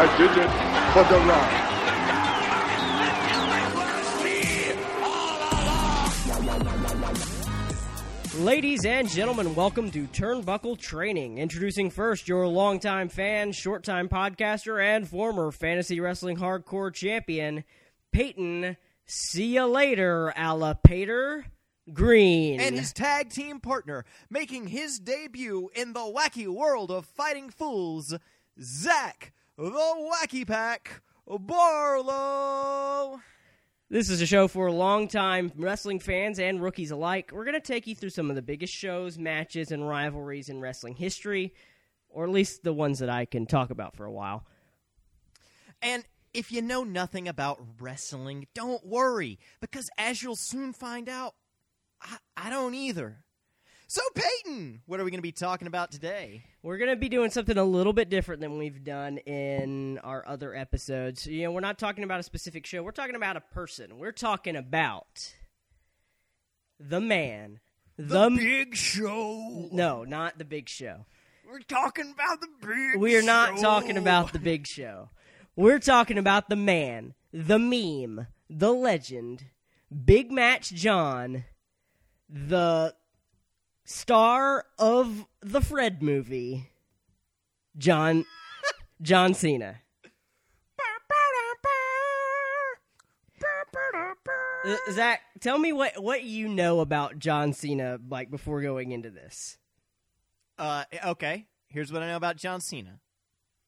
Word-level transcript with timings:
I 0.00 0.06
did 0.16 0.30
it 0.30 0.50
for 0.92 1.02
the 1.12 1.18
Rock. 1.26 1.50
Ladies 8.44 8.84
and 8.84 9.08
gentlemen, 9.08 9.56
welcome 9.56 9.90
to 9.90 10.06
Turnbuckle 10.06 10.78
Training. 10.78 11.38
Introducing 11.38 11.90
first 11.90 12.28
your 12.28 12.46
longtime 12.46 13.08
fan, 13.08 13.50
short 13.50 13.82
time 13.82 14.08
podcaster, 14.08 14.80
and 14.80 15.08
former 15.08 15.50
fantasy 15.50 15.98
wrestling 15.98 16.36
hardcore 16.36 16.94
champion, 16.94 17.64
Peyton. 18.12 18.76
See 19.06 19.54
ya 19.54 19.64
later, 19.64 20.32
Alapater 20.36 21.42
Green. 21.92 22.60
and 22.60 22.76
his 22.76 22.92
tag 22.92 23.30
team 23.30 23.58
partner, 23.58 24.04
making 24.30 24.68
his 24.68 25.00
debut 25.00 25.70
in 25.74 25.92
the 25.92 25.98
wacky 25.98 26.46
world 26.46 26.92
of 26.92 27.04
fighting 27.04 27.50
fools, 27.50 28.14
Zach 28.62 29.32
the 29.58 29.64
Wacky 29.64 30.46
Pack 30.46 31.02
Barlow. 31.26 33.20
This 33.90 34.08
is 34.08 34.22
a 34.22 34.26
show 34.26 34.46
for 34.46 34.70
longtime 34.70 35.50
wrestling 35.56 35.98
fans 35.98 36.38
and 36.38 36.62
rookies 36.62 36.92
alike. 36.92 37.30
We're 37.32 37.44
going 37.44 37.54
to 37.54 37.60
take 37.60 37.88
you 37.88 37.96
through 37.96 38.10
some 38.10 38.30
of 38.30 38.36
the 38.36 38.42
biggest 38.42 38.72
shows, 38.72 39.18
matches, 39.18 39.72
and 39.72 39.88
rivalries 39.88 40.48
in 40.48 40.60
wrestling 40.60 40.94
history, 40.94 41.54
or 42.08 42.22
at 42.22 42.30
least 42.30 42.62
the 42.62 42.72
ones 42.72 43.00
that 43.00 43.10
I 43.10 43.24
can 43.24 43.46
talk 43.46 43.70
about 43.70 43.96
for 43.96 44.04
a 44.04 44.12
while. 44.12 44.46
And 45.82 46.04
if 46.32 46.52
you 46.52 46.62
know 46.62 46.84
nothing 46.84 47.26
about 47.26 47.60
wrestling, 47.80 48.46
don't 48.54 48.86
worry, 48.86 49.40
because 49.60 49.90
as 49.98 50.22
you'll 50.22 50.36
soon 50.36 50.72
find 50.72 51.08
out, 51.08 51.34
I, 52.00 52.18
I 52.36 52.50
don't 52.50 52.74
either. 52.74 53.24
So, 53.90 54.02
Peyton, 54.14 54.82
what 54.84 55.00
are 55.00 55.04
we 55.04 55.10
going 55.10 55.16
to 55.16 55.22
be 55.22 55.32
talking 55.32 55.66
about 55.66 55.90
today? 55.90 56.44
We're 56.62 56.76
going 56.76 56.90
to 56.90 56.96
be 56.96 57.08
doing 57.08 57.30
something 57.30 57.56
a 57.56 57.64
little 57.64 57.94
bit 57.94 58.10
different 58.10 58.42
than 58.42 58.58
we've 58.58 58.84
done 58.84 59.16
in 59.16 59.96
our 60.04 60.22
other 60.28 60.54
episodes. 60.54 61.26
You 61.26 61.44
know, 61.44 61.52
we're 61.52 61.60
not 61.60 61.78
talking 61.78 62.04
about 62.04 62.20
a 62.20 62.22
specific 62.22 62.66
show, 62.66 62.82
we're 62.82 62.90
talking 62.90 63.14
about 63.14 63.38
a 63.38 63.40
person. 63.40 63.98
We're 63.98 64.12
talking 64.12 64.56
about 64.56 65.32
the 66.78 67.00
man. 67.00 67.60
The, 67.96 68.28
big 68.28 68.76
show. 68.76 69.70
No, 69.72 70.04
not 70.04 70.36
the 70.36 70.44
big 70.44 70.68
show. 70.68 71.06
We're 71.48 71.60
talking 71.60 72.12
about 72.12 72.42
the 72.42 72.48
big 72.60 73.00
We 73.00 73.16
are 73.16 73.22
not 73.22 73.56
show. 73.56 73.62
talking 73.62 73.96
about 73.96 74.34
the 74.34 74.38
big 74.38 74.66
show. 74.66 75.08
We're 75.56 75.78
talking 75.78 76.18
about 76.18 76.50
the 76.50 76.56
man, 76.56 77.14
the 77.32 77.58
meme, 77.58 78.26
the 78.50 78.70
legend, 78.70 79.46
Big 80.04 80.30
Match 80.30 80.74
John, 80.74 81.44
the 82.28 82.94
star 83.88 84.66
of 84.78 85.24
the 85.40 85.60
Fred 85.62 86.02
movie, 86.02 86.70
John 87.76 88.24
John 89.00 89.34
Cena. 89.34 89.76
Zach, 94.92 95.22
tell 95.40 95.58
me 95.58 95.72
what 95.72 96.02
what 96.02 96.24
you 96.24 96.48
know 96.48 96.80
about 96.80 97.18
John 97.18 97.52
Cena, 97.52 97.98
like 98.08 98.30
before 98.30 98.60
going 98.60 98.92
into 98.92 99.10
this. 99.10 99.56
Uh, 100.58 100.84
okay. 101.06 101.46
Here's 101.68 101.92
what 101.92 102.02
I 102.02 102.08
know 102.08 102.16
about 102.16 102.36
John 102.36 102.60
Cena. 102.60 102.98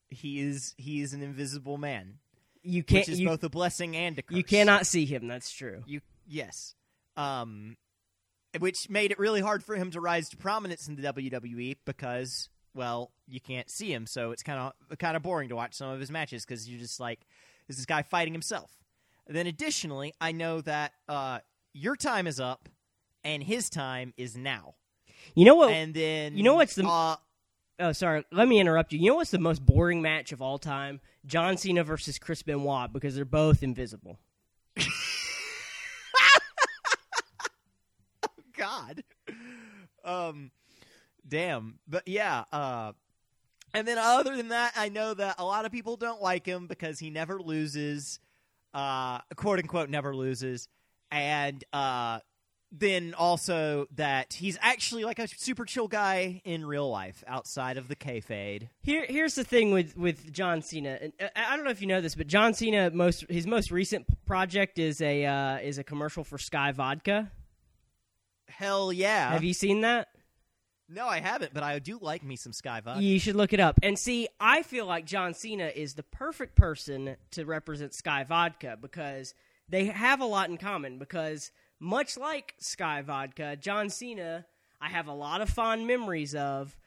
He 0.09 0.39
is 0.41 0.75
he 0.77 1.01
is 1.01 1.13
an 1.13 1.21
invisible 1.23 1.77
man, 1.77 2.19
You 2.61 2.83
can't 2.83 3.07
which 3.07 3.09
is 3.13 3.19
you, 3.19 3.27
both 3.27 3.43
a 3.43 3.49
blessing 3.49 3.95
and 3.95 4.19
a 4.19 4.21
curse. 4.21 4.37
you 4.37 4.43
cannot 4.43 4.85
see 4.85 5.05
him. 5.05 5.27
That's 5.27 5.51
true. 5.51 5.83
You 5.85 6.01
yes. 6.27 6.75
Um, 7.15 7.77
which 8.59 8.89
made 8.89 9.11
it 9.11 9.19
really 9.19 9.41
hard 9.41 9.63
for 9.63 9.75
him 9.75 9.91
to 9.91 10.01
rise 10.01 10.29
to 10.29 10.37
prominence 10.37 10.87
in 10.87 10.95
the 10.95 11.01
WWE 11.13 11.77
because 11.85 12.49
well 12.73 13.11
you 13.27 13.39
can't 13.39 13.69
see 13.69 13.93
him, 13.93 14.05
so 14.07 14.31
it's 14.31 14.43
kind 14.43 14.59
of 14.89 14.97
kind 14.97 15.15
of 15.15 15.23
boring 15.23 15.49
to 15.49 15.55
watch 15.55 15.73
some 15.75 15.89
of 15.89 15.99
his 15.99 16.11
matches 16.11 16.45
because 16.45 16.69
you're 16.69 16.79
just 16.79 16.99
like, 16.99 17.19
is 17.69 17.77
this 17.77 17.85
guy 17.85 18.01
fighting 18.01 18.33
himself? 18.33 18.71
Then 19.27 19.47
additionally, 19.47 20.13
I 20.19 20.31
know 20.33 20.61
that 20.61 20.93
uh, 21.07 21.39
your 21.73 21.95
time 21.95 22.27
is 22.27 22.39
up 22.39 22.67
and 23.23 23.41
his 23.43 23.69
time 23.69 24.13
is 24.17 24.35
now. 24.35 24.75
You 25.35 25.45
know 25.45 25.55
what? 25.55 25.71
and 25.71 25.93
then 25.93 26.35
you 26.35 26.43
know 26.43 26.55
what's 26.55 26.75
the- 26.75 26.85
uh, 26.87 27.15
Oh, 27.79 27.93
sorry. 27.93 28.23
Let 28.31 28.47
me 28.47 28.59
interrupt 28.59 28.93
you. 28.93 28.99
You 28.99 29.09
know 29.09 29.15
what's 29.15 29.31
the 29.31 29.39
most 29.39 29.65
boring 29.65 30.03
match 30.03 30.31
of 30.31 30.39
all 30.41 30.59
time? 30.59 30.99
John 31.25 31.57
Cena 31.57 31.83
versus 31.83 32.19
Chris 32.19 32.43
Benoit 32.43 32.93
because 32.93 33.15
they're 33.15 33.25
both 33.25 33.63
invisible. 33.63 34.19
God. 38.81 39.03
Um, 40.03 40.51
damn. 41.27 41.79
But 41.87 42.07
yeah. 42.07 42.45
Uh, 42.51 42.93
and 43.73 43.87
then 43.87 43.97
other 43.97 44.35
than 44.35 44.49
that, 44.49 44.73
I 44.75 44.89
know 44.89 45.13
that 45.13 45.35
a 45.37 45.45
lot 45.45 45.65
of 45.65 45.71
people 45.71 45.95
don't 45.95 46.21
like 46.21 46.45
him 46.45 46.67
because 46.67 46.99
he 46.99 47.09
never 47.09 47.39
loses, 47.39 48.19
uh, 48.73 49.19
quote 49.35 49.59
unquote, 49.59 49.89
never 49.89 50.15
loses, 50.15 50.67
and 51.09 51.63
uh, 51.71 52.19
then 52.71 53.13
also 53.17 53.87
that 53.95 54.33
he's 54.33 54.57
actually 54.61 55.05
like 55.05 55.19
a 55.19 55.27
super 55.27 55.63
chill 55.63 55.87
guy 55.87 56.41
in 56.43 56.65
real 56.65 56.89
life 56.89 57.23
outside 57.27 57.77
of 57.77 57.87
the 57.87 57.95
kayfabe. 57.95 58.67
Here, 58.81 59.05
here's 59.07 59.35
the 59.35 59.43
thing 59.45 59.71
with 59.71 59.95
with 59.95 60.33
John 60.33 60.61
Cena. 60.61 60.97
And 61.01 61.13
uh, 61.21 61.27
I 61.35 61.53
I 61.53 61.55
don't 61.55 61.63
know 61.63 61.71
if 61.71 61.81
you 61.81 61.87
know 61.87 62.01
this, 62.01 62.15
but 62.15 62.27
John 62.27 62.53
Cena 62.53 62.91
most 62.91 63.25
his 63.29 63.47
most 63.47 63.71
recent 63.71 64.05
project 64.25 64.79
is 64.79 65.01
a 65.01 65.25
uh, 65.25 65.57
is 65.59 65.77
a 65.77 65.83
commercial 65.83 66.25
for 66.25 66.37
Skyy 66.37 66.73
Vodka. 66.73 67.31
Hell 68.57 68.91
yeah! 68.93 69.31
Have 69.31 69.43
you 69.43 69.53
seen 69.53 69.81
that? 69.81 70.07
No, 70.89 71.07
I 71.07 71.19
haven't, 71.21 71.53
but 71.53 71.63
I 71.63 71.79
do 71.79 71.97
like 72.01 72.21
me 72.21 72.35
some 72.35 72.51
Skyy 72.51 72.83
Vodka. 72.83 73.01
You 73.01 73.17
should 73.17 73.37
look 73.37 73.53
it 73.53 73.61
up. 73.61 73.79
And 73.81 73.97
see, 73.97 74.27
I 74.41 74.61
feel 74.61 74.85
like 74.85 75.05
John 75.05 75.33
Cena 75.33 75.71
is 75.73 75.93
the 75.93 76.03
perfect 76.03 76.55
person 76.55 77.15
to 77.31 77.45
represent 77.45 77.93
Skyy 77.93 78.27
Vodka 78.27 78.77
because 78.79 79.33
they 79.69 79.85
have 79.85 80.19
a 80.19 80.25
lot 80.25 80.49
in 80.49 80.57
common. 80.57 80.99
Because 80.99 81.51
much 81.79 82.17
like 82.17 82.55
Skyy 82.61 83.05
Vodka, 83.05 83.55
John 83.55 83.89
Cena, 83.89 84.45
I 84.81 84.89
have 84.89 85.07
a 85.07 85.13
lot 85.13 85.39
of 85.39 85.49
fond 85.49 85.87
memories 85.87 86.35
of, 86.35 86.77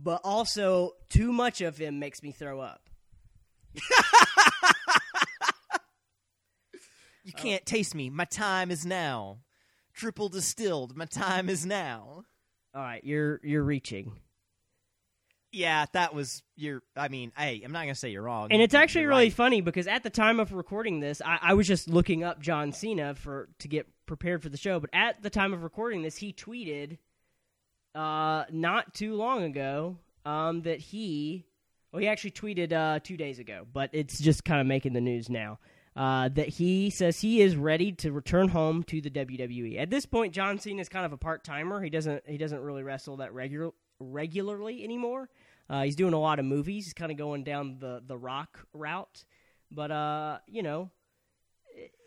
but 0.00 0.20
also 0.22 0.92
too 1.08 1.32
much 1.32 1.60
of 1.60 1.76
him 1.76 1.98
makes 1.98 2.22
me 2.22 2.30
throw 2.30 2.60
up. 2.60 2.88
You 7.24 7.32
can't 7.32 7.64
taste 7.64 7.94
me. 7.94 8.10
My 8.10 8.26
time 8.26 8.70
is 8.70 8.84
now. 8.84 9.38
Triple 9.94 10.28
distilled. 10.28 10.96
My 10.96 11.06
time 11.06 11.48
is 11.48 11.64
now. 11.64 12.24
All 12.74 12.82
right, 12.82 13.02
you're 13.04 13.40
you're 13.44 13.62
reaching. 13.62 14.18
Yeah, 15.52 15.86
that 15.92 16.12
was 16.12 16.42
your. 16.56 16.82
I 16.96 17.06
mean, 17.08 17.30
hey, 17.36 17.62
I'm 17.64 17.70
not 17.70 17.82
gonna 17.82 17.94
say 17.94 18.10
you're 18.10 18.22
wrong. 18.22 18.48
And 18.50 18.60
it's 18.60 18.74
actually 18.74 19.02
You're 19.02 19.10
really 19.10 19.26
right. 19.26 19.32
funny 19.32 19.60
because 19.60 19.86
at 19.86 20.02
the 20.02 20.10
time 20.10 20.40
of 20.40 20.52
recording 20.52 20.98
this, 20.98 21.22
I, 21.24 21.38
I 21.40 21.54
was 21.54 21.68
just 21.68 21.88
looking 21.88 22.24
up 22.24 22.40
John 22.40 22.72
Cena 22.72 23.14
for 23.14 23.48
to 23.60 23.68
get 23.68 23.86
prepared 24.06 24.42
for 24.42 24.48
the 24.48 24.56
show. 24.56 24.80
But 24.80 24.90
at 24.92 25.22
the 25.22 25.30
time 25.30 25.52
of 25.52 25.62
recording 25.62 26.02
this, 26.02 26.16
he 26.16 26.32
tweeted 26.32 26.98
uh, 27.94 28.44
not 28.50 28.94
too 28.94 29.14
long 29.14 29.44
ago 29.44 29.98
um, 30.26 30.62
that 30.62 30.80
he, 30.80 31.46
well, 31.92 32.00
he 32.00 32.08
actually 32.08 32.32
tweeted 32.32 32.72
uh, 32.72 32.98
two 32.98 33.16
days 33.16 33.38
ago, 33.38 33.64
but 33.72 33.90
it's 33.92 34.18
just 34.18 34.44
kind 34.44 34.60
of 34.60 34.66
making 34.66 34.92
the 34.92 35.00
news 35.00 35.30
now. 35.30 35.60
Uh, 35.96 36.28
that 36.28 36.48
he 36.48 36.90
says 36.90 37.20
he 37.20 37.40
is 37.40 37.54
ready 37.54 37.92
to 37.92 38.10
return 38.10 38.48
home 38.48 38.82
to 38.82 39.00
the 39.00 39.10
WWE. 39.10 39.78
At 39.80 39.90
this 39.90 40.06
point, 40.06 40.34
John 40.34 40.58
Cena 40.58 40.80
is 40.80 40.88
kind 40.88 41.06
of 41.06 41.12
a 41.12 41.16
part 41.16 41.44
timer. 41.44 41.80
He 41.80 41.90
doesn't 41.90 42.24
he 42.26 42.36
doesn't 42.36 42.60
really 42.60 42.82
wrestle 42.82 43.18
that 43.18 43.32
regular 43.32 43.70
regularly 44.00 44.82
anymore. 44.82 45.28
Uh, 45.70 45.82
he's 45.82 45.96
doing 45.96 46.12
a 46.12 46.18
lot 46.18 46.38
of 46.38 46.44
movies. 46.44 46.84
He's 46.84 46.94
kind 46.94 47.12
of 47.12 47.18
going 47.18 47.44
down 47.44 47.78
the 47.78 48.02
the 48.04 48.16
rock 48.16 48.66
route, 48.72 49.24
but 49.70 49.92
uh, 49.92 50.38
you 50.48 50.62
know, 50.64 50.90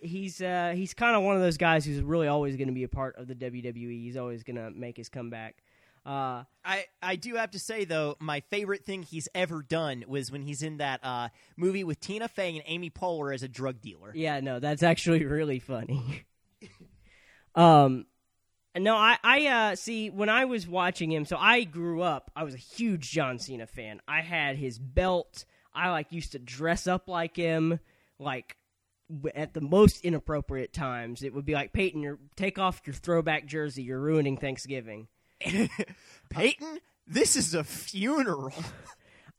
he's 0.02 0.42
uh, 0.42 0.74
he's 0.76 0.94
kind 0.94 1.16
of 1.16 1.24
one 1.24 1.36
of 1.36 1.42
those 1.42 1.58
guys 1.58 1.86
who's 1.86 2.02
really 2.02 2.28
always 2.28 2.56
going 2.56 2.68
to 2.68 2.74
be 2.74 2.84
a 2.84 2.90
part 2.90 3.16
of 3.18 3.28
the 3.28 3.36
WWE. 3.36 4.04
He's 4.04 4.18
always 4.18 4.44
going 4.44 4.58
to 4.58 4.70
make 4.72 4.98
his 4.98 5.10
comeback. 5.10 5.64
Uh, 6.08 6.46
I 6.64 6.86
I 7.02 7.18
do 7.18 7.36
have 7.36 7.52
to 7.52 7.60
say 7.60 7.84
though, 7.84 8.16
my 8.22 8.40
favorite 8.50 8.86
thing 8.86 9.04
he's 9.04 9.28
ever 9.36 9.62
done 9.62 10.06
was 10.08 10.32
when 10.32 10.42
he's 10.42 10.64
in 10.64 10.78
that 10.78 11.02
uh, 11.04 11.28
movie 11.58 11.84
with 11.84 12.00
Tina 12.00 12.30
Fey 12.30 12.56
and 12.56 12.64
Amy 12.66 12.90
Poehler 12.90 13.34
as 13.34 13.44
a 13.44 13.50
drug 13.50 13.82
dealer. 13.82 14.14
yeah, 14.16 14.40
no, 14.40 14.60
that's 14.62 14.84
actually 14.84 15.26
really 15.26 15.60
funny. 15.60 16.24
um, 17.56 18.06
no, 18.78 18.96
I 18.96 19.18
I 19.22 19.48
uh, 19.48 19.76
see 19.76 20.10
when 20.10 20.30
I 20.30 20.46
was 20.46 20.66
watching 20.66 21.12
him. 21.12 21.26
So 21.26 21.36
I 21.36 21.66
grew 21.66 22.02
up. 22.02 22.32
I 22.38 22.44
was 22.46 22.54
a 22.54 22.58
huge 22.58 23.12
John 23.12 23.38
Cena 23.38 23.68
fan. 23.68 24.00
I 24.08 24.22
had 24.22 24.56
his 24.56 24.80
belt. 24.80 25.44
I 25.74 25.90
like 25.90 26.14
used 26.14 26.32
to 26.32 26.40
dress 26.40 26.88
up 26.88 27.10
like 27.10 27.36
him. 27.36 27.82
Like 28.18 28.56
at 29.36 29.54
the 29.54 29.62
most 29.62 30.06
inappropriate 30.06 30.72
times, 30.72 31.22
it 31.22 31.34
would 31.34 31.46
be 31.46 31.54
like 31.54 31.74
Peyton, 31.74 32.02
you 32.02 32.18
take 32.38 32.58
off 32.58 32.82
your 32.86 32.94
throwback 32.94 33.46
jersey. 33.46 33.84
You're 33.84 34.00
ruining 34.00 34.38
Thanksgiving. 34.38 35.10
Peyton, 36.30 36.80
this 37.06 37.36
is 37.36 37.54
a 37.54 37.64
funeral. 37.64 38.54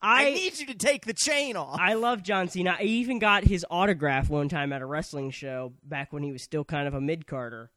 I, 0.01 0.29
I 0.29 0.31
need 0.35 0.59
you 0.61 0.67
to 0.67 0.75
take 0.75 1.07
the 1.07 1.15
chain 1.15 1.57
off. 1.57 1.79
I 1.81 1.95
love 1.95 2.23
John 2.23 2.49
Cena. 2.49 2.77
I 2.79 2.83
even 2.83 3.19
got 3.19 3.43
his 3.43 3.67
autograph 3.69 4.31
one 4.31 4.49
time 4.49 4.73
at 4.73 4.81
a 4.81 4.87
wrestling 4.87 5.33
show 5.33 5.73
back 5.83 6.13
when 6.13 6.23
he 6.23 6.31
was 6.31 6.43
still 6.43 6.65
kind 6.65 6.87
of 6.87 6.95
a 6.95 7.01
mid 7.01 7.27
carder. 7.27 7.71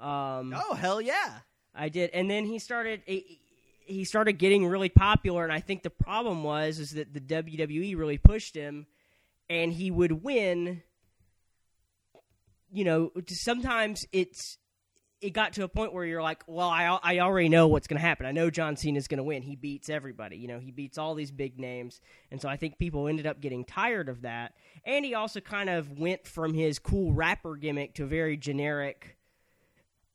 Um, 0.00 0.54
oh 0.56 0.74
hell 0.74 1.00
yeah! 1.00 1.40
I 1.74 1.88
did, 1.88 2.10
and 2.10 2.28
then 2.28 2.46
he 2.46 2.58
started. 2.58 3.02
He 3.06 4.04
started 4.04 4.34
getting 4.34 4.66
really 4.66 4.88
popular, 4.88 5.44
and 5.44 5.52
I 5.52 5.60
think 5.60 5.82
the 5.82 5.90
problem 5.90 6.42
was 6.42 6.78
is 6.78 6.90
that 6.90 7.14
the 7.14 7.20
WWE 7.20 7.96
really 7.96 8.18
pushed 8.18 8.54
him, 8.54 8.86
and 9.48 9.72
he 9.72 9.90
would 9.90 10.24
win. 10.24 10.82
You 12.70 12.84
know, 12.84 13.12
sometimes 13.28 14.04
it's 14.12 14.58
it 15.20 15.30
got 15.30 15.54
to 15.54 15.64
a 15.64 15.68
point 15.68 15.92
where 15.92 16.04
you're 16.04 16.22
like, 16.22 16.44
well, 16.46 16.68
I 16.68 16.98
I 17.02 17.18
already 17.20 17.48
know 17.48 17.68
what's 17.68 17.86
going 17.86 18.00
to 18.00 18.06
happen. 18.06 18.26
I 18.26 18.32
know 18.32 18.50
John 18.50 18.76
Cena 18.76 18.98
is 18.98 19.08
going 19.08 19.18
to 19.18 19.24
win. 19.24 19.42
He 19.42 19.56
beats 19.56 19.88
everybody. 19.88 20.36
You 20.36 20.48
know, 20.48 20.58
he 20.60 20.70
beats 20.70 20.98
all 20.98 21.14
these 21.14 21.30
big 21.30 21.58
names, 21.58 22.00
and 22.30 22.40
so 22.40 22.48
I 22.48 22.56
think 22.56 22.78
people 22.78 23.08
ended 23.08 23.26
up 23.26 23.40
getting 23.40 23.64
tired 23.64 24.08
of 24.08 24.22
that. 24.22 24.54
And 24.84 25.04
he 25.04 25.14
also 25.14 25.40
kind 25.40 25.68
of 25.68 25.98
went 25.98 26.26
from 26.26 26.54
his 26.54 26.78
cool 26.78 27.12
rapper 27.12 27.56
gimmick 27.56 27.94
to 27.94 28.04
a 28.04 28.06
very 28.06 28.36
generic. 28.36 29.16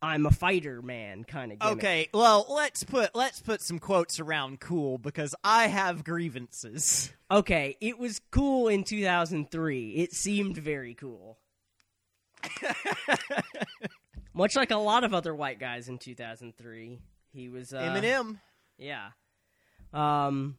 I'm 0.02 0.26
a 0.26 0.32
fighter 0.32 0.82
man 0.82 1.24
kind 1.24 1.54
of 1.54 1.60
gimmick. 1.60 1.78
Okay, 1.78 2.10
well, 2.14 2.46
let's 2.50 2.84
put 2.84 3.16
let's 3.16 3.42
put 3.42 3.62
some 3.62 3.80
quotes 3.80 4.20
around 4.20 4.60
cool 4.60 4.98
because 4.98 5.36
I 5.44 5.68
have 5.68 6.04
grievances. 6.04 7.12
Okay, 7.32 7.78
it 7.82 7.98
was 7.98 8.22
cool 8.32 8.68
in 8.68 8.84
2003. 8.84 9.90
It 9.92 10.14
seemed 10.14 10.58
very 10.58 10.94
cool. 10.94 11.40
Much 14.34 14.56
like 14.56 14.72
a 14.72 14.78
lot 14.78 15.04
of 15.04 15.14
other 15.14 15.34
white 15.34 15.60
guys 15.60 15.90
in 15.90 15.98
2003, 15.98 17.00
he 17.34 17.50
was 17.50 17.74
uh, 17.74 17.82
Eminem. 17.82 18.40
Yeah. 18.78 19.10
Um. 19.94 20.58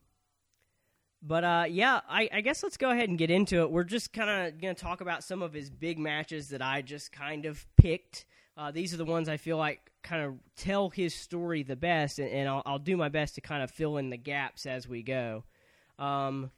But 1.26 1.42
uh, 1.42 1.64
yeah, 1.68 2.00
I, 2.08 2.28
I 2.30 2.40
guess 2.42 2.62
let's 2.62 2.76
go 2.76 2.90
ahead 2.90 3.08
and 3.08 3.16
get 3.16 3.30
into 3.30 3.62
it. 3.62 3.70
We're 3.70 3.84
just 3.84 4.12
kind 4.12 4.28
of 4.28 4.60
going 4.60 4.74
to 4.74 4.80
talk 4.80 5.00
about 5.00 5.24
some 5.24 5.40
of 5.40 5.54
his 5.54 5.70
big 5.70 5.98
matches 5.98 6.48
that 6.50 6.60
I 6.60 6.82
just 6.82 7.12
kind 7.12 7.46
of 7.46 7.66
picked. 7.78 8.26
Uh, 8.58 8.70
these 8.70 8.92
are 8.92 8.98
the 8.98 9.06
ones 9.06 9.28
I 9.28 9.38
feel 9.38 9.56
like 9.56 9.90
kind 10.02 10.22
of 10.22 10.34
tell 10.54 10.90
his 10.90 11.14
story 11.14 11.62
the 11.62 11.76
best, 11.76 12.18
and, 12.18 12.28
and 12.28 12.48
I'll, 12.48 12.62
I'll, 12.66 12.78
do 12.78 12.96
my 12.96 13.08
best 13.08 13.36
to 13.36 13.40
kind 13.40 13.62
of 13.62 13.70
fill 13.70 13.96
in 13.96 14.10
the 14.10 14.18
gaps 14.18 14.66
as 14.66 14.86
we 14.86 15.02
go. 15.02 15.44
Um, 15.98 16.50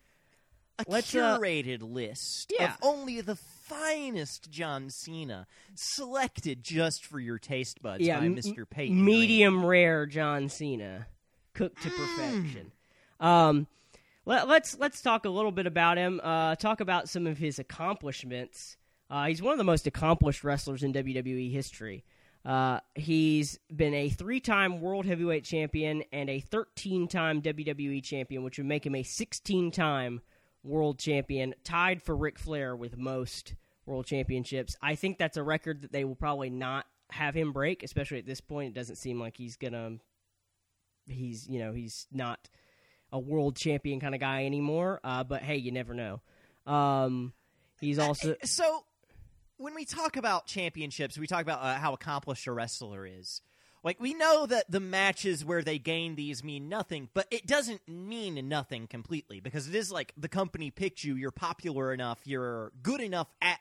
a 0.79 0.85
let's, 0.89 1.13
curated 1.13 1.83
uh, 1.83 1.87
list 1.87 2.53
yeah. 2.59 2.75
of 2.75 2.79
only 2.83 3.21
the 3.21 3.37
finest 3.69 4.51
John 4.51 4.91
Cena, 4.91 5.47
selected 5.75 6.63
just 6.63 7.05
for 7.05 7.19
your 7.19 7.39
taste 7.39 7.83
buds 7.83 8.03
yeah, 8.03 8.21
by 8.21 8.27
Mr. 8.27 8.69
Peyton. 8.69 9.05
Medium 9.05 9.65
rare 9.65 10.07
John 10.07 10.49
Cena, 10.49 11.07
cooked 11.55 11.83
to 11.83 11.91
perfection. 11.91 12.73
Um, 13.21 13.67
let, 14.25 14.43
us 14.43 14.49
let's, 14.49 14.79
let's 14.79 15.03
talk 15.03 15.25
a 15.25 15.31
little 15.31 15.53
bit 15.53 15.67
about 15.67 15.97
him. 15.97 16.21
Uh, 16.23 16.55
talk 16.57 16.81
about 16.81 17.09
some 17.09 17.27
of 17.27 17.39
his 17.39 17.59
accomplishments. 17.59 18.77
Uh, 19.09 19.27
he's 19.27 19.43
one 19.43 19.53
of 19.53 19.59
the 19.59 19.65
most 19.65 19.87
accomplished 19.87 20.45
wrestlers 20.45 20.83
in 20.83 20.93
WWE 20.93 21.51
history. 21.51 22.05
Uh, 22.45 22.79
he's 22.95 23.59
been 23.75 23.95
a 23.95 24.09
three 24.09 24.39
time 24.39 24.81
World 24.81 25.05
Heavyweight 25.05 25.45
Champion 25.45 26.05
and 26.13 26.31
a 26.31 26.41
13 26.41 27.09
time 27.09 27.43
WWE 27.43 28.03
Champion, 28.03 28.45
which 28.45 28.59
would 28.59 28.67
make 28.67 28.87
him 28.87 28.95
a 28.95 29.03
16 29.03 29.73
time 29.73 30.21
World 30.67 30.99
Champion, 30.99 31.55
tied 31.65 32.03
for 32.03 32.17
Ric 32.17 32.39
Flair 32.39 32.75
with 32.75 32.97
most 32.99 33.55
World 33.87 34.07
Championships. 34.07 34.77
I 34.83 34.97
think 34.97 35.19
that's 35.19 35.37
a 35.37 35.43
record 35.43 35.83
that 35.83 35.93
they 35.93 36.05
will 36.05 36.17
probably 36.17 36.51
not 36.51 36.87
have 37.11 37.35
him 37.35 37.53
break, 37.53 37.83
especially 37.83 38.19
at 38.19 38.27
this 38.27 38.41
point. 38.41 38.77
It 38.77 38.79
doesn't 38.79 38.97
seem 38.97 39.21
like 39.21 39.37
he's 39.37 39.57
gonna. 39.57 39.99
He's 41.07 41.49
you 41.49 41.61
know 41.61 41.73
he's 41.73 42.07
not 42.11 42.49
a 43.13 43.19
world 43.19 43.57
champion 43.57 44.01
kind 44.01 44.15
of 44.15 44.21
guy 44.21 44.45
anymore. 44.45 45.01
Uh, 45.05 45.23
but 45.25 45.43
hey, 45.43 45.57
you 45.57 45.71
never 45.71 45.95
know. 45.95 46.21
Um, 46.67 47.33
he's 47.81 47.99
also 47.99 48.33
uh, 48.33 48.45
so. 48.45 48.85
When 49.59 49.75
we 49.75 49.87
talk 49.87 50.19
about 50.19 50.47
championships, 50.47 51.17
we 51.17 51.27
talk 51.27 51.41
about 51.41 51.63
uh, 51.63 51.77
how 51.77 51.95
accomplished 51.95 52.47
a 52.47 52.53
wrestler 52.53 53.07
is. 53.07 53.41
Like 53.87 54.01
we 54.01 54.15
know 54.15 54.47
that 54.47 54.69
the 54.69 54.81
matches 54.81 55.45
where 55.45 55.63
they 55.63 55.79
gain 55.79 56.17
these 56.17 56.43
mean 56.43 56.69
nothing, 56.69 57.09
but 57.15 57.29
it 57.31 57.47
doesn't 57.47 57.89
mean 57.89 58.49
nothing 58.49 58.89
completely 58.89 59.39
because 59.39 59.69
it 59.69 59.77
is 59.77 59.93
like 59.93 60.13
the 60.17 60.29
company 60.29 60.73
picked 60.73 61.05
you, 61.05 61.15
you're 61.15 61.31
popular 61.31 61.93
enough, 61.93 62.19
you're 62.25 62.73
good 62.83 63.01
enough 63.01 63.29
at 63.41 63.61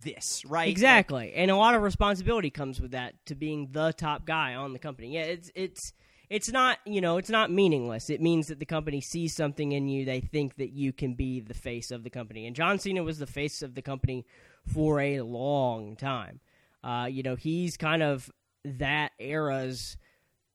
this, 0.00 0.46
right? 0.46 0.70
Exactly. 0.70 1.26
Like, 1.26 1.34
and 1.36 1.50
a 1.50 1.56
lot 1.56 1.74
of 1.74 1.82
responsibility 1.82 2.48
comes 2.48 2.80
with 2.80 2.92
that 2.92 3.16
to 3.26 3.34
being 3.34 3.68
the 3.70 3.92
top 3.92 4.24
guy 4.24 4.54
on 4.54 4.72
the 4.72 4.78
company. 4.78 5.12
Yeah, 5.12 5.24
it's 5.24 5.50
it's 5.54 5.92
it's 6.30 6.50
not, 6.50 6.78
you 6.86 7.02
know, 7.02 7.18
it's 7.18 7.28
not 7.28 7.50
meaningless. 7.50 8.08
It 8.08 8.22
means 8.22 8.46
that 8.46 8.60
the 8.60 8.64
company 8.64 9.02
sees 9.02 9.36
something 9.36 9.72
in 9.72 9.88
you, 9.88 10.06
they 10.06 10.20
think 10.20 10.56
that 10.56 10.70
you 10.70 10.94
can 10.94 11.12
be 11.12 11.40
the 11.40 11.52
face 11.52 11.90
of 11.90 12.02
the 12.02 12.08
company. 12.08 12.46
And 12.46 12.56
John 12.56 12.78
Cena 12.78 13.02
was 13.02 13.18
the 13.18 13.26
face 13.26 13.60
of 13.60 13.74
the 13.74 13.82
company 13.82 14.24
for 14.64 15.00
a 15.00 15.20
long 15.20 15.96
time. 15.96 16.40
Uh, 16.82 17.08
you 17.10 17.22
know, 17.22 17.34
he's 17.34 17.76
kind 17.76 18.02
of 18.02 18.30
that 18.64 19.12
era's 19.18 19.96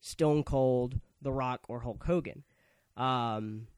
Stone 0.00 0.44
Cold, 0.44 1.00
The 1.22 1.32
Rock, 1.32 1.60
or 1.68 1.80
Hulk 1.80 2.04
Hogan. 2.04 2.44
Um, 2.96 3.68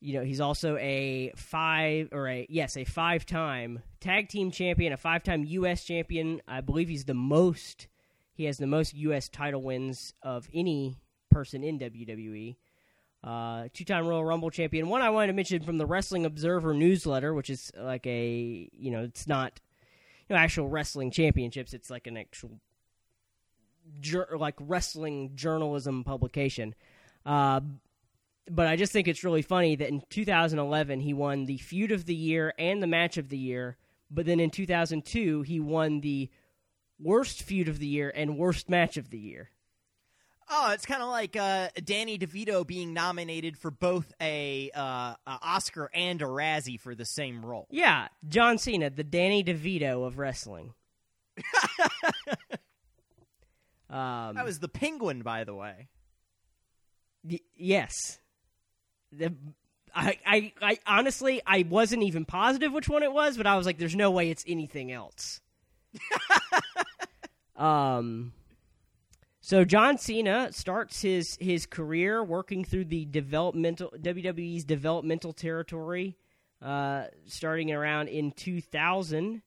you 0.00 0.12
know, 0.14 0.24
he's 0.24 0.40
also 0.40 0.76
a 0.76 1.32
five 1.36 2.08
or 2.12 2.28
a 2.28 2.46
yes, 2.50 2.76
a 2.76 2.84
five-time 2.84 3.82
tag 4.00 4.28
team 4.28 4.50
champion, 4.50 4.92
a 4.92 4.98
five-time 4.98 5.44
U.S. 5.44 5.84
champion. 5.84 6.42
I 6.46 6.60
believe 6.60 6.88
he's 6.88 7.06
the 7.06 7.14
most. 7.14 7.86
He 8.34 8.44
has 8.44 8.58
the 8.58 8.66
most 8.66 8.94
U.S. 8.94 9.28
title 9.28 9.62
wins 9.62 10.12
of 10.22 10.48
any 10.52 10.96
person 11.30 11.64
in 11.64 11.78
WWE. 11.78 12.56
Uh, 13.22 13.68
two-time 13.72 14.06
Royal 14.06 14.24
Rumble 14.24 14.50
champion. 14.50 14.88
One 14.88 15.00
I 15.00 15.08
wanted 15.08 15.28
to 15.28 15.32
mention 15.32 15.62
from 15.62 15.78
the 15.78 15.86
Wrestling 15.86 16.26
Observer 16.26 16.74
newsletter, 16.74 17.32
which 17.32 17.48
is 17.48 17.72
like 17.74 18.06
a 18.06 18.68
you 18.72 18.90
know, 18.90 19.04
it's 19.04 19.26
not 19.26 19.60
you 20.28 20.34
know 20.34 20.40
actual 20.40 20.68
wrestling 20.68 21.12
championships. 21.12 21.72
It's 21.72 21.88
like 21.88 22.06
an 22.06 22.18
actual 22.18 22.60
jur- 24.00 24.36
like 24.36 24.54
wrestling 24.60 25.32
journalism 25.34 26.04
publication. 26.04 26.74
Uh, 27.24 27.60
but 28.50 28.66
I 28.66 28.76
just 28.76 28.92
think 28.92 29.08
it's 29.08 29.24
really 29.24 29.42
funny 29.42 29.76
that 29.76 29.88
in 29.88 30.02
2011 30.10 31.00
he 31.00 31.14
won 31.14 31.46
the 31.46 31.58
feud 31.58 31.92
of 31.92 32.04
the 32.04 32.14
year 32.14 32.52
and 32.58 32.82
the 32.82 32.86
match 32.86 33.16
of 33.16 33.28
the 33.28 33.38
year, 33.38 33.76
but 34.10 34.26
then 34.26 34.40
in 34.40 34.50
2002 34.50 35.42
he 35.42 35.60
won 35.60 36.00
the 36.00 36.30
worst 36.98 37.42
feud 37.42 37.68
of 37.68 37.78
the 37.78 37.86
year 37.86 38.12
and 38.14 38.38
worst 38.38 38.68
match 38.68 38.96
of 38.96 39.10
the 39.10 39.18
year. 39.18 39.50
Oh, 40.50 40.72
it's 40.72 40.84
kind 40.84 41.02
of 41.02 41.08
like 41.08 41.36
uh, 41.36 41.68
Danny 41.82 42.18
DeVito 42.18 42.66
being 42.66 42.92
nominated 42.92 43.56
for 43.56 43.70
both 43.70 44.12
a, 44.20 44.70
uh, 44.74 45.14
a, 45.26 45.38
Oscar 45.42 45.90
and 45.94 46.20
a 46.20 46.26
Razzie 46.26 46.78
for 46.78 46.94
the 46.94 47.06
same 47.06 47.44
role. 47.44 47.66
Yeah, 47.70 48.08
John 48.28 48.58
Cena, 48.58 48.90
the 48.90 49.04
Danny 49.04 49.42
DeVito 49.42 50.06
of 50.06 50.18
wrestling. 50.18 50.74
um, 53.94 54.34
that 54.34 54.44
was 54.44 54.58
the 54.58 54.68
Penguin, 54.68 55.22
by 55.22 55.44
the 55.44 55.54
way. 55.54 55.88
Y- 57.22 57.38
yes. 57.56 58.18
The, 59.12 59.32
I, 59.94 60.18
I, 60.26 60.52
I 60.60 60.78
honestly, 60.86 61.40
I 61.46 61.64
wasn't 61.68 62.02
even 62.02 62.24
positive 62.24 62.72
which 62.72 62.88
one 62.88 63.04
it 63.04 63.12
was, 63.12 63.36
but 63.36 63.46
I 63.46 63.56
was 63.56 63.66
like, 63.66 63.78
"There's 63.78 63.94
no 63.94 64.10
way 64.10 64.30
it's 64.30 64.44
anything 64.46 64.90
else." 64.90 65.40
um. 67.56 68.32
So 69.40 69.62
John 69.62 69.98
Cena 69.98 70.48
starts 70.52 71.02
his 71.02 71.36
his 71.38 71.66
career 71.66 72.24
working 72.24 72.64
through 72.64 72.86
the 72.86 73.04
developmental 73.04 73.92
WWE's 74.00 74.64
developmental 74.64 75.32
territory, 75.32 76.16
uh, 76.60 77.04
starting 77.26 77.70
around 77.70 78.08
in 78.08 78.32
2000, 78.32 79.42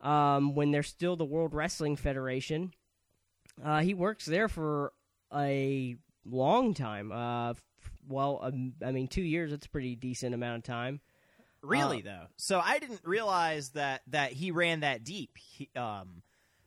um, 0.00 0.54
when 0.54 0.72
they're 0.72 0.82
still 0.82 1.16
the 1.16 1.24
World 1.24 1.54
Wrestling 1.54 1.96
Federation. 1.96 2.74
Uh, 3.64 3.80
he 3.80 3.94
works 3.94 4.24
there 4.24 4.48
for 4.48 4.92
a 5.34 5.96
long 6.24 6.74
time. 6.74 7.12
Uh, 7.12 7.54
well, 8.08 8.40
um, 8.42 8.74
I 8.84 8.92
mean, 8.92 9.08
two 9.08 9.22
years. 9.22 9.50
That's 9.50 9.66
a 9.66 9.70
pretty 9.70 9.96
decent 9.96 10.34
amount 10.34 10.58
of 10.58 10.64
time. 10.64 11.00
Really, 11.62 11.98
uh, 11.98 12.04
though. 12.04 12.26
So 12.36 12.60
I 12.62 12.78
didn't 12.78 13.02
realize 13.04 13.70
that 13.70 14.02
that 14.08 14.32
he 14.32 14.50
ran 14.50 14.80
that 14.80 15.04
deep. 15.04 15.36
He, 15.36 15.68
um, 15.76 16.22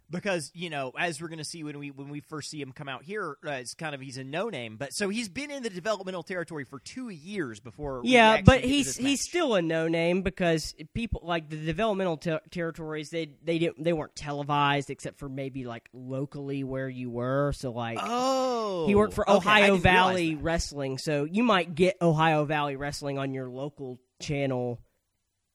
because 0.10 0.52
you 0.54 0.70
know 0.70 0.92
as 0.98 1.22
we're 1.22 1.28
going 1.28 1.38
to 1.40 1.44
see 1.44 1.64
when 1.64 1.78
we 1.80 1.92
when 1.92 2.10
we 2.10 2.20
first 2.20 2.50
see 2.50 2.62
him 2.62 2.72
come 2.72 2.88
out 2.88 3.04
here 3.04 3.38
uh, 3.46 3.52
it's 3.52 3.74
kind 3.74 3.96
of 3.96 4.02
he's 4.02 4.18
a 4.18 4.24
no 4.24 4.50
name 4.50 4.78
but 4.78 4.94
so 4.94 5.10
he's 5.10 5.30
been 5.30 5.52
in 5.52 5.64
the 5.64 5.70
developmental 5.70 6.24
territory 6.24 6.64
for 6.64 6.80
2 6.80 7.10
years 7.10 7.60
before 7.60 8.02
yeah 8.04 8.42
but 8.42 8.62
he's 8.62 8.96
he's 8.96 9.22
still 9.22 9.56
a 9.56 9.62
no 9.62 9.88
name 9.88 10.22
because 10.22 10.76
people 10.94 11.22
like 11.24 11.50
the 11.50 11.58
developmental 11.58 12.18
ter- 12.18 12.42
territories 12.52 13.10
they 13.10 13.30
they 13.44 13.58
didn't 13.58 13.84
they 13.84 13.94
weren't 13.94 14.16
televised 14.16 14.90
except 14.90 15.18
for 15.20 15.30
maybe 15.30 15.66
like 15.66 15.90
locally 15.94 16.64
where 16.64 16.90
you 16.90 17.10
were 17.10 17.52
so 17.54 17.72
like 17.72 17.98
oh 18.02 18.86
he 18.88 18.96
worked 18.96 19.14
for 19.14 19.30
okay, 19.30 19.38
Ohio 19.38 19.76
Valley 19.78 20.36
Wrestling 20.36 20.98
so 20.98 21.24
you 21.24 21.44
might 21.44 21.76
get 21.76 21.98
Ohio 22.02 22.46
Valley 22.46 22.76
Wrestling 22.76 23.18
on 23.18 23.34
your 23.34 23.50
local 23.50 24.00
channel 24.20 24.80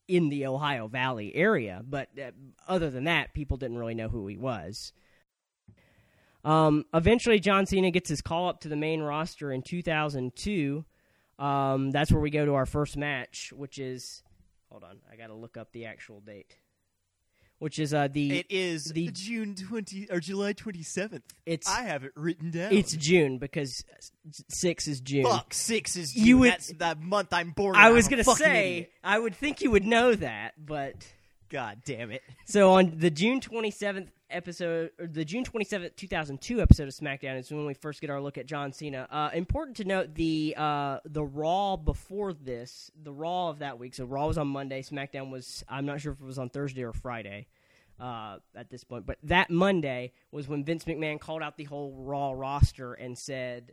in 0.08 0.30
the 0.30 0.46
Ohio 0.46 0.88
Valley 0.88 1.34
area. 1.34 1.82
But 1.88 2.08
uh, 2.18 2.30
other 2.66 2.90
than 2.90 3.04
that, 3.04 3.34
people 3.34 3.56
didn't 3.56 3.78
really 3.78 3.94
know 3.94 4.08
who 4.08 4.26
he 4.26 4.36
was. 4.36 4.92
Um, 6.44 6.86
eventually, 6.94 7.40
John 7.40 7.66
Cena 7.66 7.90
gets 7.90 8.08
his 8.08 8.22
call 8.22 8.48
up 8.48 8.60
to 8.62 8.68
the 8.68 8.76
main 8.76 9.02
roster 9.02 9.52
in 9.52 9.62
2002. 9.62 10.84
Um, 11.38 11.90
that's 11.90 12.10
where 12.10 12.20
we 12.20 12.30
go 12.30 12.44
to 12.46 12.54
our 12.54 12.66
first 12.66 12.96
match, 12.96 13.52
which 13.54 13.78
is. 13.78 14.22
Hold 14.70 14.84
on, 14.84 14.98
I 15.10 15.16
got 15.16 15.28
to 15.28 15.34
look 15.34 15.56
up 15.56 15.72
the 15.72 15.86
actual 15.86 16.20
date. 16.20 16.56
Which 17.58 17.78
is 17.78 17.92
uh, 17.94 18.08
the 18.08 18.38
It 18.40 18.46
is 18.50 18.84
the- 18.84 19.10
June 19.12 19.54
twenty 19.54 20.06
or 20.10 20.20
July 20.20 20.52
twenty 20.52 20.82
seventh. 20.82 21.24
It's- 21.46 21.68
I 21.72 21.82
have 21.82 22.04
it 22.04 22.12
written 22.16 22.50
down. 22.50 22.72
it's 22.72 22.94
June 22.96 23.38
because 23.38 23.84
six 24.48 24.86
is 24.86 25.00
June. 25.00 25.24
fuck 25.24 25.52
six 25.52 25.96
is 25.96 26.12
June. 26.12 26.24
You 26.24 26.38
would- 26.38 26.52
That's 26.52 26.72
the 26.72 26.96
month 27.00 27.32
I'm 27.32 27.50
born. 27.50 27.76
I 27.76 27.90
was 27.90 28.06
I'm 28.06 28.10
gonna 28.10 28.24
say 28.36 28.70
idiot. 28.72 28.92
I 29.02 29.18
would 29.18 29.34
think 29.34 29.60
you 29.62 29.70
would 29.70 29.84
know 29.84 30.14
that, 30.14 30.54
but 30.64 30.94
God 31.48 31.82
damn 31.84 32.10
it. 32.10 32.22
so 32.46 32.72
on 32.72 32.98
the 32.98 33.10
June 33.10 33.40
twenty 33.40 33.70
seventh 33.70 34.10
episode, 34.30 34.90
or 34.98 35.06
the 35.06 35.24
June 35.24 35.44
twenty 35.44 35.64
seventh, 35.64 35.96
two 35.96 36.06
thousand 36.08 36.40
two 36.40 36.60
episode 36.60 36.88
of 36.88 36.94
SmackDown 36.94 37.38
is 37.38 37.50
when 37.50 37.66
we 37.66 37.74
first 37.74 38.00
get 38.00 38.10
our 38.10 38.20
look 38.20 38.38
at 38.38 38.46
John 38.46 38.72
Cena. 38.72 39.06
Uh, 39.10 39.30
important 39.34 39.76
to 39.78 39.84
note 39.84 40.14
the 40.14 40.54
uh, 40.56 40.98
the 41.04 41.24
Raw 41.24 41.76
before 41.76 42.32
this, 42.32 42.90
the 43.02 43.12
Raw 43.12 43.48
of 43.50 43.60
that 43.60 43.78
week. 43.78 43.94
So 43.94 44.04
Raw 44.04 44.26
was 44.26 44.38
on 44.38 44.48
Monday. 44.48 44.82
SmackDown 44.82 45.30
was 45.30 45.64
I'm 45.68 45.86
not 45.86 46.00
sure 46.00 46.12
if 46.12 46.20
it 46.20 46.24
was 46.24 46.38
on 46.38 46.48
Thursday 46.50 46.82
or 46.84 46.92
Friday. 46.92 47.46
Uh, 48.00 48.38
at 48.54 48.70
this 48.70 48.84
point, 48.84 49.04
but 49.06 49.18
that 49.24 49.50
Monday 49.50 50.12
was 50.30 50.46
when 50.46 50.62
Vince 50.64 50.84
McMahon 50.84 51.18
called 51.18 51.42
out 51.42 51.56
the 51.56 51.64
whole 51.64 51.92
Raw 51.98 52.30
roster 52.30 52.94
and 52.94 53.18
said, 53.18 53.72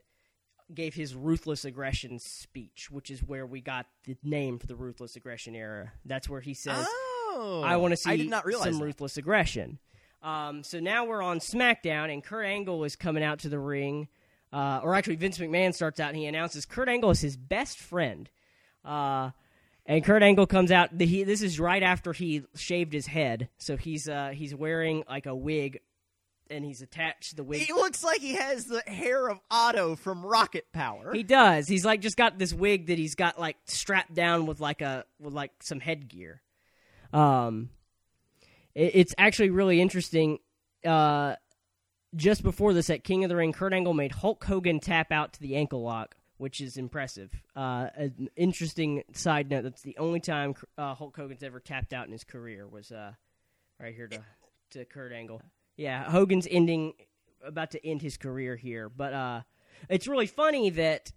gave 0.73 0.95
his 0.95 1.13
ruthless 1.13 1.63
aggression 1.63 2.17
speech, 2.17 2.89
which 2.89 3.11
is 3.11 3.21
where 3.21 3.45
we 3.45 3.61
got 3.61 3.85
the 4.05 4.17
name 4.23 4.57
for 4.57 4.65
the 4.65 4.75
ruthless 4.75 5.15
aggression 5.15 5.53
era. 5.55 5.91
That's 6.05 6.27
where 6.27 6.41
he 6.41 6.55
says, 6.55 6.87
Oh, 6.89 7.61
"I 7.63 7.77
want 7.77 7.91
to 7.91 7.97
see 7.97 8.09
I 8.09 8.17
did 8.17 8.31
not 8.31 8.47
realize 8.47 8.71
some 8.71 8.79
that. 8.79 8.85
ruthless 8.85 9.17
aggression." 9.17 9.77
Um, 10.21 10.63
so 10.63 10.79
now 10.79 11.05
we're 11.05 11.21
on 11.21 11.39
SmackDown, 11.39 12.11
and 12.11 12.23
Kurt 12.23 12.45
Angle 12.45 12.83
is 12.83 12.95
coming 12.95 13.23
out 13.23 13.39
to 13.39 13.49
the 13.49 13.59
ring. 13.59 14.07
Uh, 14.51 14.79
or 14.83 14.95
actually, 14.95 15.17
Vince 15.17 15.37
McMahon 15.37 15.73
starts 15.73 15.99
out 15.99 16.09
and 16.09 16.17
he 16.17 16.25
announces 16.25 16.65
Kurt 16.65 16.87
Angle 16.87 17.11
is 17.11 17.19
his 17.19 17.35
best 17.35 17.77
friend. 17.77 18.29
Uh, 18.83 19.31
and 19.85 20.03
Kurt 20.03 20.23
Angle 20.23 20.47
comes 20.47 20.71
out. 20.71 20.97
The, 20.97 21.05
he, 21.05 21.23
this 21.23 21.41
is 21.41 21.59
right 21.59 21.83
after 21.83 22.13
he 22.13 22.43
shaved 22.55 22.93
his 22.93 23.05
head, 23.05 23.49
so 23.57 23.77
he's 23.77 24.09
uh, 24.09 24.29
he's 24.33 24.55
wearing 24.55 25.03
like 25.07 25.25
a 25.25 25.35
wig, 25.35 25.81
and 26.49 26.65
he's 26.65 26.81
attached 26.81 27.35
the 27.35 27.43
wig. 27.43 27.61
He 27.61 27.73
looks 27.73 28.03
like 28.03 28.19
he 28.19 28.33
has 28.33 28.65
the 28.65 28.81
hair 28.81 29.27
of 29.27 29.39
Otto 29.51 29.95
from 29.95 30.25
Rocket 30.25 30.71
Power. 30.71 31.13
He 31.13 31.23
does. 31.23 31.67
He's 31.67 31.85
like 31.85 32.01
just 32.01 32.17
got 32.17 32.39
this 32.39 32.53
wig 32.53 32.87
that 32.87 32.97
he's 32.97 33.15
got 33.15 33.39
like 33.39 33.57
strapped 33.65 34.13
down 34.13 34.47
with 34.47 34.59
like 34.59 34.81
a 34.81 35.05
with 35.19 35.33
like 35.33 35.51
some 35.61 35.79
headgear. 35.79 36.41
Um, 37.13 37.69
it's 38.75 39.15
actually 39.17 39.49
really 39.49 39.81
interesting. 39.81 40.39
Uh, 40.85 41.35
just 42.15 42.43
before 42.43 42.73
this 42.73 42.89
at 42.89 43.03
King 43.03 43.23
of 43.23 43.29
the 43.29 43.35
Ring, 43.35 43.51
Kurt 43.51 43.73
Angle 43.73 43.93
made 43.93 44.11
Hulk 44.11 44.43
Hogan 44.43 44.79
tap 44.79 45.11
out 45.11 45.33
to 45.33 45.39
the 45.39 45.55
ankle 45.55 45.81
lock, 45.81 46.15
which 46.37 46.61
is 46.61 46.77
impressive. 46.77 47.31
Uh, 47.55 47.87
an 47.95 48.29
interesting 48.35 49.03
side 49.13 49.49
note: 49.49 49.63
that's 49.63 49.81
the 49.81 49.97
only 49.97 50.19
time 50.19 50.53
uh, 50.77 50.93
Hulk 50.93 51.15
Hogan's 51.15 51.43
ever 51.43 51.59
tapped 51.59 51.93
out 51.93 52.05
in 52.05 52.11
his 52.11 52.23
career 52.23 52.67
was 52.67 52.91
uh, 52.91 53.13
right 53.79 53.95
here 53.95 54.07
to 54.07 54.21
to 54.71 54.85
Kurt 54.85 55.11
Angle. 55.11 55.41
Yeah, 55.77 56.09
Hogan's 56.09 56.47
ending 56.49 56.93
about 57.43 57.71
to 57.71 57.85
end 57.85 58.01
his 58.01 58.17
career 58.17 58.55
here, 58.55 58.89
but 58.89 59.13
uh, 59.13 59.41
it's 59.89 60.07
really 60.07 60.27
funny 60.27 60.69
that 60.71 61.11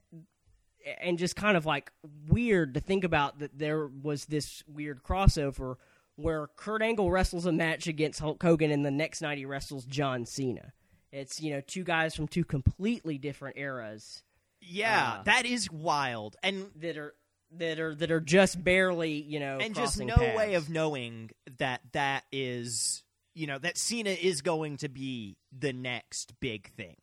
and 1.00 1.18
just 1.18 1.36
kind 1.36 1.56
of 1.56 1.66
like 1.66 1.92
weird 2.28 2.74
to 2.74 2.80
think 2.80 3.04
about 3.04 3.40
that 3.40 3.58
there 3.58 3.86
was 3.86 4.26
this 4.26 4.62
weird 4.66 5.02
crossover 5.02 5.76
where 6.18 6.48
Kurt 6.56 6.82
Angle 6.82 7.10
wrestles 7.10 7.46
a 7.46 7.52
match 7.52 7.86
against 7.86 8.20
Hulk 8.20 8.42
Hogan 8.42 8.70
and 8.70 8.84
the 8.84 8.90
next 8.90 9.22
night 9.22 9.38
he 9.38 9.44
wrestles 9.44 9.84
John 9.84 10.26
Cena. 10.26 10.72
It's 11.12 11.40
you 11.40 11.52
know 11.52 11.60
two 11.60 11.84
guys 11.84 12.14
from 12.14 12.28
two 12.28 12.44
completely 12.44 13.16
different 13.16 13.56
eras 13.56 14.22
yeah, 14.60 15.16
Uh, 15.18 15.22
that 15.24 15.46
is 15.46 15.70
wild, 15.70 16.36
and 16.42 16.66
that 16.76 16.96
are 16.96 17.14
that 17.52 17.78
are 17.78 17.94
that 17.94 18.10
are 18.10 18.20
just 18.20 18.62
barely 18.62 19.12
you 19.12 19.40
know 19.40 19.58
and 19.58 19.74
just 19.74 19.98
no 20.00 20.16
paths. 20.16 20.36
way 20.36 20.54
of 20.54 20.68
knowing 20.68 21.30
that 21.58 21.80
that 21.92 22.24
is 22.32 23.02
you 23.34 23.46
know 23.46 23.58
that 23.58 23.78
Cena 23.78 24.10
is 24.10 24.42
going 24.42 24.78
to 24.78 24.88
be 24.88 25.36
the 25.56 25.72
next 25.72 26.34
big 26.40 26.70
thing. 26.72 26.96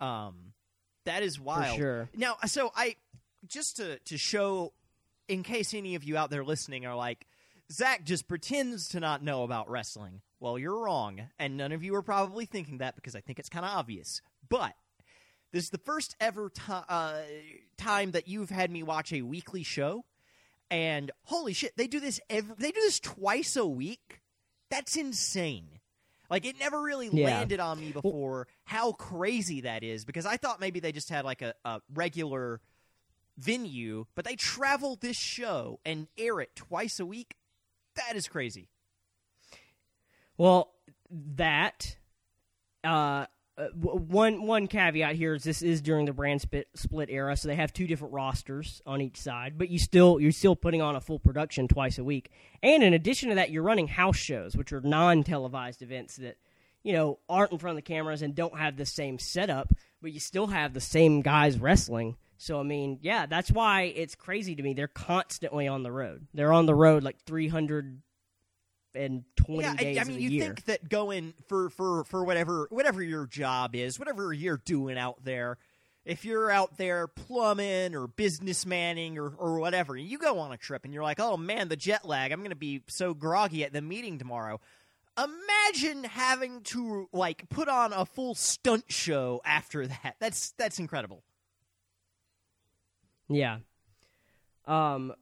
Um, 0.00 0.52
that 1.04 1.22
is 1.22 1.40
wild. 1.40 1.76
sure. 1.76 2.08
Now, 2.16 2.36
so 2.46 2.70
I 2.74 2.96
just 3.46 3.76
to 3.76 3.98
to 3.98 4.16
show, 4.16 4.72
in 5.26 5.42
case 5.42 5.74
any 5.74 5.94
of 5.94 6.04
you 6.04 6.16
out 6.16 6.30
there 6.30 6.44
listening 6.44 6.86
are 6.86 6.94
like, 6.96 7.26
Zach 7.70 8.04
just 8.04 8.28
pretends 8.28 8.88
to 8.90 9.00
not 9.00 9.22
know 9.22 9.42
about 9.42 9.68
wrestling. 9.70 10.22
Well, 10.40 10.58
you're 10.58 10.78
wrong, 10.78 11.20
and 11.38 11.56
none 11.56 11.72
of 11.72 11.82
you 11.82 11.94
are 11.96 12.02
probably 12.02 12.46
thinking 12.46 12.78
that 12.78 12.94
because 12.96 13.14
I 13.14 13.20
think 13.20 13.38
it's 13.38 13.48
kind 13.48 13.64
of 13.64 13.72
obvious. 13.72 14.22
But 14.48 14.74
this 15.52 15.64
is 15.64 15.70
the 15.70 15.78
first 15.78 16.16
ever 16.20 16.48
ti 16.50 16.62
uh, 16.68 17.20
time 17.76 18.12
that 18.12 18.28
you've 18.28 18.50
had 18.50 18.70
me 18.70 18.82
watch 18.82 19.12
a 19.12 19.22
weekly 19.22 19.62
show, 19.62 20.04
and 20.70 21.10
holy 21.24 21.52
shit, 21.52 21.76
they 21.76 21.86
do 21.88 22.00
this 22.00 22.20
every, 22.30 22.54
they 22.58 22.70
do 22.70 22.80
this 22.80 23.00
twice 23.00 23.56
a 23.56 23.66
week. 23.66 24.20
That's 24.70 24.96
insane. 24.96 25.68
Like 26.30 26.44
it 26.44 26.58
never 26.58 26.80
really 26.80 27.08
Yeah. 27.10 27.24
landed 27.24 27.58
on 27.58 27.80
me 27.80 27.90
before 27.90 28.48
how 28.64 28.92
crazy 28.92 29.62
that 29.62 29.82
is 29.82 30.04
because 30.04 30.26
I 30.26 30.36
thought 30.36 30.60
maybe 30.60 30.78
they 30.78 30.92
just 30.92 31.08
had 31.08 31.24
like 31.24 31.40
a, 31.40 31.54
a 31.64 31.80
regular 31.94 32.60
venue, 33.38 34.04
but 34.14 34.26
they 34.26 34.36
travel 34.36 34.96
this 35.00 35.16
show 35.16 35.80
and 35.86 36.06
air 36.18 36.38
it 36.40 36.54
twice 36.54 37.00
a 37.00 37.06
week. 37.06 37.34
That 38.06 38.16
is 38.16 38.28
crazy. 38.28 38.68
Well, 40.36 40.72
that 41.10 41.96
uh, 42.84 43.26
uh, 43.58 43.66
one 43.72 44.46
one 44.46 44.68
caveat 44.68 45.16
here 45.16 45.34
is 45.34 45.42
this 45.42 45.62
is 45.62 45.80
during 45.80 46.06
the 46.06 46.12
brand 46.12 46.40
split, 46.40 46.68
split 46.74 47.08
era, 47.10 47.36
so 47.36 47.48
they 47.48 47.56
have 47.56 47.72
two 47.72 47.88
different 47.88 48.14
rosters 48.14 48.80
on 48.86 49.00
each 49.00 49.20
side. 49.20 49.58
But 49.58 49.68
you 49.68 49.80
still 49.80 50.20
you're 50.20 50.30
still 50.30 50.54
putting 50.54 50.80
on 50.80 50.94
a 50.94 51.00
full 51.00 51.18
production 51.18 51.66
twice 51.66 51.98
a 51.98 52.04
week, 52.04 52.30
and 52.62 52.84
in 52.84 52.94
addition 52.94 53.30
to 53.30 53.34
that, 53.34 53.50
you're 53.50 53.64
running 53.64 53.88
house 53.88 54.16
shows, 54.16 54.56
which 54.56 54.72
are 54.72 54.80
non 54.80 55.24
televised 55.24 55.82
events 55.82 56.16
that 56.16 56.36
you 56.84 56.92
know 56.92 57.18
aren't 57.28 57.50
in 57.50 57.58
front 57.58 57.76
of 57.76 57.84
the 57.84 57.92
cameras 57.92 58.22
and 58.22 58.36
don't 58.36 58.56
have 58.56 58.76
the 58.76 58.86
same 58.86 59.18
setup, 59.18 59.74
but 60.00 60.12
you 60.12 60.20
still 60.20 60.46
have 60.46 60.72
the 60.72 60.80
same 60.80 61.20
guys 61.20 61.58
wrestling. 61.58 62.16
So 62.38 62.60
I 62.60 62.62
mean, 62.62 63.00
yeah, 63.02 63.26
that's 63.26 63.50
why 63.50 63.82
it's 63.82 64.14
crazy 64.14 64.54
to 64.54 64.62
me. 64.62 64.72
They're 64.72 64.86
constantly 64.88 65.66
on 65.66 65.82
the 65.82 65.90
road. 65.92 66.28
They're 66.32 66.52
on 66.52 66.66
the 66.66 66.74
road 66.74 67.02
like 67.02 67.20
320 67.26 68.00
yeah, 69.60 69.72
I- 69.72 69.76
days 69.76 69.98
I, 69.98 70.02
of 70.02 70.08
mean, 70.08 70.20
you 70.20 70.30
year. 70.30 70.44
think 70.44 70.64
that 70.66 70.88
going 70.88 71.34
for 71.48 71.68
for 71.68 72.04
for 72.04 72.24
whatever 72.24 72.68
whatever 72.70 73.02
your 73.02 73.26
job 73.26 73.74
is, 73.74 73.98
whatever 73.98 74.32
you're 74.32 74.60
doing 74.64 74.96
out 74.96 75.24
there, 75.24 75.58
if 76.04 76.24
you're 76.24 76.48
out 76.50 76.78
there 76.78 77.08
plumbing 77.08 77.96
or 77.96 78.06
business 78.06 78.64
manning 78.64 79.18
or 79.18 79.30
or 79.36 79.58
whatever, 79.58 79.96
you 79.96 80.16
go 80.16 80.38
on 80.38 80.52
a 80.52 80.56
trip 80.56 80.84
and 80.84 80.94
you're 80.94 81.02
like, 81.02 81.18
oh 81.18 81.36
man, 81.36 81.68
the 81.68 81.76
jet 81.76 82.04
lag, 82.04 82.30
I'm 82.30 82.38
going 82.40 82.50
to 82.50 82.56
be 82.56 82.82
so 82.86 83.14
groggy 83.14 83.64
at 83.64 83.72
the 83.72 83.82
meeting 83.82 84.18
tomorrow. 84.18 84.60
Imagine 85.18 86.04
having 86.04 86.60
to 86.62 87.08
like 87.12 87.48
put 87.48 87.68
on 87.68 87.92
a 87.92 88.06
full 88.06 88.36
stunt 88.36 88.84
show 88.86 89.40
after 89.44 89.88
that. 89.88 90.14
That's 90.20 90.52
that's 90.52 90.78
incredible. 90.78 91.24
Yeah. 93.28 93.58
Um. 94.66 95.14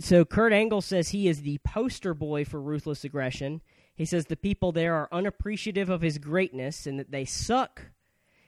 So 0.00 0.24
Kurt 0.24 0.52
Angle 0.52 0.82
says 0.82 1.08
he 1.08 1.28
is 1.28 1.42
the 1.42 1.58
poster 1.64 2.12
boy 2.14 2.44
for 2.44 2.60
ruthless 2.60 3.04
aggression. 3.04 3.62
He 3.94 4.04
says 4.04 4.26
the 4.26 4.36
people 4.36 4.70
there 4.70 4.94
are 4.94 5.08
unappreciative 5.10 5.88
of 5.88 6.02
his 6.02 6.18
greatness 6.18 6.86
and 6.86 6.98
that 7.00 7.10
they 7.10 7.24
suck. 7.24 7.86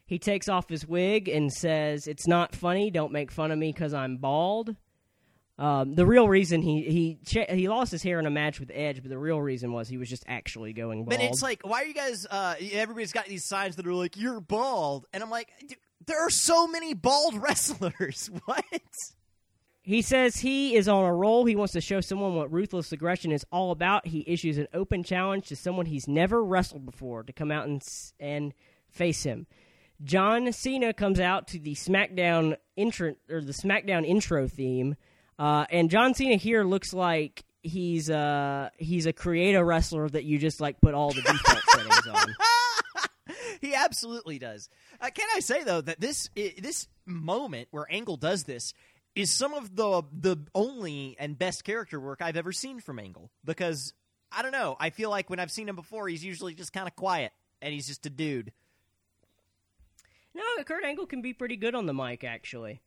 He 0.07 0.19
takes 0.19 0.49
off 0.49 0.69
his 0.69 0.87
wig 0.87 1.29
and 1.29 1.53
says, 1.53 2.07
"It's 2.07 2.27
not 2.27 2.55
funny. 2.55 2.91
Don't 2.91 3.13
make 3.13 3.31
fun 3.31 3.51
of 3.51 3.59
me 3.59 3.73
because 3.73 3.95
I'm 3.95 4.19
bald." 4.19 4.77
Um, 5.61 5.95
the 5.95 6.07
real 6.07 6.27
reason 6.27 6.63
he 6.63 7.19
he 7.25 7.45
he 7.51 7.69
lost 7.69 7.93
his 7.93 8.03
hair 8.03 8.19
in 8.19 8.25
a 8.25 8.31
match 8.31 8.59
with 8.59 8.71
Edge, 8.73 9.03
but 9.03 9.11
the 9.11 9.19
real 9.19 9.41
reason 9.43 9.73
was 9.73 9.89
he 9.89 9.99
was 9.99 10.09
just 10.09 10.25
actually 10.27 10.73
going 10.73 11.05
bald. 11.05 11.11
But 11.11 11.21
it's 11.21 11.43
like, 11.43 11.61
why 11.67 11.83
are 11.83 11.85
you 11.85 11.93
guys? 11.93 12.27
Uh, 12.31 12.55
everybody's 12.73 13.13
got 13.13 13.27
these 13.27 13.45
signs 13.45 13.77
that 13.77 13.87
are 13.87 13.93
like, 13.93 14.17
"You're 14.17 14.41
bald," 14.41 15.07
and 15.13 15.23
I'm 15.23 15.29
like, 15.29 15.51
"Dude, 15.61 15.77
there 16.11 16.27
are 16.27 16.31
so 16.31 16.67
many 16.67 16.93
bald 16.93 17.37
wrestlers. 17.43 18.31
what? 18.45 18.65
He 19.83 20.03
says 20.03 20.37
he 20.37 20.75
is 20.75 20.89
on 20.89 21.05
a 21.05 21.15
roll. 21.15 21.47
He 21.47 21.57
wants 21.57 21.73
to 21.73 21.81
show 21.81 22.01
someone 22.01 22.35
what 22.35 22.53
ruthless 22.53 22.93
aggression 22.93 23.33
is 23.33 23.47
all 23.51 23.71
about. 23.71 24.07
He 24.07 24.25
issues 24.27 24.59
an 24.59 24.69
open 24.75 25.05
challenge 25.05 25.47
to 25.49 25.57
someone 25.57 25.87
he's 25.87 26.07
never 26.07 26.45
wrestled 26.45 26.85
before 26.85 27.23
to 27.23 27.33
come 27.33 27.51
out 27.51 27.67
and 27.67 27.81
and 28.19 28.53
face 28.91 29.23
him. 29.23 29.47
John 30.03 30.53
Cena 30.53 30.93
comes 30.93 31.21
out 31.21 31.49
to 31.49 31.59
the 31.59 31.75
SmackDown 31.75 32.57
intro 32.77 33.15
or 33.31 33.41
the 33.41 33.53
SmackDown 33.53 34.07
intro 34.07 34.49
theme, 34.49 34.97
uh, 35.39 35.67
and 35.71 35.91
John 35.91 36.15
Cena 36.15 36.37
here 36.37 36.65
looks 36.65 36.93
like 36.93 37.45
he's 37.63 38.11
uh 38.11 38.71
he's 38.79 39.07
a 39.07 39.13
creative 39.13 39.65
wrestler 39.65 40.09
that 40.09 40.25
you 40.25 40.39
just 40.39 40.61
like 40.61 40.81
put 40.81 40.95
all 40.95 41.13
the 41.13 41.23
default 41.23 41.63
settings 41.71 42.07
on. 42.07 42.37
he 43.61 43.75
absolutely 43.75 44.39
does. 44.39 44.69
Uh, 45.01 45.11
can 45.15 45.27
I 45.35 45.41
say 45.41 45.65
though 45.65 45.81
that 45.81 46.01
this 46.01 46.31
this 46.35 46.89
moment 47.07 47.69
where 47.71 47.87
Angle 47.91 48.17
does 48.17 48.45
this 48.45 48.75
is 49.15 49.31
some 49.31 49.55
of 49.55 49.75
the 49.77 50.03
the 50.13 50.37
only 50.55 51.17
and 51.19 51.39
best 51.39 51.65
character 51.65 51.99
work 52.01 52.23
I've 52.23 52.37
ever 52.37 52.53
seen 52.53 52.81
from 52.81 52.99
Angle 52.99 53.31
because 53.45 53.93
I 54.33 54.43
don't 54.43 54.53
know. 54.53 54.77
I 54.79 54.91
feel 54.91 55.11
like 55.11 55.29
when 55.29 55.41
I've 55.41 55.51
seen 55.51 55.69
him 55.69 55.77
before, 55.77 56.09
he's 56.09 56.25
usually 56.25 56.55
just 56.55 56.73
kind 56.73 56.87
of 56.87 56.95
quiet 56.95 57.33
and 57.61 57.75
he's 57.75 57.89
just 57.89 58.07
a 58.07 58.11
dude. 58.11 58.53
No, 60.35 60.43
Kurt 60.65 60.85
Angle 60.85 61.07
can 61.07 61.23
be 61.23 61.33
pretty 61.33 61.57
good 61.57 61.75
on 61.75 61.87
the 61.87 61.95
mic, 61.95 62.23
actually. 62.23 62.81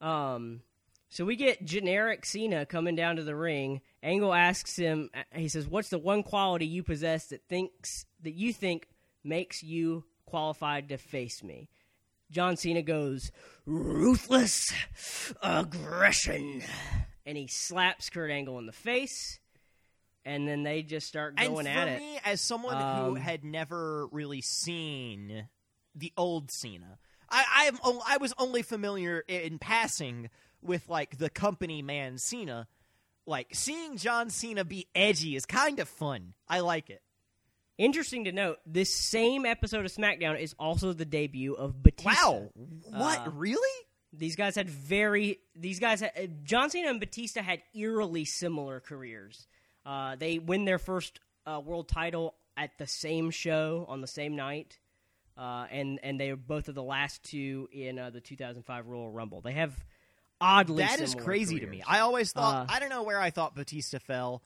Um, 0.00 0.62
So 1.10 1.26
we 1.26 1.36
get 1.36 1.62
generic 1.64 2.24
Cena 2.24 2.64
coming 2.64 2.96
down 2.96 3.16
to 3.16 3.22
the 3.22 3.36
ring. 3.36 3.82
Angle 4.02 4.32
asks 4.32 4.76
him, 4.76 5.10
he 5.34 5.48
says, 5.48 5.68
"What's 5.68 5.90
the 5.90 5.98
one 5.98 6.22
quality 6.22 6.66
you 6.66 6.82
possess 6.82 7.26
that 7.26 7.46
thinks 7.48 8.06
that 8.22 8.32
you 8.32 8.54
think 8.54 8.88
makes 9.24 9.62
you 9.62 10.04
qualified 10.26 10.88
to 10.88 10.98
face 10.98 11.42
me?" 11.42 11.68
John 12.30 12.56
Cena 12.56 12.82
goes, 12.82 13.30
"Ruthless 13.66 14.72
aggression," 15.42 16.62
and 17.26 17.36
he 17.36 17.46
slaps 17.46 18.10
Kurt 18.10 18.30
Angle 18.30 18.58
in 18.58 18.66
the 18.66 18.72
face. 18.72 19.38
And 20.24 20.46
then 20.46 20.62
they 20.62 20.84
just 20.84 21.08
start 21.08 21.34
going 21.36 21.66
at 21.66 21.88
it. 21.88 21.98
me, 21.98 22.20
as 22.24 22.40
someone 22.40 22.76
who 22.76 23.10
Um, 23.10 23.16
had 23.16 23.42
never 23.42 24.06
really 24.06 24.40
seen 24.40 25.48
the 25.96 26.12
old 26.16 26.52
Cena, 26.52 26.98
I 27.28 27.72
I, 27.82 28.00
I 28.06 28.16
was 28.18 28.32
only 28.38 28.62
familiar 28.62 29.20
in 29.26 29.58
passing 29.58 30.30
with 30.60 30.88
like 30.88 31.18
the 31.18 31.28
company 31.28 31.82
man 31.82 32.18
Cena. 32.18 32.68
Like 33.26 33.48
seeing 33.52 33.96
John 33.96 34.30
Cena 34.30 34.64
be 34.64 34.86
edgy 34.94 35.34
is 35.34 35.44
kind 35.44 35.80
of 35.80 35.88
fun. 35.88 36.34
I 36.48 36.60
like 36.60 36.88
it. 36.88 37.02
Interesting 37.78 38.24
to 38.24 38.32
note, 38.32 38.58
this 38.66 38.92
same 38.94 39.46
episode 39.46 39.84
of 39.84 39.90
SmackDown 39.92 40.38
is 40.38 40.54
also 40.58 40.92
the 40.92 41.04
debut 41.04 41.54
of 41.54 41.82
Batista. 41.82 42.10
Wow, 42.30 42.50
what 42.90 43.26
Uh, 43.26 43.30
really? 43.30 43.86
These 44.12 44.36
guys 44.36 44.54
had 44.54 44.68
very 44.68 45.38
these 45.56 45.80
guys 45.80 46.00
had, 46.00 46.12
uh, 46.16 46.26
John 46.44 46.68
Cena 46.68 46.90
and 46.90 47.00
Batista 47.00 47.40
had 47.42 47.62
eerily 47.74 48.24
similar 48.26 48.78
careers. 48.80 49.46
Uh, 49.86 50.16
they 50.16 50.38
win 50.38 50.64
their 50.66 50.78
first 50.78 51.18
uh, 51.46 51.60
world 51.64 51.88
title 51.88 52.34
at 52.56 52.76
the 52.78 52.86
same 52.86 53.30
show 53.30 53.86
on 53.88 54.02
the 54.02 54.06
same 54.06 54.36
night, 54.36 54.78
uh, 55.38 55.66
and 55.70 55.98
and 56.02 56.20
they 56.20 56.28
are 56.30 56.36
both 56.36 56.68
of 56.68 56.74
the 56.74 56.82
last 56.82 57.22
two 57.24 57.68
in 57.72 57.98
uh, 57.98 58.10
the 58.10 58.20
2005 58.20 58.86
Royal 58.86 59.10
Rumble. 59.10 59.40
They 59.40 59.52
have 59.52 59.74
oddly 60.42 60.84
That 60.84 61.00
is 61.00 61.14
crazy 61.14 61.58
to 61.60 61.66
me. 61.66 61.82
I 61.86 62.00
always 62.00 62.32
thought 62.32 62.68
Uh, 62.68 62.72
I 62.74 62.80
don't 62.80 62.90
know 62.90 63.04
where 63.04 63.18
I 63.20 63.30
thought 63.30 63.54
Batista 63.56 63.98
fell, 63.98 64.42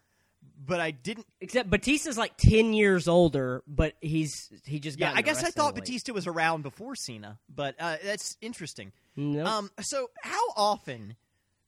but 0.59 0.81
I 0.81 0.91
didn't. 0.91 1.27
Except 1.41 1.71
Batista's 1.71 2.19
like 2.19 2.37
10 2.37 2.73
years 2.73 3.09
older, 3.09 3.63
but 3.67 3.95
he's 4.01 4.51
he 4.65 4.81
just 4.81 4.99
Yeah, 4.99 5.11
got 5.11 5.19
I 5.19 5.23
guess 5.23 5.43
I 5.45 5.51
thought. 5.51 5.75
Batista 5.75 6.13
was 6.13 6.27
around 6.27 6.63
before 6.63 6.95
Cena, 6.95 7.39
but 7.49 7.75
uh, 7.79 7.97
that's 8.05 8.37
interesting. 8.41 8.93
Nope. 9.17 9.47
Um, 9.47 9.71
so 9.81 10.11
how 10.23 10.51
often 10.57 11.17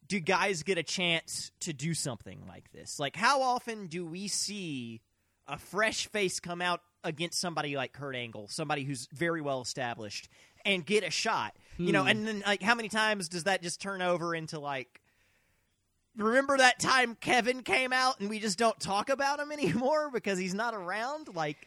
do 0.07 0.19
guys 0.21 0.63
get 0.63 0.79
a 0.79 0.83
chance 0.83 1.51
to 1.61 1.73
do 1.73 1.95
something 1.95 2.43
like 2.49 2.71
this? 2.73 2.99
Like, 2.99 3.15
how 3.17 3.43
often 3.43 3.87
do 3.87 4.07
we 4.07 4.29
see 4.29 5.01
a 5.47 5.59
fresh 5.59 6.09
face 6.09 6.41
come 6.41 6.61
out 6.63 6.81
against 7.05 7.41
somebody 7.41 7.77
like 7.77 7.93
Kurt 7.93 8.17
Angle, 8.17 8.49
somebody 8.51 8.85
who's 8.85 9.07
very 9.13 9.41
well 9.41 9.61
established, 9.61 10.29
and 10.65 10.85
get 10.85 11.05
a 11.05 11.11
shot? 11.11 11.55
You 11.77 11.93
know, 11.93 12.05
and 12.05 12.27
then 12.27 12.43
like, 12.45 12.61
how 12.61 12.75
many 12.75 12.89
times 12.89 13.29
does 13.29 13.45
that 13.45 13.63
just 13.63 13.81
turn 13.81 14.03
over 14.03 14.35
into 14.35 14.59
like? 14.59 15.01
Remember 16.19 16.59
that 16.59 16.79
time 16.79 17.15
Kevin 17.15 17.63
came 17.63 17.93
out 17.93 18.21
and 18.21 18.29
we 18.29 18.39
just 18.39 18.59
don't 18.59 18.79
talk 18.79 19.09
about 19.09 19.41
him 19.41 19.53
anymore 19.53 20.11
because 20.13 20.39
he's 20.39 20.55
not 20.55 20.75
around? 20.75 21.35
Like, 21.35 21.67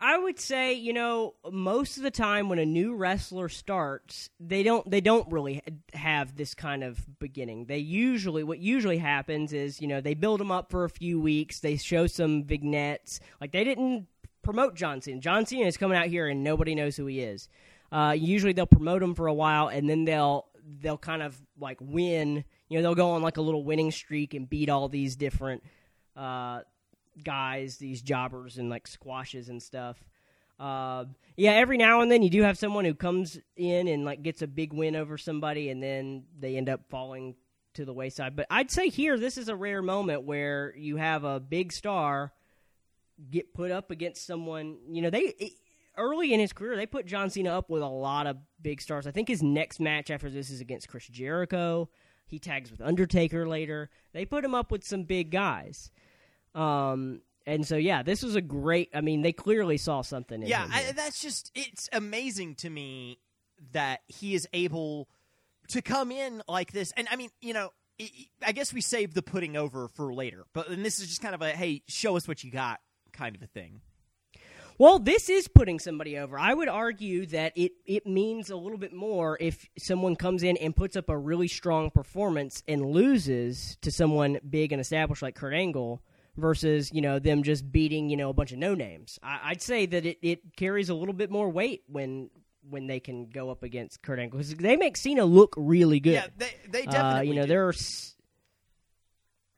I 0.00 0.16
would 0.16 0.38
say, 0.38 0.74
you 0.74 0.92
know, 0.92 1.34
most 1.50 1.96
of 1.96 2.04
the 2.04 2.10
time 2.10 2.48
when 2.48 2.60
a 2.60 2.66
new 2.66 2.94
wrestler 2.94 3.48
starts, 3.48 4.30
they 4.38 4.62
don't 4.62 4.88
they 4.88 5.00
don't 5.00 5.30
really 5.32 5.60
have 5.92 6.36
this 6.36 6.54
kind 6.54 6.84
of 6.84 7.04
beginning. 7.18 7.64
They 7.64 7.78
usually 7.78 8.44
what 8.44 8.60
usually 8.60 8.98
happens 8.98 9.52
is, 9.52 9.80
you 9.80 9.88
know, 9.88 10.00
they 10.00 10.14
build 10.14 10.38
them 10.38 10.52
up 10.52 10.70
for 10.70 10.84
a 10.84 10.90
few 10.90 11.20
weeks, 11.20 11.60
they 11.60 11.76
show 11.76 12.06
some 12.06 12.44
vignettes. 12.44 13.18
Like 13.40 13.50
they 13.50 13.64
didn't 13.64 14.06
promote 14.42 14.76
John 14.76 15.02
Cena. 15.02 15.18
John 15.18 15.46
Cena 15.46 15.66
is 15.66 15.76
coming 15.76 15.98
out 15.98 16.06
here 16.06 16.28
and 16.28 16.44
nobody 16.44 16.76
knows 16.76 16.96
who 16.96 17.06
he 17.06 17.20
is. 17.20 17.48
Uh, 17.90 18.14
usually 18.16 18.52
they'll 18.52 18.66
promote 18.66 19.02
him 19.02 19.16
for 19.16 19.26
a 19.26 19.34
while 19.34 19.66
and 19.66 19.90
then 19.90 20.04
they'll 20.04 20.46
they'll 20.80 20.98
kind 20.98 21.22
of 21.22 21.40
like 21.58 21.78
win. 21.80 22.44
You 22.68 22.78
know, 22.78 22.82
they'll 22.82 22.94
go 22.94 23.10
on 23.10 23.22
like 23.22 23.36
a 23.36 23.42
little 23.42 23.64
winning 23.64 23.90
streak 23.90 24.34
and 24.34 24.48
beat 24.48 24.68
all 24.68 24.88
these 24.88 25.16
different 25.16 25.62
uh, 26.16 26.60
guys, 27.24 27.78
these 27.78 28.02
jobbers 28.02 28.58
and 28.58 28.68
like 28.68 28.86
squashes 28.86 29.48
and 29.48 29.62
stuff. 29.62 30.02
Uh, 30.58 31.04
yeah, 31.36 31.52
every 31.52 31.76
now 31.76 32.00
and 32.00 32.10
then 32.10 32.22
you 32.22 32.30
do 32.30 32.42
have 32.42 32.58
someone 32.58 32.84
who 32.84 32.94
comes 32.94 33.38
in 33.56 33.86
and 33.86 34.04
like 34.04 34.22
gets 34.22 34.42
a 34.42 34.46
big 34.46 34.72
win 34.72 34.96
over 34.96 35.16
somebody, 35.16 35.70
and 35.70 35.82
then 35.82 36.24
they 36.38 36.56
end 36.56 36.68
up 36.68 36.82
falling 36.88 37.36
to 37.74 37.84
the 37.84 37.92
wayside. 37.92 38.34
But 38.34 38.46
I'd 38.50 38.70
say 38.70 38.88
here 38.88 39.18
this 39.18 39.38
is 39.38 39.48
a 39.48 39.54
rare 39.56 39.82
moment 39.82 40.24
where 40.24 40.74
you 40.76 40.96
have 40.96 41.24
a 41.24 41.38
big 41.38 41.72
star 41.72 42.32
get 43.30 43.54
put 43.54 43.70
up 43.70 43.90
against 43.90 44.26
someone. 44.26 44.78
You 44.90 45.02
know, 45.02 45.10
they 45.10 45.52
early 45.96 46.32
in 46.32 46.40
his 46.40 46.52
career 46.52 46.76
they 46.76 46.86
put 46.86 47.06
John 47.06 47.30
Cena 47.30 47.56
up 47.56 47.70
with 47.70 47.82
a 47.82 47.88
lot 47.88 48.26
of 48.26 48.36
big 48.60 48.80
stars. 48.80 49.06
I 49.06 49.12
think 49.12 49.28
his 49.28 49.42
next 49.42 49.78
match 49.78 50.10
after 50.10 50.28
this 50.28 50.50
is 50.50 50.60
against 50.60 50.88
Chris 50.88 51.06
Jericho. 51.06 51.88
He 52.28 52.38
tags 52.38 52.70
with 52.70 52.80
Undertaker 52.80 53.48
later. 53.48 53.90
They 54.12 54.24
put 54.24 54.44
him 54.44 54.54
up 54.54 54.70
with 54.70 54.84
some 54.84 55.04
big 55.04 55.30
guys. 55.30 55.90
Um, 56.54 57.22
and 57.46 57.66
so 57.66 57.76
yeah, 57.76 58.02
this 58.02 58.22
was 58.22 58.34
a 58.34 58.40
great. 58.40 58.90
I 58.94 59.00
mean, 59.00 59.22
they 59.22 59.32
clearly 59.32 59.78
saw 59.78 60.02
something. 60.02 60.42
In 60.42 60.48
yeah, 60.48 60.64
him 60.64 60.72
I, 60.72 60.92
that's 60.92 61.20
just 61.20 61.50
it's 61.54 61.88
amazing 61.92 62.56
to 62.56 62.70
me 62.70 63.18
that 63.72 64.00
he 64.06 64.34
is 64.34 64.46
able 64.52 65.08
to 65.68 65.82
come 65.82 66.10
in 66.12 66.42
like 66.48 66.72
this. 66.72 66.92
And 66.96 67.08
I 67.10 67.16
mean, 67.16 67.30
you 67.40 67.54
know, 67.54 67.70
I- 68.00 68.28
I 68.46 68.52
guess 68.52 68.72
we 68.72 68.80
saved 68.80 69.14
the 69.14 69.22
putting 69.22 69.56
over 69.56 69.88
for 69.88 70.12
later, 70.14 70.44
but 70.52 70.68
and 70.68 70.84
this 70.84 71.00
is 71.00 71.08
just 71.08 71.20
kind 71.22 71.34
of 71.34 71.42
a 71.42 71.50
hey, 71.50 71.82
show 71.88 72.16
us 72.16 72.28
what 72.28 72.44
you 72.44 72.50
got 72.50 72.80
kind 73.12 73.34
of 73.34 73.42
a 73.42 73.46
thing. 73.46 73.80
Well, 74.78 75.00
this 75.00 75.28
is 75.28 75.48
putting 75.48 75.80
somebody 75.80 76.16
over. 76.18 76.38
I 76.38 76.54
would 76.54 76.68
argue 76.68 77.26
that 77.26 77.52
it, 77.56 77.72
it 77.84 78.06
means 78.06 78.48
a 78.48 78.56
little 78.56 78.78
bit 78.78 78.92
more 78.92 79.36
if 79.40 79.68
someone 79.76 80.14
comes 80.14 80.44
in 80.44 80.56
and 80.58 80.74
puts 80.74 80.94
up 80.96 81.08
a 81.08 81.18
really 81.18 81.48
strong 81.48 81.90
performance 81.90 82.62
and 82.68 82.86
loses 82.86 83.76
to 83.82 83.90
someone 83.90 84.38
big 84.48 84.70
and 84.70 84.80
established 84.80 85.20
like 85.20 85.34
Kurt 85.34 85.52
Angle 85.52 86.00
versus, 86.36 86.92
you 86.92 87.00
know, 87.00 87.18
them 87.18 87.42
just 87.42 87.70
beating, 87.72 88.08
you 88.08 88.16
know, 88.16 88.30
a 88.30 88.32
bunch 88.32 88.52
of 88.52 88.58
no 88.58 88.74
names. 88.76 89.18
I, 89.20 89.40
I'd 89.46 89.62
say 89.62 89.86
that 89.86 90.06
it, 90.06 90.18
it 90.22 90.56
carries 90.56 90.88
a 90.90 90.94
little 90.94 91.14
bit 91.14 91.30
more 91.30 91.48
weight 91.50 91.82
when 91.88 92.30
when 92.70 92.86
they 92.86 93.00
can 93.00 93.26
go 93.30 93.50
up 93.50 93.62
against 93.64 94.02
Kurt 94.02 94.18
Angle 94.20 94.38
because 94.38 94.54
they 94.54 94.76
make 94.76 94.96
Cena 94.96 95.24
look 95.24 95.54
really 95.56 95.98
good. 96.00 96.12
Yeah, 96.12 96.26
they 96.36 96.50
they 96.70 96.82
Uh, 96.86 96.90
definitely 96.92 97.28
you 97.28 97.34
know, 97.34 97.42
do. 97.42 97.48
there 97.48 97.66
are 97.66 97.72
s- 97.72 98.14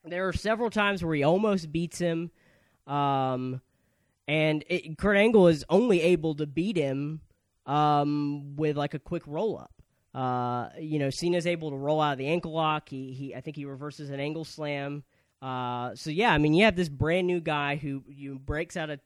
there 0.04 0.28
are 0.28 0.32
several 0.32 0.70
times 0.70 1.04
where 1.04 1.14
he 1.14 1.22
almost 1.24 1.70
beats 1.70 1.98
him, 1.98 2.30
um, 2.86 3.60
and 4.30 4.64
it, 4.68 4.96
Kurt 4.96 5.16
Angle 5.16 5.48
is 5.48 5.64
only 5.68 6.00
able 6.02 6.36
to 6.36 6.46
beat 6.46 6.76
him 6.76 7.20
um, 7.66 8.54
with 8.54 8.76
like 8.76 8.94
a 8.94 9.00
quick 9.00 9.24
roll 9.26 9.58
up. 9.58 9.72
Uh, 10.14 10.68
you 10.78 11.00
know, 11.00 11.10
Cena's 11.10 11.48
able 11.48 11.70
to 11.70 11.76
roll 11.76 12.00
out 12.00 12.12
of 12.12 12.18
the 12.18 12.28
ankle 12.28 12.52
lock. 12.52 12.88
He, 12.88 13.12
he 13.12 13.34
I 13.34 13.40
think 13.40 13.56
he 13.56 13.64
reverses 13.64 14.08
an 14.08 14.20
angle 14.20 14.44
slam. 14.44 15.02
Uh, 15.42 15.96
so 15.96 16.10
yeah, 16.10 16.32
I 16.32 16.38
mean, 16.38 16.54
you 16.54 16.64
have 16.64 16.76
this 16.76 16.88
brand 16.88 17.26
new 17.26 17.40
guy 17.40 17.74
who 17.74 18.04
you 18.06 18.38
breaks 18.38 18.76
out 18.76 18.88
of, 18.88 19.00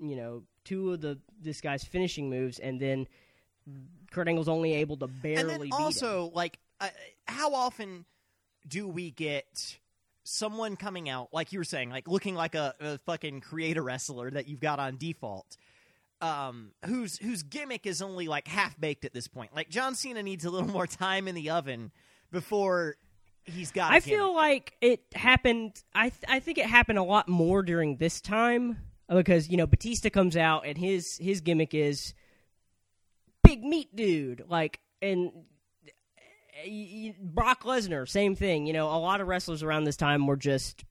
you 0.00 0.14
know, 0.14 0.44
two 0.64 0.92
of 0.92 1.00
the 1.00 1.18
this 1.40 1.60
guy's 1.60 1.82
finishing 1.82 2.30
moves, 2.30 2.60
and 2.60 2.78
then 2.78 3.08
Kurt 4.12 4.28
Angle's 4.28 4.48
only 4.48 4.74
able 4.74 4.96
to 4.98 5.08
barely 5.08 5.40
and 5.40 5.50
then 5.50 5.60
beat 5.62 5.74
him. 5.74 5.80
also 5.80 6.30
like 6.34 6.60
uh, 6.80 6.88
how 7.26 7.52
often 7.52 8.04
do 8.68 8.86
we 8.86 9.10
get 9.10 9.78
someone 10.24 10.76
coming 10.76 11.08
out 11.08 11.28
like 11.32 11.52
you 11.52 11.58
were 11.58 11.64
saying 11.64 11.90
like 11.90 12.06
looking 12.08 12.34
like 12.34 12.54
a, 12.54 12.74
a 12.80 12.98
fucking 12.98 13.40
creator 13.40 13.82
wrestler 13.82 14.30
that 14.30 14.46
you've 14.46 14.60
got 14.60 14.78
on 14.78 14.96
default 14.96 15.56
um 16.20 16.70
whose 16.86 17.18
whose 17.18 17.42
gimmick 17.42 17.86
is 17.86 18.00
only 18.00 18.28
like 18.28 18.46
half 18.46 18.78
baked 18.78 19.04
at 19.04 19.12
this 19.12 19.26
point 19.26 19.52
like 19.54 19.68
john 19.68 19.94
cena 19.94 20.22
needs 20.22 20.44
a 20.44 20.50
little 20.50 20.68
more 20.68 20.86
time 20.86 21.26
in 21.26 21.34
the 21.34 21.50
oven 21.50 21.90
before 22.30 22.96
he's 23.44 23.70
got 23.72 23.92
I 23.92 23.96
I 23.96 24.00
feel 24.00 24.34
like 24.34 24.74
it 24.80 25.02
happened. 25.14 25.82
I 25.94 26.10
th- 26.10 26.24
I 26.28 26.40
think 26.40 26.58
it 26.58 26.66
happened 26.66 26.98
a 26.98 27.02
lot 27.02 27.28
more 27.28 27.62
during 27.62 27.96
this 27.96 28.20
time 28.20 28.78
because 29.08 29.48
you 29.48 29.56
know 29.56 29.66
Batista 29.66 30.10
comes 30.10 30.36
out 30.36 30.66
and 30.66 30.78
his 30.78 31.18
his 31.18 31.40
gimmick 31.40 31.74
is 31.74 32.14
big 33.42 33.62
meat 33.62 33.94
dude 33.94 34.44
like 34.48 34.80
and 35.00 35.32
Brock 37.20 37.64
Lesnar 37.64 38.08
same 38.08 38.34
thing. 38.34 38.66
You 38.66 38.72
know 38.72 38.88
a 38.88 38.98
lot 38.98 39.20
of 39.20 39.28
wrestlers 39.28 39.62
around 39.62 39.84
this 39.84 39.96
time 39.96 40.26
were 40.26 40.36
just 40.36 40.84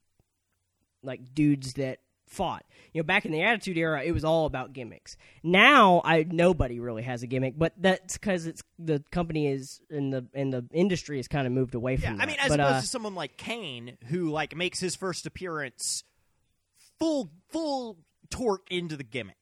like 1.04 1.34
dudes 1.34 1.74
that 1.74 2.00
fought. 2.26 2.63
You 2.93 3.02
know, 3.02 3.06
back 3.06 3.26
in 3.26 3.32
the 3.32 3.43
Attitude 3.43 3.78
Era, 3.78 4.04
it 4.04 4.12
was 4.12 4.24
all 4.24 4.45
about 4.45 4.74
gimmicks. 4.74 5.17
Now, 5.43 6.02
I 6.04 6.26
nobody 6.30 6.80
really 6.80 7.04
has 7.04 7.24
a 7.24 7.28
gimmick, 7.28 7.58
but 7.58 7.74
that's 7.78 8.17
because 8.17 8.45
it's 8.47 8.63
the 8.80 9.04
company 9.12 9.47
is 9.47 9.82
and 9.89 10.12
the 10.12 10.26
and 10.34 10.52
the 10.52 10.65
industry 10.74 11.17
has 11.17 11.28
kind 11.28 11.45
of 11.45 11.54
moved 11.54 11.76
away 11.76 11.95
yeah 11.95 12.12
from. 12.12 12.21
i 12.21 12.26
mean 12.26 12.38
as 12.39 12.50
but, 12.50 12.60
opposed 12.60 12.76
uh, 12.76 12.82
to 12.82 12.88
someone 12.88 13.15
like 13.15 13.38
kane 13.38 13.97
who 14.08 14.30
like 14.30 14.56
makes 14.56 14.80
his 14.80 14.95
first 14.95 15.26
appearance 15.26 16.04
full 17.00 17.32
full 17.50 17.97
torque 18.30 18.69
into 18.71 18.97
the 18.97 19.04
gimmick 19.04 19.40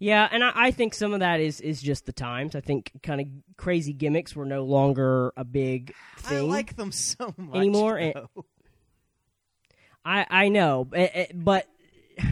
Yeah, 0.00 0.28
and 0.30 0.44
I, 0.44 0.52
I 0.54 0.70
think 0.70 0.94
some 0.94 1.12
of 1.12 1.20
that 1.20 1.40
is 1.40 1.60
is 1.60 1.82
just 1.82 2.06
the 2.06 2.12
times. 2.12 2.54
I 2.54 2.60
think 2.60 2.92
kind 3.02 3.20
of 3.20 3.26
crazy 3.56 3.92
gimmicks 3.92 4.36
were 4.36 4.44
no 4.44 4.64
longer 4.64 5.32
a 5.36 5.44
big 5.44 5.94
thing. 6.18 6.38
i 6.38 6.40
like 6.40 6.76
them 6.76 6.92
so 6.92 7.34
much 7.36 7.56
anymore, 7.56 7.96
and- 7.96 8.14
I 10.04 10.26
I 10.30 10.48
know, 10.48 10.88
eh, 10.94 11.08
eh, 11.12 11.26
but 11.34 11.66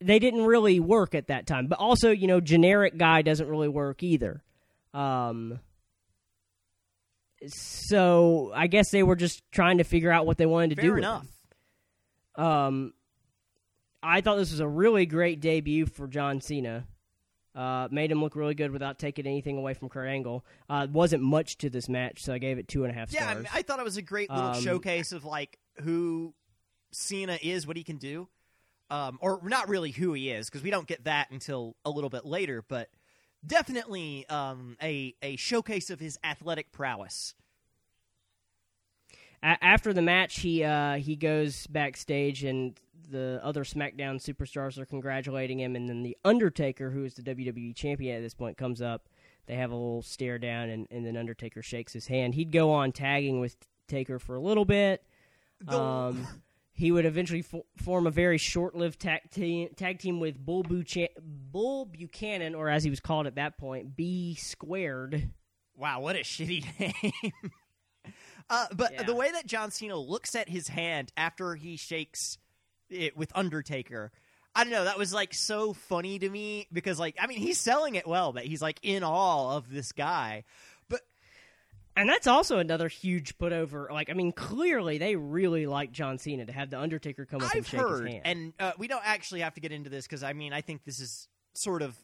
they 0.00 0.18
didn't 0.18 0.44
really 0.44 0.80
work 0.80 1.14
at 1.14 1.26
that 1.26 1.46
time. 1.46 1.66
But 1.66 1.78
also, 1.78 2.10
you 2.10 2.26
know, 2.26 2.40
generic 2.40 2.96
guy 2.96 3.22
doesn't 3.22 3.48
really 3.48 3.68
work 3.68 4.02
either. 4.02 4.42
Um, 4.94 5.60
so 7.46 8.50
I 8.54 8.66
guess 8.66 8.90
they 8.90 9.02
were 9.02 9.16
just 9.16 9.42
trying 9.52 9.78
to 9.78 9.84
figure 9.84 10.10
out 10.10 10.26
what 10.26 10.38
they 10.38 10.46
wanted 10.46 10.70
to 10.70 10.76
do. 10.76 10.82
Fair 10.82 10.94
with 10.94 10.98
enough. 10.98 11.26
Um, 12.36 12.94
I 14.02 14.20
thought 14.20 14.36
this 14.36 14.50
was 14.50 14.60
a 14.60 14.68
really 14.68 15.06
great 15.06 15.40
debut 15.40 15.86
for 15.86 16.06
John 16.06 16.40
Cena. 16.40 16.86
Uh, 17.54 17.88
made 17.90 18.10
him 18.12 18.20
look 18.22 18.36
really 18.36 18.54
good 18.54 18.70
without 18.70 18.98
taking 19.00 19.26
anything 19.26 19.58
away 19.58 19.74
from 19.74 19.88
Kurt 19.88 20.06
Angle. 20.06 20.44
Uh, 20.68 20.86
wasn't 20.92 21.22
much 21.22 21.58
to 21.58 21.68
this 21.70 21.88
match, 21.88 22.22
so 22.22 22.32
I 22.32 22.38
gave 22.38 22.58
it 22.58 22.68
two 22.68 22.84
and 22.84 22.92
a 22.92 22.94
half 22.94 23.12
Yeah, 23.12 23.20
I, 23.22 23.30
stars. 23.30 23.36
mean, 23.44 23.50
I 23.52 23.62
thought 23.62 23.80
it 23.80 23.84
was 23.84 23.96
a 23.96 24.02
great 24.02 24.30
little 24.30 24.50
Um, 24.50 24.62
showcase 24.62 25.10
of 25.10 25.24
like 25.24 25.58
who 25.82 26.34
Cena 26.92 27.36
is, 27.42 27.66
what 27.66 27.76
he 27.76 27.82
can 27.82 27.96
do, 27.96 28.28
um, 28.90 29.18
or 29.20 29.40
not 29.42 29.68
really 29.68 29.90
who 29.90 30.12
he 30.12 30.30
is 30.30 30.48
because 30.48 30.62
we 30.62 30.70
don't 30.70 30.86
get 30.86 31.04
that 31.04 31.30
until 31.32 31.74
a 31.84 31.90
little 31.90 32.10
bit 32.10 32.24
later, 32.24 32.62
but 32.68 32.90
definitely 33.44 34.26
um, 34.28 34.76
a 34.82 35.14
a 35.22 35.34
showcase 35.36 35.90
of 35.90 35.98
his 35.98 36.16
athletic 36.22 36.70
prowess. 36.70 37.34
A- 39.42 39.62
after 39.64 39.92
the 39.92 40.02
match, 40.02 40.40
he 40.40 40.64
uh, 40.64 40.94
he 40.96 41.16
goes 41.16 41.66
backstage, 41.68 42.44
and 42.44 42.78
the 43.10 43.40
other 43.42 43.64
SmackDown 43.64 44.16
superstars 44.22 44.78
are 44.78 44.84
congratulating 44.86 45.60
him. 45.60 45.76
And 45.76 45.88
then 45.88 46.02
the 46.02 46.16
Undertaker, 46.24 46.90
who 46.90 47.04
is 47.04 47.14
the 47.14 47.22
WWE 47.22 47.74
champion 47.74 48.16
at 48.16 48.22
this 48.22 48.34
point, 48.34 48.56
comes 48.56 48.82
up. 48.82 49.08
They 49.46 49.54
have 49.56 49.70
a 49.70 49.74
little 49.74 50.02
stare 50.02 50.38
down, 50.38 50.68
and, 50.68 50.86
and 50.90 51.06
then 51.06 51.16
Undertaker 51.16 51.62
shakes 51.62 51.92
his 51.94 52.06
hand. 52.06 52.34
He'd 52.34 52.52
go 52.52 52.70
on 52.70 52.92
tagging 52.92 53.40
with 53.40 53.56
Taker 53.86 54.18
for 54.18 54.34
a 54.36 54.40
little 54.40 54.66
bit. 54.66 55.02
The- 55.60 55.78
Um, 55.80 56.26
he 56.72 56.92
would 56.92 57.06
eventually 57.06 57.42
fo- 57.42 57.64
form 57.76 58.06
a 58.06 58.10
very 58.10 58.36
short-lived 58.38 59.00
tag 59.00 59.22
team, 59.30 59.70
tag 59.74 59.98
team 59.98 60.20
with 60.20 60.38
Bull, 60.38 60.62
Bucha- 60.62 61.08
Bull 61.20 61.86
Buchanan, 61.86 62.54
or 62.54 62.68
as 62.68 62.84
he 62.84 62.90
was 62.90 63.00
called 63.00 63.26
at 63.26 63.34
that 63.36 63.56
point, 63.58 63.96
B 63.96 64.34
Squared. 64.36 65.30
Wow, 65.76 66.00
what 66.02 66.14
a 66.14 66.20
shitty 66.20 66.64
name. 66.78 67.32
Uh, 68.50 68.66
but 68.74 68.92
Yeah. 68.92 69.02
the 69.04 69.14
way 69.14 69.30
that 69.32 69.46
John 69.46 69.70
Cena 69.70 69.96
looks 69.96 70.34
at 70.34 70.48
his 70.48 70.68
hand 70.68 71.12
after 71.16 71.54
he 71.54 71.76
shakes 71.76 72.38
it 72.90 73.16
with 73.16 73.30
Undertaker, 73.34 74.10
I 74.54 74.64
don't 74.64 74.72
know, 74.72 74.84
that 74.84 74.98
was 74.98 75.12
like 75.12 75.34
so 75.34 75.72
funny 75.74 76.18
to 76.18 76.28
me 76.28 76.66
because 76.72 76.98
like 76.98 77.16
I 77.20 77.26
mean 77.26 77.38
he's 77.38 77.58
selling 77.58 77.94
it 77.94 78.06
well, 78.06 78.32
but 78.32 78.44
he's 78.44 78.62
like 78.62 78.78
in 78.82 79.04
awe 79.04 79.56
of 79.56 79.70
this 79.70 79.92
guy. 79.92 80.44
But 80.88 81.02
And 81.96 82.08
that's 82.08 82.26
also 82.26 82.58
another 82.58 82.88
huge 82.88 83.36
put 83.38 83.52
over. 83.52 83.88
Like, 83.92 84.08
I 84.10 84.14
mean, 84.14 84.32
clearly 84.32 84.98
they 84.98 85.16
really 85.16 85.66
like 85.66 85.92
John 85.92 86.18
Cena 86.18 86.46
to 86.46 86.52
have 86.52 86.70
the 86.70 86.80
Undertaker 86.80 87.26
come 87.26 87.42
up 87.42 87.50
and 87.52 87.58
I've 87.60 87.66
shake 87.68 87.80
heard, 87.80 88.04
his 88.06 88.12
hand. 88.14 88.22
and 88.24 88.52
uh, 88.58 88.72
we 88.78 88.88
don't 88.88 89.04
actually 89.06 89.40
have 89.40 89.54
to 89.54 89.60
get 89.60 89.72
into 89.72 89.90
this 89.90 90.06
because 90.06 90.22
I 90.22 90.32
mean 90.32 90.52
I 90.52 90.60
think 90.62 90.84
this 90.84 90.98
is 91.00 91.28
sort 91.54 91.82
of 91.82 91.96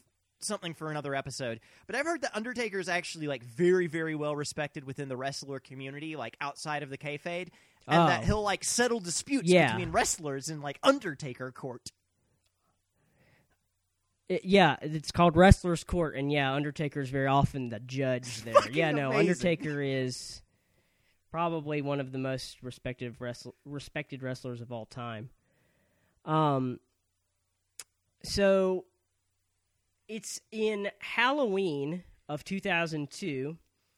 something 0.45 0.73
for 0.73 0.89
another 0.91 1.15
episode. 1.15 1.59
But 1.87 1.95
I've 1.95 2.05
heard 2.05 2.21
that 2.21 2.35
Undertaker 2.35 2.79
is 2.79 2.87
actually 2.89 3.27
like 3.27 3.43
very, 3.43 3.87
very 3.87 4.15
well 4.15 4.35
respected 4.35 4.83
within 4.85 5.09
the 5.09 5.17
wrestler 5.17 5.59
community, 5.59 6.15
like 6.15 6.37
outside 6.41 6.83
of 6.83 6.89
the 6.89 6.97
kayfabe, 6.97 7.49
and 7.87 8.01
Oh. 8.01 8.07
that 8.07 8.23
he'll 8.23 8.41
like 8.43 8.63
settle 8.63 8.99
disputes 8.99 9.49
Yeah. 9.49 9.71
between 9.73 9.91
wrestlers 9.91 10.49
in 10.49 10.61
like 10.61 10.79
Undertaker 10.83 11.51
court. 11.51 11.91
It- 14.27 14.45
yeah, 14.45 14.77
it's 14.81 15.11
called 15.11 15.35
Wrestler's 15.35 15.83
Court, 15.83 16.15
and 16.15 16.31
yeah, 16.31 16.51
Undertaker's 16.53 17.09
very 17.09 17.27
often 17.27 17.69
the 17.69 17.79
judge 17.79 18.41
there. 18.41 18.55
Yeah, 18.71 18.91
no, 18.91 19.09
amazing. 19.11 19.29
Undertaker 19.29 19.81
is 19.81 20.41
probably 21.29 21.81
one 21.83 21.99
of 21.99 22.11
the 22.11 22.17
most 22.17 22.63
respected 22.63 23.19
wrestl- 23.19 23.53
respected 23.65 24.23
wrestlers 24.23 24.61
of 24.61 24.71
all 24.71 24.85
time. 24.87 25.29
Um, 26.23 26.79
so 28.23 28.85
it's 30.07 30.39
in 30.51 30.89
Halloween 30.99 32.03
of 32.29 32.43
2002, 32.43 33.57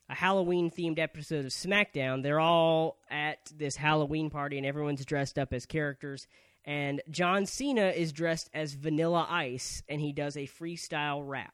a 0.10 0.16
Halloween 0.16 0.72
themed 0.72 1.00
episode 1.00 1.46
of 1.46 1.52
SmackDown. 1.52 2.24
They're 2.24 2.40
all 2.40 2.98
at 3.10 3.52
this 3.56 3.76
Halloween 3.76 4.30
party, 4.30 4.58
and 4.58 4.66
everyone's 4.66 5.06
dressed 5.06 5.38
up 5.38 5.54
as 5.54 5.66
characters. 5.66 6.28
And 6.66 7.02
John 7.10 7.46
Cena 7.46 7.88
is 7.88 8.12
dressed 8.12 8.50
as 8.54 8.74
Vanilla 8.74 9.26
Ice, 9.30 9.84
and 9.88 10.02
he 10.02 10.12
does 10.12 10.36
a 10.36 10.48
freestyle 10.48 11.22
rap. 11.26 11.54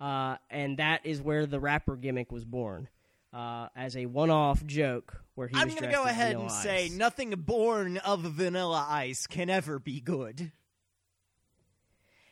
Uh, 0.00 0.36
and 0.48 0.78
that 0.78 1.04
is 1.04 1.20
where 1.20 1.46
the 1.46 1.60
rapper 1.60 1.96
gimmick 1.96 2.32
was 2.32 2.44
born, 2.44 2.88
uh, 3.32 3.68
as 3.76 3.96
a 3.96 4.06
one-off 4.06 4.64
joke 4.64 5.22
where 5.34 5.46
he 5.48 5.56
I'm 5.56 5.68
gonna 5.68 5.92
go 5.92 6.04
ahead 6.04 6.36
and 6.36 6.50
say 6.50 6.90
nothing 6.92 7.30
born 7.36 7.98
of 7.98 8.20
Vanilla 8.20 8.86
Ice 8.88 9.26
can 9.26 9.50
ever 9.50 9.78
be 9.78 10.00
good. 10.00 10.52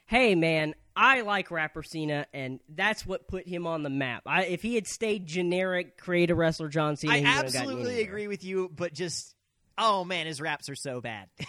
Hey 0.08 0.34
man, 0.34 0.74
I 0.96 1.20
like 1.20 1.52
rapper 1.52 1.84
Cena, 1.84 2.26
and 2.34 2.58
that's 2.68 3.06
what 3.06 3.28
put 3.28 3.46
him 3.46 3.66
on 3.66 3.84
the 3.84 3.90
map. 3.90 4.22
I, 4.26 4.44
if 4.44 4.62
he 4.62 4.74
had 4.74 4.88
stayed 4.88 5.26
generic 5.26 5.96
creative 5.96 6.36
wrestler 6.36 6.68
John 6.68 6.96
Cena, 6.96 7.12
I 7.12 7.18
he 7.18 7.24
wouldn't 7.24 7.44
have 7.44 7.52
gotten 7.52 7.70
absolutely 7.70 8.02
agree 8.02 8.26
with 8.26 8.42
you, 8.42 8.68
but 8.74 8.92
just 8.92 9.36
oh 9.76 10.04
man, 10.04 10.26
his 10.26 10.40
raps 10.40 10.68
are 10.68 10.74
so 10.74 11.00
bad. 11.00 11.28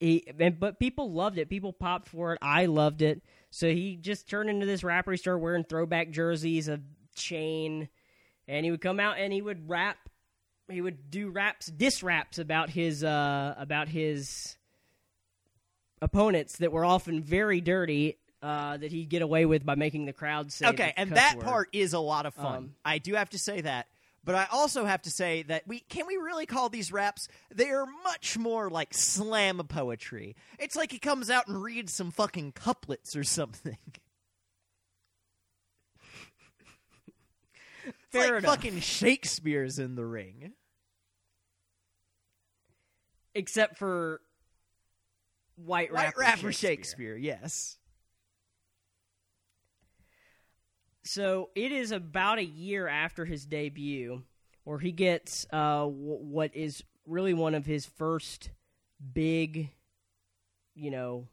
He, 0.00 0.24
and, 0.38 0.58
but 0.58 0.78
people 0.78 1.12
loved 1.12 1.38
it. 1.38 1.48
People 1.48 1.72
popped 1.72 2.08
for 2.08 2.32
it. 2.32 2.38
I 2.40 2.66
loved 2.66 3.02
it. 3.02 3.22
So 3.50 3.68
he 3.68 3.96
just 3.96 4.28
turned 4.28 4.48
into 4.48 4.66
this 4.66 4.84
rapper. 4.84 5.10
He 5.10 5.16
started 5.16 5.40
wearing 5.40 5.64
throwback 5.64 6.10
jerseys, 6.10 6.68
a 6.68 6.80
chain, 7.16 7.88
and 8.46 8.64
he 8.64 8.70
would 8.70 8.80
come 8.80 9.00
out 9.00 9.18
and 9.18 9.32
he 9.32 9.42
would 9.42 9.68
rap. 9.68 9.96
He 10.70 10.80
would 10.80 11.10
do 11.10 11.30
raps, 11.30 11.66
diss 11.66 12.02
raps 12.02 12.38
about 12.38 12.70
his 12.70 13.02
uh, 13.02 13.54
about 13.58 13.88
his 13.88 14.57
opponents 16.00 16.58
that 16.58 16.72
were 16.72 16.84
often 16.84 17.22
very 17.22 17.60
dirty. 17.60 18.18
Uh, 18.40 18.76
that 18.76 18.92
he'd 18.92 19.08
get 19.08 19.20
away 19.20 19.46
with 19.46 19.66
by 19.66 19.74
making 19.74 20.06
the 20.06 20.12
crowd 20.12 20.52
say. 20.52 20.68
okay, 20.68 20.92
and 20.96 21.10
that 21.16 21.34
word. 21.38 21.44
part 21.44 21.68
is 21.72 21.92
a 21.92 21.98
lot 21.98 22.24
of 22.24 22.32
fun. 22.34 22.56
Um, 22.56 22.74
I 22.84 22.98
do 22.98 23.14
have 23.14 23.28
to 23.30 23.38
say 23.38 23.62
that. 23.62 23.88
But 24.24 24.36
I 24.36 24.46
also 24.52 24.84
have 24.84 25.02
to 25.02 25.10
say 25.10 25.42
that 25.44 25.66
we 25.66 25.80
can 25.80 26.06
we 26.06 26.16
really 26.18 26.46
call 26.46 26.68
these 26.68 26.92
raps? 26.92 27.26
They 27.52 27.70
are 27.70 27.84
much 28.04 28.38
more 28.38 28.70
like 28.70 28.94
slam 28.94 29.58
poetry. 29.68 30.36
It's 30.58 30.76
like 30.76 30.92
he 30.92 31.00
comes 31.00 31.30
out 31.30 31.48
and 31.48 31.60
reads 31.60 31.92
some 31.94 32.12
fucking 32.12 32.52
couplets 32.52 33.16
or 33.16 33.24
something. 33.24 33.76
It's 37.84 37.96
Fair 38.12 38.34
like 38.34 38.42
enough. 38.42 38.54
fucking 38.56 38.80
Shakespeare's 38.80 39.78
in 39.78 39.94
the 39.94 40.04
ring. 40.04 40.52
except 43.34 43.78
for 43.78 44.20
white 45.64 45.92
White 45.92 46.04
rapper, 46.04 46.20
rapper 46.20 46.52
Shakespeare. 46.52 46.70
Shakespeare, 46.70 47.16
yes. 47.16 47.76
So 51.04 51.50
it 51.54 51.72
is 51.72 51.90
about 51.90 52.38
a 52.38 52.44
year 52.44 52.86
after 52.86 53.24
his 53.24 53.46
debut, 53.46 54.22
where 54.64 54.78
he 54.78 54.92
gets 54.92 55.46
uh, 55.52 55.80
w- 55.84 55.92
what 55.94 56.54
is 56.54 56.82
really 57.06 57.32
one 57.32 57.54
of 57.54 57.64
his 57.64 57.86
first 57.86 58.50
big, 59.14 59.70
you 60.74 60.90
know, 60.90 61.28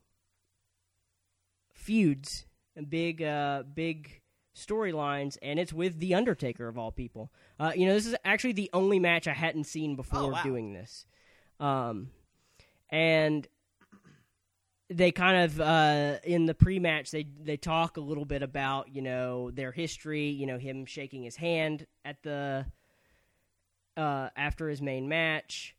feuds 1.73 2.45
and 2.75 2.89
big, 2.89 3.21
uh, 3.21 3.63
big 3.73 4.21
storylines, 4.55 5.37
and 5.41 5.59
it's 5.59 5.73
with 5.73 5.99
the 5.99 6.15
Undertaker 6.15 6.67
of 6.69 6.77
all 6.77 6.91
people. 6.91 7.31
Uh, 7.59 7.73
you 7.75 7.85
know, 7.85 7.93
this 7.93 8.05
is 8.05 8.15
actually 8.23 8.53
the 8.53 8.69
only 8.71 8.99
match 8.99 9.27
I 9.27 9.33
hadn't 9.33 9.65
seen 9.65 9.95
before 9.97 10.19
Oh, 10.19 10.27
wow. 10.29 10.43
doing 10.43 10.73
this, 10.73 11.05
um, 11.59 12.11
and 12.89 13.45
they 14.89 15.11
kind 15.11 15.43
of 15.43 15.59
uh, 15.59 16.17
in 16.23 16.45
the 16.45 16.53
pre-match 16.53 17.11
they 17.11 17.25
they 17.41 17.57
talk 17.57 17.97
a 17.97 18.01
little 18.01 18.25
bit 18.25 18.43
about 18.43 18.93
you 18.93 19.01
know 19.01 19.49
their 19.51 19.71
history 19.71 20.29
you 20.29 20.45
know 20.45 20.57
him 20.57 20.85
shaking 20.85 21.23
his 21.23 21.35
hand 21.35 21.87
at 22.03 22.21
the 22.23 22.65
uh, 23.97 24.29
after 24.35 24.69
his 24.69 24.81
main 24.81 25.07
match. 25.07 25.75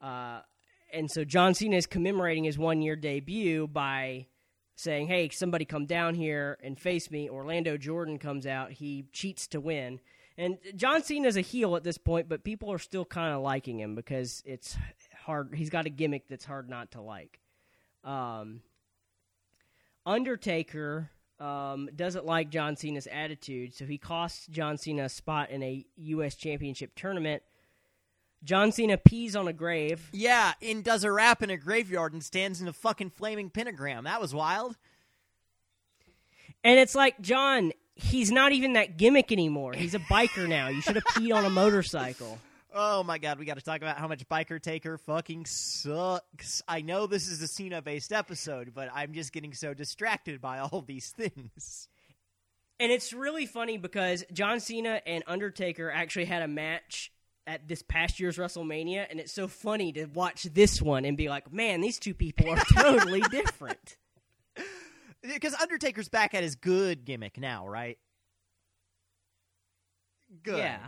Uh, 0.00 0.40
and 0.92 1.10
so 1.10 1.24
John 1.24 1.54
Cena 1.54 1.76
is 1.76 1.86
commemorating 1.86 2.44
his 2.44 2.58
one 2.58 2.82
year 2.82 2.96
debut 2.96 3.66
by 3.66 4.26
saying 4.76 5.06
hey 5.06 5.28
somebody 5.28 5.64
come 5.64 5.86
down 5.86 6.14
here 6.14 6.58
and 6.62 6.78
face 6.78 7.10
me. 7.10 7.30
Orlando 7.30 7.76
Jordan 7.76 8.18
comes 8.18 8.46
out. 8.46 8.72
He 8.72 9.06
cheats 9.12 9.46
to 9.48 9.60
win. 9.60 10.00
And 10.36 10.58
John 10.74 11.02
Cena's 11.02 11.36
a 11.36 11.42
heel 11.42 11.76
at 11.76 11.84
this 11.84 11.96
point 11.96 12.28
but 12.28 12.44
people 12.44 12.70
are 12.72 12.78
still 12.78 13.04
kind 13.04 13.32
of 13.32 13.40
liking 13.40 13.78
him 13.78 13.94
because 13.94 14.42
it's 14.44 14.76
hard 15.24 15.54
he's 15.54 15.70
got 15.70 15.86
a 15.86 15.90
gimmick 15.90 16.28
that's 16.28 16.44
hard 16.44 16.68
not 16.68 16.90
to 16.90 17.00
like 17.00 17.40
um, 18.04 18.60
Undertaker 20.06 21.10
um, 21.40 21.88
doesn't 21.94 22.26
like 22.26 22.50
John 22.50 22.76
Cena's 22.76 23.08
attitude, 23.10 23.74
so 23.74 23.84
he 23.86 23.98
costs 23.98 24.46
John 24.46 24.76
Cena 24.76 25.04
a 25.04 25.08
spot 25.08 25.50
in 25.50 25.62
a 25.62 25.84
U.S. 25.96 26.34
Championship 26.34 26.92
tournament. 26.94 27.42
John 28.44 28.72
Cena 28.72 28.98
pees 28.98 29.34
on 29.34 29.48
a 29.48 29.52
grave. 29.52 30.10
Yeah, 30.12 30.52
and 30.60 30.84
does 30.84 31.02
a 31.02 31.10
rap 31.10 31.42
in 31.42 31.50
a 31.50 31.56
graveyard 31.56 32.12
and 32.12 32.22
stands 32.22 32.60
in 32.60 32.68
a 32.68 32.72
fucking 32.72 33.10
flaming 33.10 33.48
pentagram. 33.48 34.04
That 34.04 34.20
was 34.20 34.34
wild. 34.34 34.76
And 36.62 36.78
it's 36.78 36.94
like, 36.94 37.20
John, 37.20 37.72
he's 37.94 38.30
not 38.30 38.52
even 38.52 38.74
that 38.74 38.96
gimmick 38.98 39.32
anymore. 39.32 39.72
He's 39.72 39.94
a 39.94 39.98
biker 39.98 40.48
now. 40.48 40.68
You 40.68 40.82
should 40.82 40.96
have 40.96 41.04
peed 41.04 41.34
on 41.34 41.44
a 41.44 41.50
motorcycle. 41.50 42.38
Oh 42.76 43.04
my 43.04 43.18
god, 43.18 43.38
we 43.38 43.44
got 43.44 43.56
to 43.56 43.62
talk 43.62 43.82
about 43.82 43.98
how 43.98 44.08
much 44.08 44.28
Biker 44.28 44.60
Taker 44.60 44.98
fucking 44.98 45.46
sucks. 45.46 46.60
I 46.66 46.80
know 46.80 47.06
this 47.06 47.28
is 47.28 47.40
a 47.40 47.46
Cena 47.46 47.80
based 47.80 48.12
episode, 48.12 48.72
but 48.74 48.88
I'm 48.92 49.12
just 49.12 49.32
getting 49.32 49.54
so 49.54 49.74
distracted 49.74 50.40
by 50.40 50.58
all 50.58 50.82
these 50.84 51.10
things. 51.10 51.88
And 52.80 52.90
it's 52.90 53.12
really 53.12 53.46
funny 53.46 53.78
because 53.78 54.24
John 54.32 54.58
Cena 54.58 55.00
and 55.06 55.22
Undertaker 55.28 55.88
actually 55.88 56.24
had 56.24 56.42
a 56.42 56.48
match 56.48 57.12
at 57.46 57.68
this 57.68 57.82
past 57.82 58.18
year's 58.18 58.38
WrestleMania, 58.38 59.06
and 59.08 59.20
it's 59.20 59.32
so 59.32 59.46
funny 59.46 59.92
to 59.92 60.06
watch 60.06 60.42
this 60.42 60.82
one 60.82 61.04
and 61.04 61.16
be 61.16 61.28
like, 61.28 61.52
man, 61.52 61.80
these 61.80 62.00
two 62.00 62.14
people 62.14 62.50
are 62.50 62.60
totally 62.74 63.20
different. 63.30 63.98
Because 65.22 65.54
Undertaker's 65.54 66.08
back 66.08 66.34
at 66.34 66.42
his 66.42 66.56
good 66.56 67.04
gimmick 67.04 67.38
now, 67.38 67.68
right? 67.68 67.98
Good. 70.42 70.58
Yeah. 70.58 70.78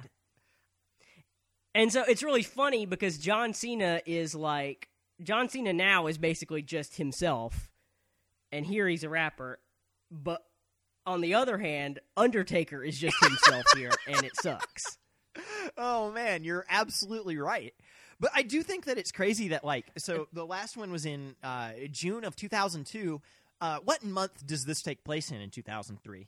And 1.77 1.93
so 1.93 2.05
it's 2.09 2.23
really 2.23 2.43
funny 2.43 2.87
because 2.87 3.19
John 3.19 3.53
Cena 3.53 4.01
is 4.07 4.35
like 4.35 4.89
John 5.23 5.51
Cena 5.51 5.75
now 5.75 6.07
is 6.07 6.17
basically 6.17 6.63
just 6.63 6.97
himself, 6.97 7.71
and 8.51 8.65
here 8.65 8.89
he's 8.89 9.05
a 9.05 9.11
rapper. 9.11 9.59
But 10.11 10.43
on 11.05 11.21
the 11.21 11.35
other 11.35 11.59
hand, 11.59 12.01
Undertaker 12.17 12.83
is 12.83 12.99
just 12.99 13.23
himself 13.23 13.67
here, 13.77 13.93
and 14.09 14.25
it 14.25 14.33
sucks. 14.41 14.97
Oh 15.77 16.11
man, 16.13 16.45
you're 16.45 16.65
absolutely 16.71 17.37
right. 17.37 17.75
But 18.19 18.31
I 18.35 18.41
do 18.41 18.63
think 18.63 18.87
that 18.87 18.97
it's 18.97 19.13
crazy 19.13 19.49
that 19.49 19.63
like 19.63 19.85
so 19.99 20.29
the 20.33 20.47
last 20.47 20.79
one 20.79 20.91
was 20.91 21.05
in 21.05 21.37
uh, 21.43 21.73
June 21.91 22.25
of 22.25 22.37
2002. 22.37 23.21
Uh, 23.61 23.81
what 23.85 24.03
month 24.03 24.47
does 24.47 24.65
this 24.65 24.81
take 24.81 25.05
place 25.05 25.31
in 25.31 25.43
in 25.43 25.51
2003? 25.51 26.27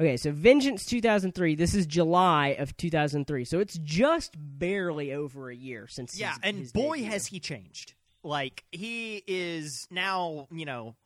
Okay, 0.00 0.16
so 0.16 0.32
Vengeance 0.32 0.86
2003. 0.86 1.56
This 1.56 1.74
is 1.74 1.84
July 1.84 2.56
of 2.58 2.74
2003. 2.78 3.44
So 3.44 3.60
it's 3.60 3.76
just 3.76 4.34
barely 4.38 5.12
over 5.12 5.50
a 5.50 5.54
year 5.54 5.86
since. 5.88 6.18
Yeah, 6.18 6.30
his- 6.30 6.38
and 6.42 6.58
his 6.58 6.72
boy 6.72 6.96
debut. 6.96 7.10
has 7.10 7.26
he 7.26 7.38
changed. 7.38 7.92
Like 8.22 8.64
he 8.72 9.22
is 9.26 9.86
now, 9.90 10.48
you 10.50 10.64
know, 10.64 10.96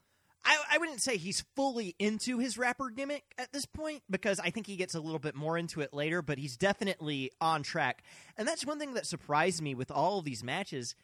I, 0.44 0.58
I 0.72 0.78
wouldn't 0.78 1.00
say 1.00 1.16
he's 1.16 1.44
fully 1.56 1.96
into 1.98 2.38
his 2.38 2.56
rapper 2.56 2.88
gimmick 2.88 3.24
at 3.36 3.52
this 3.52 3.66
point 3.66 4.02
because 4.08 4.38
I 4.38 4.50
think 4.50 4.68
he 4.68 4.76
gets 4.76 4.94
a 4.94 5.00
little 5.00 5.18
bit 5.18 5.34
more 5.34 5.58
into 5.58 5.80
it 5.80 5.92
later, 5.92 6.22
but 6.22 6.38
he's 6.38 6.56
definitely 6.56 7.32
on 7.40 7.64
track. 7.64 8.04
And 8.38 8.46
that's 8.46 8.64
one 8.64 8.78
thing 8.78 8.94
that 8.94 9.06
surprised 9.06 9.60
me 9.60 9.74
with 9.74 9.90
all 9.90 10.20
of 10.20 10.24
these 10.24 10.44
matches 10.44 10.94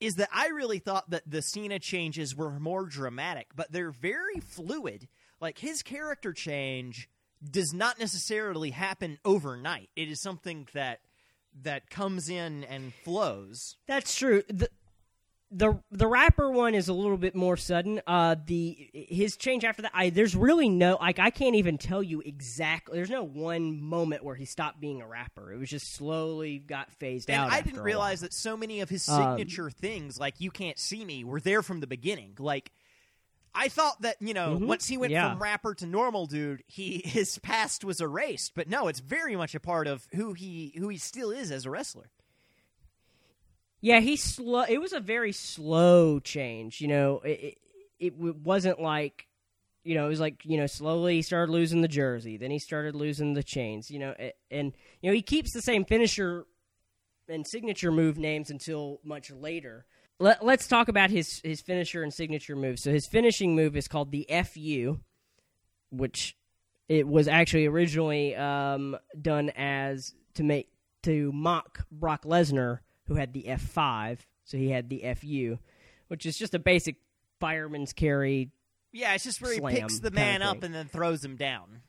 is 0.00 0.16
that 0.16 0.28
I 0.34 0.48
really 0.48 0.80
thought 0.80 1.08
that 1.10 1.22
the 1.26 1.40
Cena 1.42 1.78
changes 1.78 2.36
were 2.36 2.50
more 2.50 2.84
dramatic, 2.84 3.48
but 3.56 3.72
they're 3.72 3.90
very 3.90 4.40
fluid. 4.40 5.08
Like 5.40 5.58
his 5.58 5.82
character 5.82 6.32
change 6.32 7.08
does 7.42 7.72
not 7.72 7.98
necessarily 7.98 8.70
happen 8.70 9.18
overnight. 9.24 9.90
It 9.96 10.08
is 10.08 10.20
something 10.20 10.66
that 10.72 11.00
that 11.62 11.90
comes 11.90 12.28
in 12.28 12.64
and 12.64 12.92
flows. 13.04 13.76
That's 13.86 14.16
true. 14.16 14.42
The 14.48 14.68
the 15.50 15.80
the 15.90 16.06
rapper 16.06 16.50
one 16.50 16.74
is 16.74 16.88
a 16.88 16.92
little 16.92 17.16
bit 17.16 17.34
more 17.34 17.56
sudden. 17.56 18.02
Uh, 18.06 18.36
the 18.44 18.90
his 18.92 19.36
change 19.36 19.64
after 19.64 19.80
that, 19.82 19.92
I 19.94 20.10
there's 20.10 20.36
really 20.36 20.68
no 20.68 20.98
like 21.00 21.18
I 21.18 21.30
can't 21.30 21.54
even 21.56 21.78
tell 21.78 22.02
you 22.02 22.20
exactly. 22.20 22.96
There's 22.98 23.08
no 23.08 23.24
one 23.24 23.80
moment 23.80 24.22
where 24.22 24.34
he 24.34 24.44
stopped 24.44 24.78
being 24.78 25.00
a 25.00 25.06
rapper. 25.06 25.50
It 25.52 25.58
was 25.58 25.70
just 25.70 25.94
slowly 25.94 26.58
got 26.58 26.92
phased 26.92 27.30
And 27.30 27.40
out. 27.40 27.50
I 27.52 27.62
didn't 27.62 27.80
realize 27.80 28.20
that 28.20 28.34
so 28.34 28.58
many 28.58 28.80
of 28.80 28.90
his 28.90 29.08
Um, 29.08 29.38
signature 29.38 29.70
things, 29.70 30.18
like 30.20 30.38
"You 30.38 30.50
Can't 30.50 30.78
See 30.78 31.02
Me," 31.04 31.24
were 31.24 31.40
there 31.40 31.62
from 31.62 31.80
the 31.80 31.86
beginning. 31.86 32.34
Like, 32.38 32.70
I 33.54 33.68
thought 33.68 34.02
that 34.02 34.16
you 34.20 34.34
know, 34.34 34.56
Mhm. 34.56 34.66
once 34.66 34.86
he 34.86 34.96
went 34.96 35.12
Yeah. 35.12 35.30
from 35.30 35.42
rapper 35.42 35.74
to 35.76 35.86
normal 35.86 36.26
dude, 36.26 36.62
he 36.66 36.98
his 37.04 37.38
past 37.38 37.84
was 37.84 38.00
erased. 38.00 38.52
But 38.54 38.68
no, 38.68 38.88
it's 38.88 39.00
very 39.00 39.36
much 39.36 39.54
a 39.54 39.60
part 39.60 39.86
of 39.86 40.06
who 40.14 40.32
he 40.34 40.74
who 40.78 40.88
he 40.88 40.98
still 40.98 41.30
is 41.30 41.50
as 41.50 41.66
a 41.66 41.70
wrestler. 41.70 42.10
Yeah, 43.80 44.00
he 44.00 44.16
slow. 44.16 44.62
It 44.68 44.78
was 44.80 44.92
a 44.92 45.00
very 45.00 45.32
slow 45.32 46.18
change. 46.18 46.80
You 46.80 46.88
know, 46.88 47.20
it, 47.20 47.56
it 48.00 48.14
it 48.16 48.16
wasn't 48.16 48.80
like, 48.80 49.26
you 49.84 49.94
know, 49.94 50.06
it 50.06 50.08
was 50.08 50.20
like 50.20 50.44
you 50.44 50.56
know, 50.56 50.66
slowly 50.66 51.16
he 51.16 51.22
started 51.22 51.52
losing 51.52 51.80
the 51.80 51.88
jersey, 51.88 52.36
then 52.36 52.50
he 52.50 52.58
started 52.58 52.94
losing 52.94 53.34
the 53.34 53.42
chains. 53.42 53.90
You 53.90 54.00
know, 54.00 54.14
and 54.50 54.72
you 55.00 55.10
know 55.10 55.14
he 55.14 55.22
keeps 55.22 55.52
the 55.52 55.62
same 55.62 55.84
finisher 55.84 56.46
and 57.28 57.46
signature 57.46 57.92
move 57.92 58.18
names 58.18 58.50
until 58.50 59.00
much 59.04 59.30
later. 59.30 59.86
Let, 60.20 60.44
let's 60.44 60.66
talk 60.66 60.88
about 60.88 61.10
his 61.10 61.40
his 61.44 61.60
finisher 61.60 62.02
and 62.02 62.12
signature 62.12 62.56
move. 62.56 62.78
So 62.78 62.90
his 62.90 63.06
finishing 63.06 63.54
move 63.54 63.76
is 63.76 63.86
called 63.86 64.10
the 64.10 64.26
FU, 64.44 64.98
which 65.90 66.36
it 66.88 67.06
was 67.06 67.28
actually 67.28 67.66
originally 67.66 68.34
um, 68.34 68.96
done 69.20 69.50
as 69.56 70.14
to 70.34 70.42
make 70.42 70.68
to 71.04 71.30
mock 71.32 71.86
Brock 71.90 72.24
Lesnar, 72.24 72.80
who 73.06 73.14
had 73.14 73.32
the 73.32 73.44
F5. 73.44 74.18
So 74.44 74.56
he 74.56 74.70
had 74.70 74.88
the 74.88 75.04
FU, 75.14 75.58
which 76.08 76.26
is 76.26 76.36
just 76.36 76.54
a 76.54 76.58
basic 76.58 76.96
fireman's 77.38 77.92
carry. 77.92 78.50
Yeah, 78.92 79.14
it's 79.14 79.24
just 79.24 79.40
where 79.42 79.52
he 79.52 79.60
picks 79.60 80.00
the 80.00 80.10
man 80.10 80.42
up 80.42 80.62
and 80.62 80.74
then 80.74 80.88
throws 80.88 81.24
him 81.24 81.36
down. 81.36 81.82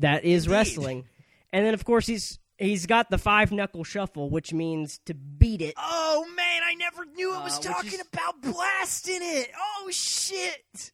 That 0.00 0.24
is 0.24 0.44
Indeed. 0.44 0.54
wrestling, 0.54 1.04
and 1.52 1.64
then 1.64 1.72
of 1.72 1.84
course 1.84 2.06
he's 2.06 2.38
he's 2.58 2.86
got 2.86 3.10
the 3.10 3.18
five 3.18 3.52
knuckle 3.52 3.84
shuffle, 3.84 4.30
which 4.30 4.52
means 4.52 4.98
to 5.06 5.14
beat 5.14 5.60
it. 5.62 5.74
Oh 5.76 6.26
man, 6.36 6.62
I 6.64 6.74
never 6.74 7.04
knew 7.04 7.34
it 7.34 7.42
was 7.42 7.58
Uh, 7.58 7.72
talking 7.72 8.00
is- 8.00 8.06
about 8.12 8.40
blasting 8.42 9.20
it. 9.20 9.50
Oh 9.56 9.88
shit. 9.90 10.92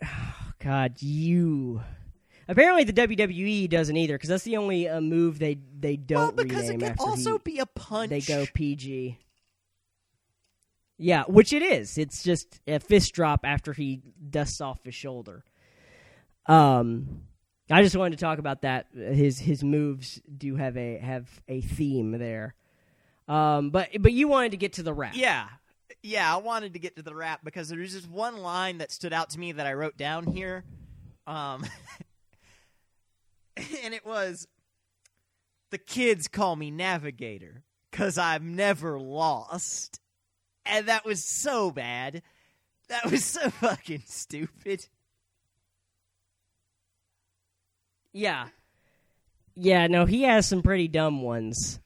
God, 0.58 1.00
you. 1.02 1.82
Apparently, 2.46 2.84
the 2.84 2.92
WWE 2.92 3.68
doesn't 3.70 3.96
either 3.96 4.14
because 4.14 4.28
that's 4.28 4.44
the 4.44 4.56
only 4.58 4.88
uh, 4.88 5.00
move 5.00 5.38
they 5.38 5.58
they 5.78 5.96
don't 5.96 6.36
because 6.36 6.68
it 6.68 6.78
could 6.78 6.94
also 6.98 7.38
he- 7.38 7.52
be 7.54 7.58
a 7.58 7.66
punch. 7.66 8.10
they 8.10 8.20
go 8.20 8.44
PG. 8.52 9.18
Yeah, 10.98 11.24
which 11.24 11.52
it 11.52 11.62
is. 11.62 11.98
It's 11.98 12.22
just 12.22 12.60
a 12.68 12.78
fist 12.78 13.14
drop 13.14 13.40
after 13.44 13.72
he 13.72 14.00
dusts 14.30 14.60
off 14.60 14.84
his 14.84 14.94
shoulder. 14.94 15.42
Um, 16.46 17.22
I 17.70 17.82
just 17.82 17.96
wanted 17.96 18.18
to 18.18 18.24
talk 18.24 18.38
about 18.38 18.62
that. 18.62 18.86
His 18.94 19.38
his 19.38 19.64
moves 19.64 20.20
do 20.36 20.56
have 20.56 20.76
a 20.76 20.98
have 20.98 21.28
a 21.48 21.60
theme 21.62 22.12
there. 22.12 22.54
Um, 23.26 23.70
but 23.70 23.88
but 24.00 24.12
you 24.12 24.28
wanted 24.28 24.50
to 24.50 24.56
get 24.58 24.74
to 24.74 24.82
the 24.82 24.92
rap. 24.92 25.14
Yeah. 25.16 25.48
Yeah, 26.02 26.34
I 26.34 26.38
wanted 26.38 26.74
to 26.74 26.78
get 26.78 26.96
to 26.96 27.02
the 27.02 27.14
rap 27.14 27.40
because 27.42 27.68
there's 27.68 27.92
just 27.92 28.10
one 28.10 28.36
line 28.36 28.78
that 28.78 28.92
stood 28.92 29.14
out 29.14 29.30
to 29.30 29.38
me 29.38 29.52
that 29.52 29.66
I 29.66 29.72
wrote 29.72 29.96
down 29.96 30.26
here. 30.26 30.64
Um 31.26 31.64
and 33.56 33.94
it 33.94 34.04
was 34.04 34.46
the 35.70 35.78
kids 35.78 36.28
call 36.28 36.56
me 36.56 36.70
navigator 36.70 37.62
cuz 37.92 38.18
I've 38.18 38.42
never 38.42 39.00
lost. 39.00 40.00
And 40.66 40.88
that 40.88 41.06
was 41.06 41.24
so 41.24 41.70
bad. 41.70 42.22
That 42.88 43.10
was 43.10 43.24
so 43.24 43.48
fucking 43.50 44.02
stupid. 44.06 44.86
Yeah. 48.14 48.46
Yeah, 49.54 49.88
no, 49.88 50.06
he 50.06 50.22
has 50.22 50.48
some 50.48 50.62
pretty 50.62 50.88
dumb 50.88 51.20
ones. 51.20 51.80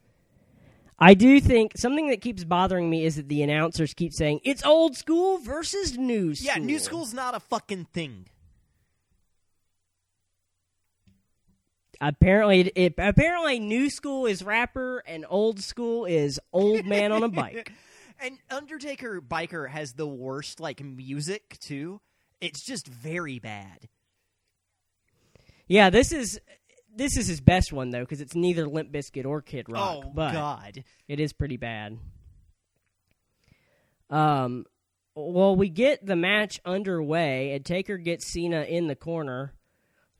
I 0.99 1.15
do 1.15 1.41
think 1.41 1.73
something 1.77 2.09
that 2.09 2.21
keeps 2.21 2.45
bothering 2.45 2.89
me 2.89 3.05
is 3.05 3.17
that 3.17 3.29
the 3.29 3.43
announcers 3.43 3.95
keep 3.95 4.13
saying 4.13 4.41
it's 4.45 4.65
old 4.65 4.97
school 4.97 5.39
versus 5.39 5.97
new 5.97 6.35
school. 6.35 6.47
Yeah, 6.47 6.59
new 6.59 6.79
school's 6.79 7.15
not 7.15 7.35
a 7.35 7.41
fucking 7.41 7.87
thing. 7.93 8.27
Apparently, 12.01 12.61
it, 12.61 12.73
it 12.77 12.95
apparently 12.99 13.59
new 13.59 13.91
school 13.91 14.27
is 14.27 14.43
rapper 14.43 15.03
and 15.07 15.25
old 15.29 15.61
school 15.61 16.05
is 16.05 16.41
old 16.53 16.85
man 16.85 17.11
on 17.13 17.25
a 17.25 17.29
bike. 17.29 17.73
And 18.21 18.37
Undertaker 18.51 19.21
Biker 19.21 19.69
has 19.69 19.93
the 19.93 20.05
worst 20.05 20.59
like 20.59 20.83
music 20.83 21.57
too. 21.61 22.01
It's 22.41 22.65
just 22.65 22.89
very 22.89 23.39
bad. 23.39 23.89
Yeah, 25.69 25.91
this 25.91 26.13
is 26.13 26.41
this 26.95 27.17
is 27.17 27.27
his 27.29 27.41
best 27.41 27.73
one 27.73 27.91
though 27.91 28.01
because 28.01 28.21
it's 28.21 28.35
neither 28.35 28.67
Limp 28.67 28.91
Bizkit 28.91 29.25
or 29.25 29.41
Kid 29.43 29.67
Rock. 29.69 30.05
oh 30.05 30.11
but 30.15 30.33
god. 30.33 30.85
It 31.07 31.21
is 31.21 31.33
pretty 31.33 31.57
bad. 31.57 31.99
Um, 34.11 34.65
well, 35.15 35.55
we 35.57 35.69
get 35.69 36.05
the 36.05 36.17
match 36.17 36.61
underway, 36.65 37.53
and 37.53 37.65
Taker 37.65 37.99
gets 37.99 38.27
Cena 38.27 38.63
in 38.63 38.87
the 38.87 38.97
corner. 38.97 39.53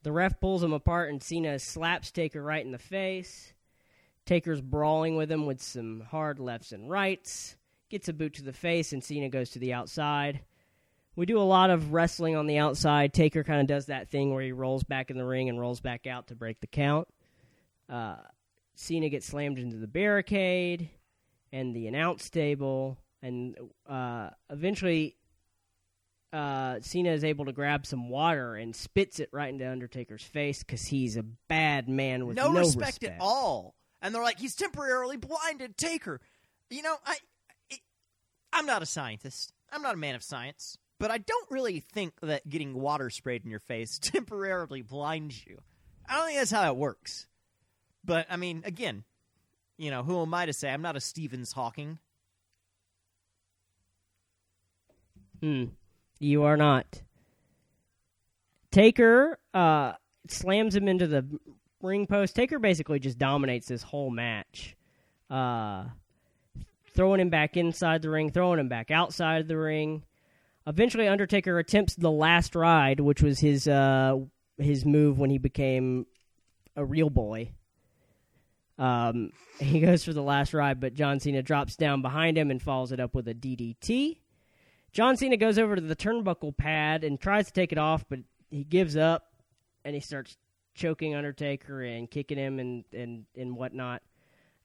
The 0.03 0.13
ref 0.13 0.41
pulls 0.41 0.63
him 0.63 0.73
apart, 0.73 1.11
and 1.11 1.23
Cena 1.23 1.59
slaps 1.59 2.11
Taker 2.11 2.43
right 2.43 2.65
in 2.65 2.73
the 2.73 2.79
face. 2.79 3.53
Taker's 4.27 4.61
brawling 4.61 5.17
with 5.17 5.33
him 5.33 5.47
with 5.47 5.63
some 5.63 6.03
hard 6.11 6.39
lefts 6.39 6.73
and 6.73 6.91
rights. 6.91 7.57
Gets 7.89 8.09
a 8.09 8.13
boot 8.13 8.35
to 8.35 8.43
the 8.43 8.53
face, 8.53 8.93
and 8.93 9.03
Cena 9.03 9.31
goes 9.31 9.51
to 9.51 9.59
the 9.59 9.73
outside. 9.73 10.41
We 11.19 11.27
do 11.27 11.41
a 11.41 11.43
lot 11.43 11.71
of 11.71 11.93
wrestling 11.93 12.37
on 12.37 12.47
the 12.47 12.59
outside. 12.59 13.13
Taker 13.13 13.43
kind 13.43 13.61
of 13.61 13.67
does 13.67 13.87
that 13.87 14.09
thing 14.09 14.33
where 14.33 14.41
he 14.41 14.53
rolls 14.53 14.85
back 14.85 15.11
in 15.11 15.19
the 15.19 15.25
ring 15.25 15.49
and 15.49 15.59
rolls 15.59 15.81
back 15.81 16.07
out 16.07 16.29
to 16.29 16.37
break 16.37 16.61
the 16.61 16.69
count. 16.69 17.09
Uh, 17.89 18.19
Cena 18.77 19.09
gets 19.09 19.27
slammed 19.27 19.59
into 19.59 19.79
the 19.79 19.89
barricade 19.89 20.91
and 21.53 21.75
the 21.75 21.89
announce 21.89 22.31
table, 22.31 22.99
and 23.21 23.57
uh, 23.89 24.31
eventually 24.49 25.17
uh, 26.33 26.77
Cena 26.83 27.11
is 27.11 27.25
able 27.25 27.47
to 27.47 27.53
grab 27.53 27.85
some 27.85 28.09
water 28.09 28.55
and 28.55 28.77
spits 28.77 29.19
it 29.19 29.29
right 29.33 29.49
into 29.53 29.69
Undertaker's 29.69 30.23
face 30.23 30.61
because 30.61 30.85
he's 30.85 31.17
a 31.17 31.25
bad 31.49 31.89
man 31.89 32.29
with 32.29 32.37
no, 32.37 32.53
no, 32.53 32.61
respect, 32.61 33.03
at 33.03 33.17
all. 33.19 33.75
And 34.01 34.15
they're 34.15 34.23
like, 34.23 34.39
he's 34.39 34.55
temporarily 34.55 35.17
blinded. 35.17 35.77
Taker. 35.77 36.21
You 36.71 36.83
know, 36.83 36.95
I, 37.05 37.17
I, 37.73 37.77
I'm 38.53 38.67
not 38.67 38.83
a 38.83 38.87
scientist. 38.87 39.53
I'm 39.73 39.83
not 39.83 39.95
a 39.95 39.99
man 39.99 40.15
of 40.15 40.23
science. 40.23 40.79
But 40.99 41.11
I 41.11 41.19
don't 41.19 41.51
really 41.51 41.81
think 41.81 42.15
that 42.23 42.49
getting 42.49 42.75
water 42.75 43.11
sprayed 43.11 43.45
in 43.45 43.51
your 43.51 43.61
face 43.61 43.99
temporarily 44.03 44.83
blinds 44.83 45.45
you. 45.47 45.61
I 46.09 46.17
don't 46.17 46.27
think 46.27 46.39
that's 46.39 46.51
how 46.51 46.71
it 46.71 46.77
works. 46.77 47.27
But 48.05 48.27
I 48.31 48.37
mean, 48.37 48.63
again, 48.65 49.05
you 49.77 49.91
know, 49.91 50.03
who 50.03 50.21
am 50.23 50.35
I 50.35 50.47
to 50.47 50.53
say? 50.53 50.71
I'm 50.71 50.83
not 50.83 50.97
a 50.97 51.01
Stevens 51.01 51.53
Hawking. 51.53 51.99
Hmm. 55.41 55.65
You 56.19 56.45
are 56.45 56.57
not. 56.57 57.03
Taker 58.71 59.39
uh, 59.55 59.93
slams 60.29 60.75
him 60.75 60.89
into 60.89 61.07
the 61.07 61.25
ring 61.81 62.07
post. 62.07 62.35
Taker 62.35 62.59
basically 62.59 62.99
just 62.99 63.19
dominates 63.19 63.69
this 63.69 63.83
whole 63.83 64.11
match. 64.11 64.77
Uh, 65.31 65.85
throwing 66.95 67.21
him 67.21 67.31
back 67.31 67.57
inside 67.57 68.03
the 68.03 68.11
ring, 68.11 68.31
throwing 68.31 68.59
him 68.59 68.69
back 68.69 68.91
outside 68.91 69.41
of 69.41 69.49
the 69.49 69.57
ring. 69.57 70.03
Eventually, 70.69 71.09
Undertaker 71.09 71.59
attempts 71.59 71.95
the 71.95 72.11
last 72.11 72.55
ride, 72.55 73.01
which 73.01 73.23
was 73.23 73.41
his 73.41 73.67
uh, 73.67 74.17
his 74.59 74.85
move 74.85 75.19
when 75.19 75.31
he 75.31 75.39
became 75.39 76.05
a 76.77 76.85
real 76.85 77.09
boy. 77.09 77.53
Um, 78.79 79.33
he 79.59 79.81
goes 79.81 80.05
for 80.05 80.13
the 80.13 80.23
last 80.23 80.53
ride, 80.53 80.79
but 80.79 80.93
John 80.93 81.21
Cena 81.21 81.43
drops 81.43 81.75
down 81.75 82.03
behind 82.03 82.37
him 82.37 82.51
and 82.51 82.61
follows 82.61 82.93
it 82.93 83.01
up 83.01 83.15
with 83.15 83.27
a 83.29 83.35
DDT. 83.35 84.19
John 84.93 85.17
Cena 85.17 85.39
goes 85.39 85.59
over 85.59 85.75
to 85.75 85.81
the 85.81 85.97
turnbuckle 85.97 86.57
pad 86.57 87.03
and 87.03 87.19
tries 87.19 87.47
to 87.47 87.53
take 87.53 87.73
it 87.73 87.79
off, 87.79 88.05
but 88.07 88.21
he 88.51 88.63
gives 88.63 88.97
up 88.97 89.33
and 89.87 89.95
he 89.95 90.01
starts 90.01 90.37
choking 90.75 91.15
Undertaker 91.15 91.83
and 91.83 92.11
kicking 92.11 92.37
him 92.37 92.59
and 92.59 92.85
and 92.93 93.25
and 93.35 93.57
whatnot. 93.57 94.03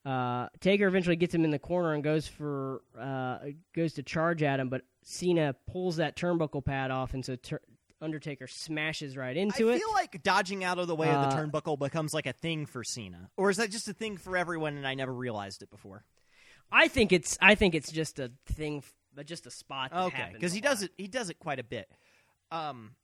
Uh, 0.05 0.49
Taker 0.59 0.85
eventually 0.87 1.15
gets 1.15 1.33
him 1.33 1.45
in 1.45 1.51
the 1.51 1.59
corner 1.59 1.93
and 1.93 2.03
goes 2.03 2.27
for 2.27 2.81
uh, 2.99 3.37
goes 3.73 3.93
to 3.93 4.03
charge 4.03 4.43
at 4.43 4.59
him, 4.59 4.67
but 4.69 4.81
Cena 5.03 5.55
pulls 5.71 5.95
that 5.97 6.17
turnbuckle 6.17 6.63
pad 6.63 6.91
off, 6.91 7.13
and 7.13 7.23
so 7.23 7.35
tur- 7.37 7.61
Undertaker 8.01 8.47
smashes 8.47 9.15
right 9.15 9.37
into 9.37 9.69
I 9.69 9.71
it. 9.71 9.75
I 9.75 9.79
feel 9.79 9.93
like 9.93 10.21
dodging 10.23 10.63
out 10.65 10.77
of 10.77 10.87
the 10.87 10.95
way 10.95 11.09
of 11.09 11.21
the 11.21 11.35
Uh, 11.35 11.45
turnbuckle 11.45 11.79
becomes 11.79 12.13
like 12.13 12.25
a 12.27 12.33
thing 12.33 12.65
for 12.65 12.83
Cena, 12.83 13.29
or 13.37 13.49
is 13.49 13.57
that 13.57 13.69
just 13.69 13.87
a 13.87 13.93
thing 13.93 14.17
for 14.17 14.35
everyone 14.35 14.75
and 14.75 14.85
I 14.85 14.93
never 14.93 15.13
realized 15.13 15.63
it 15.63 15.69
before? 15.69 16.03
I 16.69 16.89
think 16.89 17.13
it's 17.13 17.37
I 17.41 17.55
think 17.55 17.73
it's 17.73 17.91
just 17.91 18.19
a 18.19 18.31
thing, 18.45 18.79
f- 18.79 18.93
but 19.15 19.25
just 19.25 19.45
a 19.47 19.51
spot. 19.51 19.91
That 19.91 20.05
Okay, 20.07 20.29
because 20.33 20.51
he 20.51 20.59
does 20.59 20.83
it. 20.83 20.91
He 20.97 21.07
does 21.07 21.29
it 21.29 21.39
quite 21.39 21.59
a 21.59 21.63
bit. 21.63 21.89
Um, 22.51 22.95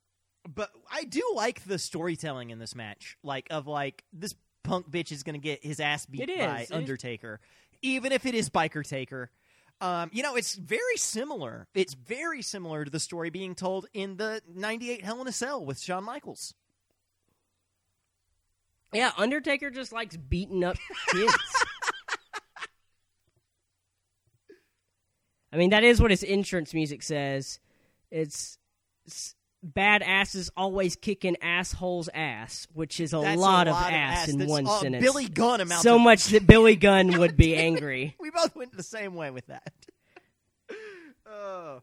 but 0.53 0.69
I 0.91 1.05
do 1.05 1.23
like 1.35 1.63
the 1.63 1.79
storytelling 1.79 2.49
in 2.49 2.59
this 2.59 2.75
match, 2.75 3.17
like 3.23 3.47
of 3.51 3.67
like 3.67 4.03
this 4.11 4.33
punk 4.69 4.89
bitch 4.91 5.11
is 5.11 5.23
going 5.23 5.33
to 5.33 5.39
get 5.39 5.65
his 5.65 5.79
ass 5.79 6.05
beat 6.05 6.29
It 6.29 6.37
by 6.37 6.61
is. 6.61 6.71
Undertaker, 6.71 7.39
even 7.81 8.11
if 8.11 8.27
it 8.27 8.35
is 8.35 8.51
Biker 8.51 8.87
Taker. 8.87 9.31
Um, 9.81 10.11
you 10.13 10.21
know, 10.21 10.35
it's 10.35 10.55
very 10.55 10.97
similar. 10.97 11.67
It's 11.73 11.95
very 11.95 12.43
similar 12.43 12.85
to 12.85 12.91
the 12.91 12.99
story 12.99 13.31
being 13.31 13.55
told 13.55 13.87
in 13.93 14.17
the 14.17 14.43
'98 14.53 15.03
Hell 15.03 15.21
in 15.21 15.27
a 15.27 15.31
Cell 15.31 15.65
with 15.65 15.79
Shawn 15.79 16.03
Michaels. 16.03 16.53
Yeah, 18.93 19.11
Undertaker 19.17 19.71
just 19.71 19.91
likes 19.91 20.15
beating 20.17 20.63
up 20.63 20.77
kids. 21.11 21.33
I 25.51 25.57
mean, 25.57 25.71
that 25.71 25.83
is 25.83 25.99
what 25.99 26.11
his 26.11 26.23
entrance 26.23 26.75
music 26.75 27.01
says. 27.01 27.59
It's, 28.11 28.59
s 29.07 29.33
bad 29.61 30.01
asses 30.01 30.49
always 30.55 30.95
kicking 30.95 31.35
assholes' 31.41 32.09
ass, 32.13 32.67
which 32.73 32.99
is 32.99 33.13
a 33.13 33.19
lot, 33.19 33.67
a 33.67 33.71
of 33.71 33.75
lot 33.75 33.93
ass, 33.93 34.27
in 34.27 34.39
That's, 34.39 34.49
one 34.49 34.67
uh, 34.67 34.79
sentence. 34.79 35.03
Billy 35.03 35.27
Gunn 35.27 35.61
amounts 35.61 35.83
so 35.83 35.99
much 35.99 36.25
that 36.25 36.47
Billy 36.47 36.75
Gunn 36.75 37.19
would 37.19 37.35
be 37.35 37.55
angry. 37.57 38.15
We 38.19 38.31
both 38.31 38.55
went 38.55 38.75
the 38.75 38.83
same 38.83 39.15
way 39.15 39.31
with 39.31 39.47
that. 39.47 39.73
oh. 41.29 41.81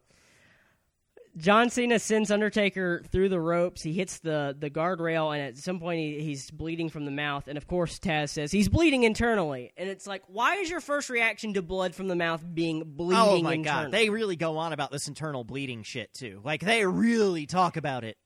John 1.37 1.69
Cena 1.69 1.99
sends 1.99 2.31
Undertaker 2.31 3.03
through 3.11 3.29
the 3.29 3.39
ropes. 3.39 3.83
He 3.83 3.93
hits 3.93 4.19
the, 4.19 4.55
the 4.57 4.69
guardrail, 4.71 5.31
and 5.37 5.41
at 5.41 5.57
some 5.57 5.79
point 5.79 5.99
he, 5.99 6.19
he's 6.21 6.49
bleeding 6.49 6.89
from 6.89 7.05
the 7.05 7.11
mouth. 7.11 7.47
And 7.47 7.57
of 7.57 7.67
course, 7.67 7.99
Taz 7.99 8.29
says 8.29 8.51
he's 8.51 8.69
bleeding 8.69 9.03
internally. 9.03 9.71
And 9.77 9.87
it's 9.87 10.07
like, 10.07 10.23
why 10.27 10.55
is 10.55 10.69
your 10.69 10.79
first 10.79 11.09
reaction 11.11 11.53
to 11.53 11.61
blood 11.61 11.93
from 11.93 12.07
the 12.07 12.15
mouth 12.15 12.43
being 12.53 12.83
bleeding 12.85 13.23
Oh 13.23 13.41
my 13.41 13.57
god, 13.57 13.91
they 13.91 14.09
really 14.09 14.35
go 14.35 14.57
on 14.57 14.73
about 14.73 14.91
this 14.91 15.07
internal 15.07 15.43
bleeding 15.43 15.83
shit 15.83 16.11
too. 16.13 16.41
Like 16.43 16.61
they 16.61 16.85
really 16.85 17.45
talk 17.45 17.77
about 17.77 18.03
it, 18.03 18.17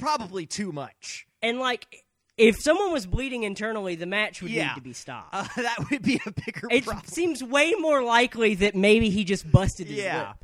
probably 0.00 0.46
too 0.46 0.72
much. 0.72 1.26
and 1.42 1.58
like, 1.58 2.04
if 2.38 2.54
someone 2.60 2.92
was 2.92 3.04
bleeding 3.06 3.42
internally, 3.42 3.96
the 3.96 4.06
match 4.06 4.40
would 4.42 4.50
Yeah. 4.52 4.68
need 4.68 4.74
to 4.76 4.80
be 4.80 4.92
stopped. 4.92 5.34
Uh, 5.34 5.46
that 5.56 5.76
would 5.90 6.02
be 6.02 6.20
a 6.24 6.30
bigger 6.30 6.68
it 6.70 6.84
problem. 6.84 7.04
seems 7.06 7.42
way 7.42 7.74
more 7.78 8.02
likely 8.02 8.54
that 8.54 8.74
maybe 8.76 9.10
he 9.10 9.24
just 9.24 9.50
busted 9.50 9.88
his 9.88 9.98
Yeah. 9.98 10.18
lip. 10.28 10.36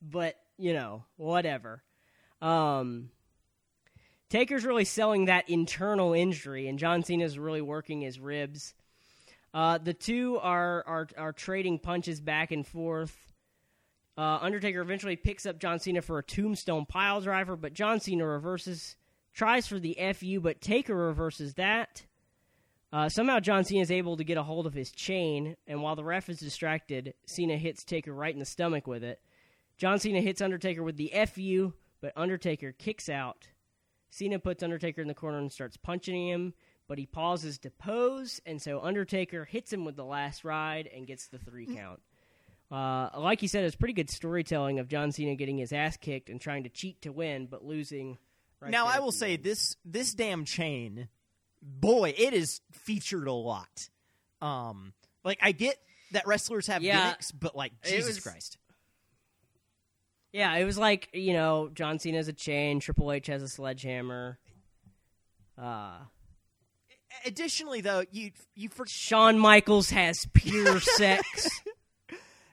But, 0.00 0.36
you 0.62 0.72
know, 0.72 1.04
whatever. 1.16 1.82
Um 2.40 3.10
Taker's 4.30 4.64
really 4.64 4.86
selling 4.86 5.26
that 5.26 5.50
internal 5.50 6.14
injury, 6.14 6.66
and 6.66 6.78
John 6.78 7.02
Cena's 7.02 7.38
really 7.38 7.60
working 7.60 8.00
his 8.00 8.18
ribs. 8.18 8.72
Uh, 9.52 9.76
the 9.76 9.92
two 9.92 10.38
are, 10.38 10.82
are 10.86 11.08
are 11.18 11.32
trading 11.34 11.78
punches 11.78 12.18
back 12.18 12.50
and 12.50 12.66
forth. 12.66 13.14
Uh, 14.16 14.38
Undertaker 14.40 14.80
eventually 14.80 15.16
picks 15.16 15.44
up 15.44 15.58
John 15.58 15.78
Cena 15.78 16.00
for 16.00 16.18
a 16.18 16.22
tombstone 16.22 16.86
pile 16.86 17.20
driver, 17.20 17.56
but 17.56 17.74
John 17.74 18.00
Cena 18.00 18.26
reverses, 18.26 18.96
tries 19.34 19.66
for 19.66 19.78
the 19.78 19.98
FU, 20.14 20.40
but 20.40 20.60
Taker 20.60 20.94
reverses 20.94 21.54
that. 21.54 22.04
Uh, 22.92 23.08
somehow 23.08 23.40
John 23.40 23.64
Cena 23.64 23.80
is 23.80 23.90
able 23.90 24.18
to 24.18 24.24
get 24.24 24.36
a 24.36 24.42
hold 24.42 24.66
of 24.66 24.74
his 24.74 24.92
chain, 24.92 25.56
and 25.66 25.82
while 25.82 25.96
the 25.96 26.04
ref 26.04 26.28
is 26.28 26.38
distracted, 26.38 27.14
Cena 27.26 27.56
hits 27.56 27.84
Taker 27.84 28.12
right 28.12 28.32
in 28.32 28.38
the 28.40 28.44
stomach 28.44 28.86
with 28.86 29.02
it. 29.02 29.20
John 29.82 29.98
Cena 29.98 30.20
hits 30.20 30.40
Undertaker 30.40 30.84
with 30.84 30.96
the 30.96 31.12
FU, 31.26 31.72
but 32.00 32.12
Undertaker 32.14 32.70
kicks 32.70 33.08
out. 33.08 33.48
Cena 34.10 34.38
puts 34.38 34.62
Undertaker 34.62 35.02
in 35.02 35.08
the 35.08 35.12
corner 35.14 35.38
and 35.38 35.50
starts 35.50 35.76
punching 35.76 36.28
him, 36.28 36.54
but 36.86 36.98
he 36.98 37.06
pauses 37.06 37.58
to 37.58 37.70
pose, 37.72 38.40
and 38.46 38.62
so 38.62 38.80
Undertaker 38.80 39.44
hits 39.44 39.72
him 39.72 39.84
with 39.84 39.96
the 39.96 40.04
last 40.04 40.44
ride 40.44 40.88
and 40.94 41.04
gets 41.04 41.26
the 41.26 41.38
three 41.38 41.66
count. 41.66 42.00
Uh, 42.70 43.08
like 43.18 43.42
you 43.42 43.48
said, 43.48 43.64
it's 43.64 43.74
pretty 43.74 43.92
good 43.92 44.08
storytelling 44.08 44.78
of 44.78 44.86
John 44.86 45.10
Cena 45.10 45.34
getting 45.34 45.58
his 45.58 45.72
ass 45.72 45.96
kicked 45.96 46.30
and 46.30 46.40
trying 46.40 46.62
to 46.62 46.68
cheat 46.70 47.02
to 47.02 47.10
win, 47.10 47.46
but 47.46 47.64
losing. 47.64 48.18
Right 48.60 48.70
now 48.70 48.86
I 48.86 49.00
will 49.00 49.10
say 49.10 49.34
end. 49.34 49.42
this 49.42 49.74
this 49.84 50.14
damn 50.14 50.44
chain, 50.44 51.08
boy, 51.60 52.14
it 52.16 52.34
is 52.34 52.60
featured 52.70 53.26
a 53.26 53.32
lot. 53.32 53.88
Um, 54.40 54.92
like 55.24 55.40
I 55.42 55.50
get 55.50 55.76
that 56.12 56.28
wrestlers 56.28 56.68
have 56.68 56.82
Yeah. 56.84 57.02
gimmicks, 57.02 57.32
but 57.32 57.56
like 57.56 57.72
Jesus 57.82 58.14
was- 58.16 58.20
Christ, 58.20 58.58
Yeah, 60.32 60.54
it 60.56 60.64
was 60.64 60.78
like 60.78 61.08
you 61.12 61.32
know 61.34 61.70
John 61.74 61.98
Cena 61.98 62.16
has 62.16 62.28
a 62.28 62.32
chain, 62.32 62.80
Triple 62.80 63.12
H 63.12 63.26
has 63.26 63.42
a 63.42 63.48
sledgehammer. 63.48 64.38
Uh, 65.60 65.98
additionally 67.26 67.80
though, 67.80 68.04
you 68.10 68.30
you 68.54 68.68
for, 68.68 68.86
Shawn 68.86 69.38
Michaels 69.38 69.90
has 69.90 70.26
pure 70.32 70.80
sex. 70.96 71.48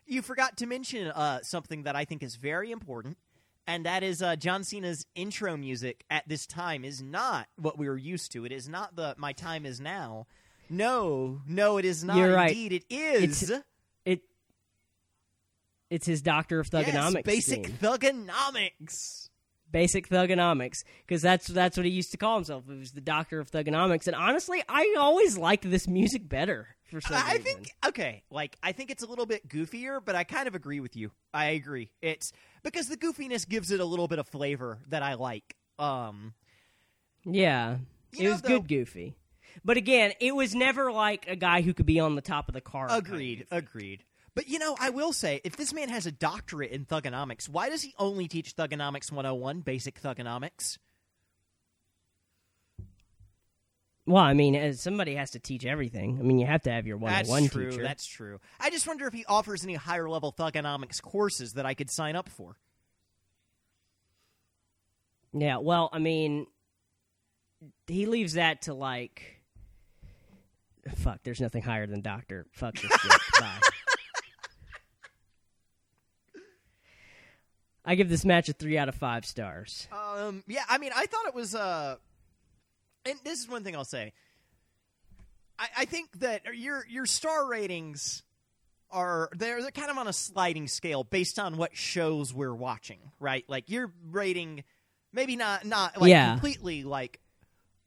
you 0.05 0.21
forgot 0.21 0.57
to 0.57 0.65
mention 0.65 1.07
uh, 1.07 1.39
something 1.41 1.83
that 1.83 1.95
I 1.95 2.05
think 2.05 2.21
is 2.23 2.35
very 2.35 2.71
important, 2.71 3.17
and 3.67 3.85
that 3.85 4.03
is 4.03 4.21
uh, 4.21 4.35
John 4.35 4.63
Cena's 4.63 5.05
intro 5.15 5.55
music 5.55 6.03
at 6.09 6.27
this 6.27 6.45
time 6.45 6.83
is 6.83 7.01
not 7.01 7.47
what 7.57 7.77
we 7.77 7.87
were 7.87 7.97
used 7.97 8.31
to. 8.33 8.45
It 8.45 8.51
is 8.51 8.67
not 8.67 8.95
the 8.95 9.15
"My 9.17 9.31
Time 9.33 9.65
Is 9.65 9.79
Now." 9.79 10.27
No, 10.69 11.41
no, 11.47 11.77
it 11.77 11.85
is 11.85 12.03
not. 12.03 12.17
You're 12.17 12.33
right. 12.35 12.49
Indeed, 12.51 12.73
it 12.73 12.85
is. 12.93 13.23
It's- 13.47 13.49
It 13.49 13.63
it's 15.89 16.05
his 16.05 16.21
Doctor 16.21 16.59
of 16.59 16.69
Thugonomics. 16.69 17.13
yes, 17.15 17.23
basic 17.23 17.65
theme. 17.67 17.77
thugonomics. 17.81 19.29
basic 19.71 20.09
thugonomics 20.09 20.83
because 21.05 21.21
that's 21.21 21.47
that's 21.47 21.77
what 21.77 21.85
he 21.85 21.91
used 21.91 22.11
to 22.11 22.17
call 22.17 22.35
himself. 22.35 22.63
It 22.69 22.77
was 22.79 22.91
the 22.91 23.01
Doctor 23.01 23.39
of 23.39 23.51
Thugonomics, 23.51 24.07
and 24.07 24.15
honestly, 24.15 24.61
I 24.67 24.95
always 24.99 25.37
liked 25.37 25.69
this 25.69 25.87
music 25.87 26.27
better 26.27 26.67
for 26.89 27.01
some 27.01 27.13
reason. 27.15 27.27
I 27.29 27.31
reason. 27.33 27.43
think 27.43 27.71
okay, 27.87 28.23
like 28.31 28.57
I 28.63 28.71
think 28.71 28.89
it's 28.91 29.03
a 29.03 29.07
little 29.07 29.25
bit 29.25 29.47
goofier, 29.47 29.99
but 30.03 30.15
I 30.15 30.23
kind 30.23 30.47
of 30.47 30.55
agree 30.55 30.79
with 30.79 30.95
you. 30.95 31.11
I 31.33 31.49
agree. 31.49 31.91
It's 32.01 32.31
because 32.63 32.87
the 32.87 32.97
goofiness 32.97 33.47
gives 33.47 33.71
it 33.71 33.79
a 33.79 33.85
little 33.85 34.07
bit 34.07 34.19
of 34.19 34.27
flavor 34.27 34.79
that 34.89 35.03
I 35.03 35.13
like. 35.15 35.55
Um, 35.77 36.33
yeah, 37.25 37.77
it 38.13 38.23
know, 38.23 38.31
was 38.31 38.41
though- 38.41 38.59
good 38.59 38.67
goofy. 38.67 39.15
But 39.65 39.77
again, 39.77 40.13
it 40.21 40.33
was 40.33 40.55
never 40.55 40.91
like 40.91 41.27
a 41.27 41.35
guy 41.35 41.61
who 41.61 41.73
could 41.73 41.85
be 41.85 41.99
on 41.99 42.15
the 42.15 42.21
top 42.21 42.47
of 42.47 42.53
the 42.53 42.61
car. 42.61 42.87
kind 42.87 42.99
of 43.01 43.05
agreed, 43.05 43.47
agreed. 43.51 44.03
But 44.39 44.47
you 44.47 44.57
know, 44.57 44.77
I 44.79 44.89
will 44.89 45.11
say, 45.11 45.41
if 45.43 45.57
this 45.57 45.73
man 45.73 45.89
has 45.89 46.05
a 46.05 46.13
doctorate 46.13 46.71
in 46.71 46.85
thugonomics, 46.85 47.49
why 47.49 47.67
does 47.67 47.81
he 47.81 47.93
only 47.99 48.29
teach 48.29 48.55
thugonomics 48.55 49.11
101, 49.11 49.59
basic 49.59 50.01
thugonomics? 50.01 50.77
Well, 54.05 54.23
I 54.23 54.33
mean, 54.33 54.73
somebody 54.75 55.15
has 55.15 55.31
to 55.31 55.39
teach 55.39 55.65
everything. 55.65 56.19
I 56.21 56.23
mean, 56.23 56.39
you 56.39 56.45
have 56.45 56.61
to 56.61 56.71
have 56.71 56.87
your 56.87 56.97
That's 56.99 57.27
one-on-one 57.27 57.49
oh 57.49 57.53
true. 57.53 57.69
teacher. 57.69 57.83
That's 57.83 58.05
true. 58.05 58.39
I 58.61 58.69
just 58.69 58.87
wonder 58.87 59.07
if 59.07 59.13
he 59.13 59.25
offers 59.25 59.65
any 59.65 59.75
higher 59.75 60.09
level 60.09 60.31
thugonomics 60.31 61.01
courses 61.01 61.55
that 61.55 61.65
I 61.65 61.73
could 61.73 61.89
sign 61.89 62.15
up 62.15 62.29
for. 62.29 62.55
Yeah, 65.33 65.57
well, 65.57 65.89
I 65.91 65.99
mean, 65.99 66.47
he 67.87 68.05
leaves 68.05 68.35
that 68.35 68.61
to 68.61 68.73
like. 68.73 69.41
Fuck, 70.95 71.23
there's 71.23 71.41
nothing 71.41 71.61
higher 71.61 71.87
than 71.87 71.99
doctor. 71.99 72.45
Fuck 72.53 72.75
this 72.75 72.89
shit. 73.01 73.21
Bye. 73.37 73.59
I 77.89 77.95
give 77.95 78.07
this 78.07 78.23
match 78.23 78.49
a 78.49 78.53
three 78.53 78.77
out 78.77 78.87
of 78.87 78.93
five 78.93 79.25
stars. 79.25 79.87
Um, 79.91 80.43
yeah, 80.45 80.61
I 80.69 80.77
mean, 80.77 80.91
I 80.95 81.07
thought 81.07 81.25
it 81.25 81.33
was. 81.33 81.55
Uh, 81.55 81.95
and 83.03 83.17
this 83.23 83.39
is 83.39 83.49
one 83.49 83.63
thing 83.63 83.75
I'll 83.75 83.83
say. 83.83 84.13
I, 85.57 85.67
I 85.79 85.85
think 85.85 86.19
that 86.19 86.43
your 86.55 86.85
your 86.87 87.07
star 87.07 87.47
ratings 87.49 88.21
are 88.91 89.29
they're 89.35 89.59
they're 89.63 89.71
kind 89.71 89.89
of 89.89 89.97
on 89.97 90.07
a 90.07 90.13
sliding 90.13 90.67
scale 90.67 91.03
based 91.03 91.39
on 91.39 91.57
what 91.57 91.75
shows 91.75 92.31
we're 92.31 92.53
watching, 92.53 92.99
right? 93.19 93.43
Like 93.47 93.71
you're 93.71 93.91
rating 94.11 94.63
maybe 95.11 95.35
not 95.35 95.65
not 95.65 95.99
like 95.99 96.11
Yeah. 96.11 96.33
completely 96.33 96.83
like 96.83 97.19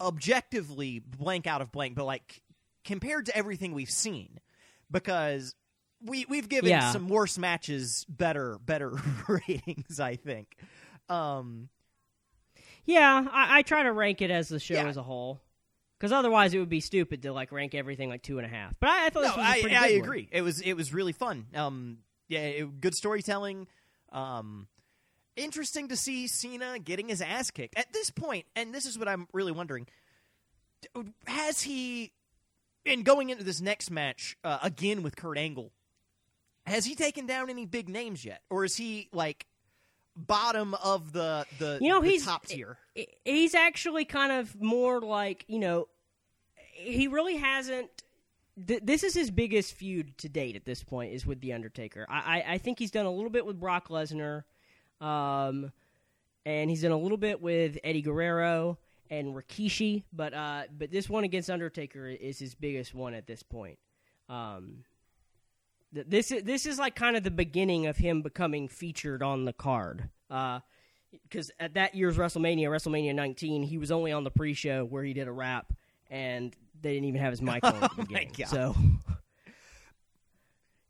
objectively 0.01 0.99
blank 0.99 1.47
out 1.47 1.63
of 1.63 1.71
blank, 1.71 1.95
but 1.95 2.07
like 2.07 2.43
compared 2.85 3.27
to 3.27 3.37
everything 3.37 3.73
we've 3.73 3.89
seen, 3.89 4.41
because 4.91 5.55
we 6.05 6.27
we've 6.29 6.49
given 6.49 6.71
Yeah. 6.71 6.91
some 6.93 7.09
worse 7.09 7.39
matches 7.39 8.05
better 8.09 8.59
better 8.65 8.91
ratings, 9.29 10.01
I 10.01 10.17
think. 10.17 10.57
Um, 11.09 11.69
Yeah, 12.85 13.27
I, 13.31 13.59
I 13.59 13.63
try 13.63 13.83
to 13.85 13.93
rank 13.93 14.23
it 14.23 14.31
as 14.31 14.49
the 14.49 14.59
show 14.59 14.75
Yeah. 14.75 14.87
as 14.89 14.97
a 14.97 15.03
whole, 15.03 15.41
because 15.99 16.13
otherwise 16.13 16.53
it 16.55 16.59
would 16.59 16.69
be 16.69 16.81
stupid 16.81 17.23
to 17.23 17.33
like 17.33 17.53
rank 17.53 17.75
everything 17.75 18.09
like 18.09 18.23
two 18.23 18.39
and 18.39 18.47
a 18.47 18.51
half. 18.51 18.75
But 18.81 18.89
I, 18.91 19.07
I 19.07 19.11
thought 19.11 19.23
no, 19.23 19.29
this 19.29 19.37
was 19.37 19.47
a 19.47 19.49
I, 19.51 19.61
pretty 19.61 19.77
I 19.77 19.89
good 19.89 19.95
one. 20.01 20.05
agree. 20.09 20.29
It 20.33 20.43
was 20.43 20.61
it 20.61 20.75
was 20.75 20.93
really 20.93 21.13
fun. 21.13 21.47
Um, 21.55 21.99
yeah, 22.29 22.41
it, 22.41 22.81
good 22.81 22.95
storytelling. 22.95 23.67
Um, 24.11 24.67
interesting 25.37 25.89
to 25.89 25.97
see 25.97 26.27
Cena 26.27 26.79
getting 26.79 27.09
his 27.09 27.21
ass 27.23 27.51
kicked 27.51 27.77
at 27.79 27.93
this 27.93 28.11
point, 28.11 28.47
and 28.57 28.75
this 28.75 28.85
is 28.87 28.99
what 28.99 29.09
I'm 29.09 29.27
really 29.33 29.53
wondering: 29.53 29.87
has 31.27 31.63
he, 31.63 32.13
in 32.85 33.03
going 33.03 33.31
into 33.31 33.45
this 33.45 33.61
next 33.61 33.91
match 33.91 34.37
uh, 34.45 34.59
again 34.63 35.03
with 35.03 35.17
Kurt 35.17 35.39
Angle, 35.39 35.73
has 36.67 36.85
he 36.85 36.95
taken 36.95 37.27
down 37.27 37.51
any 37.51 37.67
big 37.67 37.89
names 37.89 38.25
yet, 38.25 38.43
or 38.51 38.65
is 38.65 38.77
he 38.77 39.09
like 39.13 39.47
bottom 40.17 40.75
of 40.75 41.13
the 41.13 41.47
the 41.59 41.79
You 41.81 41.89
know, 41.89 42.01
the 42.01 42.09
he's- 42.09 42.25
top 42.25 42.47
tier? 42.47 42.79
He's 43.25 43.55
actually 43.55 44.05
kind 44.05 44.33
of 44.33 44.61
more 44.61 45.01
like 45.01 45.45
you 45.49 45.59
know, 45.59 45.89
he 46.75 47.09
really 47.09 47.37
hasn't. 47.37 47.91
Th- 48.67 48.81
this 48.83 49.03
is 49.03 49.15
his 49.15 49.31
biggest 49.31 49.73
feud 49.75 50.19
to 50.19 50.29
date 50.29 50.57
at 50.57 50.67
this 50.67 50.83
point 50.85 51.15
is 51.15 51.25
with 51.25 51.41
the 51.41 51.55
Undertaker. 51.55 52.05
I, 52.09 52.41
I, 52.43 52.53
I 52.55 52.59
think 52.59 52.79
he's 52.79 52.91
done 52.91 53.07
a 53.07 53.11
little 53.11 53.31
bit 53.31 53.47
with 53.47 53.59
Brock 53.59 53.89
Lesnar, 53.89 54.45
um, 55.01 55.73
and 56.45 56.69
he's 56.69 56.83
done 56.83 56.91
a 56.93 56.99
little 56.99 57.17
bit 57.17 57.41
with 57.41 57.79
Eddie 57.83 58.03
Guerrero 58.03 58.77
and 59.11 59.35
Rikishi. 59.35 60.03
But 60.13 60.35
uh, 60.35 60.65
but 60.77 60.91
this 60.91 61.09
one 61.09 61.25
against 61.25 61.49
Undertaker 61.49 62.07
is 62.09 62.39
his 62.39 62.55
biggest 62.55 62.95
one 62.95 63.15
at 63.15 63.27
this 63.27 63.43
point. 63.43 63.79
Um, 64.29 64.85
this 65.93 66.33
is 66.33 66.43
this 66.45 66.67
is 66.67 66.79
like 66.79 66.95
kind 66.95 67.17
of 67.17 67.23
the 67.23 67.31
beginning 67.31 67.87
of 67.87 67.97
him 67.97 68.23
becoming 68.23 68.69
featured 68.69 69.23
on 69.23 69.45
the 69.45 69.53
card. 69.53 70.09
Uh, 70.31 70.61
because 71.29 71.51
at 71.61 71.75
that 71.75 71.95
year's 71.95 72.17
WrestleMania, 72.17 72.69
WrestleMania 72.69 73.15
19, 73.15 73.63
he 73.65 73.77
was 73.77 73.93
only 73.93 74.13
on 74.13 74.25
the 74.25 74.31
pre-show 74.31 74.83
where 74.87 75.05
he 75.05 75.13
did 75.13 75.29
a 75.29 75.33
rap, 75.33 75.71
and 76.11 76.57
they 76.81 76.95
didn't 76.95 77.05
even 77.09 77.21
have 77.21 77.33
his 77.33 77.43
mic 77.43 77.63
on 77.63 77.75
at 77.75 77.81
the 77.81 77.87
Oh 77.93 77.95
my 77.99 78.05
beginning. 78.05 78.33
God. 78.39 78.49
So 78.49 78.75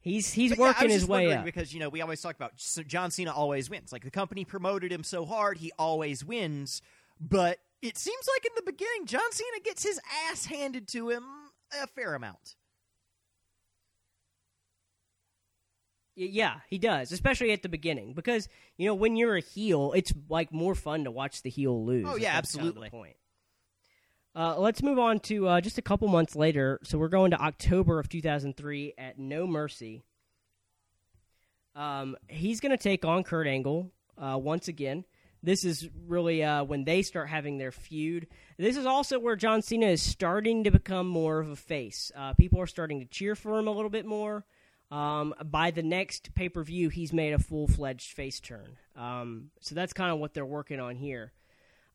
he's 0.00 0.32
he's 0.32 0.50
But 0.50 0.58
yeah, 0.58 0.64
working 0.66 0.84
was 0.88 0.94
his 0.94 1.06
way 1.06 1.32
up. 1.32 1.44
because 1.44 1.72
you 1.74 1.80
know 1.80 1.88
we 1.88 2.00
always 2.02 2.20
talk 2.20 2.36
about 2.36 2.52
John 2.86 3.10
Cena 3.10 3.32
always 3.32 3.70
wins. 3.70 3.92
Like 3.92 4.04
the 4.04 4.10
company 4.10 4.44
promoted 4.44 4.92
him 4.92 5.04
so 5.04 5.24
hard, 5.24 5.58
he 5.58 5.72
always 5.78 6.24
wins. 6.24 6.82
But 7.20 7.58
it 7.80 7.96
seems 7.98 8.26
like 8.36 8.44
in 8.46 8.52
the 8.56 8.70
beginning, 8.70 9.06
John 9.06 9.30
Cena 9.32 9.60
gets 9.64 9.82
his 9.82 10.00
ass 10.30 10.46
handed 10.46 10.88
to 10.88 11.08
him 11.10 11.24
a 11.82 11.86
fair 11.88 12.14
amount. 12.14 12.56
Yeah, 16.14 16.56
he 16.68 16.78
does, 16.78 17.10
especially 17.10 17.52
at 17.52 17.62
the 17.62 17.68
beginning, 17.68 18.12
because 18.12 18.48
you 18.76 18.86
know 18.86 18.94
when 18.94 19.16
you're 19.16 19.36
a 19.36 19.40
heel, 19.40 19.92
it's 19.96 20.12
like 20.28 20.52
more 20.52 20.74
fun 20.74 21.04
to 21.04 21.10
watch 21.10 21.42
the 21.42 21.50
heel 21.50 21.84
lose. 21.86 22.06
Oh, 22.06 22.16
yeah, 22.16 22.34
that's 22.34 22.54
kind 22.54 22.68
of 22.68 22.74
the 22.74 22.80
absolutely. 22.80 22.90
point. 22.90 23.16
Uh, 24.34 24.58
let's 24.58 24.82
move 24.82 24.98
on 24.98 25.20
to 25.20 25.46
uh, 25.46 25.60
just 25.60 25.78
a 25.78 25.82
couple 25.82 26.08
months 26.08 26.34
later. 26.34 26.80
So 26.84 26.98
we're 26.98 27.08
going 27.08 27.32
to 27.32 27.40
October 27.40 27.98
of 27.98 28.08
2003 28.08 28.94
at 28.96 29.18
No 29.18 29.46
Mercy. 29.46 30.02
Um, 31.74 32.16
he's 32.28 32.60
going 32.60 32.76
to 32.76 32.82
take 32.82 33.04
on 33.04 33.24
Kurt 33.24 33.46
Angle 33.46 33.90
uh, 34.18 34.38
once 34.38 34.68
again. 34.68 35.04
This 35.42 35.64
is 35.64 35.88
really 36.06 36.44
uh, 36.44 36.62
when 36.64 36.84
they 36.84 37.02
start 37.02 37.28
having 37.28 37.58
their 37.58 37.72
feud. 37.72 38.28
This 38.58 38.76
is 38.76 38.86
also 38.86 39.18
where 39.18 39.34
John 39.34 39.60
Cena 39.60 39.86
is 39.86 40.00
starting 40.00 40.64
to 40.64 40.70
become 40.70 41.08
more 41.08 41.40
of 41.40 41.50
a 41.50 41.56
face. 41.56 42.12
Uh, 42.16 42.32
people 42.34 42.60
are 42.60 42.66
starting 42.66 43.00
to 43.00 43.06
cheer 43.06 43.34
for 43.34 43.58
him 43.58 43.66
a 43.66 43.72
little 43.72 43.90
bit 43.90 44.06
more. 44.06 44.44
Um, 44.92 45.34
by 45.42 45.70
the 45.70 45.82
next 45.82 46.34
pay 46.34 46.50
per 46.50 46.62
view, 46.62 46.90
he's 46.90 47.14
made 47.14 47.32
a 47.32 47.38
full 47.38 47.66
fledged 47.66 48.12
face 48.12 48.40
turn. 48.40 48.76
Um, 48.94 49.50
so 49.60 49.74
that's 49.74 49.94
kind 49.94 50.12
of 50.12 50.18
what 50.18 50.34
they're 50.34 50.44
working 50.44 50.80
on 50.80 50.96
here. 50.96 51.32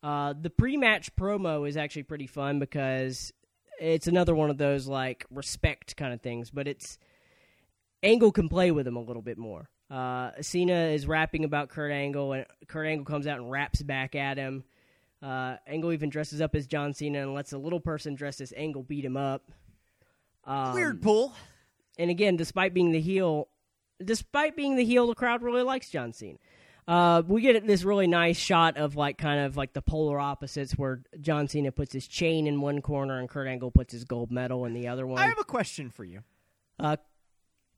Uh, 0.01 0.33
the 0.39 0.49
pre 0.49 0.77
match 0.77 1.15
promo 1.15 1.69
is 1.69 1.77
actually 1.77 2.03
pretty 2.03 2.25
fun 2.25 2.57
because 2.57 3.31
it's 3.79 4.07
another 4.07 4.33
one 4.33 4.49
of 4.49 4.57
those 4.57 4.87
like 4.87 5.27
respect 5.29 5.95
kind 5.95 6.11
of 6.11 6.21
things, 6.21 6.49
but 6.49 6.67
it's 6.67 6.97
Angle 8.01 8.31
can 8.31 8.49
play 8.49 8.71
with 8.71 8.87
him 8.87 8.95
a 8.95 9.01
little 9.01 9.21
bit 9.21 9.37
more. 9.37 9.69
Uh, 9.91 10.31
Cena 10.41 10.87
is 10.87 11.05
rapping 11.05 11.45
about 11.45 11.69
Kurt 11.69 11.91
Angle, 11.91 12.33
and 12.33 12.45
Kurt 12.67 12.87
Angle 12.87 13.05
comes 13.05 13.27
out 13.27 13.39
and 13.39 13.51
raps 13.51 13.83
back 13.83 14.15
at 14.15 14.37
him. 14.37 14.63
Uh, 15.21 15.57
Angle 15.67 15.93
even 15.93 16.09
dresses 16.09 16.41
up 16.41 16.55
as 16.55 16.65
John 16.65 16.93
Cena 16.93 17.21
and 17.21 17.33
lets 17.35 17.53
a 17.53 17.57
little 17.59 17.79
person 17.79 18.15
dressed 18.15 18.41
as 18.41 18.53
Angle 18.57 18.83
beat 18.83 19.05
him 19.05 19.17
up. 19.17 19.43
Um, 20.45 20.73
Weird 20.73 21.01
pull. 21.01 21.33
And 21.97 22.09
again, 22.09 22.35
despite 22.35 22.73
being 22.73 22.91
the 22.91 23.01
heel, 23.01 23.47
despite 24.03 24.55
being 24.55 24.75
the 24.75 24.85
heel, 24.85 25.07
the 25.07 25.15
crowd 25.15 25.41
really 25.41 25.63
likes 25.63 25.89
John 25.89 26.13
Cena. 26.13 26.37
Uh, 26.87 27.21
we 27.27 27.41
get 27.41 27.67
this 27.67 27.83
really 27.83 28.07
nice 28.07 28.37
shot 28.37 28.77
of 28.77 28.95
like 28.95 29.17
kind 29.17 29.41
of 29.41 29.57
like 29.57 29.73
the 29.73 29.81
polar 29.81 30.19
opposites, 30.19 30.73
where 30.77 31.01
John 31.19 31.47
Cena 31.49 31.71
puts 31.71 31.91
his 31.93 32.07
chain 32.07 32.47
in 32.47 32.61
one 32.61 32.81
corner 32.81 33.19
and 33.19 33.27
Kurt 33.27 33.47
Angle 33.47 33.71
puts 33.71 33.91
his 33.91 34.05
gold 34.05 34.31
medal 34.31 34.63
in 34.65 34.73
the 34.73 34.87
other 34.87 35.05
one. 35.05 35.21
I 35.21 35.25
have 35.27 35.39
a 35.39 35.43
question 35.43 35.89
for 35.89 36.05
you. 36.05 36.21
Uh, 36.79 36.95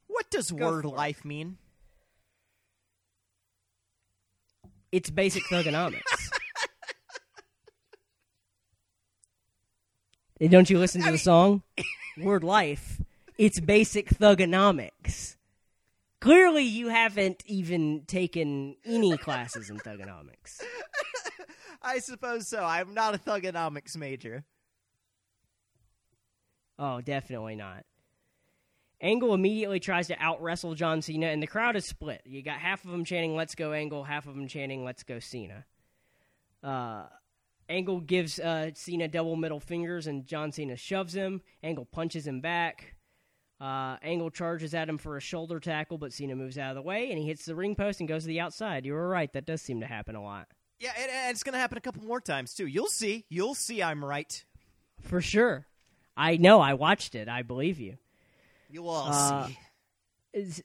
What 0.08 0.30
does 0.30 0.54
word 0.54 0.86
life 0.86 1.26
mean? 1.26 1.58
it's 4.92 5.10
basic 5.12 5.44
thugonomics. 5.44 6.02
Don't 10.50 10.70
you 10.70 10.80
listen 10.80 11.02
to 11.04 11.12
the 11.12 11.18
song? 11.18 11.64
Word 12.18 12.44
life. 12.44 13.02
It's 13.40 13.62
basic 13.62 14.10
thugonomics. 14.10 15.38
Clearly, 16.20 16.66
you 16.66 16.90
haven't 16.90 17.42
even 17.46 18.04
taken 18.06 18.76
any 18.84 19.18
classes 19.18 19.70
in 19.70 19.78
thugonomics. 19.78 20.62
I 21.82 22.00
suppose 22.00 22.50
so. 22.50 22.62
I'm 22.62 22.94
not 22.94 23.16
a 23.16 23.18
thugonomics 23.18 23.96
major. 23.96 24.44
Oh, 26.78 27.00
definitely 27.00 27.56
not. 27.56 27.86
Angle 29.00 29.34
immediately 29.34 29.80
tries 29.80 30.08
to 30.08 30.22
out 30.22 30.42
wrestle 30.42 30.76
John 30.76 31.02
Cena, 31.02 31.28
and 31.28 31.42
the 31.42 31.48
crowd 31.48 31.78
is 31.78 31.86
split. 31.86 32.22
You 32.26 32.44
got 32.44 32.60
half 32.60 32.84
of 32.84 32.92
them 32.92 33.06
chanting 33.06 33.38
"Let's 33.38 33.56
go 33.56 33.72
Angle," 33.72 34.04
half 34.04 34.28
of 34.28 34.36
them 34.36 34.50
chanting 34.50 34.84
"Let's 34.84 35.04
go 35.04 35.20
Cena." 35.20 35.64
Uh, 36.62 37.06
Angle 37.70 38.02
gives 38.02 38.38
uh, 38.38 38.72
Cena 38.74 39.08
double 39.08 39.38
middle 39.38 39.62
fingers, 39.62 40.08
and 40.08 40.28
John 40.28 40.52
Cena 40.52 40.76
shoves 40.76 41.16
him. 41.16 41.42
Angle 41.64 41.86
punches 41.86 42.28
him 42.28 42.42
back. 42.42 42.96
Uh, 43.62 43.98
Angle 44.02 44.30
charges 44.32 44.74
at 44.74 44.88
him 44.88 44.98
for 44.98 45.18
a 45.18 45.20
shoulder 45.22 45.60
tackle, 45.60 45.98
but 45.98 46.14
Cena 46.14 46.36
moves 46.36 46.58
out 46.58 46.70
of 46.70 46.76
the 46.76 46.82
way, 46.82 47.10
and 47.10 47.20
he 47.20 47.26
hits 47.28 47.44
the 47.46 47.56
ring 47.56 47.76
post 47.76 48.00
and 48.00 48.08
goes 48.08 48.24
to 48.24 48.28
the 48.30 48.40
outside. 48.40 48.86
You 48.86 48.94
were 48.94 49.10
right; 49.10 49.32
that 49.34 49.46
does 49.46 49.62
seem 49.62 49.82
to 49.82 49.86
happen 49.86 50.16
a 50.16 50.24
lot, 50.24 50.48
Yeah, 50.80 50.94
and, 50.98 51.12
and 51.12 51.32
it's 51.32 51.44
going 51.44 51.54
to 51.54 51.60
happen 51.60 51.78
a 51.78 51.82
couple 51.82 52.04
more 52.06 52.22
times 52.22 52.54
too. 52.54 52.68
You'll 52.68 52.88
see. 52.88 53.26
You'll 53.30 53.56
see. 53.56 53.84
I'm 53.84 54.04
right. 54.06 54.44
for 55.02 55.20
sure. 55.22 55.66
I 56.16 56.38
know. 56.38 56.62
I 56.62 56.74
watched 56.76 57.16
it. 57.16 57.28
I 57.28 57.42
believe 57.44 57.80
you. 57.80 57.98
You'll 58.72 58.90
all 58.90 59.08
Uh, 59.12 59.48
see. 59.48 59.58
is 60.34 60.64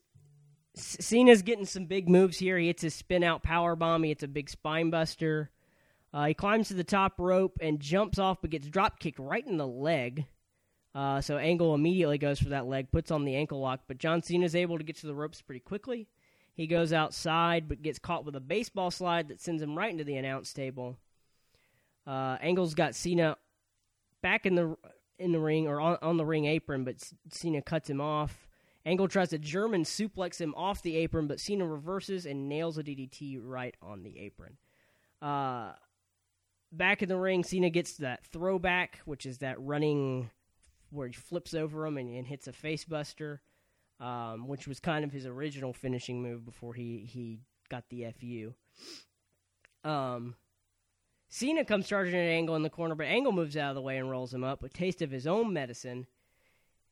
Cena's 0.77 1.43
getting 1.43 1.67
some 1.67 1.87
big 1.87 2.09
moves 2.09 2.39
here. 2.39 2.59
He 2.59 2.67
hits 2.69 2.83
his 2.83 2.95
spin 2.95 3.23
out 3.25 3.43
power 3.43 3.77
bomb. 3.77 4.03
He 4.03 4.11
hits 4.11 4.23
a 4.25 4.29
big 4.29 4.49
spine 4.51 4.91
buster. 4.91 5.51
Uh, 6.13 6.27
he 6.27 6.35
climbs 6.35 6.69
to 6.69 6.75
the 6.75 6.85
top 6.85 7.15
rope 7.19 7.59
and 7.61 7.81
jumps 7.81 8.19
off, 8.21 8.39
but 8.41 8.51
gets 8.51 8.69
drop 8.69 8.99
kicked 9.01 9.19
right 9.19 9.45
in 9.47 9.57
the 9.57 9.67
leg. 9.67 10.27
Uh, 10.95 11.21
so 11.21 11.39
Angle 11.39 11.75
immediately 11.75 12.19
goes 12.19 12.39
for 12.39 12.51
that 12.51 12.67
leg, 12.67 12.91
puts 12.93 13.11
on 13.11 13.25
the 13.25 13.35
ankle 13.35 13.61
lock, 13.61 13.81
but 13.89 13.99
John 13.99 14.23
Cena 14.23 14.45
is 14.45 14.55
able 14.55 14.79
to 14.79 14.85
get 14.85 14.97
to 14.99 15.07
the 15.07 15.15
ropes 15.15 15.43
pretty 15.43 15.61
quickly. 15.61 16.07
He 16.55 16.69
goes 16.69 16.93
outside, 16.93 17.69
but 17.69 17.83
gets 17.83 17.99
caught 17.99 18.25
with 18.25 18.37
a 18.37 18.41
baseball 18.41 18.93
slide 18.93 19.29
that 19.29 19.41
sends 19.41 19.61
him 19.61 19.77
right 19.77 19.91
into 19.91 20.05
the 20.05 20.17
announce 20.17 20.53
table. 20.53 20.99
Uh, 22.07 22.37
Angle's 22.41 22.75
got 22.75 22.95
Cena 22.95 23.37
back 24.23 24.47
in 24.47 24.55
the 24.55 24.77
in 25.19 25.33
the 25.33 25.41
ring 25.41 25.67
or 25.67 25.81
on, 25.81 25.99
on 26.01 26.17
the 26.17 26.25
ring 26.25 26.45
apron, 26.45 26.85
but 26.85 26.97
Cena 27.29 27.61
cuts 27.61 27.91
him 27.91 28.01
off. 28.01 28.49
Angle 28.87 29.09
tries 29.09 29.31
to 29.31 29.39
German 29.39 29.85
suplex 29.85 30.41
him 30.41 30.55
off 30.57 30.83
the 30.83 30.97
apron, 30.97 31.27
but 31.27 31.41
Cena 31.41 31.67
reverses 31.67 32.27
and 32.27 32.49
nails 32.49 32.79
a 32.79 32.85
DDT 32.85 33.39
right 33.43 33.75
on 33.81 34.03
the 34.03 34.19
apron. 34.19 34.59
Uh, 35.23 35.73
back 36.71 37.03
in 37.03 37.09
the 37.09 37.17
ring, 37.17 37.43
Cena 37.43 37.71
gets 37.71 37.97
that 37.97 38.25
throwback, 38.27 39.01
which 39.07 39.25
is 39.25 39.39
that 39.39 39.59
running 39.61 40.31
where 40.95 41.09
he 41.09 41.15
flips 41.15 41.55
over 41.55 41.87
him 41.87 41.99
and, 41.99 42.09
and 42.15 42.27
hits 42.27 42.47
a 42.47 42.53
facebuster, 42.53 43.39
um, 44.01 44.49
which 44.49 44.67
was 44.67 44.81
kind 44.81 45.05
of 45.05 45.13
his 45.13 45.27
original 45.27 45.73
finishing 45.73 46.23
move 46.23 46.45
before 46.45 46.75
he, 46.75 47.09
he 47.11 47.41
got 47.69 47.85
the 47.91 48.07
fu. 48.19 48.55
Um, 49.89 50.37
Cena 51.29 51.65
comes 51.65 51.89
charging 51.89 52.15
at 52.15 52.29
Angle 52.29 52.57
in 52.57 52.63
the 52.63 52.71
corner, 52.71 52.95
but 52.95 53.07
Angle 53.07 53.33
moves 53.33 53.57
out 53.57 53.71
of 53.71 53.75
the 53.75 53.83
way 53.83 53.99
and 53.99 54.11
rolls 54.11 54.33
him 54.33 54.45
up. 54.45 54.63
A 54.63 54.69
taste 54.69 55.03
of 55.03 55.11
his 55.11 55.27
own 55.27 55.53
medicine. 55.53 56.07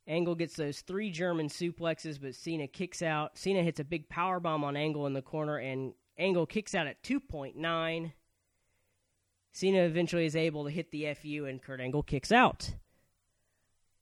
Angle 0.05 0.35
gets 0.35 0.55
those 0.55 0.81
three 0.81 1.09
German 1.09 1.47
suplexes, 1.47 2.19
but 2.21 2.35
Cena 2.35 2.67
kicks 2.67 3.01
out. 3.01 3.37
Cena 3.37 3.63
hits 3.63 3.79
a 3.79 3.85
big 3.85 4.09
power 4.09 4.39
bomb 4.39 4.63
on 4.65 4.75
Angle 4.75 5.07
in 5.07 5.13
the 5.13 5.21
corner, 5.21 5.57
and 5.57 5.93
Angle 6.17 6.45
kicks 6.45 6.75
out 6.75 6.87
at 6.87 7.01
2.9. 7.03 8.11
Cena 9.53 9.83
eventually 9.83 10.25
is 10.25 10.35
able 10.35 10.65
to 10.65 10.71
hit 10.71 10.91
the 10.91 11.13
FU, 11.13 11.45
and 11.47 11.61
Kurt 11.61 11.79
Angle 11.79 12.03
kicks 12.03 12.31
out. 12.31 12.73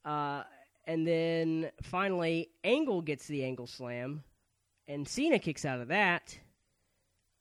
Uh, 0.05 0.43
and 0.85 1.05
then 1.07 1.71
finally, 1.83 2.49
Angle 2.63 3.01
gets 3.01 3.27
the 3.27 3.43
Angle 3.45 3.67
Slam, 3.67 4.23
and 4.87 5.07
Cena 5.07 5.39
kicks 5.39 5.63
out 5.65 5.79
of 5.79 5.89
that. 5.89 6.37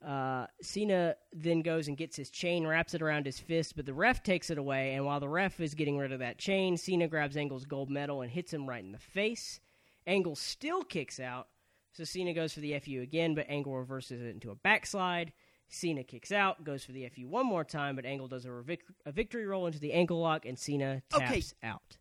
Uh, 0.06 0.46
Cena 0.62 1.14
then 1.32 1.60
goes 1.60 1.86
and 1.88 1.96
gets 1.96 2.16
his 2.16 2.30
chain, 2.30 2.66
wraps 2.66 2.94
it 2.94 3.02
around 3.02 3.26
his 3.26 3.38
fist, 3.38 3.76
but 3.76 3.84
the 3.84 3.92
ref 3.92 4.22
takes 4.22 4.48
it 4.50 4.56
away. 4.56 4.94
And 4.94 5.04
while 5.04 5.20
the 5.20 5.28
ref 5.28 5.60
is 5.60 5.74
getting 5.74 5.98
rid 5.98 6.12
of 6.12 6.20
that 6.20 6.38
chain, 6.38 6.76
Cena 6.78 7.06
grabs 7.06 7.36
Angle's 7.36 7.66
gold 7.66 7.90
medal 7.90 8.22
and 8.22 8.30
hits 8.30 8.52
him 8.52 8.66
right 8.68 8.82
in 8.82 8.92
the 8.92 8.98
face. 8.98 9.60
Angle 10.06 10.36
still 10.36 10.82
kicks 10.82 11.20
out, 11.20 11.48
so 11.92 12.04
Cena 12.04 12.32
goes 12.32 12.54
for 12.54 12.60
the 12.60 12.78
FU 12.78 13.02
again, 13.02 13.34
but 13.34 13.44
Angle 13.50 13.76
reverses 13.76 14.22
it 14.22 14.28
into 14.28 14.50
a 14.50 14.54
backslide. 14.54 15.32
Cena 15.68 16.02
kicks 16.02 16.32
out, 16.32 16.64
goes 16.64 16.82
for 16.82 16.92
the 16.92 17.06
FU 17.10 17.28
one 17.28 17.44
more 17.46 17.62
time, 17.62 17.94
but 17.94 18.06
Angle 18.06 18.26
does 18.28 18.46
a, 18.46 18.48
revic- 18.48 18.78
a 19.04 19.12
victory 19.12 19.46
roll 19.46 19.66
into 19.66 19.78
the 19.78 19.92
ankle 19.92 20.18
lock, 20.18 20.46
and 20.46 20.58
Cena 20.58 21.02
taps 21.10 21.54
Okay. 21.62 21.68
out. 21.68 21.98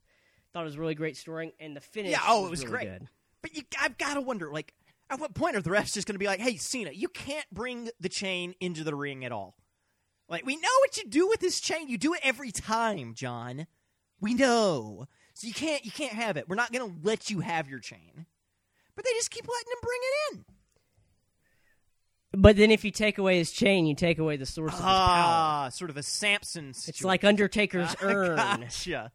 Thought 0.54 0.62
it 0.62 0.66
was 0.66 0.76
a 0.76 0.80
really 0.80 0.95
great 0.95 1.16
story, 1.18 1.54
and 1.60 1.76
the 1.76 1.82
finish. 1.82 2.12
Yeah, 2.12 2.22
oh, 2.28 2.45
it 2.45 2.50
was 2.50 2.66
really 2.66 2.72
great. 2.72 3.00
Good. 3.00 3.08
But 3.41 3.56
you, 3.56 3.64
I've 3.80 3.97
got 3.97 4.16
to 4.16 4.22
wonder, 4.22 4.52
like, 4.52 4.74
at 5.10 5.20
what 5.20 5.34
point 5.34 5.56
are 5.56 5.62
the 5.62 5.70
refs 5.70 5.93
just 5.93 6.08
going 6.08 6.16
to 6.16 6.20
be 6.20 6.26
like, 6.26 6.39
"Hey, 6.39 6.58
Cena, 6.58 6.91
you 6.91 7.08
can't 7.08 7.45
bring 7.52 7.89
the 8.00 8.10
chain 8.10 8.56
into 8.60 8.84
the 8.84 8.95
ring 8.95 9.24
at 9.24 9.32
all"? 9.32 9.56
Like, 10.28 10.45
we 10.45 10.56
know 10.56 10.70
what 10.82 10.97
you 10.97 11.06
do 11.08 11.28
with 11.28 11.39
this 11.39 11.60
chain. 11.60 11.88
You 11.88 11.97
do 11.97 12.14
it 12.14 12.22
every 12.24 12.52
time, 12.52 13.14
John. 13.14 13.68
We 14.22 14.34
know, 14.34 15.08
so 15.34 15.47
you 15.47 15.54
can't 15.54 15.86
you 15.86 15.91
can't 15.91 16.14
have 16.14 16.36
it. 16.36 16.50
We're 16.50 16.56
not 16.56 16.72
going 16.72 16.89
to 16.89 16.97
let 17.04 17.30
you 17.30 17.39
have 17.39 17.70
your 17.70 17.80
chain. 17.80 18.26
But 18.95 19.06
they 19.06 19.12
just 19.14 19.32
keep 19.32 19.47
letting 19.47 19.72
him 19.72 19.78
bring 19.82 20.00
it 20.02 20.38
in. 20.38 20.45
But 22.41 22.58
then 22.58 22.70
if 22.70 22.84
you 22.84 22.91
take 22.91 23.18
away 23.18 23.38
his 23.38 23.52
chain, 23.52 23.86
you 23.86 23.95
take 23.95 24.20
away 24.20 24.38
the 24.38 24.45
source 24.45 24.74
of 24.74 24.80
his 24.80 24.86
power. 24.86 24.93
Ah, 24.93 25.70
sort 25.70 25.89
of 25.89 25.97
a 25.97 26.04
Samson. 26.04 26.74
Situation. 26.74 26.97
It's 26.97 27.04
like 27.04 27.24
Undertaker's 27.24 27.95
urn. 28.02 28.36
Gotcha. 28.36 29.12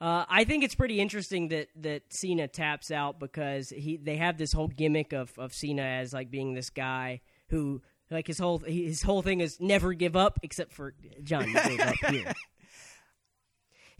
Uh, 0.00 0.24
I 0.28 0.44
think 0.44 0.64
it's 0.64 0.74
pretty 0.74 0.98
interesting 0.98 1.48
that 1.48 1.68
that 1.76 2.12
Cena 2.12 2.48
taps 2.48 2.90
out 2.90 3.20
because 3.20 3.68
he 3.68 3.98
they 3.98 4.16
have 4.16 4.38
this 4.38 4.52
whole 4.52 4.68
gimmick 4.68 5.12
of 5.12 5.38
of 5.38 5.52
Cena 5.52 5.82
as 5.82 6.12
like 6.12 6.30
being 6.30 6.54
this 6.54 6.70
guy 6.70 7.20
who 7.48 7.82
like 8.10 8.26
his 8.26 8.38
whole 8.38 8.60
his 8.60 9.02
whole 9.02 9.20
thing 9.20 9.40
is 9.40 9.60
never 9.60 9.92
give 9.92 10.16
up 10.16 10.38
except 10.42 10.72
for 10.72 10.94
John 11.22 11.48
you 11.48 11.54
gave 11.54 11.80
up 11.80 11.94
here. 12.08 12.32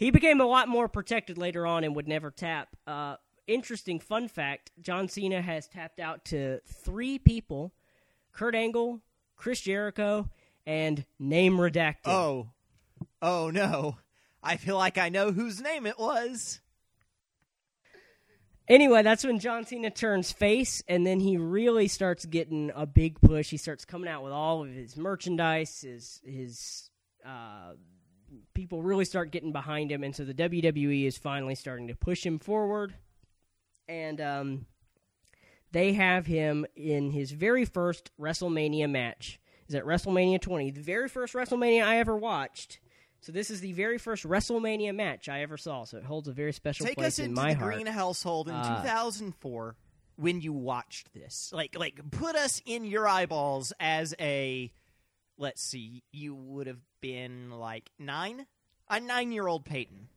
He 0.00 0.10
became 0.10 0.40
a 0.40 0.46
lot 0.46 0.66
more 0.66 0.88
protected 0.88 1.36
later 1.36 1.66
on 1.66 1.84
and 1.84 1.94
would 1.94 2.08
never 2.08 2.30
tap. 2.30 2.74
Uh, 2.86 3.16
interesting 3.46 4.00
fun 4.00 4.28
fact: 4.28 4.70
John 4.80 5.08
Cena 5.08 5.42
has 5.42 5.68
tapped 5.68 6.00
out 6.00 6.24
to 6.26 6.60
three 6.66 7.18
people: 7.18 7.74
Kurt 8.32 8.54
Angle, 8.54 9.02
Chris 9.36 9.60
Jericho, 9.60 10.30
and 10.64 11.04
name 11.18 11.58
redacted. 11.58 12.06
Oh, 12.06 12.48
oh 13.20 13.50
no! 13.50 13.98
I 14.42 14.56
feel 14.56 14.76
like 14.76 14.98
I 14.98 15.08
know 15.08 15.32
whose 15.32 15.60
name 15.60 15.86
it 15.86 15.98
was. 15.98 16.60
Anyway, 18.68 19.02
that's 19.02 19.24
when 19.24 19.40
John 19.40 19.64
Cena 19.66 19.90
turns 19.90 20.30
face, 20.30 20.80
and 20.86 21.04
then 21.04 21.18
he 21.18 21.36
really 21.36 21.88
starts 21.88 22.24
getting 22.24 22.70
a 22.76 22.86
big 22.86 23.20
push. 23.20 23.50
He 23.50 23.56
starts 23.56 23.84
coming 23.84 24.08
out 24.08 24.22
with 24.22 24.32
all 24.32 24.62
of 24.62 24.70
his 24.70 24.96
merchandise, 24.96 25.80
his 25.80 26.20
his 26.24 26.88
uh, 27.26 27.72
people 28.54 28.80
really 28.80 29.04
start 29.04 29.32
getting 29.32 29.50
behind 29.50 29.90
him, 29.90 30.04
and 30.04 30.14
so 30.14 30.24
the 30.24 30.34
WWE 30.34 31.04
is 31.04 31.18
finally 31.18 31.56
starting 31.56 31.88
to 31.88 31.96
push 31.96 32.24
him 32.24 32.38
forward, 32.38 32.94
and 33.88 34.20
um, 34.20 34.66
they 35.72 35.94
have 35.94 36.26
him 36.26 36.64
in 36.76 37.10
his 37.10 37.32
very 37.32 37.64
first 37.64 38.12
WrestleMania 38.20 38.88
match. 38.88 39.40
Is 39.68 39.74
at 39.74 39.84
WrestleMania 39.84 40.40
20, 40.40 40.70
the 40.72 40.80
very 40.80 41.08
first 41.08 41.34
WrestleMania 41.34 41.84
I 41.84 41.98
ever 41.98 42.16
watched. 42.16 42.78
So 43.20 43.32
this 43.32 43.50
is 43.50 43.60
the 43.60 43.72
very 43.72 43.98
first 43.98 44.24
WrestleMania 44.24 44.94
match 44.94 45.28
I 45.28 45.42
ever 45.42 45.56
saw. 45.56 45.84
So 45.84 45.98
it 45.98 46.04
holds 46.04 46.28
a 46.28 46.32
very 46.32 46.52
special 46.52 46.86
Take 46.86 46.96
place 46.96 47.14
us 47.14 47.18
in 47.18 47.26
into 47.26 47.40
my 47.40 47.52
the 47.52 47.58
heart. 47.60 47.74
Green 47.74 47.86
household 47.86 48.48
in 48.48 48.54
Uh, 48.54 48.82
2004 48.82 49.76
when 50.16 50.40
you 50.40 50.52
watched 50.52 51.12
this. 51.12 51.50
Like, 51.52 51.76
like 51.78 52.00
put 52.10 52.34
us 52.36 52.62
in 52.64 52.84
your 52.84 53.06
eyeballs 53.06 53.72
as 53.78 54.14
a. 54.20 54.72
Let's 55.36 55.62
see, 55.62 56.02
you 56.12 56.34
would 56.34 56.66
have 56.66 56.80
been 57.00 57.50
like 57.50 57.90
nine, 57.98 58.46
a 58.90 59.00
nine-year-old 59.00 59.64
Peyton. 59.64 60.08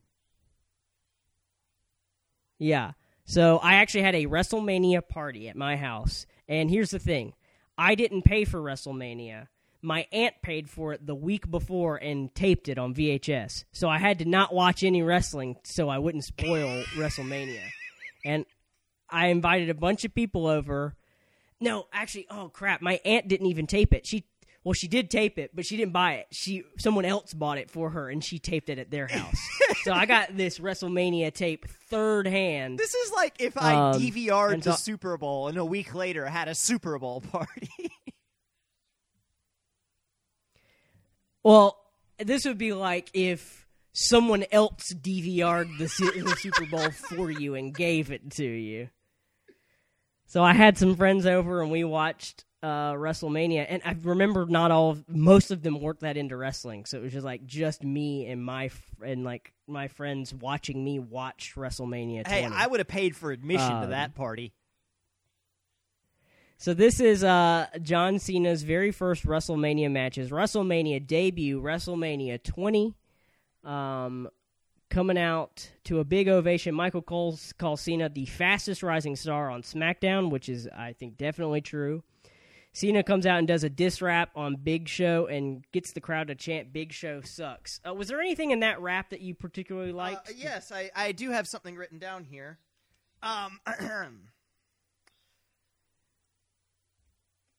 Yeah. 2.59 2.91
So 3.25 3.57
I 3.57 3.75
actually 3.75 4.03
had 4.03 4.15
a 4.15 4.25
WrestleMania 4.25 5.07
party 5.07 5.47
at 5.47 5.55
my 5.55 5.77
house. 5.77 6.25
And 6.47 6.69
here's 6.69 6.91
the 6.91 6.99
thing 6.99 7.33
I 7.77 7.95
didn't 7.95 8.23
pay 8.23 8.43
for 8.45 8.59
WrestleMania. 8.59 9.47
My 9.85 10.07
aunt 10.13 10.35
paid 10.41 10.69
for 10.69 10.93
it 10.93 11.05
the 11.05 11.13
week 11.13 11.51
before 11.51 11.97
and 11.97 12.33
taped 12.33 12.69
it 12.69 12.77
on 12.77 12.93
VHS. 12.95 13.65
So 13.73 13.89
I 13.89 13.97
had 13.99 14.19
to 14.19 14.25
not 14.25 14.53
watch 14.53 14.81
any 14.81 15.01
wrestling 15.01 15.57
so 15.63 15.89
I 15.89 15.97
wouldn't 15.99 16.23
spoil 16.23 16.83
WrestleMania. 16.95 17.59
And 18.23 18.45
I 19.09 19.27
invited 19.27 19.69
a 19.69 19.73
bunch 19.73 20.05
of 20.05 20.15
people 20.15 20.47
over. 20.47 20.95
No, 21.59 21.87
actually, 21.91 22.27
oh 22.29 22.47
crap, 22.49 22.81
my 22.81 22.99
aunt 23.03 23.27
didn't 23.27 23.47
even 23.47 23.67
tape 23.67 23.93
it. 23.93 24.05
She 24.07 24.23
well, 24.65 24.71
she 24.73 24.87
did 24.87 25.11
tape 25.11 25.37
it, 25.37 25.51
but 25.53 25.65
she 25.65 25.75
didn't 25.75 25.91
buy 25.91 26.13
it. 26.13 26.27
She 26.31 26.63
someone 26.77 27.03
else 27.03 27.33
bought 27.33 27.57
it 27.57 27.69
for 27.69 27.89
her 27.89 28.09
and 28.09 28.23
she 28.23 28.39
taped 28.39 28.69
it 28.69 28.79
at 28.79 28.89
their 28.89 29.07
house. 29.07 29.37
so 29.83 29.91
I 29.91 30.05
got 30.05 30.37
this 30.37 30.59
WrestleMania 30.59 31.33
tape 31.33 31.67
third 31.89 32.25
hand. 32.27 32.79
This 32.79 32.93
is 32.95 33.11
like 33.11 33.35
if 33.39 33.57
I 33.57 33.73
Um, 33.75 34.01
DVR'd 34.01 34.63
the 34.63 34.71
so- 34.71 34.77
Super 34.77 35.17
Bowl 35.17 35.49
and 35.49 35.57
a 35.57 35.65
week 35.65 35.93
later 35.93 36.25
had 36.25 36.47
a 36.47 36.55
Super 36.55 36.97
Bowl 36.97 37.19
party. 37.19 37.69
Well, 41.43 41.77
this 42.19 42.45
would 42.45 42.57
be 42.57 42.73
like 42.73 43.09
if 43.13 43.67
someone 43.93 44.45
else 44.51 44.93
DVR'd 44.93 45.77
the, 45.77 45.85
the 46.23 46.35
Super 46.37 46.65
Bowl 46.65 46.89
for 46.91 47.29
you 47.29 47.55
and 47.55 47.73
gave 47.73 48.11
it 48.11 48.31
to 48.31 48.45
you. 48.45 48.89
So 50.25 50.43
I 50.43 50.53
had 50.53 50.77
some 50.77 50.95
friends 50.95 51.25
over 51.25 51.61
and 51.61 51.69
we 51.69 51.83
watched 51.83 52.45
uh, 52.63 52.93
WrestleMania, 52.93 53.65
and 53.67 53.81
I 53.83 53.95
remember 54.01 54.45
not 54.45 54.71
all, 54.71 54.91
of, 54.91 55.03
most 55.09 55.51
of 55.51 55.61
them 55.61 55.81
weren't 55.81 55.99
that 55.99 56.15
into 56.15 56.37
wrestling, 56.37 56.85
so 56.85 56.97
it 56.97 57.03
was 57.03 57.11
just 57.11 57.25
like 57.25 57.45
just 57.45 57.83
me 57.83 58.25
and 58.27 58.43
my 58.43 58.71
and 59.05 59.25
like 59.25 59.51
my 59.67 59.89
friends 59.89 60.33
watching 60.33 60.83
me 60.83 60.97
watch 60.97 61.53
WrestleMania. 61.57 62.23
20. 62.23 62.29
hey, 62.29 62.45
I 62.45 62.65
would 62.65 62.79
have 62.79 62.87
paid 62.87 63.17
for 63.17 63.31
admission 63.31 63.69
to 63.69 63.83
Um, 63.83 63.89
that 63.89 64.15
party. 64.15 64.53
So 66.63 66.73
this 66.73 67.01
is 67.01 67.25
uh, 67.25 67.67
John 67.81 68.19
Cena's 68.19 68.63
very 68.63 68.93
first 68.93 69.25
WrestleMania 69.25 69.91
matches. 69.91 70.31
WrestleMania 70.31 71.05
debut, 71.05 71.61
WrestleMania 71.61 72.41
20. 72.41 72.93
Um, 73.65 74.29
coming 74.89 75.17
out 75.17 75.71
to 75.83 75.99
a 75.99 76.05
big 76.05 76.29
ovation. 76.29 76.73
Michael 76.73 77.01
Cole 77.01 77.37
calls 77.57 77.81
Cena 77.81 78.07
the 78.07 78.27
fastest 78.27 78.81
rising 78.81 79.17
star 79.17 79.49
on 79.49 79.61
SmackDown, 79.61 80.29
which 80.29 80.47
is, 80.47 80.69
I 80.73 80.93
think, 80.93 81.17
definitely 81.17 81.59
true. 81.59 82.01
Cena 82.71 83.03
comes 83.03 83.25
out 83.25 83.39
and 83.39 83.47
does 83.47 83.65
a 83.65 83.69
diss 83.69 84.01
rap 84.01 84.29
on 84.33 84.55
Big 84.55 84.87
Show 84.87 85.27
and 85.27 85.65
gets 85.73 85.91
the 85.91 85.99
crowd 85.99 86.27
to 86.27 86.35
chant 86.35 86.71
"Big 86.71 86.93
Show 86.93 87.19
sucks." 87.19 87.81
Uh, 87.85 87.93
was 87.93 88.07
there 88.07 88.21
anything 88.21 88.51
in 88.51 88.61
that 88.61 88.79
rap 88.79 89.09
that 89.09 89.19
you 89.19 89.35
particularly 89.35 89.91
liked? 89.91 90.29
Uh, 90.29 90.33
yes, 90.37 90.71
I, 90.71 90.89
I 90.95 91.11
do 91.11 91.31
have 91.31 91.45
something 91.45 91.75
written 91.75 91.99
down 91.99 92.23
here. 92.23 92.57
Um, 93.21 93.59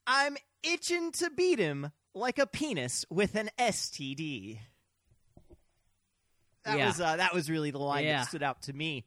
I'm 0.07 0.37
itching 0.63 1.13
to 1.13 1.31
beat 1.31 1.59
him 1.59 1.91
like 2.15 2.39
a 2.39 2.47
penis 2.47 3.05
with 3.11 3.35
an 3.35 3.51
STD. 3.59 4.59
That 6.65 6.79
Yeah. 6.79 6.87
was 6.87 7.01
uh, 7.01 7.17
that 7.17 7.35
was 7.35 7.51
really 7.51 7.71
the 7.71 7.79
line 7.79 8.05
Yeah. 8.05 8.19
that 8.21 8.29
stood 8.29 8.43
out 8.43 8.63
to 8.63 8.73
me. 8.73 9.05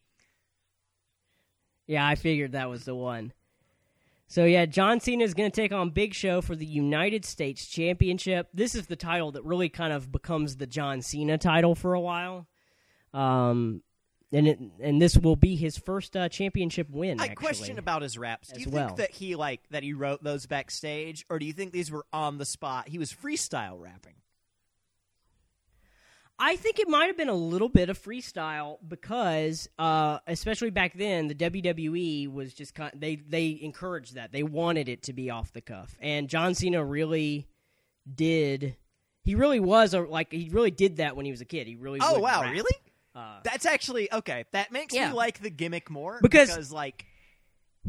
Yeah, 1.88 2.06
I 2.06 2.16
figured 2.16 2.52
that 2.52 2.70
was 2.70 2.86
the 2.86 2.96
one. 2.96 3.34
So 4.28 4.44
yeah, 4.44 4.66
John 4.66 5.00
Cena 5.00 5.24
is 5.24 5.34
going 5.34 5.50
to 5.50 5.56
take 5.56 5.72
on 5.72 5.92
Big 5.92 6.14
Show 6.14 6.42
for 6.42 6.54
the 6.56 6.66
United 6.66 7.24
States 7.24 7.66
Championship. 7.66 8.50
This 8.54 8.76
is 8.76 8.88
the 8.88 8.98
title 8.98 9.32
that 9.32 9.44
really 9.46 9.70
kind 9.70 9.94
of 9.94 10.12
becomes 10.12 10.58
the 10.58 10.68
John 10.68 11.02
Cena 11.02 11.38
title 11.38 11.76
for 11.76 11.94
a 11.94 12.02
while. 12.02 12.46
Um, 13.14 13.84
and 14.32 14.48
it, 14.48 14.60
and 14.82 15.02
this 15.02 15.18
will 15.18 15.36
be 15.36 15.56
his 15.56 15.78
first 15.78 16.16
uh, 16.18 16.28
championship 16.30 16.90
win. 16.90 17.20
I 17.20 17.28
actually. 17.28 17.46
question 17.46 17.80
about 17.80 18.02
his 18.02 18.18
raps. 18.18 18.50
Do 18.50 18.60
you 18.60 18.70
well. 18.70 18.88
think 18.88 18.98
that 19.00 19.12
he 19.12 19.36
like 19.36 19.62
that 19.72 19.84
he 19.84 19.94
wrote 19.94 20.24
those 20.24 20.46
backstage, 20.46 21.26
or 21.30 21.40
do 21.40 21.46
you 21.46 21.54
think 21.54 21.72
these 21.72 21.92
were 21.92 22.06
on 22.12 22.38
the 22.38 22.46
spot? 22.46 22.90
He 22.90 23.00
was 23.00 23.14
freestyle 23.14 23.80
rapping. 23.80 24.16
I 26.40 26.56
think 26.56 26.78
it 26.78 26.88
might 26.88 27.08
have 27.08 27.18
been 27.18 27.30
a 27.30 27.34
little 27.34 27.70
bit 27.70 27.90
of 27.90 27.98
freestyle 27.98 28.78
because, 28.88 29.68
uh, 29.80 30.20
especially 30.28 30.70
back 30.70 30.94
then, 30.94 31.28
the 31.28 31.36
WWE 31.36 32.32
was 32.32 32.54
just 32.54 32.76
kind 32.76 32.92
they 32.96 33.16
they 33.16 33.58
encouraged 33.62 34.16
that 34.16 34.32
they 34.32 34.44
wanted 34.44 34.88
it 34.88 35.04
to 35.04 35.14
be 35.14 35.30
off 35.30 35.54
the 35.54 35.62
cuff, 35.62 35.98
and 36.00 36.28
John 36.28 36.54
Cena 36.54 36.84
really 36.84 37.48
did. 38.14 38.76
He 39.24 39.36
really 39.36 39.60
was 39.60 39.94
a, 39.94 40.02
like 40.02 40.32
he 40.32 40.50
really 40.52 40.72
did 40.72 40.98
that 40.98 41.16
when 41.16 41.26
he 41.26 41.32
was 41.32 41.42
a 41.42 41.46
kid. 41.46 41.66
He 41.66 41.76
really 41.76 42.00
Oh 42.02 42.20
wow, 42.20 42.42
rap. 42.42 42.52
really? 42.52 42.76
Uh, 43.18 43.40
That's 43.44 43.66
actually 43.66 44.12
okay. 44.14 44.46
That 44.52 44.72
makes 44.72 44.94
Yeah. 44.94 45.10
me 45.10 45.16
like 45.16 45.40
the 45.40 45.50
gimmick 45.50 45.90
more 45.90 46.20
Because- 46.22 46.72
like 46.72 47.06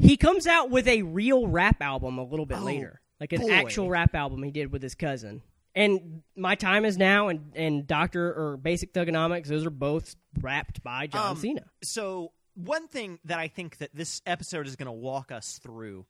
he 0.01 0.17
comes 0.17 0.47
out 0.47 0.71
with 0.71 0.89
a 0.89 1.03
real 1.03 1.47
rap 1.49 1.83
album 1.83 2.19
a 2.19 2.23
little 2.25 2.47
bit 2.47 2.59
Oh, 2.59 2.65
later, 2.65 3.01
like 3.21 3.33
an 3.33 3.43
boy. 3.43 3.53
actual 3.53 3.89
rap 3.91 4.15
album 4.15 4.43
he 4.43 4.51
did 4.51 4.73
with 4.73 4.83
his 4.83 4.95
cousin. 4.95 5.43
And 5.75 6.23
my 6.35 6.55
time 6.55 6.85
is 6.85 6.97
now, 6.97 7.29
and 7.29 7.53
and 7.55 7.87
Doctor 7.87 8.33
or 8.33 8.57
Basic 8.57 8.93
Thugonomics, 8.95 9.47
those 9.49 9.67
are 9.67 9.71
both 9.71 10.17
rapped 10.41 10.83
by 10.83 11.07
John 11.09 11.33
Um, 11.33 11.37
Cena. 11.37 11.65
so 11.83 12.33
one 12.55 12.89
thing 12.89 13.19
that 13.25 13.39
I 13.39 13.49
think 13.49 13.77
that 13.79 13.95
this 13.95 14.23
episode 14.27 14.67
is 14.67 14.77
going 14.77 14.87
to 14.87 14.93
walk 14.93 15.31
us 15.31 15.59
through 15.63 16.07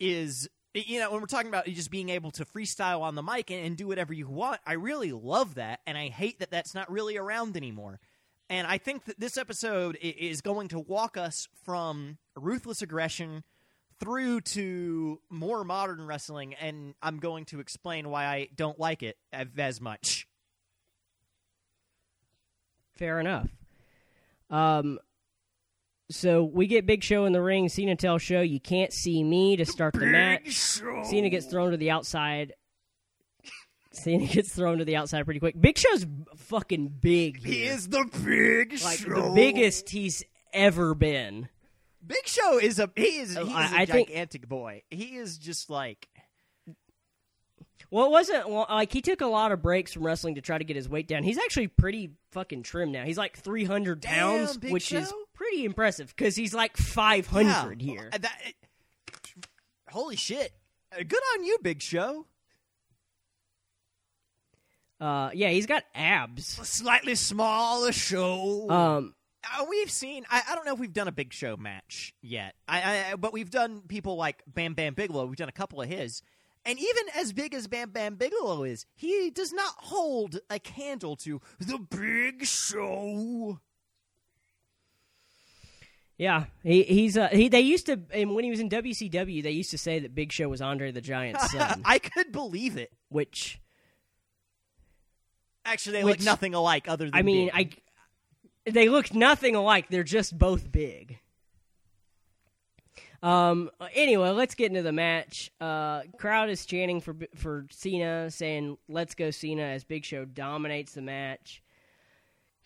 is 0.00 0.48
you 0.74 0.98
know 0.98 1.10
when 1.10 1.20
we're 1.20 1.26
talking 1.26 1.48
about 1.48 1.66
just 1.66 1.90
being 1.90 2.08
able 2.08 2.30
to 2.30 2.44
freestyle 2.44 3.00
on 3.00 3.14
the 3.14 3.22
mic 3.22 3.50
and, 3.50 3.64
and 3.64 3.76
do 3.76 3.86
whatever 3.86 4.12
you 4.12 4.26
want 4.26 4.60
i 4.66 4.72
really 4.72 5.12
love 5.12 5.54
that 5.56 5.80
and 5.86 5.96
i 5.98 6.08
hate 6.08 6.38
that 6.38 6.50
that's 6.50 6.74
not 6.74 6.90
really 6.90 7.16
around 7.16 7.56
anymore 7.56 8.00
and 8.48 8.66
i 8.66 8.78
think 8.78 9.04
that 9.04 9.18
this 9.20 9.36
episode 9.36 9.96
is 10.00 10.40
going 10.40 10.68
to 10.68 10.78
walk 10.78 11.16
us 11.16 11.48
from 11.64 12.18
ruthless 12.36 12.82
aggression 12.82 13.44
through 14.00 14.40
to 14.40 15.20
more 15.30 15.64
modern 15.64 16.06
wrestling 16.06 16.54
and 16.54 16.94
i'm 17.02 17.18
going 17.18 17.44
to 17.44 17.60
explain 17.60 18.08
why 18.08 18.24
i 18.24 18.48
don't 18.56 18.78
like 18.78 19.02
it 19.02 19.16
as, 19.32 19.80
much 19.80 20.26
Fair 22.94 23.18
enough. 23.18 23.48
Um, 24.50 24.98
so 26.12 26.44
we 26.44 26.66
get 26.66 26.86
Big 26.86 27.02
Show 27.02 27.24
in 27.24 27.32
the 27.32 27.42
ring. 27.42 27.68
Cena 27.68 27.96
tells 27.96 28.22
Show, 28.22 28.40
"You 28.40 28.60
can't 28.60 28.92
see 28.92 29.22
me" 29.24 29.56
to 29.56 29.64
start 29.64 29.94
the 29.94 30.06
match. 30.06 30.52
Cena 31.04 31.28
gets 31.30 31.46
thrown 31.46 31.70
to 31.72 31.76
the 31.76 31.90
outside. 31.90 32.52
Cena 33.92 34.26
gets 34.32 34.54
thrown 34.54 34.78
to 34.78 34.84
the 34.84 34.96
outside 34.96 35.24
pretty 35.24 35.40
quick. 35.40 35.60
Big 35.60 35.76
Show's 35.78 36.06
fucking 36.36 36.88
big. 37.00 37.44
he 37.44 37.64
is 37.64 37.88
the 37.88 38.04
big 38.24 38.80
like 38.82 38.98
show. 38.98 39.28
the 39.28 39.32
biggest 39.34 39.90
he's 39.90 40.22
ever 40.52 40.94
been. 40.94 41.48
Big 42.04 42.26
Show 42.26 42.58
is 42.58 42.78
a 42.78 42.90
he 42.96 43.18
is, 43.18 43.36
Oh, 43.36 43.44
he 43.44 43.50
is 43.50 43.56
I- 43.56 43.76
a 43.78 43.80
I 43.82 43.86
think- 43.86 44.08
gigantic 44.08 44.48
boy. 44.48 44.82
He 44.90 45.16
is 45.16 45.38
just 45.38 45.70
like 45.70 46.08
Well, 47.90 48.06
it 48.06 48.10
wasn't 48.10 48.48
well, 48.48 48.66
like 48.68 48.92
he 48.92 49.02
took 49.02 49.20
a 49.20 49.26
lot 49.26 49.52
of 49.52 49.60
breaks 49.62 49.92
from 49.92 50.04
wrestling 50.04 50.34
to 50.36 50.40
try 50.40 50.56
to 50.58 50.64
get 50.64 50.74
his 50.76 50.88
weight 50.88 51.06
down. 51.06 51.22
He's 51.22 51.38
actually 51.38 51.68
pretty 51.68 52.12
fucking 52.32 52.62
trim 52.62 52.90
now. 52.92 53.04
He's 53.04 53.18
like 53.18 53.36
300 53.36 54.00
pounds, 54.02 54.56
Big 54.56 54.72
which 54.72 54.90
is 54.92 55.08
Show. 55.10 55.21
Pretty 55.34 55.64
impressive 55.64 56.14
because 56.16 56.36
he's 56.36 56.54
like 56.54 56.76
500 56.76 57.80
yeah, 57.82 57.92
here. 57.92 58.10
uh, 58.12 58.18
that- 58.18 58.40
it- 58.44 59.46
holy 59.90 60.16
shit! 60.16 60.52
Uh, 60.92 61.02
Good 61.06 61.22
on 61.36 61.44
you, 61.44 61.58
Big 61.62 61.80
Show. 61.82 62.26
Uh, 65.00 65.30
yeah, 65.34 65.48
he's 65.50 65.66
got 65.66 65.82
abs. 65.94 66.46
Slightly 66.46 67.14
smaller 67.16 67.90
show. 67.92 68.70
Um, 68.70 69.14
Uh, 69.58 69.64
we've 69.68 69.90
seen. 69.90 70.24
I, 70.30 70.42
I 70.50 70.54
don't 70.54 70.64
know 70.64 70.74
if 70.74 70.78
we've 70.78 70.92
done 70.92 71.08
a 71.08 71.12
Big 71.12 71.32
Show 71.32 71.56
match 71.56 72.14
yet. 72.22 72.54
I, 72.68 73.10
I 73.12 73.16
but 73.16 73.32
we've 73.32 73.50
done 73.50 73.82
people 73.88 74.14
like 74.16 74.42
Bam 74.46 74.74
Bam 74.74 74.94
Bigelow. 74.94 75.26
We've 75.26 75.36
done 75.36 75.48
a 75.48 75.52
couple 75.52 75.82
of 75.82 75.88
his. 75.88 76.22
And 76.64 76.78
even 76.78 77.02
as 77.16 77.32
big 77.32 77.54
as 77.54 77.66
Bam 77.66 77.90
Bam 77.90 78.14
Bigelow 78.14 78.62
is, 78.62 78.86
he 78.94 79.30
does 79.30 79.52
not 79.52 79.74
hold 79.78 80.38
a 80.48 80.60
candle 80.60 81.16
to 81.16 81.40
the 81.58 81.78
Big 81.78 82.44
Show. 82.46 83.58
Yeah, 86.22 86.44
he 86.62 86.84
he's 86.84 87.18
uh, 87.18 87.28
he. 87.32 87.48
They 87.48 87.62
used 87.62 87.86
to, 87.86 87.98
and 88.12 88.32
when 88.34 88.44
he 88.44 88.50
was 88.50 88.60
in 88.60 88.68
WCW, 88.68 89.42
they 89.42 89.50
used 89.50 89.72
to 89.72 89.78
say 89.78 89.98
that 89.98 90.14
Big 90.14 90.30
Show 90.30 90.48
was 90.48 90.62
Andre 90.62 90.92
the 90.92 91.00
Giant's 91.00 91.50
son, 91.52 91.82
I 91.84 91.98
could 91.98 92.30
believe 92.30 92.76
it. 92.76 92.92
which 93.08 93.60
Actually, 95.64 95.98
they 95.98 96.04
Which- 96.04 96.18
look 96.18 96.24
nothing 96.24 96.54
alike. 96.54 96.88
Other 96.88 97.06
than 97.06 97.14
I 97.14 97.22
mean, 97.22 97.50
I 97.52 97.70
they 98.66 98.88
look 98.88 99.12
nothing 99.12 99.56
alike. 99.56 99.86
They're 99.90 100.04
just 100.04 100.38
both 100.38 100.70
big. 100.70 101.18
Um. 103.20 103.70
Anyway, 103.94 104.30
let's 104.30 104.54
get 104.54 104.66
into 104.70 104.82
the 104.82 104.92
match. 104.92 105.50
Uh, 105.60 106.02
crowd 106.18 106.50
is 106.50 106.66
chanting 106.66 107.00
for 107.00 107.16
for 107.36 107.66
Cena, 107.70 108.30
saying 108.30 108.76
"Let's 108.88 109.14
go 109.14 109.30
Cena" 109.30 109.62
as 109.62 109.82
Big 109.84 110.04
Show 110.04 110.24
dominates 110.24 110.94
the 110.94 111.02
match. 111.02 111.62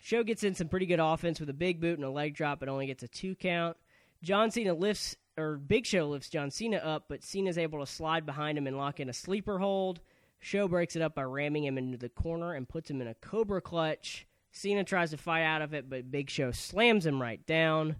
Show 0.07 0.23
gets 0.23 0.45
in 0.45 0.55
some 0.55 0.69
pretty 0.69 0.85
good 0.85 1.01
offense 1.01 1.37
with 1.37 1.49
a 1.49 1.53
big 1.53 1.81
boot 1.81 1.97
and 1.97 2.05
a 2.05 2.09
leg 2.09 2.33
drop, 2.33 2.61
but 2.61 2.69
only 2.69 2.87
gets 2.87 3.03
a 3.03 3.09
two 3.09 3.35
count. 3.35 3.75
John 4.23 4.51
Cena 4.51 4.73
lifts 4.73 5.17
or 5.37 5.57
Big 5.57 5.85
Show 5.85 6.07
lifts 6.07 6.29
John 6.29 6.49
Cena 6.49 6.77
up, 6.77 7.07
but 7.09 7.25
Cena's 7.25 7.57
able 7.57 7.81
to 7.81 7.85
slide 7.85 8.25
behind 8.25 8.57
him 8.57 8.67
and 8.67 8.77
lock 8.77 9.01
in 9.01 9.09
a 9.09 9.13
sleeper 9.13 9.59
hold. 9.59 9.99
Show 10.39 10.69
breaks 10.69 10.95
it 10.95 11.01
up 11.01 11.13
by 11.13 11.23
ramming 11.23 11.65
him 11.65 11.77
into 11.77 11.97
the 11.97 12.07
corner 12.07 12.53
and 12.53 12.69
puts 12.69 12.89
him 12.89 13.01
in 13.01 13.07
a 13.09 13.15
cobra 13.15 13.59
clutch. 13.59 14.25
Cena 14.53 14.85
tries 14.85 15.11
to 15.11 15.17
fight 15.17 15.43
out 15.43 15.61
of 15.61 15.73
it, 15.73 15.89
but 15.89 16.09
Big 16.09 16.29
Show 16.29 16.51
slams 16.51 17.05
him 17.05 17.21
right 17.21 17.45
down. 17.45 17.97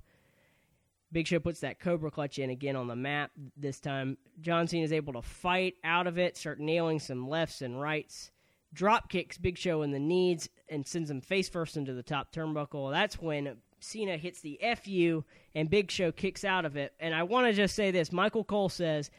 Big 1.11 1.27
Show 1.27 1.39
puts 1.39 1.59
that 1.59 1.81
Cobra 1.81 2.09
Clutch 2.09 2.39
in 2.39 2.49
again 2.49 2.77
on 2.77 2.87
the 2.87 2.95
map 2.95 3.31
this 3.57 3.81
time. 3.81 4.17
John 4.39 4.65
Cena 4.65 4.85
is 4.85 4.93
able 4.93 5.11
to 5.11 5.21
fight 5.21 5.73
out 5.83 6.07
of 6.07 6.17
it, 6.17 6.37
start 6.37 6.61
nailing 6.61 6.99
some 6.99 7.27
lefts 7.27 7.61
and 7.61 7.81
rights. 7.81 8.31
Drop 8.73 9.09
kicks 9.09 9.37
Big 9.37 9.57
Show 9.57 9.81
in 9.81 9.91
the 9.91 9.99
knees 9.99 10.49
and 10.69 10.85
sends 10.85 11.09
him 11.09 11.21
face 11.21 11.49
first 11.49 11.77
into 11.77 11.93
the 11.93 12.03
top 12.03 12.33
turnbuckle. 12.33 12.91
That's 12.91 13.19
when 13.21 13.57
Cena 13.79 14.17
hits 14.17 14.41
the 14.41 14.59
FU 14.83 15.23
and 15.55 15.69
Big 15.69 15.91
Show 15.91 16.11
kicks 16.11 16.43
out 16.43 16.65
of 16.65 16.75
it. 16.75 16.93
And 16.99 17.13
I 17.13 17.23
want 17.23 17.47
to 17.47 17.53
just 17.53 17.75
say 17.75 17.91
this 17.91 18.11
Michael 18.11 18.43
Cole 18.43 18.69
says 18.69 19.09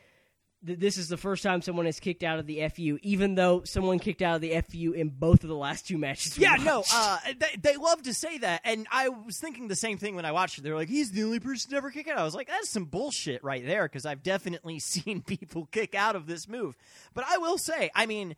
that 0.63 0.81
this 0.81 0.99
is 0.99 1.09
the 1.09 1.17
first 1.17 1.43
time 1.43 1.63
someone 1.63 1.87
has 1.87 2.01
kicked 2.01 2.25
out 2.25 2.39
of 2.39 2.47
the 2.47 2.69
FU, 2.69 2.99
even 3.03 3.37
though 3.37 3.63
someone 3.65 3.99
kicked 4.01 4.23
out 4.23 4.35
of 4.37 4.41
the 4.41 4.61
FU 4.61 4.93
in 4.93 5.09
both 5.09 5.45
of 5.45 5.49
the 5.49 5.57
last 5.57 5.87
two 5.87 5.99
matches. 5.99 6.37
Yeah, 6.37 6.57
no, 6.57 6.83
uh, 6.93 7.19
they, 7.39 7.73
they 7.73 7.77
love 7.77 8.03
to 8.03 8.15
say 8.15 8.39
that, 8.39 8.63
and 8.65 8.87
I 8.91 9.09
was 9.09 9.39
thinking 9.39 9.69
the 9.69 9.77
same 9.77 9.99
thing 9.99 10.17
when 10.17 10.25
I 10.25 10.33
watched 10.33 10.59
it. 10.59 10.63
They 10.63 10.71
were 10.71 10.77
like, 10.77 10.89
"He's 10.89 11.13
the 11.13 11.23
only 11.23 11.39
person 11.39 11.71
to 11.71 11.77
ever 11.77 11.91
kick 11.91 12.09
out." 12.09 12.19
I 12.19 12.25
was 12.25 12.35
like, 12.35 12.49
"That's 12.49 12.69
some 12.69 12.87
bullshit 12.87 13.45
right 13.45 13.65
there," 13.65 13.85
because 13.85 14.05
I've 14.05 14.23
definitely 14.25 14.79
seen 14.81 15.23
people 15.23 15.67
kick 15.71 15.95
out 15.95 16.17
of 16.17 16.27
this 16.27 16.49
move. 16.49 16.77
But 17.15 17.25
I 17.29 17.39
will 17.39 17.59
say, 17.59 17.91
I 17.95 18.07
mean, 18.07 18.35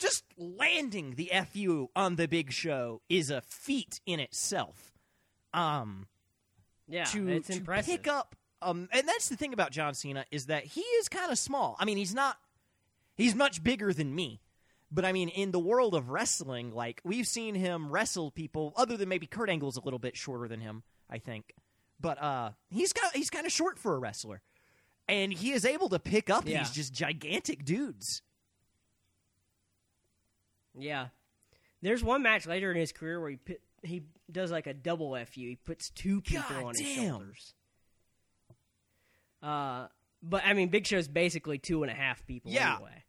just 0.00 0.24
landing 0.36 1.14
the 1.16 1.30
fu 1.52 1.88
on 1.94 2.16
the 2.16 2.26
Big 2.26 2.50
Show 2.52 3.02
is 3.08 3.30
a 3.30 3.40
feat 3.42 4.00
in 4.06 4.18
itself. 4.18 4.92
Um, 5.54 6.06
yeah, 6.88 7.04
to, 7.04 7.28
it's 7.28 7.46
to 7.48 7.54
impressive. 7.58 7.86
pick 8.02 8.08
up. 8.08 8.34
Um, 8.62 8.88
and 8.92 9.06
that's 9.08 9.28
the 9.28 9.36
thing 9.36 9.52
about 9.52 9.70
John 9.70 9.94
Cena 9.94 10.24
is 10.30 10.46
that 10.46 10.64
he 10.64 10.80
is 10.80 11.08
kind 11.08 11.30
of 11.30 11.38
small. 11.38 11.76
I 11.78 11.84
mean, 11.84 11.96
he's 11.96 12.14
not. 12.14 12.36
He's 13.16 13.34
much 13.34 13.62
bigger 13.62 13.92
than 13.92 14.14
me. 14.14 14.40
But 14.92 15.04
I 15.04 15.12
mean, 15.12 15.28
in 15.28 15.52
the 15.52 15.58
world 15.60 15.94
of 15.94 16.10
wrestling, 16.10 16.72
like 16.74 17.00
we've 17.04 17.26
seen 17.28 17.54
him 17.54 17.90
wrestle 17.90 18.30
people, 18.32 18.72
other 18.76 18.96
than 18.96 19.08
maybe 19.08 19.26
Kurt 19.26 19.48
Angle's 19.48 19.76
a 19.76 19.80
little 19.84 20.00
bit 20.00 20.16
shorter 20.16 20.48
than 20.48 20.60
him, 20.60 20.82
I 21.08 21.18
think. 21.18 21.54
But 22.00 22.20
uh, 22.20 22.50
he's 22.70 22.92
got 22.92 23.14
he's 23.14 23.30
kind 23.30 23.46
of 23.46 23.52
short 23.52 23.78
for 23.78 23.94
a 23.94 23.98
wrestler, 23.98 24.42
and 25.08 25.32
he 25.32 25.52
is 25.52 25.64
able 25.64 25.88
to 25.90 25.98
pick 26.00 26.28
up 26.28 26.44
Yeah. 26.46 26.58
these 26.60 26.70
just 26.72 26.92
gigantic 26.92 27.64
dudes. 27.64 28.22
Yeah. 30.78 31.08
There's 31.82 32.04
one 32.04 32.22
match 32.22 32.46
later 32.46 32.70
in 32.70 32.76
his 32.76 32.92
career 32.92 33.20
where 33.20 33.30
he 33.30 33.36
put, 33.36 33.60
he 33.82 34.02
does 34.30 34.50
like 34.50 34.66
a 34.66 34.74
double 34.74 35.14
FU. 35.16 35.40
He 35.40 35.56
puts 35.56 35.90
two 35.90 36.20
people 36.20 36.44
God 36.56 36.64
on 36.64 36.74
his 36.76 36.86
shoulders. 36.86 37.54
Uh, 39.42 39.86
but 40.22 40.42
I 40.44 40.52
mean, 40.52 40.68
Big 40.68 40.86
Show's 40.86 41.08
basically 41.08 41.58
two 41.58 41.82
and 41.82 41.90
a 41.90 41.94
half 41.94 42.26
people 42.26 42.50
Yeah. 42.52 42.74
anyway. 42.74 43.04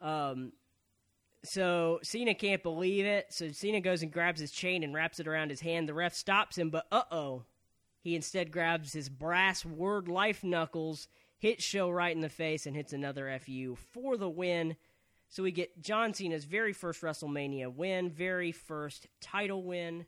Um, 0.00 0.52
so 1.44 2.00
Cena 2.02 2.34
can't 2.34 2.62
believe 2.62 3.04
it. 3.04 3.26
So 3.30 3.50
Cena 3.52 3.80
goes 3.80 4.02
and 4.02 4.12
grabs 4.12 4.40
his 4.40 4.50
chain 4.50 4.82
and 4.82 4.94
wraps 4.94 5.20
it 5.20 5.28
around 5.28 5.50
his 5.50 5.60
hand. 5.60 5.88
The 5.88 5.94
ref 5.94 6.14
stops 6.14 6.56
him, 6.56 6.70
but 6.70 6.86
uh 6.90 7.02
oh, 7.10 7.44
he 8.00 8.14
instead 8.16 8.50
grabs 8.50 8.92
his 8.92 9.08
brass 9.08 9.64
word 9.64 10.08
life 10.08 10.42
knuckles, 10.42 11.08
hits 11.38 11.62
Show 11.64 11.90
right 11.90 12.14
in 12.14 12.22
the 12.22 12.28
face, 12.28 12.66
and 12.66 12.74
hits 12.74 12.92
another 12.92 13.38
FU 13.44 13.76
for 13.92 14.16
the 14.16 14.28
win. 14.28 14.76
So 15.28 15.42
we 15.42 15.50
get 15.52 15.80
John 15.82 16.14
Cena's 16.14 16.44
very 16.44 16.72
first 16.72 17.02
WrestleMania 17.02 17.72
win, 17.74 18.10
very 18.10 18.52
first 18.52 19.06
title 19.20 19.62
win, 19.62 20.06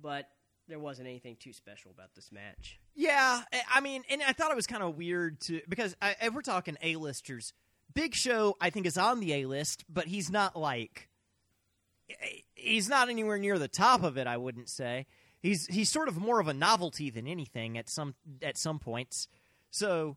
but 0.00 0.28
there 0.66 0.78
wasn't 0.78 1.08
anything 1.08 1.36
too 1.38 1.52
special 1.52 1.90
about 1.90 2.14
this 2.14 2.32
match. 2.32 2.78
Yeah, 2.94 3.42
I- 3.70 3.80
mean, 3.80 4.02
and 4.08 4.22
I 4.22 4.32
thought 4.32 4.50
it 4.50 4.56
was 4.56 4.66
kind 4.66 4.82
of 4.82 4.96
weird 4.96 5.40
to 5.42 5.60
because 5.68 5.94
I, 6.00 6.16
if 6.22 6.32
we're 6.32 6.40
talking 6.42 6.76
A-listers, 6.82 7.52
Big 7.92 8.14
Show 8.14 8.56
I 8.60 8.70
think 8.70 8.86
is 8.86 8.96
on 8.96 9.20
the 9.20 9.34
A 9.34 9.44
list, 9.46 9.84
but 9.88 10.06
he's 10.06 10.30
not 10.30 10.56
like 10.56 11.08
he's 12.54 12.88
not 12.88 13.08
anywhere 13.08 13.38
near 13.38 13.58
the 13.58 13.68
top 13.68 14.02
of 14.02 14.16
it. 14.16 14.26
I 14.26 14.36
wouldn't 14.36 14.68
say 14.68 15.06
he's 15.42 15.66
he's 15.66 15.90
sort 15.90 16.08
of 16.08 16.16
more 16.16 16.40
of 16.40 16.48
a 16.48 16.54
novelty 16.54 17.10
than 17.10 17.26
anything 17.26 17.76
at 17.78 17.88
some 17.90 18.14
at 18.42 18.56
some 18.56 18.78
points. 18.78 19.28
So, 19.70 20.16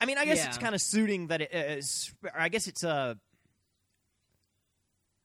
I 0.00 0.06
mean, 0.06 0.16
I 0.18 0.24
guess 0.26 0.44
it's 0.46 0.58
kind 0.58 0.74
of 0.74 0.80
suiting 0.80 1.26
that 1.28 1.40
it 1.40 1.52
is. 1.52 2.12
I 2.36 2.48
guess 2.48 2.66
it's 2.68 2.84
uh 2.84 3.14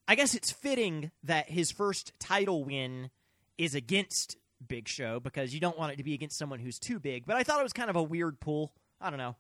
I 0.07 0.15
guess 0.15 0.35
it's 0.35 0.51
fitting 0.51 1.11
that 1.23 1.49
his 1.49 1.71
first 1.71 2.13
title 2.19 2.63
win 2.63 3.09
is 3.57 3.75
against 3.75 4.37
Big 4.67 4.87
Show 4.87 5.19
because 5.19 5.53
you 5.53 5.59
don't 5.59 5.77
want 5.77 5.93
it 5.93 5.97
to 5.97 6.03
be 6.03 6.13
against 6.13 6.37
someone 6.37 6.59
who's 6.59 6.79
too 6.79 6.99
big. 6.99 7.25
But 7.25 7.37
I 7.37 7.43
thought 7.43 7.59
it 7.59 7.63
was 7.63 7.73
kind 7.73 7.89
of 7.89 7.95
a 7.95 8.03
weird 8.03 8.39
pull. 8.39 8.73
I 8.99 9.09
don't 9.09 9.19
know. 9.19 9.35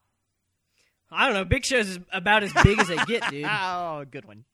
I 1.11 1.25
don't 1.25 1.35
know. 1.35 1.45
Big 1.45 1.65
Show's 1.65 1.89
is 1.89 1.99
about 2.11 2.43
as 2.43 2.53
big 2.63 2.79
as 2.79 2.87
they 2.87 2.97
get, 3.05 3.29
dude. 3.29 3.45
oh, 3.49 4.05
good 4.09 4.25
one. 4.25 4.45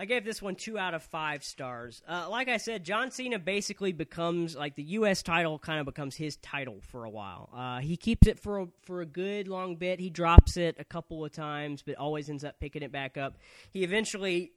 I 0.00 0.06
gave 0.06 0.24
this 0.24 0.40
one 0.40 0.54
two 0.54 0.78
out 0.78 0.94
of 0.94 1.02
five 1.02 1.44
stars. 1.44 2.00
Uh, 2.08 2.26
like 2.30 2.48
I 2.48 2.56
said, 2.56 2.84
John 2.84 3.10
Cena 3.10 3.38
basically 3.38 3.92
becomes 3.92 4.56
like 4.56 4.74
the 4.74 4.82
U.S. 4.82 5.22
title 5.22 5.58
kind 5.58 5.78
of 5.78 5.84
becomes 5.84 6.16
his 6.16 6.36
title 6.36 6.78
for 6.90 7.04
a 7.04 7.10
while. 7.10 7.50
Uh, 7.54 7.80
he 7.80 7.98
keeps 7.98 8.26
it 8.26 8.38
for 8.38 8.60
a, 8.60 8.68
for 8.80 9.02
a 9.02 9.06
good 9.06 9.46
long 9.46 9.76
bit. 9.76 10.00
He 10.00 10.08
drops 10.08 10.56
it 10.56 10.76
a 10.78 10.84
couple 10.84 11.22
of 11.22 11.32
times, 11.32 11.82
but 11.82 11.96
always 11.96 12.30
ends 12.30 12.44
up 12.44 12.58
picking 12.58 12.82
it 12.82 12.90
back 12.90 13.18
up. 13.18 13.36
He 13.72 13.84
eventually 13.84 14.52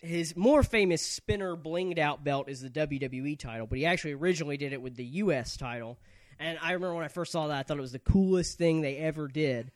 his 0.00 0.36
more 0.36 0.62
famous 0.62 1.00
spinner 1.00 1.56
blinged 1.56 1.98
out 1.98 2.22
belt 2.22 2.50
is 2.50 2.60
the 2.60 2.68
WWE 2.68 3.38
title, 3.38 3.66
but 3.66 3.78
he 3.78 3.86
actually 3.86 4.12
originally 4.12 4.58
did 4.58 4.74
it 4.74 4.82
with 4.82 4.96
the 4.96 5.04
U.S. 5.04 5.56
title. 5.56 5.98
And 6.38 6.58
I 6.60 6.72
remember 6.72 6.94
when 6.94 7.06
I 7.06 7.08
first 7.08 7.32
saw 7.32 7.46
that, 7.46 7.58
I 7.58 7.62
thought 7.62 7.78
it 7.78 7.80
was 7.80 7.92
the 7.92 7.98
coolest 7.98 8.58
thing 8.58 8.82
they 8.82 8.98
ever 8.98 9.28
did. 9.28 9.72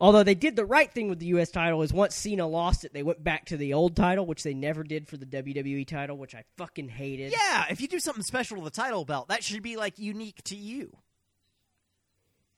Although 0.00 0.22
they 0.22 0.34
did 0.34 0.54
the 0.54 0.64
right 0.64 0.90
thing 0.90 1.08
with 1.08 1.18
the 1.18 1.26
U.S. 1.26 1.50
title 1.50 1.82
is 1.82 1.92
once 1.92 2.14
Cena 2.14 2.46
lost 2.46 2.84
it, 2.84 2.92
they 2.92 3.02
went 3.02 3.22
back 3.24 3.46
to 3.46 3.56
the 3.56 3.74
old 3.74 3.96
title, 3.96 4.26
which 4.26 4.44
they 4.44 4.54
never 4.54 4.84
did 4.84 5.08
for 5.08 5.16
the 5.16 5.26
WWE 5.26 5.86
title, 5.86 6.16
which 6.16 6.34
I 6.34 6.44
fucking 6.56 6.88
hated. 6.88 7.32
Yeah, 7.32 7.64
if 7.68 7.80
you 7.80 7.88
do 7.88 7.98
something 7.98 8.22
special 8.22 8.58
to 8.58 8.64
the 8.64 8.70
title 8.70 9.04
belt, 9.04 9.28
that 9.28 9.42
should 9.42 9.62
be 9.62 9.76
like 9.76 9.98
unique 9.98 10.42
to 10.44 10.56
you. 10.56 10.96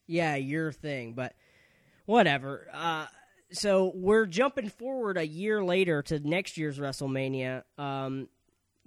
Yeah, 0.06 0.34
your 0.36 0.72
thing, 0.72 1.14
but 1.14 1.34
whatever. 2.04 2.66
Uh, 2.74 3.06
so 3.52 3.92
we're 3.94 4.26
jumping 4.26 4.68
forward 4.68 5.16
a 5.16 5.26
year 5.26 5.64
later 5.64 6.02
to 6.02 6.18
next 6.18 6.58
year's 6.58 6.78
WrestleMania, 6.78 7.62
um, 7.78 8.28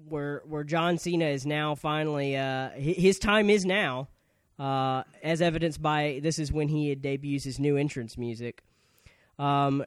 where 0.08 0.44
where 0.46 0.64
John 0.64 0.98
Cena 1.00 1.26
is 1.26 1.46
now 1.46 1.76
finally 1.76 2.38
uh, 2.38 2.70
his 2.72 3.18
time 3.20 3.50
is 3.50 3.66
now 3.66 4.10
uh, 4.60 5.04
as 5.22 5.42
evidenced 5.42 5.82
by 5.82 6.20
this 6.22 6.40
is 6.40 6.52
when 6.52 6.68
he 6.68 6.94
debuts 6.96 7.44
his 7.44 7.60
new 7.60 7.78
entrance 7.78 8.18
music. 8.18 8.64
Um, 9.40 9.84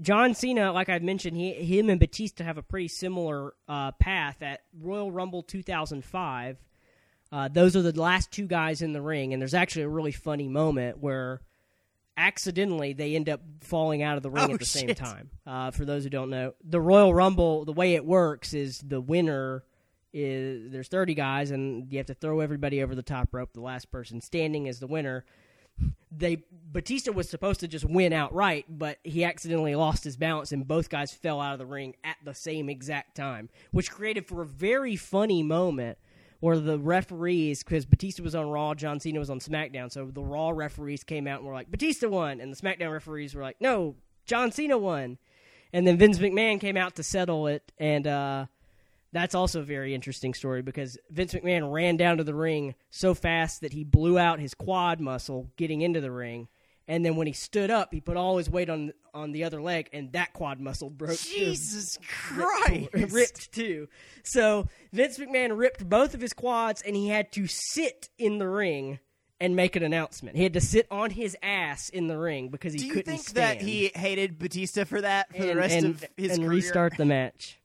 John 0.00 0.34
Cena, 0.34 0.72
like 0.72 0.88
I've 0.88 1.02
mentioned, 1.02 1.36
he, 1.36 1.52
him 1.52 1.90
and 1.90 2.00
Batista 2.00 2.44
have 2.44 2.58
a 2.58 2.62
pretty 2.62 2.88
similar 2.88 3.54
uh, 3.68 3.92
path 3.92 4.42
at 4.42 4.62
Royal 4.78 5.12
Rumble 5.12 5.42
2005. 5.42 6.56
Uh, 7.32 7.48
those 7.48 7.76
are 7.76 7.82
the 7.82 7.98
last 8.00 8.32
two 8.32 8.46
guys 8.46 8.82
in 8.82 8.92
the 8.92 9.00
ring, 9.00 9.32
and 9.32 9.40
there's 9.40 9.54
actually 9.54 9.82
a 9.82 9.88
really 9.88 10.10
funny 10.10 10.48
moment 10.48 10.98
where 10.98 11.40
accidentally 12.16 12.92
they 12.92 13.14
end 13.14 13.28
up 13.28 13.40
falling 13.60 14.02
out 14.02 14.16
of 14.16 14.24
the 14.24 14.30
ring 14.30 14.50
oh, 14.50 14.54
at 14.54 14.58
the 14.58 14.64
shit. 14.64 14.88
same 14.88 14.94
time. 14.94 15.30
Uh, 15.46 15.70
for 15.70 15.84
those 15.84 16.02
who 16.02 16.10
don't 16.10 16.30
know, 16.30 16.54
the 16.64 16.80
Royal 16.80 17.14
Rumble, 17.14 17.64
the 17.64 17.72
way 17.72 17.94
it 17.94 18.04
works 18.04 18.52
is 18.52 18.80
the 18.80 19.00
winner 19.00 19.62
is 20.12 20.70
there's 20.70 20.88
30 20.88 21.14
guys 21.14 21.50
and 21.50 21.90
you 21.92 21.98
have 21.98 22.06
to 22.06 22.14
throw 22.14 22.40
everybody 22.40 22.82
over 22.82 22.94
the 22.94 23.02
top 23.02 23.28
rope. 23.32 23.52
The 23.52 23.60
last 23.60 23.90
person 23.90 24.20
standing 24.20 24.66
is 24.66 24.80
the 24.80 24.86
winner. 24.86 25.24
They 26.10 26.44
Batista 26.50 27.12
was 27.12 27.28
supposed 27.28 27.60
to 27.60 27.68
just 27.68 27.84
win 27.84 28.12
outright, 28.12 28.66
but 28.68 28.98
he 29.02 29.24
accidentally 29.24 29.74
lost 29.74 30.04
his 30.04 30.16
balance 30.16 30.52
and 30.52 30.66
both 30.66 30.90
guys 30.90 31.12
fell 31.12 31.40
out 31.40 31.54
of 31.54 31.58
the 31.58 31.66
ring 31.66 31.94
at 32.04 32.16
the 32.24 32.34
same 32.34 32.68
exact 32.68 33.16
time, 33.16 33.48
which 33.70 33.90
created 33.90 34.26
for 34.26 34.42
a 34.42 34.46
very 34.46 34.96
funny 34.96 35.42
moment 35.42 35.98
where 36.40 36.58
the 36.58 36.78
referees, 36.78 37.62
because 37.62 37.84
Batista 37.84 38.22
was 38.22 38.34
on 38.34 38.48
Raw, 38.48 38.74
John 38.74 38.98
Cena 38.98 39.18
was 39.18 39.30
on 39.30 39.40
SmackDown, 39.40 39.92
so 39.92 40.06
the 40.06 40.22
Raw 40.22 40.50
referees 40.50 41.04
came 41.04 41.26
out 41.26 41.40
and 41.40 41.46
were 41.46 41.54
like, 41.54 41.70
Batista 41.70 42.08
won, 42.08 42.40
and 42.40 42.52
the 42.52 42.56
SmackDown 42.56 42.90
referees 42.90 43.34
were 43.34 43.42
like, 43.42 43.60
no, 43.60 43.94
John 44.24 44.50
Cena 44.50 44.78
won. 44.78 45.18
And 45.72 45.86
then 45.86 45.98
Vince 45.98 46.18
McMahon 46.18 46.58
came 46.58 46.76
out 46.76 46.96
to 46.96 47.02
settle 47.02 47.46
it, 47.46 47.70
and 47.78 48.06
uh, 48.06 48.46
that's 49.12 49.34
also 49.34 49.60
a 49.60 49.64
very 49.64 49.94
interesting 49.94 50.34
story 50.34 50.62
because 50.62 50.96
Vince 51.10 51.34
McMahon 51.34 51.72
ran 51.72 51.96
down 51.96 52.18
to 52.18 52.24
the 52.24 52.34
ring 52.34 52.74
so 52.90 53.14
fast 53.14 53.60
that 53.62 53.72
he 53.72 53.84
blew 53.84 54.18
out 54.18 54.38
his 54.40 54.54
quad 54.54 55.00
muscle 55.00 55.50
getting 55.56 55.80
into 55.82 56.00
the 56.00 56.10
ring. 56.12 56.48
And 56.88 57.04
then 57.04 57.14
when 57.16 57.26
he 57.28 57.32
stood 57.32 57.70
up, 57.70 57.92
he 57.92 58.00
put 58.00 58.16
all 58.16 58.36
his 58.38 58.50
weight 58.50 58.68
on 58.68 58.92
on 59.14 59.32
the 59.32 59.44
other 59.44 59.60
leg, 59.60 59.88
and 59.92 60.12
that 60.12 60.32
quad 60.32 60.60
muscle 60.60 60.90
broke. 60.90 61.18
Jesus 61.18 61.98
ripped, 62.34 62.90
Christ. 62.92 63.12
ripped 63.12 63.52
too. 63.52 63.88
So 64.24 64.66
Vince 64.92 65.18
McMahon 65.18 65.56
ripped 65.56 65.88
both 65.88 66.14
of 66.14 66.20
his 66.20 66.32
quads, 66.32 66.82
and 66.82 66.94
he 66.96 67.08
had 67.08 67.30
to 67.32 67.46
sit 67.46 68.08
in 68.18 68.38
the 68.38 68.48
ring 68.48 68.98
and 69.40 69.56
make 69.56 69.74
an 69.76 69.82
announcement. 69.82 70.36
He 70.36 70.42
had 70.42 70.52
to 70.54 70.60
sit 70.60 70.86
on 70.90 71.10
his 71.10 71.36
ass 71.42 71.88
in 71.90 72.08
the 72.08 72.18
ring 72.18 72.48
because 72.48 72.72
he 72.72 72.80
Do 72.80 72.86
you 72.86 72.92
couldn't 72.92 73.12
think 73.12 73.28
stand. 73.28 73.60
that 73.60 73.64
he 73.64 73.90
hated 73.94 74.38
Batista 74.38 74.84
for 74.84 75.00
that 75.00 75.34
for 75.34 75.44
the 75.44 75.56
rest 75.56 75.74
and, 75.76 75.86
of 75.86 76.00
his 76.00 76.08
career? 76.08 76.30
and 76.32 76.38
career? 76.40 76.50
restart 76.50 76.96
the 76.96 77.04
match? 77.06 77.59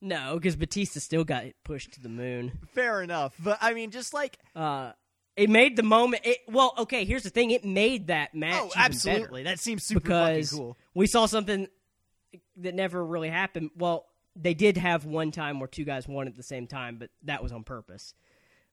No, 0.00 0.34
because 0.34 0.56
Batista 0.56 1.00
still 1.00 1.24
got 1.24 1.44
pushed 1.64 1.92
to 1.94 2.00
the 2.02 2.08
moon. 2.08 2.52
Fair 2.74 3.02
enough, 3.02 3.34
but 3.42 3.58
I 3.60 3.72
mean, 3.74 3.90
just 3.90 4.12
like 4.12 4.38
Uh, 4.54 4.92
it 5.36 5.50
made 5.50 5.76
the 5.76 5.82
moment. 5.82 6.22
It, 6.24 6.38
well, 6.48 6.74
okay. 6.78 7.04
Here's 7.04 7.22
the 7.22 7.30
thing. 7.30 7.50
It 7.50 7.64
made 7.64 8.06
that 8.08 8.34
match. 8.34 8.60
oh, 8.62 8.70
absolutely, 8.76 9.44
that 9.44 9.58
seems 9.58 9.84
super 9.84 10.00
because 10.00 10.50
fucking 10.50 10.58
cool. 10.64 10.76
we 10.94 11.06
saw 11.06 11.26
something 11.26 11.68
that 12.58 12.74
never 12.74 13.04
really 13.04 13.28
happened. 13.30 13.70
Well, 13.76 14.06
they 14.34 14.54
did 14.54 14.76
have 14.76 15.04
one 15.04 15.30
time 15.30 15.60
where 15.60 15.68
two 15.68 15.84
guys 15.84 16.06
won 16.06 16.26
at 16.26 16.36
the 16.36 16.42
same 16.42 16.66
time, 16.66 16.96
but 16.98 17.10
that 17.24 17.42
was 17.42 17.52
on 17.52 17.64
purpose. 17.64 18.14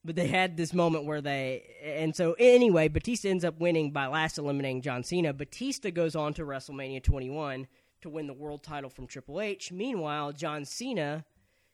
But 0.06 0.16
they 0.18 0.28
had 0.28 0.58
this 0.58 0.74
moment 0.74 1.06
where 1.06 1.22
they, 1.22 1.64
and 1.82 2.14
so 2.14 2.36
anyway, 2.38 2.90
Batista 2.90 3.30
ends 3.30 3.46
up 3.46 3.60
winning 3.62 3.92
by 3.92 4.08
last 4.08 4.38
eliminating 4.38 4.82
John 4.82 5.04
Cena. 5.06 5.32
Batista 5.32 5.92
goes 5.92 6.14
on 6.14 6.34
to 6.34 6.44
WrestleMania 6.44 7.02
21 7.02 7.68
to 8.04 8.10
win 8.10 8.28
the 8.28 8.34
world 8.34 8.64
title 8.64 8.90
from 8.90 9.08
Triple 9.08 9.42
H. 9.42 9.72
Meanwhile, 9.72 10.34
John 10.34 10.64
Cena, 10.66 11.26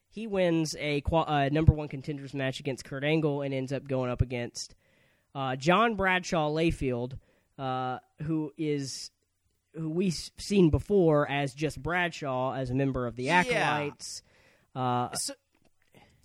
he 0.10 0.26
wins 0.28 0.76
a 0.80 1.04
uh, 1.12 1.50
number 1.52 1.74
one 1.74 1.88
contenders 1.88 2.34
match 2.34 2.60
against 2.60 2.86
Kurt 2.86 3.04
Angle 3.04 3.42
and 3.42 3.54
ends 3.54 3.72
up 3.74 3.88
going 3.88 4.10
up 4.10 4.22
against 4.22 4.74
uh, 5.36 5.56
John 5.56 5.96
Bradshaw 5.96 6.50
Layfield, 6.50 7.18
uh, 7.58 8.00
who 8.24 8.52
is 8.58 9.12
who 9.76 9.90
we've 9.90 10.18
seen 10.38 10.70
before 10.72 11.30
as 11.30 11.54
just 11.54 11.82
Bradshaw 11.82 12.54
as 12.54 12.70
a 12.72 12.76
member 12.76 13.06
of 13.06 13.16
the 13.16 13.24
Yeah. 13.26 13.40
Acolytes. 13.42 14.24
Uh, 14.76 15.10
So, 15.16 15.34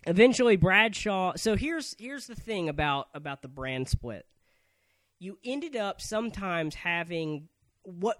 eventually 0.07 0.57
Bradshaw. 0.57 1.34
So 1.36 1.57
here's 1.57 1.94
here's 1.98 2.26
the 2.26 2.34
thing 2.34 2.68
about 2.68 3.09
about 3.14 3.42
the 3.42 3.48
brand 3.48 3.88
split. 3.88 4.26
You 5.18 5.38
ended 5.44 5.76
up 5.76 6.00
sometimes 6.00 6.74
having 6.74 7.48
what 7.82 8.16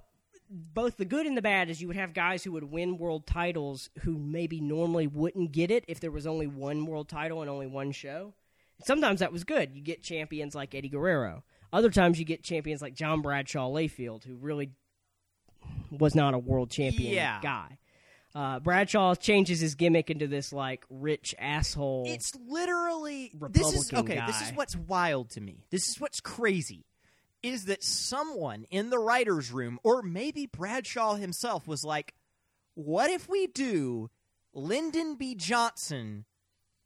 both 0.55 0.97
the 0.97 1.05
good 1.05 1.27
and 1.27 1.37
the 1.37 1.43
bad 1.43 1.69
is 1.69 1.81
you 1.81 1.89
would 1.89 1.97
have 1.97 2.15
guys 2.15 2.45
who 2.45 2.53
would 2.53 2.65
win 2.65 2.97
world 2.97 3.27
titles 3.27 3.91
who 4.03 4.17
maybe 4.17 4.61
normally 4.61 5.07
wouldn't 5.07 5.51
get 5.53 5.71
it 5.71 5.85
if 5.89 5.99
there 6.01 6.11
was 6.13 6.27
only 6.27 6.47
one 6.47 6.87
world 6.87 7.09
title 7.09 7.41
and 7.41 7.51
only 7.51 7.67
one 7.67 7.91
show. 7.93 8.33
Sometimes 8.85 9.21
that 9.21 9.33
was 9.33 9.45
good. 9.45 9.75
You 9.75 9.83
get 9.83 10.03
champions 10.03 10.55
like 10.55 10.75
Eddie 10.75 10.89
Guerrero. 10.89 11.43
Other 11.73 11.91
times 11.91 12.19
you 12.19 12.25
get 12.25 12.43
champions 12.45 12.81
like 12.83 12.95
John 12.95 13.21
Bradshaw 13.21 13.69
Layfield, 13.69 14.25
who 14.25 14.37
really 14.37 14.71
was 15.91 16.15
not 16.15 16.35
a 16.35 16.39
world 16.39 16.71
champion 16.71 17.13
Yeah. 17.15 17.41
guy. 17.43 17.79
Uh, 18.35 18.59
Bradshaw 18.59 19.15
changes 19.15 19.61
his 19.61 19.77
gimmick 19.77 20.11
into 20.11 20.27
this 20.27 20.53
like 20.53 20.85
rich 20.91 21.35
asshole. 21.39 22.05
it's 22.09 22.33
literally 22.49 23.31
this 23.51 23.73
is 23.73 23.93
Republican 23.93 24.19
okay. 24.19 24.27
This 24.27 24.41
is 24.43 24.57
what's 24.57 24.75
wild 24.77 25.31
to 25.31 25.41
me. 25.41 25.65
This 25.71 25.89
is 25.89 26.01
what's 26.01 26.21
crazy. 26.21 26.85
Is 27.45 27.67
that 27.67 27.85
someone 27.85 28.65
in 28.71 28.89
the 28.89 28.99
writers' 28.99 29.53
room, 29.53 29.79
or 29.83 30.03
maybe 30.03 30.47
Bradshaw 30.47 31.17
himself, 31.17 31.69
was 31.69 31.85
like, 31.85 32.15
"What 32.75 33.11
if 33.11 33.29
we 33.29 33.47
do 33.47 34.11
Lyndon 34.55 35.17
B. 35.17 35.35
Johnson, 35.35 36.25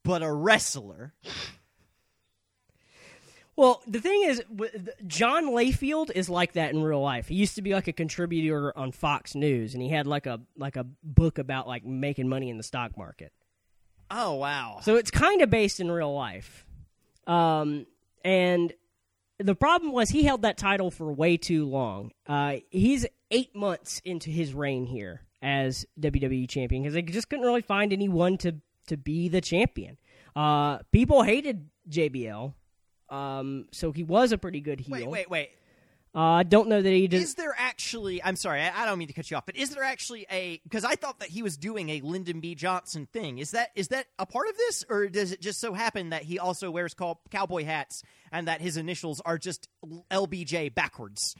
but 0.02 0.20
a 0.20 0.32
wrestler?" 0.32 1.14
Well, 3.58 3.82
the 3.88 4.00
thing 4.00 4.22
is, 4.22 4.40
John 5.08 5.46
Layfield 5.46 6.12
is 6.12 6.28
like 6.28 6.52
that 6.52 6.72
in 6.72 6.80
real 6.80 7.00
life. 7.02 7.26
He 7.26 7.34
used 7.34 7.56
to 7.56 7.62
be 7.62 7.74
like 7.74 7.88
a 7.88 7.92
contributor 7.92 8.76
on 8.78 8.92
Fox 8.92 9.34
News, 9.34 9.74
and 9.74 9.82
he 9.82 9.88
had 9.88 10.06
like 10.06 10.26
a 10.26 10.40
like 10.56 10.76
a 10.76 10.86
book 11.02 11.38
about 11.38 11.66
like 11.66 11.84
making 11.84 12.28
money 12.28 12.50
in 12.50 12.56
the 12.56 12.62
stock 12.62 12.96
market. 12.96 13.32
Oh 14.10 14.34
wow! 14.34 14.78
So 14.82 14.96
it's 14.96 15.10
kind 15.10 15.42
of 15.42 15.50
based 15.50 15.80
in 15.80 15.90
real 15.90 16.14
life. 16.14 16.64
Um, 17.26 17.86
and 18.24 18.72
the 19.38 19.54
problem 19.54 19.92
was 19.92 20.10
he 20.10 20.24
held 20.24 20.42
that 20.42 20.58
title 20.58 20.90
for 20.90 21.12
way 21.12 21.36
too 21.36 21.66
long. 21.66 22.12
Uh, 22.26 22.56
he's 22.70 23.06
eight 23.30 23.54
months 23.54 24.00
into 24.04 24.30
his 24.30 24.52
reign 24.52 24.86
here 24.86 25.22
as 25.40 25.86
WWE 26.00 26.48
champion 26.48 26.82
because 26.82 26.94
they 26.94 27.02
just 27.02 27.28
couldn't 27.28 27.44
really 27.44 27.62
find 27.62 27.92
anyone 27.92 28.36
to 28.38 28.56
to 28.88 28.96
be 28.96 29.28
the 29.28 29.40
champion. 29.40 29.98
Uh, 30.34 30.78
people 30.92 31.22
hated 31.22 31.68
JBL. 31.90 32.54
Um, 33.10 33.66
so 33.72 33.92
he 33.92 34.02
was 34.02 34.32
a 34.32 34.38
pretty 34.38 34.60
good 34.60 34.80
heel. 34.80 34.92
Wait, 34.92 35.08
wait, 35.08 35.30
wait. 35.30 35.50
Uh, 36.14 36.20
I 36.20 36.42
don't 36.42 36.68
know 36.68 36.80
that 36.80 36.90
he 36.90 37.06
did. 37.06 37.20
Is 37.22 37.34
there 37.34 37.54
actually? 37.56 38.22
I'm 38.24 38.34
sorry, 38.34 38.62
I, 38.62 38.82
I 38.82 38.86
don't 38.86 38.98
mean 38.98 39.08
to 39.08 39.14
cut 39.14 39.30
you 39.30 39.36
off, 39.36 39.44
but 39.46 39.56
is 39.56 39.70
there 39.70 39.84
actually 39.84 40.26
a? 40.30 40.58
Because 40.64 40.84
I 40.84 40.94
thought 40.94 41.20
that 41.20 41.28
he 41.28 41.42
was 41.42 41.56
doing 41.56 41.90
a 41.90 42.00
Lyndon 42.00 42.40
B. 42.40 42.54
Johnson 42.54 43.06
thing. 43.12 43.38
Is 43.38 43.50
that 43.50 43.70
is 43.74 43.88
that 43.88 44.06
a 44.18 44.24
part 44.26 44.48
of 44.48 44.56
this, 44.56 44.84
or 44.88 45.08
does 45.08 45.32
it 45.32 45.40
just 45.40 45.60
so 45.60 45.74
happen 45.74 46.10
that 46.10 46.22
he 46.22 46.38
also 46.38 46.70
wears 46.70 46.94
cow- 46.94 47.18
cowboy 47.30 47.64
hats 47.64 48.02
and 48.32 48.48
that 48.48 48.60
his 48.62 48.76
initials 48.78 49.20
are 49.24 49.36
just 49.38 49.68
LBJ 50.10 50.74
backwards? 50.74 51.36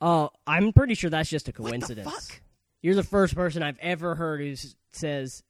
Oh, 0.00 0.30
I'm 0.46 0.72
pretty 0.72 0.94
sure 0.94 1.10
that's 1.10 1.30
just 1.30 1.48
a 1.48 1.52
What 1.52 1.56
the 1.64 1.70
coincidence. 1.70 2.10
fuck? 2.10 2.40
You're 2.82 2.94
the 2.94 3.02
first 3.02 3.34
person 3.34 3.62
I've 3.62 3.78
ever 3.80 4.14
heard 4.14 4.40
who 4.40 4.54
says 4.92 5.42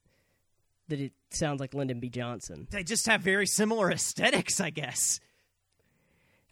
that 0.88 1.00
it 1.00 1.12
sounds 1.30 1.58
like 1.60 1.74
Lyndon 1.74 1.98
B. 2.00 2.08
Johnson. 2.08 2.68
They 2.70 2.84
just 2.84 3.06
have 3.06 3.22
very 3.22 3.46
similar 3.46 3.90
aesthetics, 3.90 4.60
I 4.60 4.70
guess. 4.70 5.18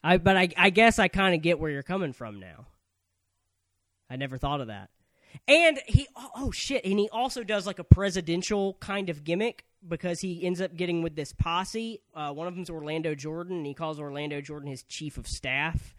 I 0.05 0.19
but 0.19 0.37
I 0.37 0.51
I 0.57 0.71
guess 0.71 0.99
I 0.99 1.09
kind 1.09 1.35
of 1.35 1.41
get 1.41 1.59
where 1.59 1.71
you're 1.71 1.83
coming 1.83 2.13
from 2.13 2.39
now. 2.39 2.67
I 4.11 4.17
never 4.17 4.37
thought 4.37 4.61
of 4.61 4.69
that. 4.69 4.91
And 5.49 5.81
he 5.87 6.07
oh, 6.15 6.31
oh 6.37 6.51
shit, 6.51 6.85
and 6.85 6.99
he 6.99 7.09
also 7.09 7.43
does 7.43 7.67
like 7.67 7.79
a 7.79 7.85
presidential 7.85 8.75
kind 8.75 9.09
of 9.09 9.25
gimmick 9.25 9.65
because 9.87 10.21
he 10.21 10.45
ends 10.45 10.61
up 10.61 10.77
getting 10.77 11.03
with 11.03 11.17
this 11.17 11.33
posse. 11.33 12.03
Uh, 12.15 12.33
one 12.33 12.47
of 12.47 12.55
them's 12.55 12.71
Orlando 12.71 13.15
Jordan, 13.15 13.57
and 13.57 13.67
he 13.67 13.75
calls 13.75 13.99
Orlando 13.99 14.41
Jordan 14.41 14.69
his 14.69 14.83
chief 14.85 15.17
of 15.17 15.27
staff. 15.27 15.95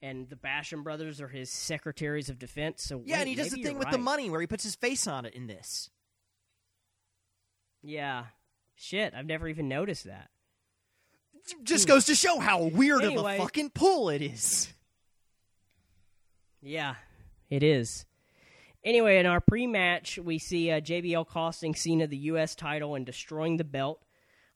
And 0.00 0.28
the 0.28 0.36
Basham 0.36 0.84
brothers 0.84 1.20
are 1.20 1.26
his 1.26 1.50
secretaries 1.50 2.28
of 2.28 2.38
defense. 2.38 2.84
So 2.84 3.02
Yeah, 3.04 3.16
wait, 3.16 3.20
and 3.20 3.28
he 3.30 3.34
does 3.34 3.50
the 3.50 3.62
thing 3.62 3.78
with 3.78 3.90
the 3.90 3.98
money 3.98 4.30
where 4.30 4.40
he 4.40 4.46
puts 4.46 4.62
his 4.62 4.76
face 4.76 5.08
on 5.08 5.24
it 5.24 5.34
in 5.34 5.48
this. 5.48 5.90
Yeah, 7.82 8.26
shit, 8.76 9.14
I've 9.14 9.26
never 9.26 9.48
even 9.48 9.68
noticed 9.68 10.04
that. 10.04 10.30
Just 11.62 11.86
goes 11.88 12.06
to 12.06 12.14
show 12.14 12.38
how 12.38 12.62
weird 12.64 13.00
Hmm. 13.02 13.06
Anyway. 13.10 13.34
of 13.34 13.40
a 13.40 13.42
fucking 13.44 13.70
pull 13.70 14.08
it 14.10 14.22
is. 14.22 14.72
Yeah, 16.60 16.94
it 17.50 17.62
is. 17.62 18.04
Anyway, 18.84 19.18
in 19.18 19.26
our 19.26 19.40
pre-match, 19.40 20.18
we 20.18 20.38
see 20.38 20.70
uh, 20.70 20.80
JBL 20.80 21.26
costing 21.26 21.74
Cena 21.74 22.06
the 22.06 22.16
U.S. 22.16 22.54
title 22.54 22.94
and 22.94 23.04
destroying 23.04 23.56
the 23.56 23.64
belt. 23.64 24.02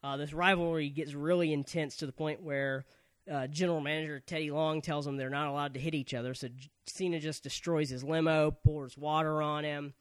Uh, 0.03 0.17
this 0.17 0.33
rivalry 0.33 0.89
gets 0.89 1.13
really 1.13 1.53
intense 1.53 1.97
to 1.97 2.05
the 2.05 2.11
point 2.11 2.41
where 2.41 2.85
uh, 3.31 3.47
General 3.47 3.79
Manager 3.79 4.19
Teddy 4.19 4.51
Long 4.51 4.81
tells 4.81 5.05
them 5.05 5.15
they're 5.17 5.29
not 5.29 5.47
allowed 5.47 5.73
to 5.75 5.79
hit 5.79 5.93
each 5.93 6.13
other. 6.13 6.33
So 6.33 6.49
J- 6.49 6.69
Cena 6.87 7.19
just 7.19 7.43
destroys 7.43 7.89
his 7.89 8.03
limo, 8.03 8.51
pours 8.51 8.97
water 8.97 9.41
on 9.41 9.63
him. 9.63 9.93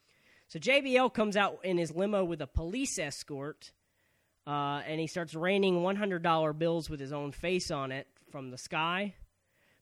So 0.49 0.59
JBL 0.59 1.15
comes 1.15 1.37
out 1.37 1.59
in 1.65 1.79
his 1.79 1.93
limo 1.95 2.25
with 2.25 2.41
a 2.43 2.47
police 2.49 2.99
escort, 2.99 3.73
uh, 4.47 4.83
and 4.87 5.01
he 5.01 5.07
starts 5.07 5.35
raining 5.35 5.83
$100 5.83 6.59
bills 6.59 6.91
with 6.91 7.01
his 7.01 7.13
own 7.13 7.33
face 7.33 7.71
on 7.71 7.93
it 7.93 8.07
from 8.31 8.51
the 8.51 8.59
sky. 8.59 9.15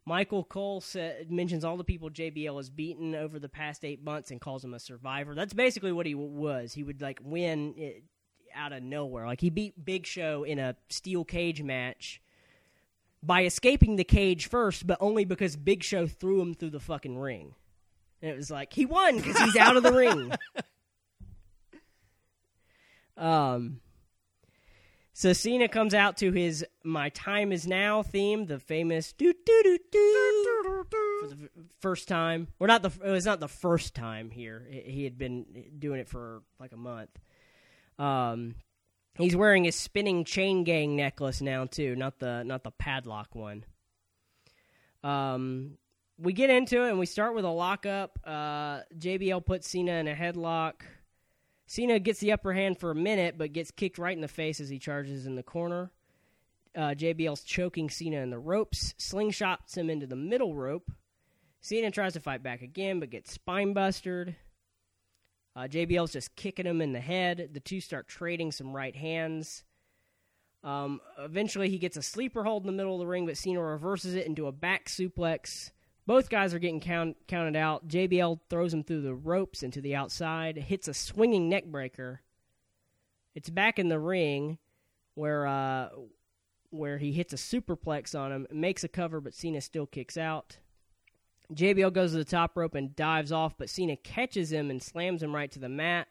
Michael 0.07 0.45
Cole 0.45 0.81
sa 0.81 1.11
mentions 1.29 1.65
all 1.65 1.77
the 1.77 1.85
people 1.85 2.11
JBL 2.11 2.57
has 2.57 2.71
beaten 2.71 3.15
over 3.15 3.39
the 3.39 3.49
past 3.49 3.85
eight 3.85 4.03
months 4.03 4.31
and 4.31 4.41
calls 4.41 4.65
him 4.65 4.75
a 4.75 4.81
survivor. 4.81 5.35
That's 5.35 5.55
basically 5.55 5.93
what 5.93 6.07
he 6.07 6.13
w- 6.13 6.31
was. 6.33 6.73
He 6.73 6.83
would 6.83 7.01
like 7.01 7.21
win 7.23 7.75
it 7.77 8.03
out 8.55 8.73
of 8.73 8.83
nowhere. 8.83 9.27
Like 9.27 9.41
he 9.41 9.51
beat 9.51 9.85
Big 9.85 10.07
Show 10.07 10.43
in 10.43 10.59
a 10.59 10.75
steel 10.89 11.25
cage 11.25 11.63
match 11.63 12.21
by 13.23 13.45
escaping 13.45 13.97
the 13.97 14.05
cage 14.05 14.49
first, 14.49 14.87
but 14.87 14.99
only 15.01 15.25
because 15.25 15.55
Big 15.57 15.83
Show 15.85 16.07
threw 16.07 16.41
him 16.41 16.55
through 16.55 16.71
the 16.71 16.81
fucking 16.81 17.19
ring. 17.19 17.55
And 18.23 18.33
it 18.33 18.37
was 18.37 18.51
like 18.51 18.73
he 18.73 18.87
won 18.87 19.17
because 19.17 19.39
he's 19.39 19.57
out 19.57 19.77
of 19.77 19.83
the 19.83 19.93
ring. 19.93 20.33
Um. 23.17 23.81
So 25.13 25.33
Cena 25.33 25.69
comes 25.69 25.93
out 25.93 26.17
to 26.19 26.33
his 26.33 26.65
"My 26.85 27.09
Time 27.11 27.53
Is 27.53 27.67
Now" 27.67 28.03
theme, 28.03 28.47
the 28.47 28.59
famous 28.59 29.13
"do 29.13 29.33
do 29.33 29.61
do 29.63 29.79
do" 29.91 30.85
for 31.21 31.29
the 31.29 31.51
first 31.81 32.09
time. 32.09 32.49
Or 32.59 32.67
not 32.67 32.83
the. 32.83 32.91
It 33.05 33.11
was 33.11 33.27
not 33.27 33.41
the 33.41 33.49
first 33.49 33.95
time 33.95 34.31
here. 34.31 34.67
He 34.71 34.81
he 34.81 35.05
had 35.05 35.19
been 35.19 35.47
doing 35.79 36.01
it 36.01 36.09
for 36.09 36.43
like 36.59 36.73
a 36.73 36.77
month. 36.77 37.11
Um, 37.99 38.55
he's 39.17 39.37
wearing 39.37 39.65
his 39.65 39.77
spinning 39.77 40.25
chain 40.25 40.65
gang 40.65 40.97
necklace 40.97 41.41
now 41.41 41.67
too, 41.67 41.97
not 41.97 42.19
the 42.19 42.45
not 42.45 42.63
the 42.63 42.71
padlock 42.71 43.35
one. 43.35 43.65
Um, 45.03 45.79
we 46.19 46.33
get 46.33 46.51
into 46.51 46.85
it 46.85 46.91
and 46.91 46.99
we 46.99 47.07
start 47.07 47.35
with 47.35 47.45
a 47.45 47.51
lockup. 47.51 48.19
Uh, 48.25 48.81
JBL 48.97 49.45
puts 49.45 49.69
Cena 49.69 49.93
in 49.93 50.09
a 50.09 50.15
headlock. 50.15 50.83
Cena 51.71 52.01
gets 52.01 52.19
the 52.19 52.33
upper 52.33 52.53
hand 52.53 52.79
for 52.79 52.91
a 52.91 52.97
minute, 52.97 53.39
but 53.39 53.53
gets 53.53 53.71
kicked 53.71 53.97
right 53.97 54.17
in 54.17 54.21
the 54.21 54.27
face 54.27 54.59
as 54.59 54.69
he 54.69 54.81
charges 54.81 55.25
in 55.25 55.37
the 55.37 55.43
corner. 55.45 55.93
Uh, 56.77 56.97
JBL's 56.97 57.45
choking 57.45 57.89
Cena 57.89 58.17
in 58.23 58.31
the 58.31 58.41
ropes, 58.41 58.93
slingshots 58.99 59.77
him 59.77 59.89
into 59.89 60.05
the 60.05 60.17
middle 60.17 60.57
rope. 60.57 60.91
Cena 61.61 61.93
tries 61.93 62.15
to 62.15 62.21
fight 62.21 62.43
back 62.43 62.63
again, 62.63 62.99
but 62.99 63.11
gets 63.11 63.33
spine 63.33 63.73
bustered. 63.73 64.35
Uh, 65.55 65.69
JBL's 65.71 66.11
just 66.13 66.35
kicking 66.35 66.67
him 66.67 66.81
in 66.81 66.93
the 66.93 66.99
head. 66.99 67.51
The 67.53 67.61
two 67.61 67.81
start 67.81 68.09
trading 68.09 68.51
some 68.51 68.75
right 68.75 68.97
hands. 68.97 69.63
Um, 70.65 71.01
eventually, 71.21 71.71
he 71.71 71.79
gets 71.79 71.97
a 71.97 72.03
sleeper 72.03 72.43
hold 72.43 72.65
in 72.65 72.67
the 72.67 72.77
middle 72.77 72.95
of 72.95 72.99
the 72.99 73.07
ring, 73.07 73.27
but 73.27 73.39
Cena 73.39 73.63
reverses 73.63 74.17
it 74.17 74.27
into 74.27 74.49
a 74.49 74.53
back 74.53 74.87
suplex. 74.87 75.71
Both 76.11 76.29
guys 76.29 76.53
are 76.55 76.59
getting 76.59 76.81
count, 76.81 77.17
counted 77.29 77.55
out. 77.55 77.87
JBL 77.87 78.41
throws 78.51 78.75
him 78.75 78.83
through 78.83 79.03
the 79.03 79.15
ropes 79.15 79.63
into 79.63 79.81
the 79.81 79.95
outside, 79.95 80.57
hits 80.57 80.89
a 80.89 80.93
swinging 80.93 81.49
neck 81.49 81.67
breaker. 81.67 82.21
It's 83.37 83.49
back 83.49 83.79
in 83.79 83.89
the 83.89 83.99
ring 84.01 84.59
where 85.15 85.47
uh, 85.47 85.91
where 86.71 86.99
he 86.99 87.13
hits 87.13 87.33
a 87.33 87.37
superplex 87.37 88.19
on 88.19 88.33
him, 88.33 88.49
makes 88.51 88.83
a 88.83 88.89
cover, 88.89 89.21
but 89.21 89.35
Cena 89.35 89.61
still 89.61 89.87
kicks 89.87 90.17
out. 90.17 90.59
JBL 91.55 91.93
goes 91.93 92.11
to 92.11 92.19
the 92.19 92.25
top 92.25 92.57
rope 92.57 92.75
and 92.75 92.97
dives 92.97 93.31
off, 93.31 93.57
but 93.57 93.71
Cena 93.71 93.95
catches 93.95 94.51
him 94.51 94.69
and 94.69 94.83
slams 94.83 95.23
him 95.23 95.33
right 95.33 95.53
to 95.53 95.61
the 95.61 95.69
mat. 95.69 96.09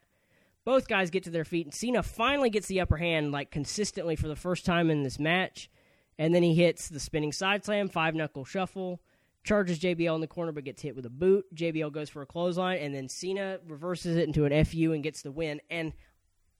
Both 0.64 0.88
guys 0.88 1.10
get 1.10 1.26
to 1.26 1.30
their 1.30 1.43
feet, 1.43 1.66
and 1.66 1.76
Cena 1.76 2.04
finally 2.04 2.50
gets 2.50 2.68
the 2.68 2.80
upper 2.80 2.95
hand, 2.95 3.34
like 3.34 3.52
consistently 3.52 4.16
for 4.16 4.30
the 4.30 4.38
first 4.38 4.66
time 4.66 4.89
in 4.89 5.04
this 5.04 5.20
match. 5.20 5.70
And 6.18 6.34
then 6.34 6.43
he 6.43 6.56
hits 6.56 6.88
the 6.88 7.02
spinning 7.02 7.34
side 7.34 7.66
slam, 7.66 7.89
five 7.89 8.16
knuckle 8.16 8.45
shuffle, 8.45 9.02
charges 9.44 9.80
JBL 9.80 10.16
in 10.16 10.22
the 10.22 10.28
corner, 10.28 10.52
but 10.52 10.64
gets 10.64 10.82
hit 10.82 10.96
with 10.96 11.06
a 11.06 11.10
boot. 11.10 11.46
JBL 11.56 11.92
goes 11.92 12.10
for 12.10 12.22
a 12.22 12.26
clothesline, 12.26 12.78
and 12.80 12.94
then 12.94 13.10
Cena 13.10 13.60
reverses 13.68 14.18
it 14.18 14.28
into 14.28 14.46
an 14.46 14.66
FU 14.66 14.92
and 14.94 15.04
gets 15.04 15.22
the 15.22 15.32
win. 15.32 15.62
And 15.70 15.94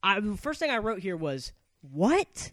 I, 0.02 0.20
the 0.20 0.38
first 0.38 0.60
thing 0.60 0.72
I 0.72 0.78
wrote 0.78 1.00
here 1.00 1.18
was, 1.18 1.52
What? 1.82 2.52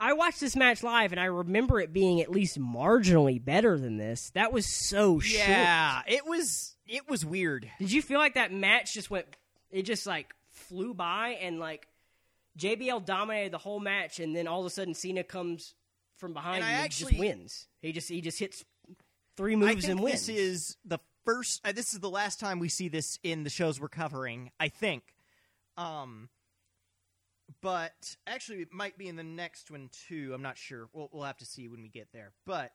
I 0.00 0.12
watched 0.12 0.38
this 0.40 0.54
match 0.54 0.84
live, 0.84 1.10
and 1.10 1.20
I 1.20 1.24
remember 1.24 1.80
it 1.80 1.92
being 1.92 2.20
at 2.20 2.30
least 2.30 2.58
marginally 2.58 3.44
better 3.44 3.76
than 3.78 3.96
this. 3.96 4.30
That 4.30 4.52
was 4.52 4.64
so 4.64 5.18
short. 5.18 5.48
Yeah, 5.48 6.02
it 6.06 6.24
was 6.24 6.76
it 6.86 7.08
was 7.08 7.26
weird. 7.26 7.68
Did 7.80 7.90
you 7.90 8.00
feel 8.00 8.18
like 8.18 8.34
that 8.34 8.52
match 8.52 8.94
just 8.94 9.10
went? 9.10 9.26
It 9.72 9.82
just 9.82 10.06
like 10.06 10.34
flew 10.50 10.94
by, 10.94 11.30
and 11.40 11.58
like 11.58 11.88
JBL 12.58 13.04
dominated 13.06 13.52
the 13.52 13.58
whole 13.58 13.80
match, 13.80 14.20
and 14.20 14.36
then 14.36 14.46
all 14.46 14.60
of 14.60 14.66
a 14.66 14.70
sudden 14.70 14.94
Cena 14.94 15.24
comes 15.24 15.74
from 16.16 16.32
behind 16.32 16.62
And 16.62 16.72
and, 16.72 16.84
actually- 16.84 17.10
just 17.12 17.20
wins. 17.20 17.66
He 17.82 17.90
just 17.92 18.08
he 18.08 18.20
just 18.20 18.38
hits 18.38 18.64
three 19.38 19.56
moves 19.56 19.70
I 19.70 19.80
think 19.80 19.90
and 19.92 20.00
wins. 20.00 20.26
this 20.26 20.36
is 20.36 20.76
the 20.84 20.98
first. 21.24 21.60
Uh, 21.64 21.72
this 21.72 21.94
is 21.94 22.00
the 22.00 22.10
last 22.10 22.40
time 22.40 22.58
we 22.58 22.68
see 22.68 22.88
this 22.88 23.18
in 23.22 23.44
the 23.44 23.50
shows 23.50 23.80
we're 23.80 23.88
covering. 23.88 24.50
I 24.60 24.68
think. 24.68 25.04
Um, 25.78 26.28
but 27.62 28.16
actually, 28.26 28.58
it 28.58 28.72
might 28.72 28.98
be 28.98 29.08
in 29.08 29.16
the 29.16 29.22
next 29.22 29.70
one 29.70 29.88
too. 30.08 30.32
I'm 30.34 30.42
not 30.42 30.58
sure. 30.58 30.88
We'll 30.92 31.08
we'll 31.12 31.22
have 31.22 31.38
to 31.38 31.46
see 31.46 31.68
when 31.68 31.80
we 31.80 31.88
get 31.88 32.08
there. 32.12 32.32
But 32.44 32.72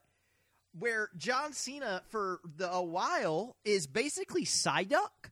where 0.76 1.10
John 1.16 1.52
Cena 1.52 2.02
for 2.08 2.40
the, 2.56 2.72
a 2.72 2.82
while 2.82 3.56
is 3.64 3.86
basically 3.86 4.44
Psyduck 4.44 5.30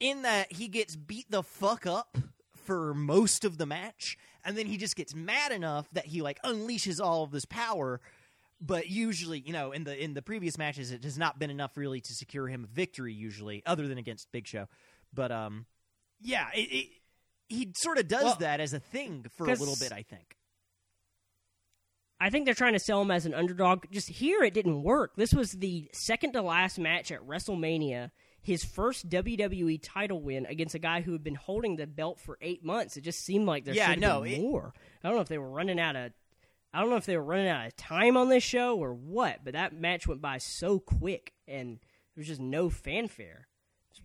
in 0.00 0.22
that 0.22 0.52
he 0.52 0.68
gets 0.68 0.94
beat 0.94 1.28
the 1.28 1.42
fuck 1.42 1.86
up 1.86 2.16
for 2.54 2.94
most 2.94 3.44
of 3.44 3.58
the 3.58 3.66
match, 3.66 4.16
and 4.44 4.56
then 4.56 4.66
he 4.66 4.76
just 4.76 4.94
gets 4.94 5.12
mad 5.12 5.50
enough 5.50 5.88
that 5.92 6.06
he 6.06 6.22
like 6.22 6.40
unleashes 6.42 7.04
all 7.04 7.24
of 7.24 7.32
this 7.32 7.44
power. 7.46 8.00
But 8.60 8.88
usually, 8.88 9.38
you 9.38 9.52
know, 9.52 9.70
in 9.72 9.84
the 9.84 9.96
in 10.02 10.14
the 10.14 10.22
previous 10.22 10.58
matches, 10.58 10.90
it 10.90 11.04
has 11.04 11.16
not 11.16 11.38
been 11.38 11.50
enough 11.50 11.76
really 11.76 12.00
to 12.00 12.12
secure 12.12 12.48
him 12.48 12.64
a 12.64 12.66
victory. 12.66 13.12
Usually, 13.14 13.62
other 13.64 13.86
than 13.86 13.98
against 13.98 14.32
Big 14.32 14.46
Show. 14.48 14.66
But 15.14 15.30
um, 15.30 15.66
yeah, 16.20 16.48
it, 16.54 16.60
it, 16.72 16.86
he 17.48 17.72
sort 17.76 17.98
of 17.98 18.08
does 18.08 18.24
Well, 18.24 18.36
that 18.40 18.60
as 18.60 18.72
a 18.72 18.80
thing 18.80 19.24
for 19.36 19.46
a 19.46 19.54
little 19.54 19.76
bit. 19.78 19.92
I 19.92 20.02
think. 20.02 20.36
I 22.20 22.30
think 22.30 22.46
they're 22.46 22.54
trying 22.54 22.72
to 22.72 22.80
sell 22.80 23.00
him 23.00 23.12
as 23.12 23.26
an 23.26 23.34
underdog. 23.34 23.84
Just 23.92 24.08
here, 24.08 24.42
it 24.42 24.52
didn't 24.54 24.82
work. 24.82 25.12
This 25.16 25.32
was 25.32 25.52
the 25.52 25.88
second 25.92 26.32
to 26.32 26.42
last 26.42 26.78
match 26.78 27.12
at 27.12 27.20
WrestleMania. 27.26 28.10
His 28.42 28.64
first 28.64 29.08
WWE 29.08 29.78
title 29.82 30.20
win 30.20 30.46
against 30.46 30.74
a 30.74 30.78
guy 30.80 31.00
who 31.02 31.12
had 31.12 31.22
been 31.22 31.34
holding 31.36 31.76
the 31.76 31.86
belt 31.86 32.18
for 32.18 32.38
eight 32.40 32.64
months. 32.64 32.96
It 32.96 33.02
just 33.02 33.24
seemed 33.24 33.46
like 33.46 33.64
there 33.64 33.74
Yeah, 33.74 33.90
should 33.90 34.00
no, 34.00 34.22
have 34.22 34.32
it- 34.32 34.40
more. 34.40 34.72
I 35.04 35.06
don't 35.08 35.16
know 35.16 35.22
if 35.22 35.28
they 35.28 35.38
were 35.38 35.50
running 35.50 35.78
out 35.78 35.94
of. 35.96 36.12
I 36.72 36.80
don't 36.80 36.90
know 36.90 36.96
if 36.96 37.06
they 37.06 37.16
were 37.16 37.24
running 37.24 37.48
out 37.48 37.66
of 37.66 37.76
time 37.76 38.16
on 38.16 38.28
this 38.28 38.42
show 38.42 38.76
or 38.76 38.92
what, 38.92 39.40
but 39.44 39.54
that 39.54 39.72
match 39.72 40.06
went 40.06 40.20
by 40.20 40.38
so 40.38 40.78
quick, 40.78 41.32
and 41.46 41.78
there 41.78 42.20
was 42.20 42.26
just 42.26 42.40
no 42.40 42.68
fanfare. 42.68 43.48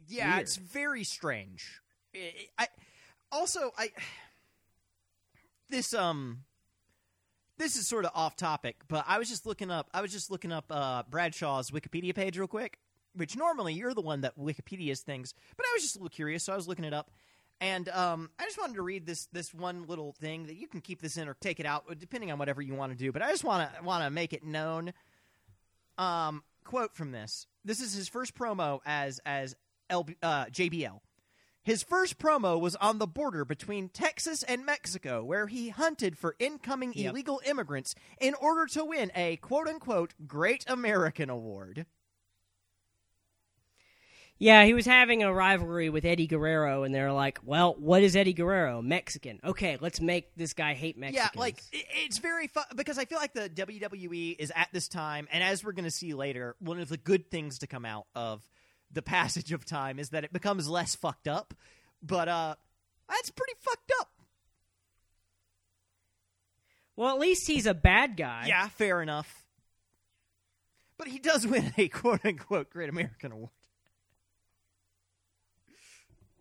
Yeah, 0.07 0.31
weird. 0.31 0.41
it's 0.43 0.55
very 0.55 1.03
strange. 1.03 1.81
I, 2.15 2.47
I 2.57 2.67
also 3.31 3.71
I 3.77 3.89
this 5.69 5.93
um 5.93 6.43
this 7.57 7.75
is 7.75 7.87
sort 7.87 8.05
of 8.05 8.11
off 8.15 8.35
topic, 8.35 8.77
but 8.87 9.03
I 9.07 9.19
was 9.19 9.29
just 9.29 9.45
looking 9.45 9.71
up 9.71 9.89
I 9.93 10.01
was 10.01 10.11
just 10.11 10.31
looking 10.31 10.51
up 10.51 10.65
uh 10.69 11.03
Bradshaw's 11.09 11.71
Wikipedia 11.71 12.15
page 12.15 12.37
real 12.37 12.47
quick, 12.47 12.79
which 13.13 13.35
normally 13.35 13.73
you're 13.73 13.93
the 13.93 14.01
one 14.01 14.21
that 14.21 14.37
Wikipedia's 14.37 15.01
things, 15.01 15.33
but 15.57 15.65
I 15.65 15.73
was 15.73 15.83
just 15.83 15.95
a 15.95 15.99
little 15.99 16.09
curious, 16.09 16.43
so 16.43 16.53
I 16.53 16.55
was 16.55 16.67
looking 16.67 16.85
it 16.85 16.93
up. 16.93 17.11
And 17.63 17.87
um, 17.87 18.29
I 18.37 18.43
just 18.43 18.57
wanted 18.59 18.75
to 18.75 18.81
read 18.81 19.05
this 19.05 19.27
this 19.31 19.53
one 19.53 19.87
little 19.87 20.11
thing 20.19 20.47
that 20.47 20.55
you 20.55 20.67
can 20.67 20.81
keep 20.81 21.01
this 21.01 21.15
in 21.15 21.29
or 21.29 21.33
take 21.39 21.61
it 21.61 21.65
out, 21.65 21.85
depending 21.97 22.29
on 22.29 22.37
whatever 22.37 22.61
you 22.61 22.75
want 22.75 22.91
to 22.91 22.97
do. 22.97 23.13
But 23.13 23.21
I 23.21 23.31
just 23.31 23.45
want 23.45 23.73
to 23.73 23.83
want 23.83 24.03
to 24.03 24.09
make 24.09 24.33
it 24.33 24.43
known. 24.43 24.91
Um, 25.97 26.43
quote 26.65 26.93
from 26.93 27.11
this: 27.13 27.47
this 27.63 27.79
is 27.79 27.93
his 27.93 28.09
first 28.09 28.35
promo 28.35 28.81
as 28.85 29.21
as 29.25 29.55
LB, 29.89 30.15
uh, 30.21 30.45
JBL. 30.47 30.99
His 31.63 31.83
first 31.83 32.19
promo 32.19 32.59
was 32.59 32.75
on 32.75 32.97
the 32.97 33.07
border 33.07 33.45
between 33.45 33.87
Texas 33.87 34.43
and 34.43 34.65
Mexico, 34.65 35.23
where 35.23 35.47
he 35.47 35.69
hunted 35.69 36.17
for 36.17 36.35
incoming 36.39 36.91
Yep. 36.93 37.11
illegal 37.11 37.41
immigrants 37.45 37.95
in 38.19 38.33
order 38.33 38.65
to 38.73 38.83
win 38.83 39.09
a 39.15 39.37
quote 39.37 39.69
unquote 39.69 40.13
Great 40.27 40.65
American 40.67 41.29
Award. 41.29 41.85
Yeah, 44.39 44.65
he 44.65 44.73
was 44.73 44.85
having 44.85 45.23
a 45.23 45.33
rivalry 45.33 45.89
with 45.89 46.03
Eddie 46.03 46.27
Guerrero, 46.27 46.83
and 46.83 46.93
they're 46.93 47.13
like, 47.13 47.39
"Well, 47.43 47.75
what 47.77 48.03
is 48.03 48.15
Eddie 48.15 48.33
Guerrero? 48.33 48.81
Mexican. 48.81 49.39
Okay, 49.43 49.77
let's 49.79 50.01
make 50.01 50.35
this 50.35 50.53
guy 50.53 50.73
hate 50.73 50.97
Mexicans." 50.97 51.31
Yeah, 51.33 51.39
like 51.39 51.59
it, 51.71 51.85
it's 52.05 52.17
very 52.17 52.47
fun 52.47 52.65
because 52.75 52.97
I 52.97 53.05
feel 53.05 53.19
like 53.19 53.33
the 53.33 53.47
WWE 53.49 54.35
is 54.37 54.51
at 54.53 54.67
this 54.73 54.87
time, 54.89 55.27
and 55.31 55.43
as 55.43 55.63
we're 55.63 55.71
going 55.71 55.85
to 55.85 55.91
see 55.91 56.13
later, 56.13 56.55
one 56.59 56.79
of 56.79 56.89
the 56.89 56.97
good 56.97 57.31
things 57.31 57.59
to 57.59 57.67
come 57.67 57.85
out 57.85 58.07
of 58.15 58.41
the 58.91 59.01
passage 59.03 59.53
of 59.53 59.65
time 59.65 59.97
is 59.99 60.09
that 60.09 60.23
it 60.23 60.33
becomes 60.33 60.67
less 60.67 60.93
fucked 60.95 61.27
up. 61.27 61.53
But 62.01 62.27
uh, 62.27 62.55
that's 63.07 63.29
pretty 63.29 63.53
fucked 63.61 63.91
up. 64.01 64.09
well, 66.95 67.13
at 67.13 67.19
least 67.19 67.47
he's 67.47 67.65
a 67.65 67.73
bad 67.73 68.17
guy. 68.17 68.45
Yeah, 68.47 68.67
fair 68.69 69.01
enough. 69.01 69.45
But 70.97 71.07
he 71.07 71.19
does 71.19 71.47
win 71.47 71.73
a 71.77 71.87
quote 71.89 72.25
unquote 72.25 72.69
Great 72.69 72.89
American 72.89 73.31
Award. 73.31 73.51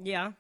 Yeah. 0.03 0.33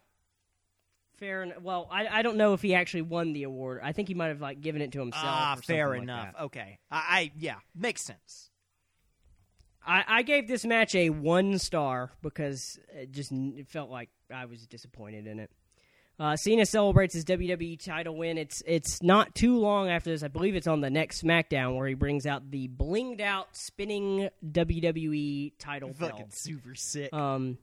Fair 1.18 1.44
enough. 1.44 1.62
Well, 1.62 1.88
I, 1.90 2.08
I 2.08 2.22
don't 2.22 2.36
know 2.36 2.52
if 2.52 2.62
he 2.62 2.74
actually 2.74 3.02
won 3.02 3.32
the 3.32 3.44
award. 3.44 3.80
I 3.82 3.92
think 3.92 4.08
he 4.08 4.14
might 4.14 4.28
have 4.28 4.40
like 4.40 4.60
given 4.60 4.82
it 4.82 4.92
to 4.92 5.00
himself. 5.00 5.24
Ah, 5.24 5.56
fair 5.62 5.90
like 5.90 6.02
enough. 6.02 6.32
that. 6.34 6.42
okay, 6.44 6.78
I, 6.90 6.96
I 6.96 7.32
yeah, 7.38 7.56
makes 7.76 8.02
sense. 8.02 8.50
I, 9.86 10.04
I 10.06 10.22
gave 10.22 10.48
this 10.48 10.64
match 10.64 10.94
a 10.94 11.10
one 11.10 11.58
star 11.58 12.12
because 12.22 12.78
it 12.92 13.12
just 13.12 13.30
it 13.32 13.68
felt 13.68 13.90
like 13.90 14.08
I 14.32 14.46
was 14.46 14.66
disappointed 14.66 15.26
in 15.26 15.38
it. 15.38 15.50
Uh, 16.18 16.36
Cena 16.36 16.66
celebrates 16.66 17.14
his 17.14 17.24
WWE 17.24 17.82
title 17.82 18.16
win. 18.16 18.38
It's 18.38 18.62
it's 18.66 19.02
not 19.02 19.34
too 19.34 19.58
long 19.58 19.88
after 19.88 20.10
this. 20.10 20.22
I 20.22 20.28
believe 20.28 20.54
it's 20.54 20.66
on 20.66 20.80
the 20.80 20.90
next 20.90 21.22
SmackDown 21.22 21.76
where 21.76 21.88
he 21.88 21.94
brings 21.94 22.26
out 22.26 22.50
the 22.50 22.68
blinged 22.68 23.20
out 23.20 23.48
spinning 23.56 24.28
WWE 24.44 25.52
title 25.58 25.92
Fucking 25.92 26.16
belt. 26.16 26.34
super 26.34 26.74
sick. 26.74 27.12
Um, 27.12 27.58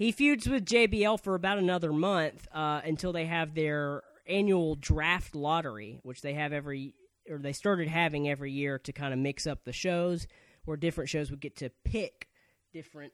he 0.00 0.12
feuds 0.12 0.48
with 0.48 0.64
JBL 0.64 1.20
for 1.20 1.34
about 1.34 1.58
another 1.58 1.92
month 1.92 2.48
uh, 2.54 2.80
until 2.82 3.12
they 3.12 3.26
have 3.26 3.54
their 3.54 4.02
annual 4.26 4.74
draft 4.74 5.34
lottery, 5.34 6.00
which 6.02 6.22
they 6.22 6.32
have 6.32 6.54
every 6.54 6.94
or 7.28 7.36
they 7.36 7.52
started 7.52 7.86
having 7.86 8.26
every 8.26 8.50
year 8.50 8.78
to 8.78 8.94
kind 8.94 9.12
of 9.12 9.18
mix 9.18 9.46
up 9.46 9.62
the 9.64 9.74
shows, 9.74 10.26
where 10.64 10.78
different 10.78 11.10
shows 11.10 11.30
would 11.30 11.42
get 11.42 11.54
to 11.56 11.68
pick 11.84 12.28
different 12.72 13.12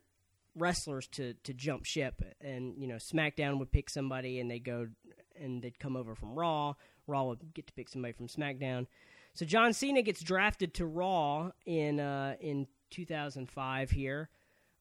wrestlers 0.55 1.09
to 1.09 1.34
to 1.43 1.53
jump 1.53 1.84
ship, 1.84 2.22
and 2.41 2.74
you 2.78 2.87
know 2.87 2.95
SmackDown 2.95 3.59
would 3.59 3.72
pick 3.72 3.91
somebody, 3.91 4.39
and 4.39 4.49
they 4.49 4.61
go 4.61 4.87
and 5.34 5.62
they'd 5.62 5.80
come 5.80 5.97
over 5.97 6.14
from 6.14 6.39
Raw. 6.39 6.74
Raw 7.09 7.24
would 7.24 7.53
get 7.53 7.66
to 7.66 7.72
pick 7.72 7.89
somebody 7.89 8.12
from 8.12 8.28
SmackDown. 8.28 8.87
So 9.34 9.45
John 9.45 9.72
Cena 9.72 10.03
gets 10.03 10.22
drafted 10.22 10.72
to 10.74 10.87
Raw 10.87 11.51
in 11.64 11.99
uh, 11.99 12.37
in 12.41 12.68
2005 12.91 13.91
here. 13.91 14.30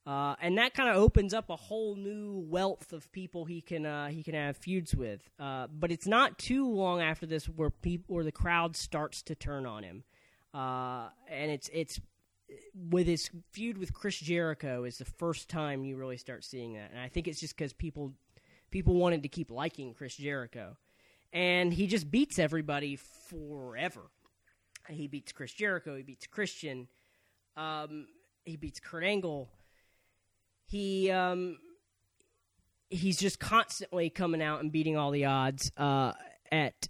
Uh, 0.05 0.35
and 0.39 0.59
that 0.59 0.75
kind 0.75 0.87
of 0.87 0.97
opens 0.97 1.33
up 1.33 1.49
a 1.49 1.55
whole 1.55 1.95
new 1.95 2.45
wealth 2.47 2.93
of 2.93 3.11
people 3.11 3.45
he 3.45 3.59
can 3.59 3.87
uh, 3.87 4.07
he 4.07 4.21
can 4.21 4.35
have 4.35 4.55
feuds 4.55 4.95
with. 4.95 5.27
Uh, 5.39 5.65
but 5.67 5.91
it's 5.91 6.05
not 6.05 6.37
too 6.37 6.69
long 6.69 7.01
after 7.01 7.25
this 7.25 7.45
where 7.45 7.71
people 7.71 8.15
where 8.15 8.23
the 8.23 8.31
crowd 8.31 8.75
starts 8.75 9.23
to 9.23 9.33
turn 9.33 9.65
on 9.65 9.81
him, 9.81 10.03
uh, 10.53 11.09
and 11.27 11.49
it's 11.49 11.71
it's 11.73 11.99
with 12.89 13.07
his 13.07 13.31
feud 13.51 13.79
with 13.79 13.95
Chris 13.95 14.19
Jericho 14.19 14.83
is 14.83 14.99
the 14.99 15.05
first 15.05 15.49
time 15.49 15.83
you 15.83 15.97
really 15.97 16.17
start 16.17 16.43
seeing 16.43 16.73
that. 16.73 16.91
And 16.91 16.99
I 16.99 17.07
think 17.07 17.27
it's 17.27 17.39
just 17.39 17.57
because 17.57 17.73
people 17.73 18.13
people 18.69 18.93
wanted 18.93 19.23
to 19.23 19.29
keep 19.29 19.49
liking 19.49 19.95
Chris 19.95 20.15
Jericho, 20.15 20.77
and 21.33 21.73
he 21.73 21.87
just 21.87 22.11
beats 22.11 22.37
everybody 22.37 22.95
forever. 22.95 24.11
He 24.87 25.07
beats 25.07 25.31
Chris 25.31 25.51
Jericho. 25.51 25.97
He 25.97 26.03
beats 26.03 26.27
Christian. 26.27 26.89
Um, 27.57 28.05
he 28.43 28.55
beats 28.55 28.79
Kurt 28.79 29.03
Angle 29.03 29.49
he 30.65 31.11
um 31.11 31.57
he's 32.89 33.17
just 33.17 33.39
constantly 33.39 34.09
coming 34.09 34.41
out 34.41 34.61
and 34.61 34.71
beating 34.71 34.97
all 34.97 35.11
the 35.11 35.25
odds 35.25 35.71
uh 35.77 36.13
at 36.51 36.87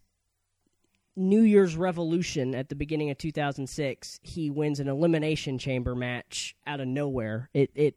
New 1.18 1.42
Year's 1.44 1.78
Revolution 1.78 2.54
at 2.54 2.68
the 2.68 2.76
beginning 2.76 3.10
of 3.10 3.18
2006 3.18 4.20
he 4.22 4.50
wins 4.50 4.80
an 4.80 4.90
elimination 4.90 5.58
chamber 5.58 5.96
match 5.96 6.56
out 6.68 6.82
of 6.82 6.88
nowhere. 6.88 7.50
It 7.54 7.72
it 7.74 7.96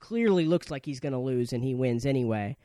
clearly 0.00 0.44
looks 0.44 0.70
like 0.70 0.84
he's 0.84 1.00
going 1.00 1.12
to 1.12 1.18
lose 1.18 1.52
and 1.52 1.62
he 1.62 1.74
wins 1.74 2.04
anyway. 2.04 2.56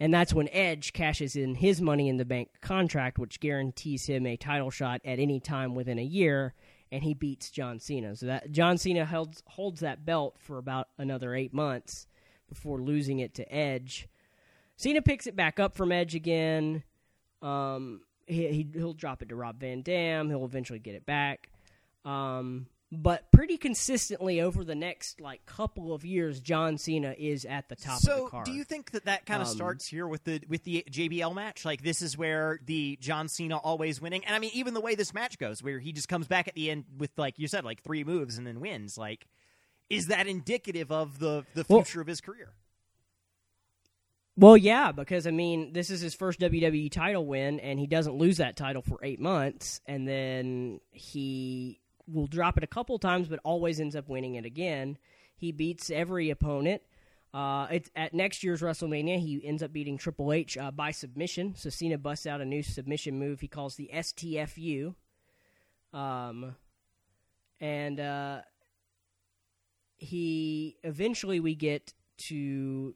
And 0.00 0.12
that's 0.12 0.34
when 0.34 0.48
Edge 0.48 0.92
cashes 0.94 1.36
in 1.36 1.54
his 1.54 1.80
money 1.80 2.08
in 2.08 2.16
the 2.16 2.24
bank 2.24 2.48
contract 2.60 3.18
which 3.18 3.40
guarantees 3.40 4.06
him 4.06 4.26
a 4.26 4.36
title 4.36 4.70
shot 4.70 5.02
at 5.04 5.18
any 5.18 5.38
time 5.38 5.74
within 5.74 5.98
a 5.98 6.02
year 6.02 6.54
and 6.92 7.02
he 7.02 7.14
beats 7.14 7.50
John 7.50 7.80
Cena. 7.80 8.14
So 8.14 8.26
that 8.26 8.52
John 8.52 8.76
Cena 8.78 9.04
holds 9.06 9.42
holds 9.48 9.80
that 9.80 10.04
belt 10.04 10.36
for 10.38 10.58
about 10.58 10.88
another 10.98 11.34
eight 11.34 11.54
months 11.54 12.06
before 12.48 12.80
losing 12.80 13.18
it 13.18 13.34
to 13.34 13.52
Edge. 13.52 14.08
Cena 14.76 15.00
picks 15.00 15.26
it 15.26 15.34
back 15.34 15.58
up 15.58 15.74
from 15.74 15.90
Edge 15.90 16.14
again. 16.14 16.84
Um, 17.40 18.02
he, 18.26 18.46
he 18.48 18.68
he'll 18.74 18.92
drop 18.92 19.22
it 19.22 19.30
to 19.30 19.36
Rob 19.36 19.58
Van 19.58 19.80
Dam. 19.80 20.28
He'll 20.28 20.44
eventually 20.44 20.78
get 20.78 20.94
it 20.94 21.06
back. 21.06 21.48
Um, 22.04 22.66
but 22.94 23.32
pretty 23.32 23.56
consistently 23.56 24.40
over 24.42 24.64
the 24.64 24.74
next 24.74 25.18
like 25.18 25.46
couple 25.46 25.94
of 25.94 26.04
years, 26.04 26.40
John 26.40 26.76
Cena 26.76 27.14
is 27.18 27.46
at 27.46 27.68
the 27.70 27.74
top 27.74 27.96
of 27.96 28.02
So, 28.02 28.24
the 28.24 28.30
card. 28.30 28.44
do 28.44 28.52
you 28.52 28.64
think 28.64 28.90
that 28.90 29.06
that 29.06 29.24
kind 29.24 29.40
of 29.40 29.48
Um, 29.48 29.54
starts 29.54 29.86
here 29.86 30.06
with 30.06 30.24
the 30.24 30.42
with 30.46 30.64
the 30.64 30.84
JBL 30.90 31.34
match? 31.34 31.64
Like 31.64 31.82
this 31.82 32.02
is 32.02 32.18
where 32.18 32.60
the 32.66 32.98
John 33.00 33.28
Cena 33.28 33.56
always 33.56 34.00
winning, 34.00 34.24
and 34.26 34.34
I 34.36 34.38
mean 34.38 34.50
even 34.52 34.74
the 34.74 34.80
way 34.82 34.94
this 34.94 35.14
match 35.14 35.38
goes, 35.38 35.62
where 35.62 35.78
he 35.78 35.90
just 35.92 36.08
comes 36.08 36.26
back 36.26 36.48
at 36.48 36.54
the 36.54 36.70
end 36.70 36.84
with 36.98 37.10
like 37.16 37.38
you 37.38 37.48
said, 37.48 37.64
like 37.64 37.82
three 37.82 38.04
moves 38.04 38.36
and 38.36 38.46
then 38.46 38.60
wins. 38.60 38.98
Like, 38.98 39.26
is 39.88 40.08
that 40.08 40.26
indicative 40.26 40.92
of 40.92 41.18
the 41.18 41.46
the 41.54 41.64
Well- 41.68 41.82
future 41.82 42.02
of 42.02 42.06
his 42.06 42.20
career? 42.20 42.52
Well, 44.34 44.56
yeah, 44.56 44.92
because 44.92 45.26
I 45.26 45.30
mean, 45.30 45.74
this 45.74 45.90
is 45.90 46.00
his 46.00 46.14
first 46.14 46.40
WWE 46.40 46.90
title 46.90 47.26
win, 47.26 47.60
and 47.60 47.78
he 47.78 47.86
doesn't 47.86 48.14
lose 48.16 48.38
that 48.38 48.56
title 48.56 48.80
for 48.80 48.98
eight 49.02 49.20
months, 49.20 49.82
and 49.86 50.08
then 50.08 50.80
he 50.90 51.80
will 52.06 52.26
drop 52.26 52.56
it 52.56 52.64
a 52.64 52.68
couple 52.68 52.98
times, 52.98 53.28
but 53.28 53.40
always 53.44 53.80
ends 53.80 53.96
up 53.96 54.08
winning 54.08 54.34
it 54.34 54.44
again. 54.44 54.98
He 55.36 55.52
beats 55.52 55.90
every 55.90 56.30
opponent. 56.30 56.82
Uh, 57.34 57.66
it's 57.70 57.90
at 57.96 58.12
next 58.12 58.44
year's 58.44 58.60
WrestleMania. 58.60 59.18
He 59.18 59.40
ends 59.42 59.62
up 59.62 59.72
beating 59.72 59.96
Triple 59.96 60.32
H 60.32 60.58
uh, 60.58 60.70
by 60.70 60.90
submission. 60.90 61.54
So 61.56 61.70
Cena 61.70 61.96
busts 61.96 62.26
out 62.26 62.40
a 62.40 62.44
new 62.44 62.62
submission 62.62 63.18
move 63.18 63.40
he 63.40 63.48
calls 63.48 63.76
the 63.76 63.90
STFU. 63.92 64.94
Um, 65.94 66.56
and 67.60 68.00
uh, 68.00 68.40
he 69.96 70.76
eventually 70.82 71.40
we 71.40 71.54
get 71.54 71.94
to 72.18 72.94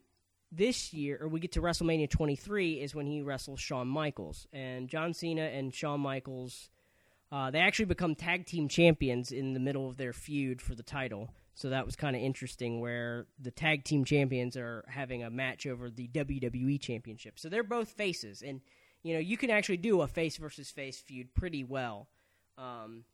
this 0.53 0.93
year, 0.93 1.19
or 1.21 1.29
we 1.29 1.41
get 1.41 1.53
to 1.53 1.61
WrestleMania 1.61 2.11
23, 2.11 2.75
is 2.81 2.95
when 2.95 3.07
he 3.07 3.23
wrestles 3.23 3.61
Shawn 3.61 3.89
Michaels. 3.89 4.47
And 4.53 4.89
John 4.89 5.15
Cena 5.15 5.43
and 5.43 5.75
Shawn 5.75 6.01
Michaels, 6.01 6.69
uh, 7.33 7.51
they 7.51 7.59
actually 7.59 7.87
become 7.87 8.15
tag 8.15 8.47
team 8.47 8.69
champions 8.69 9.33
in 9.33 9.55
the 9.55 9.61
middle 9.61 9.89
of 9.89 9.97
their 9.97 10.13
feud 10.13 10.63
for 10.63 10.75
the 10.75 10.83
title. 10.83 11.31
So 11.55 11.71
that 11.71 11.87
was 11.87 11.97
kind 11.97 12.15
of 12.15 12.23
interesting, 12.23 12.81
where 12.81 13.27
the 13.41 13.51
tag 13.51 13.85
team 13.85 14.05
champions 14.05 14.57
are 14.57 14.85
having 14.89 15.23
a 15.23 15.31
match 15.31 15.67
over 15.67 15.91
the 15.91 16.07
WWE 16.09 16.79
Championship. 16.81 17.39
So 17.39 17.49
they're 17.49 17.65
both 17.65 17.89
faces, 17.89 18.43
and 18.43 18.61
you 19.03 19.15
know 19.15 19.21
you 19.21 19.39
can 19.39 19.51
actually 19.51 19.79
do 19.79 20.03
a 20.03 20.07
face 20.07 20.37
versus 20.37 20.71
face 20.71 21.01
feud 21.01 21.35
pretty 21.35 21.65
well. 21.65 22.09
Um, 22.59 23.05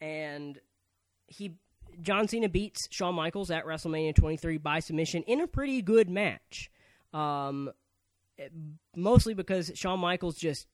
and 0.00 0.60
he 1.26 1.54
John 2.02 2.28
Cena 2.28 2.48
beats 2.48 2.88
Shawn 2.90 3.14
Michaels 3.14 3.50
at 3.50 3.64
WrestleMania 3.64 4.14
23 4.14 4.58
by 4.58 4.80
submission 4.80 5.22
in 5.22 5.40
a 5.40 5.46
pretty 5.46 5.82
good 5.82 6.10
match. 6.10 6.70
Um, 7.14 7.70
mostly 8.94 9.34
because 9.34 9.72
Shawn 9.74 10.00
Michaels 10.00 10.36
just 10.36 10.66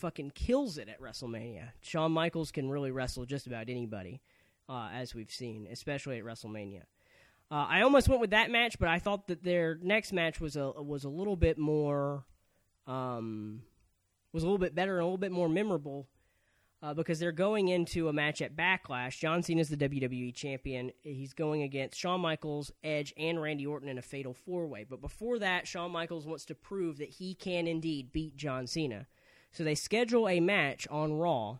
fucking 0.00 0.32
kills 0.34 0.78
it 0.78 0.88
at 0.88 1.00
WrestleMania. 1.00 1.70
Shawn 1.82 2.12
Michaels 2.12 2.50
can 2.50 2.70
really 2.70 2.90
wrestle 2.90 3.26
just 3.26 3.46
about 3.46 3.68
anybody, 3.68 4.20
uh, 4.68 4.88
as 4.92 5.14
we've 5.14 5.30
seen, 5.30 5.68
especially 5.70 6.18
at 6.18 6.24
WrestleMania. 6.24 6.82
Uh, 7.50 7.66
I 7.68 7.82
almost 7.82 8.08
went 8.08 8.20
with 8.20 8.30
that 8.30 8.50
match, 8.50 8.78
but 8.78 8.88
I 8.88 8.98
thought 8.98 9.26
that 9.28 9.42
their 9.42 9.78
next 9.82 10.12
match 10.12 10.40
was 10.40 10.56
a 10.56 10.70
was 10.70 11.04
a 11.04 11.08
little 11.08 11.36
bit 11.36 11.58
more, 11.58 12.24
um, 12.86 13.62
was 14.32 14.42
a 14.42 14.46
little 14.46 14.58
bit 14.58 14.74
better 14.74 14.94
and 14.94 15.02
a 15.02 15.04
little 15.04 15.18
bit 15.18 15.32
more 15.32 15.48
memorable 15.48 16.06
uh, 16.82 16.94
because 16.94 17.18
they're 17.18 17.32
going 17.32 17.68
into 17.68 18.08
a 18.08 18.12
match 18.12 18.40
at 18.40 18.56
Backlash. 18.56 19.18
John 19.18 19.42
Cena 19.42 19.60
is 19.60 19.68
the 19.68 19.76
WWE 19.76 20.34
champion. 20.34 20.92
He's 21.02 21.34
going 21.34 21.62
against 21.62 21.98
Shawn 21.98 22.20
Michaels, 22.20 22.72
Edge, 22.82 23.12
and 23.16 23.40
Randy 23.40 23.66
Orton 23.66 23.88
in 23.88 23.98
a 23.98 24.02
fatal 24.02 24.32
four 24.32 24.66
way. 24.66 24.86
But 24.88 25.00
before 25.00 25.38
that, 25.40 25.66
Shawn 25.66 25.90
Michaels 25.90 26.26
wants 26.26 26.44
to 26.46 26.54
prove 26.54 26.98
that 26.98 27.10
he 27.10 27.34
can 27.34 27.66
indeed 27.66 28.12
beat 28.12 28.36
John 28.36 28.66
Cena. 28.66 29.06
So 29.52 29.64
they 29.64 29.74
schedule 29.74 30.28
a 30.28 30.40
match 30.40 30.86
on 30.90 31.14
Raw. 31.14 31.58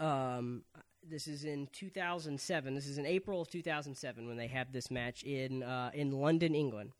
Um, 0.00 0.64
this 1.08 1.26
is 1.28 1.44
in 1.44 1.68
2007. 1.72 2.74
This 2.74 2.86
is 2.86 2.98
in 2.98 3.06
April 3.06 3.40
of 3.40 3.48
2007 3.48 4.26
when 4.26 4.36
they 4.36 4.48
have 4.48 4.72
this 4.72 4.90
match 4.90 5.22
in 5.22 5.62
uh, 5.62 5.90
in 5.94 6.10
London, 6.10 6.54
England. 6.54 6.92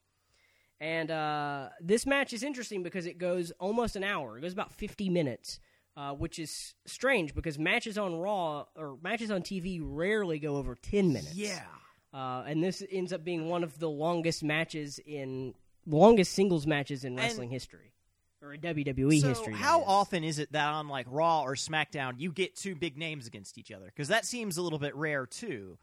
And 0.81 1.11
uh, 1.11 1.71
this 1.81 2.07
match 2.07 2.33
is 2.33 2.43
interesting 2.43 2.83
because 2.83 3.07
it 3.07 3.19
goes 3.19 3.51
almost 3.59 3.97
an 3.97 4.05
hour. 4.05 4.39
It 4.39 4.43
goes 4.43 4.53
about 4.53 4.73
50 4.73 5.09
minutes, 5.09 5.59
uh, 5.97 6.13
which 6.13 6.39
is 6.39 6.75
strange 6.87 7.35
because 7.35 7.59
matches 7.59 7.97
on 7.97 8.17
Raw 8.17 8.67
or 8.77 8.99
matches 9.03 9.31
on 9.31 9.43
TV 9.43 9.81
rarely 9.83 10.39
go 10.39 10.57
over 10.57 10.75
10 10.75 11.09
minutes. 11.09 11.35
Yeah. 11.35 11.63
Uh, 12.13 12.45
and 12.47 12.63
this 12.63 12.83
ends 12.91 13.13
up 13.13 13.25
being 13.25 13.49
one 13.49 13.65
of 13.65 13.79
the 13.79 13.89
longest 13.89 14.45
matches 14.45 15.01
in 15.05 15.55
longest 15.87 16.33
singles 16.33 16.67
matches 16.67 17.05
in 17.05 17.17
wrestling 17.17 17.49
history 17.49 17.93
or 18.47 18.55
in 18.55 18.61
WWE 18.61 19.21
so 19.21 19.29
history. 19.29 19.55
how 19.55 19.83
often 19.83 20.23
is 20.25 20.39
it 20.39 20.53
that 20.53 20.69
on 20.69 20.89
like 20.89 21.07
Raw 21.11 21.43
or 21.43 21.55
SmackDown 21.55 22.15
you 22.19 22.31
get 22.33 22.55
two 22.57 22.75
big 22.75 22.97
names 22.97 23.27
against 23.27 23.59
each 23.59 23.73
other? 23.73 23.87
Because 23.87 24.09
that 24.09 24.25
seems 24.25 24.57
a 24.57 24.63
little 24.63 24.79
bit 24.79 24.95
rare 24.95 25.27
too. 25.27 25.79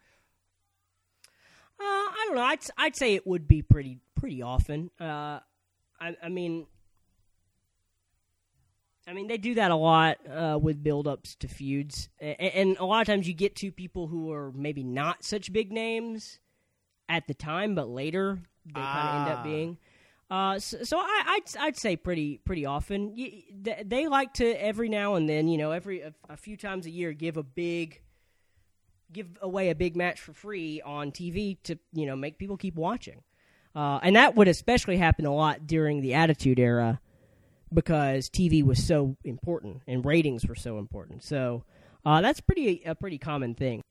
Uh, 1.79 1.83
I 1.83 2.23
don't 2.27 2.35
know. 2.35 2.41
I'd 2.43 2.59
I'd 2.77 2.95
say 2.95 3.15
it 3.15 3.25
would 3.27 3.47
be 3.47 3.61
pretty 3.61 3.99
pretty 4.15 4.41
often. 4.41 4.89
Uh, 4.99 5.39
I 5.99 6.15
I 6.23 6.29
mean, 6.29 6.65
I 9.07 9.13
mean 9.13 9.27
they 9.27 9.37
do 9.37 9.55
that 9.55 9.71
a 9.71 9.75
lot 9.75 10.17
uh, 10.29 10.57
with 10.61 10.81
build-ups 10.83 11.35
to 11.35 11.47
feuds, 11.47 12.09
and, 12.19 12.39
and 12.39 12.77
a 12.77 12.85
lot 12.85 13.01
of 13.01 13.07
times 13.07 13.27
you 13.27 13.33
get 13.33 13.55
two 13.55 13.71
people 13.71 14.07
who 14.07 14.31
are 14.31 14.51
maybe 14.53 14.83
not 14.83 15.23
such 15.25 15.51
big 15.51 15.71
names 15.71 16.39
at 17.09 17.27
the 17.27 17.33
time, 17.33 17.75
but 17.75 17.89
later 17.89 18.39
they 18.65 18.73
kind 18.73 19.07
of 19.09 19.15
end 19.27 19.29
Ah. 19.29 19.39
up 19.39 19.43
being. 19.43 19.77
Uh, 20.33 20.57
so, 20.57 20.83
so 20.83 20.97
I, 20.97 21.23
I'd 21.27 21.57
I'd 21.59 21.77
say 21.77 21.95
pretty 21.95 22.39
pretty 22.39 22.65
often. 22.65 23.15
They, 23.61 24.07
like 24.07 24.33
to 24.35 24.49
every 24.49 24.89
now 24.89 25.13
and 25.13 25.29
then, 25.29 25.47
you 25.47 25.59
know, 25.59 25.69
every 25.69 26.01
a, 26.01 26.11
a 26.27 26.35
few 26.35 26.57
times 26.57 26.87
a 26.87 26.89
year, 26.89 27.13
give 27.13 27.37
a 27.37 27.43
big 27.43 28.01
give 29.11 29.27
away 29.43 29.69
a 29.69 29.75
big 29.75 29.95
match 29.95 30.19
for 30.19 30.33
free 30.33 30.81
on 30.81 31.11
TV 31.11 31.61
to 31.65 31.77
you 31.93 32.07
know 32.07 32.15
make 32.15 32.39
people 32.39 32.57
keep 32.57 32.73
watching, 32.73 33.21
uh, 33.75 33.99
and 34.01 34.15
that 34.15 34.35
would 34.35 34.47
especially 34.47 34.97
happen 34.97 35.27
a 35.27 35.35
lot 35.35 35.67
during 35.67 36.01
the 36.01 36.15
Attitude 36.15 36.57
Era 36.57 36.99
because 37.71 38.27
TV 38.27 38.63
was 38.63 38.83
so 38.83 39.15
important 39.23 39.83
and 39.85 40.03
ratings 40.03 40.47
were 40.47 40.55
so 40.55 40.79
important. 40.79 41.23
So 41.23 41.63
uh, 42.07 42.21
that's 42.21 42.41
pretty 42.41 42.81
a 42.87 42.95
pretty 42.95 43.19
common 43.19 43.53
thing. 43.53 43.83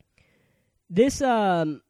This 0.91 1.23
um 1.23 1.83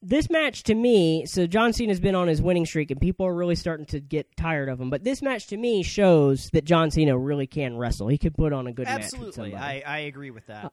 this 0.00 0.30
match 0.30 0.62
to 0.64 0.74
me, 0.74 1.26
so 1.26 1.46
John 1.46 1.72
Cena's 1.72 2.00
been 2.00 2.14
on 2.14 2.28
his 2.28 2.40
winning 2.40 2.66
streak, 2.66 2.90
and 2.90 3.00
people 3.00 3.26
are 3.26 3.34
really 3.34 3.56
starting 3.56 3.86
to 3.86 4.00
get 4.00 4.36
tired 4.36 4.68
of 4.68 4.80
him. 4.80 4.90
But 4.90 5.02
this 5.02 5.22
match 5.22 5.48
to 5.48 5.56
me 5.56 5.82
shows 5.82 6.50
that 6.52 6.64
John 6.64 6.90
Cena 6.90 7.18
really 7.18 7.46
can 7.46 7.76
wrestle. 7.76 8.08
He 8.08 8.18
could 8.18 8.34
put 8.34 8.52
on 8.52 8.66
a 8.66 8.72
good 8.72 8.86
match 8.86 9.04
Absolutely. 9.04 9.54
I, 9.54 9.82
I 9.84 9.98
agree 10.00 10.30
with 10.30 10.46
that. 10.46 10.72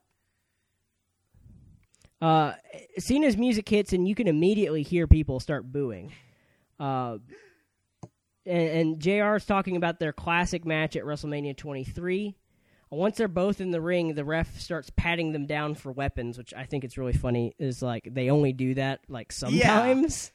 uh, 2.20 2.52
Cena's 2.98 3.36
music 3.36 3.68
hits, 3.68 3.92
and 3.92 4.06
you 4.06 4.14
can 4.14 4.28
immediately 4.28 4.82
hear 4.82 5.08
people 5.08 5.40
start 5.40 5.70
booing. 5.70 6.12
Uh, 6.78 7.18
and, 8.44 8.68
and 8.68 9.00
JR 9.00 9.34
is 9.34 9.44
talking 9.44 9.76
about 9.76 9.98
their 9.98 10.12
classic 10.12 10.64
match 10.64 10.94
at 10.94 11.02
WrestleMania 11.02 11.56
23. 11.56 12.36
Once 12.90 13.16
they're 13.16 13.26
both 13.28 13.60
in 13.60 13.72
the 13.72 13.80
ring, 13.80 14.14
the 14.14 14.24
ref 14.24 14.60
starts 14.60 14.90
patting 14.96 15.32
them 15.32 15.44
down 15.46 15.74
for 15.74 15.90
weapons, 15.90 16.38
which 16.38 16.54
I 16.54 16.64
think 16.64 16.84
it's 16.84 16.96
really 16.96 17.12
funny. 17.12 17.54
Is 17.58 17.82
like 17.82 18.08
they 18.10 18.30
only 18.30 18.52
do 18.52 18.74
that 18.74 19.00
like 19.08 19.32
sometimes. 19.32 20.32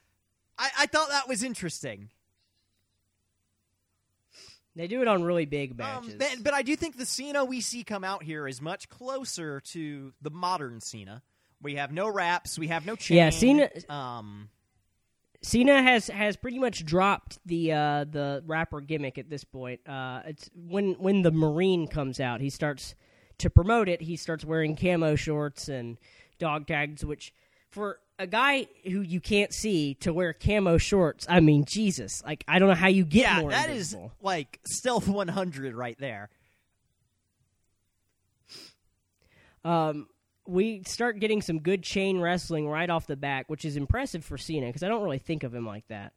I, 0.57 0.69
I 0.79 0.85
thought 0.87 1.09
that 1.09 1.27
was 1.29 1.43
interesting. 1.43 2.09
They 4.75 4.87
do 4.87 5.01
it 5.01 5.07
on 5.07 5.23
really 5.23 5.45
big 5.45 5.71
Um, 5.71 5.77
matches. 5.77 6.15
but, 6.15 6.35
but 6.43 6.53
I 6.53 6.61
do 6.61 6.75
think 6.77 6.97
the 6.97 7.05
Cena 7.05 7.43
we 7.43 7.59
see 7.61 7.83
come 7.83 8.03
out 8.03 8.23
here 8.23 8.47
is 8.47 8.61
much 8.61 8.87
closer 8.89 9.59
to 9.71 10.13
the 10.21 10.29
modern 10.29 10.79
Cena. 10.79 11.23
We 11.61 11.75
have 11.75 11.91
no 11.91 12.07
raps, 12.07 12.57
we 12.57 12.67
have 12.67 12.85
no 12.85 12.95
chain. 12.95 13.17
Yeah, 13.17 13.29
Cena- 13.31 13.69
Um, 13.89 14.49
Cena 15.43 15.81
has 15.81 16.07
has 16.07 16.37
pretty 16.37 16.59
much 16.59 16.85
dropped 16.85 17.39
the 17.45 17.71
uh, 17.71 18.05
the 18.05 18.43
rapper 18.45 18.79
gimmick 18.79 19.17
at 19.17 19.29
this 19.29 19.43
point. 19.43 19.81
Uh, 19.87 20.21
it's 20.25 20.49
when 20.55 20.93
when 20.93 21.23
the 21.23 21.31
Marine 21.31 21.87
comes 21.87 22.19
out, 22.19 22.41
he 22.41 22.49
starts 22.49 22.93
to 23.39 23.49
promote 23.49 23.89
it. 23.89 24.01
He 24.01 24.15
starts 24.15 24.45
wearing 24.45 24.75
camo 24.75 25.15
shorts 25.15 25.67
and 25.67 25.97
dog 26.37 26.67
tags, 26.67 27.03
which 27.03 27.33
for 27.71 27.99
a 28.19 28.27
guy 28.27 28.67
who 28.83 29.01
you 29.01 29.19
can't 29.19 29.51
see 29.51 29.95
to 29.95 30.13
wear 30.13 30.31
camo 30.31 30.77
shorts, 30.77 31.25
I 31.27 31.39
mean, 31.39 31.65
Jesus, 31.67 32.21
like 32.23 32.43
I 32.47 32.59
don't 32.59 32.69
know 32.69 32.75
how 32.75 32.87
you 32.87 33.03
get 33.03 33.21
yeah, 33.21 33.41
more 33.41 33.49
that 33.49 33.71
is 33.71 33.93
invisible. 33.93 34.11
like 34.21 34.59
stealth 34.65 35.07
100 35.07 35.73
right 35.73 35.97
there. 35.97 36.29
Um, 39.63 40.07
we 40.47 40.83
start 40.85 41.19
getting 41.19 41.41
some 41.41 41.59
good 41.59 41.83
chain 41.83 42.19
wrestling 42.19 42.67
right 42.67 42.89
off 42.89 43.07
the 43.07 43.15
back, 43.15 43.49
which 43.49 43.65
is 43.65 43.75
impressive 43.77 44.25
for 44.25 44.37
Cena 44.37 44.67
because 44.67 44.83
I 44.83 44.87
don't 44.87 45.03
really 45.03 45.19
think 45.19 45.43
of 45.43 45.53
him 45.53 45.65
like 45.65 45.87
that. 45.87 46.13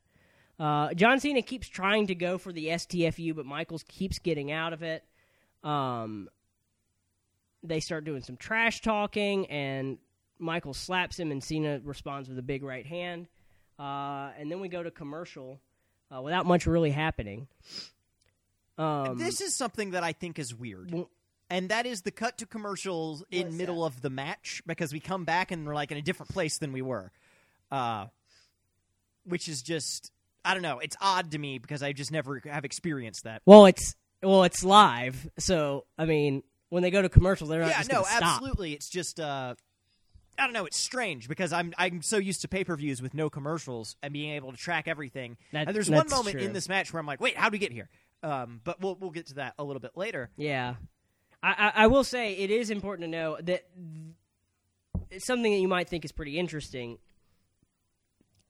Uh, 0.58 0.94
John 0.94 1.18
Cena 1.20 1.42
keeps 1.42 1.68
trying 1.68 2.06
to 2.06 2.14
go 2.14 2.38
for 2.38 2.52
the 2.52 2.68
STFU, 2.68 3.34
but 3.34 3.44
Michaels 3.44 3.84
keeps 3.88 4.18
getting 4.18 4.52
out 4.52 4.72
of 4.72 4.82
it. 4.82 5.04
Um, 5.62 6.28
they 7.62 7.80
start 7.80 8.04
doing 8.04 8.22
some 8.22 8.36
trash 8.36 8.80
talking, 8.80 9.46
and 9.46 9.98
Michaels 10.38 10.78
slaps 10.78 11.18
him, 11.18 11.30
and 11.30 11.42
Cena 11.42 11.80
responds 11.82 12.28
with 12.28 12.38
a 12.38 12.42
big 12.42 12.62
right 12.62 12.86
hand. 12.86 13.26
Uh, 13.78 14.30
and 14.38 14.50
then 14.50 14.60
we 14.60 14.68
go 14.68 14.82
to 14.82 14.90
commercial 14.90 15.60
uh, 16.14 16.22
without 16.22 16.46
much 16.46 16.66
really 16.66 16.90
happening. 16.90 17.48
Um, 18.78 19.18
this 19.18 19.40
is 19.40 19.54
something 19.56 19.92
that 19.92 20.04
I 20.04 20.12
think 20.12 20.38
is 20.38 20.54
weird. 20.54 20.92
And 21.50 21.68
that 21.68 21.86
is 21.86 22.02
the 22.02 22.10
cut 22.10 22.38
to 22.38 22.46
commercials 22.46 23.22
in 23.30 23.56
middle 23.56 23.84
of 23.84 24.00
the 24.00 24.10
match 24.10 24.62
because 24.66 24.92
we 24.92 25.00
come 25.00 25.24
back 25.24 25.50
and 25.50 25.66
we're 25.66 25.74
like 25.74 25.92
in 25.92 25.98
a 25.98 26.02
different 26.02 26.32
place 26.32 26.58
than 26.58 26.72
we 26.72 26.82
were. 26.82 27.12
Uh, 27.70 28.06
which 29.26 29.48
is 29.48 29.62
just 29.62 30.10
I 30.44 30.52
don't 30.52 30.62
know, 30.62 30.78
it's 30.78 30.96
odd 31.00 31.30
to 31.32 31.38
me 31.38 31.58
because 31.58 31.82
I 31.82 31.92
just 31.92 32.12
never 32.12 32.40
have 32.44 32.64
experienced 32.64 33.24
that. 33.24 33.42
Well, 33.46 33.66
it's 33.66 33.94
well, 34.22 34.44
it's 34.44 34.64
live, 34.64 35.28
so 35.38 35.84
I 35.98 36.04
mean, 36.04 36.42
when 36.68 36.82
they 36.82 36.90
go 36.90 37.02
to 37.02 37.08
commercial, 37.08 37.46
they're 37.46 37.60
not 37.60 37.70
yeah, 37.70 37.82
no, 37.90 38.04
absolutely. 38.08 38.72
It's 38.72 38.88
just 38.88 39.20
uh 39.20 39.54
I 40.38 40.44
don't 40.44 40.52
know, 40.52 40.66
it's 40.66 40.78
strange 40.78 41.28
because 41.28 41.52
I'm 41.52 41.72
I'm 41.78 42.02
so 42.02 42.16
used 42.18 42.42
to 42.42 42.48
pay-per-views 42.48 43.00
with 43.00 43.14
no 43.14 43.30
commercials 43.30 43.96
and 44.02 44.12
being 44.12 44.32
able 44.32 44.50
to 44.50 44.58
track 44.58 44.88
everything. 44.88 45.36
That- 45.52 45.66
and 45.68 45.74
there's 45.74 45.90
one 45.90 46.08
moment 46.08 46.36
true. 46.36 46.46
in 46.46 46.52
this 46.52 46.68
match 46.68 46.92
where 46.92 47.00
I'm 47.00 47.06
like, 47.06 47.20
"Wait, 47.20 47.36
how 47.36 47.48
do 47.48 47.54
we 47.54 47.58
get 47.58 47.72
here?" 47.72 47.88
Um, 48.22 48.60
but 48.64 48.80
we'll 48.80 48.96
we'll 48.96 49.10
get 49.10 49.26
to 49.28 49.34
that 49.34 49.54
a 49.58 49.64
little 49.64 49.80
bit 49.80 49.92
later. 49.96 50.30
Yeah, 50.36 50.74
I, 51.44 51.52
I, 51.58 51.72
I 51.84 51.86
will 51.88 52.04
say 52.04 52.32
it 52.32 52.50
is 52.50 52.70
important 52.70 53.04
to 53.04 53.10
know 53.10 53.36
that 53.42 53.64
it's 55.10 55.26
something 55.26 55.52
that 55.52 55.58
you 55.58 55.68
might 55.68 55.88
think 55.88 56.04
is 56.04 56.12
pretty 56.12 56.38
interesting. 56.38 56.98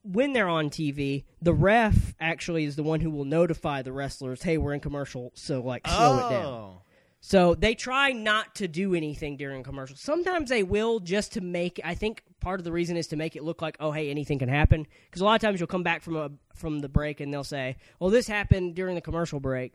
When 0.04 0.32
they're 0.32 0.48
on 0.48 0.70
TV, 0.70 1.24
the 1.42 1.54
ref 1.54 2.14
actually 2.20 2.64
is 2.64 2.76
the 2.76 2.82
one 2.82 3.00
who 3.00 3.10
will 3.10 3.24
notify 3.24 3.82
the 3.82 3.92
wrestlers, 3.92 4.42
"Hey, 4.42 4.58
we're 4.58 4.74
in 4.74 4.80
commercial, 4.80 5.32
so 5.34 5.60
like 5.60 5.86
slow 5.86 6.18
it 6.18 6.30
down." 6.30 6.44
Oh. 6.44 6.82
So 7.20 7.54
they 7.54 7.74
try 7.74 8.12
not 8.12 8.54
to 8.56 8.68
do 8.68 8.94
anything 8.94 9.38
during 9.38 9.62
commercials. 9.62 10.00
Sometimes 10.02 10.50
they 10.50 10.62
will 10.62 11.00
just 11.00 11.32
to 11.32 11.40
make. 11.40 11.80
I 11.82 11.94
think 11.94 12.22
part 12.38 12.60
of 12.60 12.64
the 12.64 12.72
reason 12.72 12.98
is 12.98 13.06
to 13.08 13.16
make 13.16 13.34
it 13.34 13.42
look 13.42 13.62
like, 13.62 13.78
oh, 13.80 13.92
hey, 13.92 14.10
anything 14.10 14.38
can 14.38 14.50
happen. 14.50 14.86
Because 15.06 15.22
a 15.22 15.24
lot 15.24 15.34
of 15.34 15.40
times 15.40 15.58
you'll 15.58 15.66
come 15.66 15.82
back 15.82 16.02
from 16.02 16.16
a 16.16 16.30
from 16.54 16.80
the 16.80 16.88
break 16.88 17.20
and 17.20 17.32
they'll 17.32 17.42
say, 17.42 17.76
well, 17.98 18.10
this 18.10 18.28
happened 18.28 18.74
during 18.74 18.94
the 18.94 19.00
commercial 19.00 19.40
break. 19.40 19.72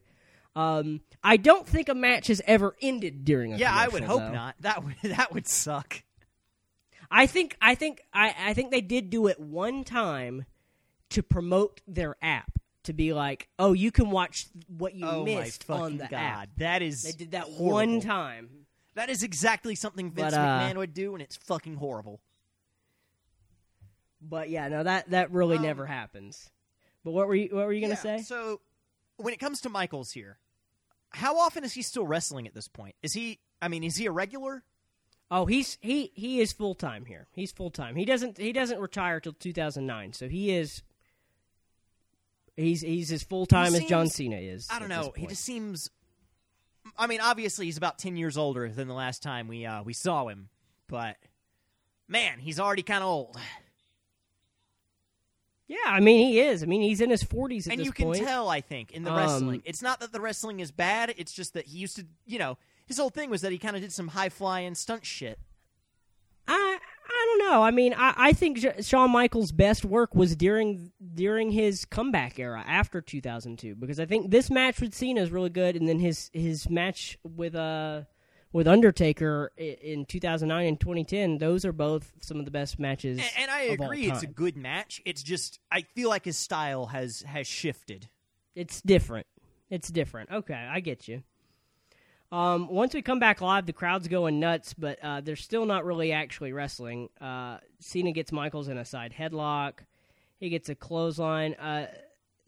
Um, 0.56 1.02
I 1.24 1.38
don't 1.38 1.68
think 1.68 1.90
a 1.90 1.96
match 1.96 2.28
has 2.28 2.42
ever 2.46 2.76
ended 2.82 3.24
during 3.24 3.54
a 3.54 3.58
Yeah, 3.58 3.72
I 3.74 3.88
would 3.88 4.04
hope 4.04 4.22
though. 4.22 4.34
not. 4.34 4.56
That 4.62 4.84
would 4.84 4.96
that 5.04 5.34
would 5.34 5.48
suck. 5.48 6.04
I 7.12 7.26
think 7.28 7.56
I 7.62 7.76
think 7.76 8.02
I, 8.14 8.36
I 8.38 8.54
think 8.54 8.72
they 8.72 8.82
did 8.82 9.10
do 9.10 9.28
it 9.28 9.40
one 9.40 9.84
time 9.84 10.46
to 11.12 11.24
promote 11.24 11.82
their 11.88 12.16
app 12.22 12.52
to 12.84 12.94
be 12.94 13.14
like, 13.14 13.48
oh, 13.58 13.74
you 13.74 13.92
can 13.92 14.10
watch 14.12 14.48
what 14.68 14.94
you 14.96 15.06
oh 15.08 15.24
missed 15.24 15.68
my 15.70 15.76
on 15.78 15.98
the 15.98 16.08
god, 16.08 16.14
app. 16.14 16.50
that 16.58 16.82
is 16.82 17.04
They 17.04 17.12
did 17.12 17.32
that 17.32 17.44
horrible. 17.44 17.74
one 17.74 18.00
time. 18.02 18.50
That 18.96 19.10
is 19.10 19.24
exactly 19.24 19.76
something 19.76 20.12
Vince 20.12 20.32
But, 20.32 20.40
uh, 20.40 20.60
McMahon 20.60 20.78
would 20.78 20.94
do, 20.94 21.14
and 21.14 21.22
it's 21.22 21.36
fucking 21.38 21.76
horrible. 21.76 22.20
But 24.22 24.50
yeah, 24.50 24.68
no, 24.68 24.84
that 24.84 25.10
that 25.12 25.32
really 25.32 25.58
Um, 25.58 25.64
never 25.64 25.86
happens. 25.86 26.50
But 27.04 27.12
what 27.12 27.28
were 27.28 27.36
you 27.36 27.56
what 27.56 27.66
were 27.66 27.74
you 27.74 27.82
gonna 27.82 27.94
Yeah, 27.94 28.18
say? 28.18 28.22
So, 28.24 28.60
when 29.20 29.34
it 29.34 29.40
comes 29.40 29.62
to 29.62 29.70
Michaels 29.70 30.12
here, 30.12 30.40
how 31.12 31.38
often 31.38 31.64
is 31.64 31.74
he 31.74 31.82
still 31.82 32.06
wrestling 32.06 32.48
at 32.48 32.54
this 32.54 32.68
point? 32.68 32.96
Is 33.04 33.14
he? 33.14 33.40
I 33.62 33.68
mean, 33.68 33.84
is 33.84 33.96
he 33.98 34.06
a 34.06 34.12
regular? 34.12 34.64
Oh, 35.32 35.46
he's 35.46 35.78
he 35.82 36.12
he 36.16 36.40
is 36.40 36.52
full 36.52 36.76
time 36.76 37.06
here. 37.06 37.28
He's 37.34 37.52
full 37.52 37.70
time. 37.70 37.96
He 37.96 38.06
doesn't 38.06 38.38
he 38.38 38.52
doesn't 38.52 38.80
retire 38.80 39.20
till 39.20 39.34
2009. 39.34 40.14
So 40.14 40.28
he 40.28 40.52
is 40.52 40.82
he's 42.56 42.82
he's 42.82 43.12
as 43.12 43.24
full 43.24 43.46
time 43.46 43.76
as 43.76 43.86
John 43.86 44.08
Cena 44.08 44.38
is. 44.38 44.68
I 44.72 44.80
don't 44.80 44.90
know. 44.90 45.14
He 45.16 45.28
just 45.28 45.44
seems. 45.44 45.90
I 46.98 47.08
mean, 47.08 47.22
obviously, 47.22 47.66
he's 47.66 47.78
about 47.78 48.00
ten 48.00 48.18
years 48.18 48.38
older 48.38 48.70
than 48.70 48.88
the 48.88 48.94
last 48.94 49.22
time 49.22 49.48
we 49.48 49.66
uh, 49.66 49.84
we 49.84 49.94
saw 49.94 50.28
him, 50.28 50.50
but 50.88 51.18
man, 52.08 52.40
he's 52.40 52.60
already 52.60 52.82
kind 52.82 53.04
of 53.04 53.10
old, 53.10 53.38
Yeah, 55.70 55.78
I 55.86 56.00
mean 56.02 56.28
he 56.28 56.40
is. 56.42 56.64
I 56.64 56.66
mean 56.66 56.82
he's 56.82 57.00
in 57.00 57.10
his 57.12 57.24
40s 57.24 57.68
at 57.68 57.74
and 57.74 57.80
this 57.80 57.86
you 57.86 57.92
can 57.94 58.06
point. 58.08 58.24
tell. 58.26 58.50
I 58.50 58.60
think 58.60 58.92
in 58.92 59.04
the 59.04 59.12
Um, 59.12 59.18
wrestling, 59.18 59.62
it's 59.66 59.82
not 59.84 60.00
that 60.02 60.12
the 60.12 60.20
wrestling 60.20 60.60
is 60.60 60.72
bad. 60.72 61.14
It's 61.16 61.32
just 61.32 61.54
that 61.54 61.68
he 61.68 61.78
used 61.78 61.96
to, 61.98 62.06
you 62.26 62.40
know, 62.40 62.58
his 62.88 62.98
whole 62.98 63.12
thing 63.12 63.30
was 63.30 63.42
that 63.42 63.52
he 63.52 63.60
kind 63.60 63.76
of 63.76 63.82
did 63.84 63.94
some 63.94 64.08
high 64.10 64.30
flying 64.30 64.74
stunt 64.76 65.06
shit. 65.06 65.38
I 66.48 66.80
I 67.12 67.26
don't 67.38 67.50
know. 67.52 67.62
I 67.64 67.70
mean, 67.72 67.94
I, 67.96 68.14
I 68.18 68.34
think 68.34 68.60
Shawn 68.82 69.12
Michaels' 69.12 69.52
best 69.52 69.86
work 69.86 70.16
was 70.16 70.36
during 70.36 70.92
during 71.14 71.52
his 71.52 71.86
comeback 71.86 72.40
era 72.40 72.64
after 72.68 73.02
2002 73.02 73.76
because 73.76 74.00
I 74.00 74.06
think 74.06 74.32
this 74.32 74.50
match 74.50 74.82
with 74.82 74.94
Cena 74.96 75.22
is 75.22 75.30
really 75.32 75.50
good, 75.52 75.76
and 75.76 75.88
then 75.88 76.00
his 76.00 76.32
his 76.34 76.68
match 76.70 77.18
with 77.24 77.54
uh 77.54 78.04
with 78.52 78.68
Undertaker 78.68 79.52
in 79.58 80.06
2009 80.06 80.68
and 80.68 80.80
2010. 80.80 81.38
Those 81.38 81.66
are 81.66 81.72
both 81.72 82.12
some 82.22 82.40
of 82.40 82.46
the 82.46 82.52
best 82.52 82.80
matches. 82.80 83.20
And, 83.20 83.30
and 83.38 83.52
I 83.52 83.62
agree, 83.62 84.10
it's 84.10 84.24
a 84.24 84.28
good 84.28 84.58
match. 84.58 85.02
It's 85.06 85.24
just 85.24 85.60
I 85.72 85.82
feel 85.82 86.10
like 86.10 86.26
his 86.26 86.38
style 86.38 86.88
has 86.88 87.22
has 87.22 87.48
shifted. 87.48 88.10
It's 88.56 88.82
different. 88.82 89.28
It's 89.70 89.90
different. 89.90 90.32
Okay, 90.32 90.54
I 90.54 90.80
get 90.80 91.08
you. 91.08 91.24
Um, 92.32 92.68
once 92.70 92.94
we 92.94 93.02
come 93.02 93.20
back 93.20 93.42
live, 93.42 93.66
the 93.66 93.74
crowd's 93.74 94.08
going 94.08 94.40
nuts, 94.40 94.74
but 94.76 95.00
uh, 95.04 95.22
they're 95.22 95.36
still 95.36 95.66
not 95.66 95.84
really 95.84 96.12
actually 96.12 96.54
wrestling. 96.54 97.10
Uh, 97.20 97.58
Cena 97.80 98.12
gets 98.12 98.32
Michaels 98.32 98.68
in 98.68 98.78
a 98.78 98.86
side 98.86 99.14
headlock. 99.18 99.80
He 100.40 100.50
gets 100.50 100.70
a 100.70 100.76
clothesline. 100.76 101.56
Uh, 101.56 101.88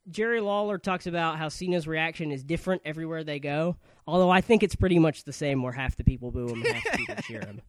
Jerry 0.09 0.41
Lawler 0.41 0.77
talks 0.77 1.07
about 1.07 1.37
how 1.37 1.49
Cena's 1.49 1.87
reaction 1.87 2.31
is 2.31 2.43
different 2.43 2.81
everywhere 2.85 3.23
they 3.23 3.39
go. 3.39 3.77
Although 4.07 4.29
I 4.29 4.41
think 4.41 4.63
it's 4.63 4.75
pretty 4.75 4.99
much 4.99 5.23
the 5.23 5.33
same, 5.33 5.61
where 5.61 5.71
half 5.71 5.95
the 5.95 6.03
people 6.03 6.31
boo 6.31 6.47
him, 6.47 6.63
and 6.63 6.75
half 6.75 6.91
the 6.91 6.97
people 6.97 7.15
cheer 7.23 7.41
him. 7.41 7.61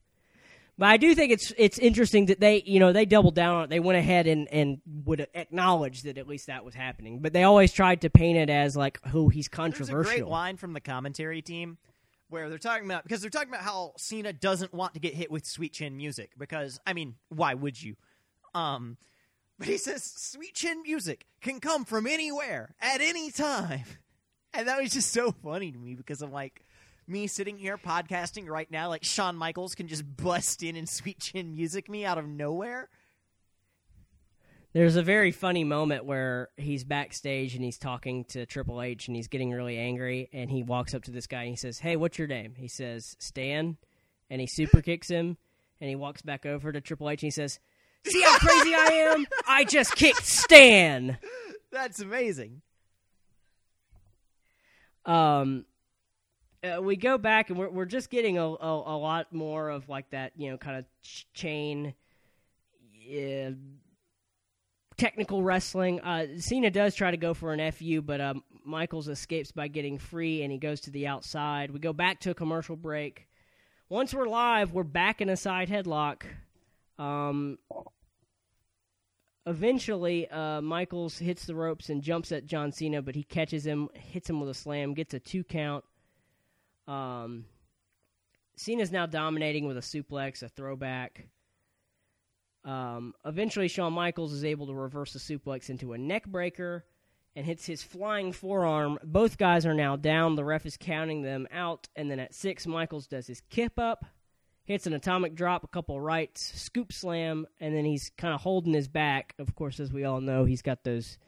But 0.79 0.89
I 0.89 0.97
do 0.97 1.15
think 1.15 1.33
it's 1.33 1.53
it's 1.59 1.79
interesting 1.79 2.27
that 2.27 2.41
they 2.41 2.63
you 2.65 2.81
know 2.81 2.93
they 2.93 3.05
doubled 3.05 3.35
down 3.35 3.57
on 3.57 3.65
it. 3.65 3.71
They 3.71 3.81
went 3.81 3.99
ahead 3.99 4.27
and 4.27 4.49
and 4.49 4.81
would 5.05 5.27
acknowledge 5.35 6.03
that 6.03 6.17
at 6.17 6.27
least 6.27 6.47
that 6.47 6.65
was 6.65 6.75
happening. 6.75 7.21
But 7.21 7.35
they 7.35 7.43
always 7.43 7.73
tried 7.73 8.01
to 8.01 8.11
paint 8.11 8.39
it 8.39 8.51
as 8.51 8.77
like, 8.77 8.99
oh, 9.13 9.29
he's 9.29 9.49
controversial. 9.49 9.95
There's 10.03 10.07
a 10.07 10.21
great 10.21 10.27
line 10.27 10.57
from 10.57 10.73
the 10.73 10.81
commentary 10.81 11.43
team 11.43 11.77
where 12.31 12.49
they're 12.49 12.59
talking 12.59 12.87
about 12.87 13.03
because 13.05 13.21
they're 13.21 13.31
talking 13.31 13.51
about 13.51 13.61
how 13.61 13.93
Cena 13.99 14.33
doesn't 14.33 14.73
want 14.73 14.95
to 14.95 15.01
get 15.01 15.15
hit 15.15 15.31
with 15.31 15.45
sweet 15.45 15.75
chin 15.75 15.97
music 15.97 16.31
because 16.39 16.81
I 16.87 16.95
mean, 16.95 17.17
why 17.29 17.53
would 17.53 17.81
you? 17.81 17.97
Um, 18.55 18.97
but 19.63 19.69
he 19.69 19.79
says 19.79 20.03
sweet 20.03 20.55
chin 20.55 20.83
music 20.83 21.25
can 21.41 21.61
come 21.61 21.85
from 21.85 22.05
anywhere 22.09 22.75
at 22.81 23.01
any 23.01 23.31
time, 23.31 23.85
and 24.53 24.67
that 24.67 24.83
was 24.83 24.93
just 24.93 25.13
so 25.13 25.31
funny 25.31 25.71
to 25.71 25.79
me 25.79 25.95
because 25.95 26.21
I'm 26.21 26.33
like. 26.33 26.65
Me 27.09 27.27
sitting 27.27 27.59
here 27.59 27.77
podcasting 27.77 28.49
right 28.49 28.71
now, 28.71 28.89
like 28.89 29.03
Shawn 29.03 29.35
Michaels 29.35 29.75
can 29.75 29.89
just 29.89 30.05
bust 30.17 30.63
in 30.63 30.77
and 30.77 30.89
sweet 30.89 31.19
chin 31.19 31.53
music 31.53 31.91
me 31.91 32.05
out 32.05 32.17
of 32.17 32.29
nowhere. 32.29 32.89
There's 34.73 34.95
a 34.95 35.03
very 35.03 35.33
funny 35.33 35.65
moment 35.65 36.05
where 36.05 36.51
he's 36.57 36.85
backstage 36.85 37.57
and 37.57 37.65
he's 37.65 37.77
talking 37.77 38.25
to 38.27 38.47
Triple 38.47 38.81
H 38.81 39.09
and 39.09 39.17
he's 39.17 39.27
getting 39.27 39.51
really 39.51 39.79
angry 39.79 40.31
and 40.33 40.49
he 40.49 40.63
walks 40.63 40.95
up 40.95 41.03
to 41.05 41.11
this 41.11 41.27
guy 41.27 41.41
and 41.41 41.51
he 41.51 41.57
says, 41.57 41.81
"Hey, 41.81 41.97
what's 41.97 42.19
your 42.19 42.29
name?" 42.29 42.55
He 42.57 42.69
says, 42.69 43.17
"Stan," 43.19 43.79
and 44.31 44.41
he 44.41 44.47
super 44.47 44.81
kicks 44.81 45.09
him 45.09 45.39
and 45.81 45.91
he 45.91 45.97
walks 45.97 46.23
back 46.23 46.47
over 46.47 46.71
to 46.71 46.81
Triple 46.81 47.11
H 47.11 47.25
and 47.25 47.27
he 47.27 47.33
says, 47.33 47.59
"See 48.07 48.23
how 48.23 48.39
crazy 48.39 48.75
I 48.75 49.13
am? 49.15 49.27
I 49.47 49.65
just 49.65 49.95
kicked 49.97 50.27
Stan." 50.27 51.19
That's 51.71 52.01
amazing. 52.01 52.63
um, 55.05 55.65
uh, 56.63 56.81
we 56.81 56.97
go 56.97 57.19
back 57.19 57.51
and 57.51 57.59
we're 57.59 57.71
we're 57.71 57.85
just 57.85 58.09
getting 58.11 58.39
a, 58.39 58.45
a 58.45 58.97
a 58.97 58.97
lot 58.97 59.33
more 59.33 59.69
of 59.69 59.89
like 59.89 60.09
that 60.11 60.33
you 60.37 60.51
know 60.51 60.57
kind 60.57 60.77
of 60.79 60.85
ch- 61.03 61.27
chain 61.35 61.95
uh, 63.13 63.51
technical 64.97 65.43
wrestling. 65.43 66.01
Uh, 66.01 66.27
Cena 66.39 66.71
does 66.71 66.95
try 66.95 67.11
to 67.11 67.17
go 67.17 67.35
for 67.35 67.53
an 67.53 67.73
fu, 67.73 68.01
but 68.01 68.21
um, 68.21 68.45
Michaels 68.65 69.09
escapes 69.09 69.51
by 69.51 69.67
getting 69.67 69.99
free 69.99 70.43
and 70.43 70.53
he 70.53 70.59
goes 70.59 70.81
to 70.83 70.91
the 70.91 71.07
outside. 71.09 71.71
We 71.73 71.81
go 71.81 71.93
back 71.93 72.21
to 72.21 72.31
a 72.31 72.35
commercial 72.35 72.77
break. 72.77 73.27
Once 73.89 74.15
we're 74.15 74.29
live, 74.29 74.73
we're 74.73 74.85
back 74.85 75.21
in 75.21 75.29
a 75.29 75.37
side 75.37 75.69
headlock. 75.69 76.23
Um, 76.99 77.59
eventually, 79.47 80.29
uh, 80.29 80.61
Michaels 80.61 81.19
hits 81.19 81.47
the 81.47 81.55
ropes 81.55 81.89
and 81.89 82.03
jumps 82.03 82.33
at 82.33 82.47
John 82.47 82.73
Cena, 82.73 83.03
but 83.03 83.15
he 83.15 83.23
catches 83.23 83.67
him, 83.67 83.89
hits 83.95 84.29
him 84.29 84.41
with 84.41 84.51
a 84.51 84.55
slam, 84.55 84.95
gets 84.95 85.15
a 85.15 85.21
two 85.21 85.45
count. 85.45 85.85
Um, 86.87 87.47
Cena's 88.57 88.93
now 88.93 89.07
dominating 89.07 89.67
with 89.67 89.77
a 89.77 89.81
suplex, 89.81 90.43
a 90.43 90.49
throwback. 90.49 91.29
Um, 92.65 93.15
eventually, 93.25 93.69
Shawn 93.69 93.93
Michaels 93.93 94.33
is 94.33 94.45
able 94.45 94.67
to 94.67 94.75
reverse 94.75 95.13
the 95.13 95.19
suplex 95.19 95.69
into 95.71 95.93
a 95.93 95.99
neck 95.99 96.27
breaker 96.27 96.85
and 97.35 97.47
hits 97.47 97.67
his 97.67 97.83
flying 97.83 98.33
forearm. 98.33 98.99
Both 99.03 99.39
guys 99.39 99.67
are 99.67 99.75
now 99.75 99.97
down. 99.97 100.37
The 100.37 100.45
ref 100.45 100.67
is 100.67 100.77
counting 100.77 101.23
them 101.23 101.49
out. 101.51 101.89
And 101.97 102.11
then 102.11 102.21
at 102.21 102.35
six, 102.35 102.67
Michaels 102.67 103.07
does 103.07 103.27
his 103.27 103.41
kip 103.51 103.79
up, 103.79 104.05
hits 104.73 104.87
an 104.87 104.93
atomic 104.93 105.35
drop, 105.35 105.65
a 105.65 105.69
couple 105.69 106.01
rights, 106.01 106.53
scoop 106.61 106.93
slam, 106.93 107.47
and 107.61 107.75
then 107.75 107.85
he's 107.85 108.11
kind 108.17 108.35
of 108.35 108.41
holding 108.41 108.73
his 108.73 108.89
back. 108.89 109.35
Of 109.39 109.55
course, 109.55 109.81
as 109.81 109.93
we 109.93 110.05
all 110.05 110.21
know, 110.21 110.45
he's 110.45 110.63
got 110.63 110.85
those 110.85 111.19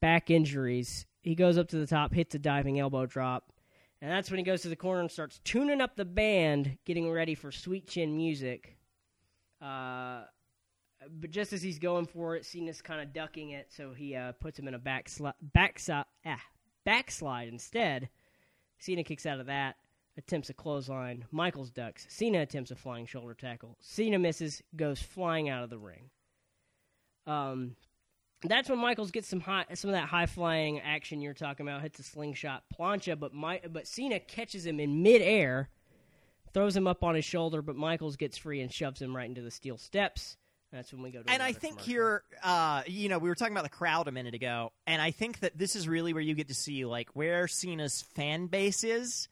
back 0.00 0.30
injuries. 0.30 1.06
He 1.22 1.34
goes 1.34 1.58
up 1.58 1.68
to 1.68 1.76
the 1.76 1.86
top, 1.86 2.14
hits 2.14 2.34
a 2.34 2.38
diving 2.38 2.78
elbow 2.78 3.06
drop. 3.06 3.52
And 4.00 4.10
that's 4.10 4.30
when 4.30 4.38
he 4.38 4.44
goes 4.44 4.62
to 4.62 4.68
the 4.68 4.76
corner 4.76 5.00
and 5.00 5.10
starts 5.10 5.40
tuning 5.44 5.80
up 5.80 5.96
the 5.96 6.04
band, 6.04 6.78
getting 6.84 7.10
ready 7.10 7.34
for 7.34 7.50
Sweet 7.50 7.88
Chin 7.88 8.16
music. 8.16 8.76
Uh, 9.60 10.22
but 11.10 11.30
just 11.30 11.52
as 11.52 11.62
he's 11.62 11.78
going 11.78 12.06
for 12.06 12.36
it, 12.36 12.44
Cena's 12.44 12.80
kind 12.80 13.00
of 13.00 13.12
ducking 13.12 13.50
it, 13.50 13.66
so 13.70 13.92
he 13.92 14.14
uh, 14.14 14.32
puts 14.32 14.58
him 14.58 14.68
in 14.68 14.74
a 14.74 14.78
backsli- 14.78 15.32
backside, 15.42 16.04
ah, 16.24 16.42
backslide 16.84 17.48
instead. 17.48 18.08
Cena 18.78 19.02
kicks 19.02 19.26
out 19.26 19.40
of 19.40 19.46
that, 19.46 19.76
attempts 20.18 20.50
a 20.50 20.54
clothesline. 20.54 21.24
Michaels 21.30 21.70
ducks. 21.70 22.06
Cena 22.10 22.42
attempts 22.42 22.70
a 22.70 22.76
flying 22.76 23.06
shoulder 23.06 23.34
tackle. 23.34 23.76
Cena 23.80 24.18
misses, 24.18 24.62
goes 24.76 25.00
flying 25.00 25.48
out 25.48 25.62
of 25.62 25.70
the 25.70 25.78
ring. 25.78 26.10
Um, 27.26 27.76
that's 28.42 28.68
when 28.68 28.78
Michaels 28.78 29.10
gets 29.10 29.28
some 29.28 29.40
high, 29.40 29.64
some 29.74 29.90
of 29.90 29.94
that 29.94 30.08
high 30.08 30.26
flying 30.26 30.80
action 30.80 31.20
you're 31.20 31.34
talking 31.34 31.66
about. 31.66 31.82
Hits 31.82 32.00
a 32.00 32.02
slingshot 32.02 32.64
plancha, 32.76 33.18
but 33.18 33.32
my, 33.32 33.60
but 33.70 33.86
Cena 33.86 34.18
catches 34.18 34.66
him 34.66 34.80
in 34.80 35.02
midair, 35.02 35.68
throws 36.52 36.76
him 36.76 36.86
up 36.86 37.04
on 37.04 37.14
his 37.14 37.24
shoulder, 37.24 37.62
but 37.62 37.76
Michaels 37.76 38.16
gets 38.16 38.36
free 38.36 38.60
and 38.60 38.72
shoves 38.72 39.00
him 39.00 39.16
right 39.16 39.28
into 39.28 39.42
the 39.42 39.50
steel 39.50 39.78
steps. 39.78 40.36
That's 40.72 40.92
when 40.92 41.02
we 41.02 41.10
go 41.10 41.22
to. 41.22 41.30
And 41.30 41.42
I 41.42 41.52
think 41.52 41.78
commercial. 41.78 41.92
here, 41.92 42.22
uh, 42.42 42.82
you 42.86 43.08
know, 43.08 43.18
we 43.18 43.28
were 43.28 43.34
talking 43.34 43.54
about 43.54 43.64
the 43.64 43.70
crowd 43.70 44.06
a 44.06 44.12
minute 44.12 44.34
ago, 44.34 44.72
and 44.86 45.00
I 45.00 45.12
think 45.12 45.40
that 45.40 45.56
this 45.56 45.74
is 45.74 45.88
really 45.88 46.12
where 46.12 46.22
you 46.22 46.34
get 46.34 46.48
to 46.48 46.54
see 46.54 46.84
like 46.84 47.08
where 47.14 47.48
Cena's 47.48 48.02
fan 48.14 48.48
base 48.48 48.84
is, 48.84 49.28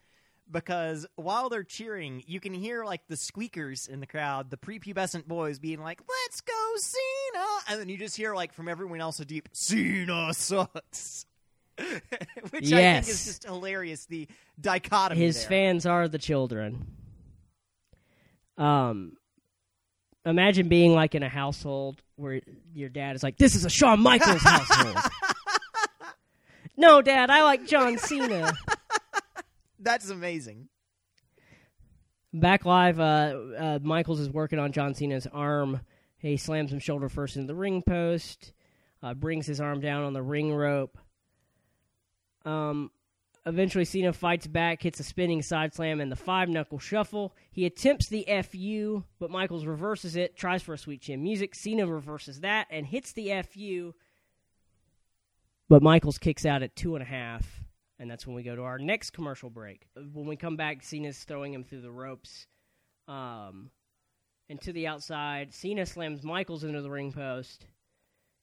because 0.50 1.06
while 1.16 1.48
they're 1.48 1.64
cheering, 1.64 2.22
you 2.26 2.40
can 2.40 2.54
hear 2.54 2.84
like 2.84 3.02
the 3.08 3.16
squeakers 3.16 3.88
in 3.88 4.00
the 4.00 4.06
crowd, 4.06 4.50
the 4.50 4.56
prepubescent 4.56 5.26
boys 5.26 5.58
being 5.58 5.80
like, 5.80 6.00
"Let's 6.08 6.40
go, 6.40 6.72
Cena!" 6.76 7.46
and 7.68 7.80
then 7.80 7.88
you 7.88 7.98
just 7.98 8.16
hear 8.16 8.34
like 8.34 8.52
from 8.52 8.68
everyone 8.68 9.00
else 9.00 9.18
a 9.20 9.24
deep 9.24 9.48
"Cena 9.52 10.32
sucks," 10.34 11.26
which 11.76 12.72
I 12.72 12.80
Yes. 12.80 13.06
think 13.06 13.14
is 13.14 13.24
just 13.24 13.44
hilarious. 13.44 14.06
The 14.06 14.28
dichotomy. 14.60 15.20
his 15.20 15.40
there. 15.40 15.48
fans 15.48 15.84
are 15.86 16.08
the 16.08 16.18
children. 16.18 16.86
Um, 18.58 19.16
imagine 20.24 20.68
being 20.68 20.94
like 20.94 21.14
in 21.14 21.22
a 21.22 21.28
household 21.28 22.00
where 22.16 22.40
your 22.72 22.88
dad 22.88 23.16
is 23.16 23.22
like, 23.22 23.36
"This 23.36 23.54
is 23.54 23.64
a 23.64 23.70
Shawn 23.70 24.00
Michaels 24.00 24.42
household." 24.42 24.96
no, 26.76 27.02
Dad, 27.02 27.30
I 27.30 27.42
like 27.42 27.66
John 27.66 27.98
Cena. 27.98 28.52
That's 29.78 30.10
amazing. 30.10 30.68
Back 32.32 32.64
live, 32.64 33.00
uh, 33.00 33.38
uh, 33.58 33.78
Michaels 33.82 34.20
is 34.20 34.30
working 34.30 34.58
on 34.58 34.72
John 34.72 34.94
Cena's 34.94 35.26
arm. 35.32 35.80
He 36.18 36.36
slams 36.36 36.72
him 36.72 36.78
shoulder 36.78 37.08
first 37.08 37.36
into 37.36 37.46
the 37.46 37.54
ring 37.54 37.82
post, 37.82 38.52
uh, 39.02 39.14
brings 39.14 39.46
his 39.46 39.60
arm 39.60 39.80
down 39.80 40.04
on 40.04 40.12
the 40.12 40.22
ring 40.22 40.52
rope. 40.52 40.98
Um, 42.44 42.90
eventually, 43.46 43.84
Cena 43.84 44.12
fights 44.12 44.46
back, 44.46 44.82
hits 44.82 45.00
a 45.00 45.04
spinning 45.04 45.42
side 45.42 45.74
slam 45.74 46.00
and 46.00 46.10
the 46.10 46.16
five 46.16 46.48
knuckle 46.48 46.78
shuffle. 46.78 47.34
He 47.50 47.64
attempts 47.64 48.08
the 48.08 48.26
FU, 48.42 49.04
but 49.18 49.30
Michaels 49.30 49.66
reverses 49.66 50.16
it, 50.16 50.36
tries 50.36 50.62
for 50.62 50.74
a 50.74 50.78
sweet 50.78 51.02
chin 51.02 51.22
music. 51.22 51.54
Cena 51.54 51.86
reverses 51.86 52.40
that 52.40 52.66
and 52.70 52.86
hits 52.86 53.12
the 53.12 53.32
FU, 53.42 53.94
but 55.68 55.82
Michaels 55.82 56.18
kicks 56.18 56.44
out 56.44 56.62
at 56.62 56.76
two 56.76 56.94
and 56.96 57.02
a 57.02 57.06
half. 57.06 57.55
And 57.98 58.10
that's 58.10 58.26
when 58.26 58.36
we 58.36 58.42
go 58.42 58.54
to 58.54 58.62
our 58.62 58.78
next 58.78 59.10
commercial 59.10 59.48
break. 59.48 59.86
When 60.12 60.26
we 60.26 60.36
come 60.36 60.56
back, 60.56 60.82
Cena's 60.82 61.24
throwing 61.24 61.54
him 61.54 61.64
through 61.64 61.80
the 61.80 61.90
ropes 61.90 62.46
um, 63.08 63.70
and 64.48 64.60
to 64.62 64.72
the 64.72 64.86
outside. 64.86 65.54
Cena 65.54 65.86
slams 65.86 66.22
Michaels 66.22 66.64
into 66.64 66.82
the 66.82 66.90
ring 66.90 67.12
post, 67.12 67.66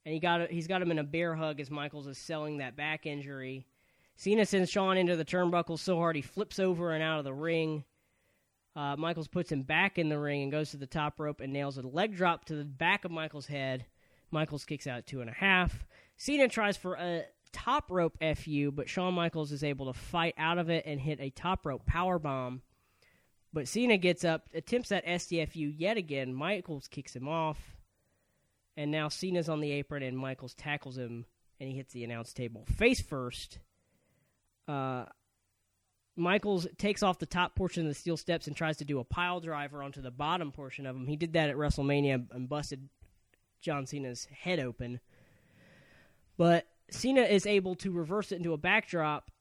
and 0.05 0.13
he 0.13 0.19
got 0.19 0.49
he's 0.49 0.67
got 0.67 0.81
him 0.81 0.91
in 0.91 0.99
a 0.99 1.03
bear 1.03 1.35
hug 1.35 1.59
as 1.59 1.69
Michaels 1.69 2.07
is 2.07 2.17
selling 2.17 2.57
that 2.57 2.75
back 2.75 3.05
injury. 3.05 3.67
Cena 4.15 4.45
sends 4.45 4.69
Shawn 4.69 4.97
into 4.97 5.15
the 5.15 5.25
turnbuckle 5.25 5.79
so 5.79 5.97
hard 5.97 6.15
he 6.15 6.21
flips 6.21 6.59
over 6.59 6.91
and 6.91 7.03
out 7.03 7.19
of 7.19 7.25
the 7.25 7.33
ring. 7.33 7.83
Uh, 8.75 8.95
Michaels 8.95 9.27
puts 9.27 9.51
him 9.51 9.61
back 9.61 9.99
in 9.99 10.09
the 10.09 10.17
ring 10.17 10.43
and 10.43 10.51
goes 10.51 10.71
to 10.71 10.77
the 10.77 10.87
top 10.87 11.19
rope 11.19 11.41
and 11.41 11.53
nails 11.53 11.77
a 11.77 11.81
leg 11.81 12.15
drop 12.15 12.45
to 12.45 12.55
the 12.55 12.63
back 12.63 13.05
of 13.05 13.11
Michaels' 13.11 13.47
head. 13.47 13.85
Michaels 14.31 14.65
kicks 14.65 14.87
out 14.87 15.05
two 15.05 15.21
and 15.21 15.29
a 15.29 15.33
half. 15.33 15.85
Cena 16.17 16.47
tries 16.47 16.75
for 16.75 16.95
a 16.95 17.25
top 17.53 17.89
rope 17.89 18.17
FU, 18.35 18.71
but 18.71 18.89
Shawn 18.89 19.13
Michaels 19.13 19.51
is 19.51 19.63
able 19.63 19.91
to 19.91 19.97
fight 19.97 20.33
out 20.37 20.57
of 20.57 20.69
it 20.69 20.85
and 20.85 20.99
hit 20.99 21.19
a 21.21 21.29
top 21.29 21.65
rope 21.65 21.85
power 21.85 22.19
bomb. 22.19 22.61
But 23.53 23.67
Cena 23.67 23.97
gets 23.97 24.25
up, 24.25 24.49
attempts 24.53 24.89
that 24.89 25.05
STFU 25.05 25.73
yet 25.77 25.95
again. 25.95 26.33
Michaels 26.33 26.87
kicks 26.87 27.15
him 27.15 27.27
off. 27.27 27.77
And 28.75 28.89
now 28.89 29.07
Cena's 29.07 29.49
on 29.49 29.61
the 29.61 29.71
apron, 29.71 30.01
and 30.01 30.17
Michaels 30.17 30.55
tackles 30.55 30.97
him, 30.97 31.25
and 31.59 31.69
he 31.69 31.75
hits 31.75 31.93
the 31.93 32.03
announce 32.03 32.33
table 32.33 32.65
face 32.75 32.99
first. 32.99 33.59
Uh, 34.67 35.05
Michaels 36.15 36.67
takes 36.77 37.03
off 37.03 37.19
the 37.19 37.25
top 37.25 37.55
portion 37.55 37.83
of 37.83 37.89
the 37.89 37.95
steel 37.99 38.17
steps 38.17 38.47
and 38.47 38.55
tries 38.55 38.77
to 38.77 38.85
do 38.85 38.99
a 38.99 39.03
pile 39.03 39.39
driver 39.39 39.83
onto 39.83 40.01
the 40.01 40.11
bottom 40.11 40.51
portion 40.51 40.85
of 40.85 40.95
him. 40.95 41.05
He 41.05 41.15
did 41.15 41.33
that 41.33 41.49
at 41.49 41.55
WrestleMania 41.55 42.27
and 42.31 42.49
busted 42.49 42.89
John 43.61 43.85
Cena's 43.85 44.25
head 44.25 44.59
open. 44.59 44.99
But 46.37 46.67
Cena 46.89 47.21
is 47.21 47.45
able 47.45 47.75
to 47.75 47.91
reverse 47.91 48.31
it 48.31 48.35
into 48.35 48.53
a 48.53 48.57
backdrop. 48.57 49.31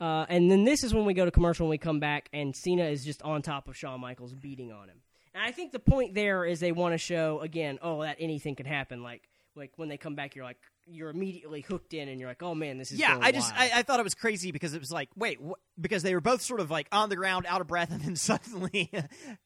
Uh, 0.00 0.26
and 0.28 0.50
then 0.50 0.64
this 0.64 0.82
is 0.82 0.92
when 0.92 1.04
we 1.04 1.14
go 1.14 1.24
to 1.24 1.30
commercial 1.30 1.64
and 1.64 1.70
we 1.70 1.78
come 1.78 2.00
back, 2.00 2.28
and 2.32 2.56
Cena 2.56 2.84
is 2.84 3.04
just 3.04 3.22
on 3.22 3.40
top 3.40 3.68
of 3.68 3.76
Shawn 3.76 4.00
Michaels, 4.00 4.34
beating 4.34 4.72
on 4.72 4.88
him. 4.88 5.00
And 5.34 5.42
I 5.42 5.52
think 5.52 5.72
the 5.72 5.78
point 5.78 6.14
there 6.14 6.44
is 6.44 6.60
they 6.60 6.72
want 6.72 6.92
to 6.92 6.98
show 6.98 7.40
again, 7.40 7.78
oh, 7.82 8.02
that 8.02 8.16
anything 8.18 8.56
can 8.56 8.66
happen. 8.66 9.02
Like, 9.02 9.22
like 9.54 9.72
when 9.76 9.88
they 9.88 9.96
come 9.96 10.14
back, 10.14 10.34
you're 10.34 10.44
like, 10.44 10.58
you're 10.86 11.10
immediately 11.10 11.60
hooked 11.60 11.94
in, 11.94 12.08
and 12.08 12.18
you're 12.18 12.28
like, 12.28 12.42
oh 12.42 12.54
man, 12.54 12.78
this 12.78 12.90
is 12.90 12.98
yeah. 12.98 13.18
I 13.20 13.30
just. 13.32 13.54
I, 13.54 13.70
I 13.76 13.82
thought 13.82 14.00
it 14.00 14.04
was 14.04 14.14
crazy 14.14 14.50
because 14.50 14.74
it 14.74 14.80
was 14.80 14.90
like 14.90 15.08
wait 15.14 15.38
wh- 15.38 15.52
because 15.80 16.02
they 16.02 16.14
were 16.14 16.20
both 16.20 16.42
sort 16.42 16.60
of 16.60 16.70
like 16.70 16.88
on 16.90 17.08
the 17.08 17.16
ground, 17.16 17.46
out 17.48 17.60
of 17.60 17.68
breath, 17.68 17.90
and 17.92 18.00
then 18.00 18.16
suddenly 18.16 18.90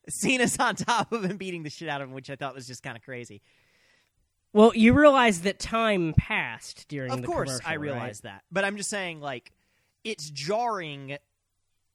Cena's 0.09 0.59
on 0.59 0.77
top 0.77 1.13
of 1.13 1.25
him, 1.25 1.37
beating 1.37 1.63
the 1.63 1.71
shit 1.71 1.89
out 1.89 2.01
of 2.01 2.09
him, 2.09 2.15
which 2.15 2.31
I 2.31 2.37
thought 2.37 2.55
was 2.55 2.67
just 2.67 2.83
kind 2.83 2.97
of 2.97 3.03
crazy. 3.03 3.43
Well, 4.57 4.73
you 4.75 4.95
realize 4.95 5.43
that 5.43 5.59
time 5.59 6.15
passed 6.17 6.89
during. 6.89 7.13
Of 7.13 7.21
the 7.21 7.27
course, 7.27 7.51
commercial, 7.51 7.69
I 7.69 7.73
right? 7.73 7.81
realize 7.81 8.21
that, 8.21 8.43
but 8.51 8.65
I'm 8.65 8.79
just 8.79 8.89
saying 8.89 9.21
like 9.21 9.53
it's 10.03 10.31
jarring 10.31 11.19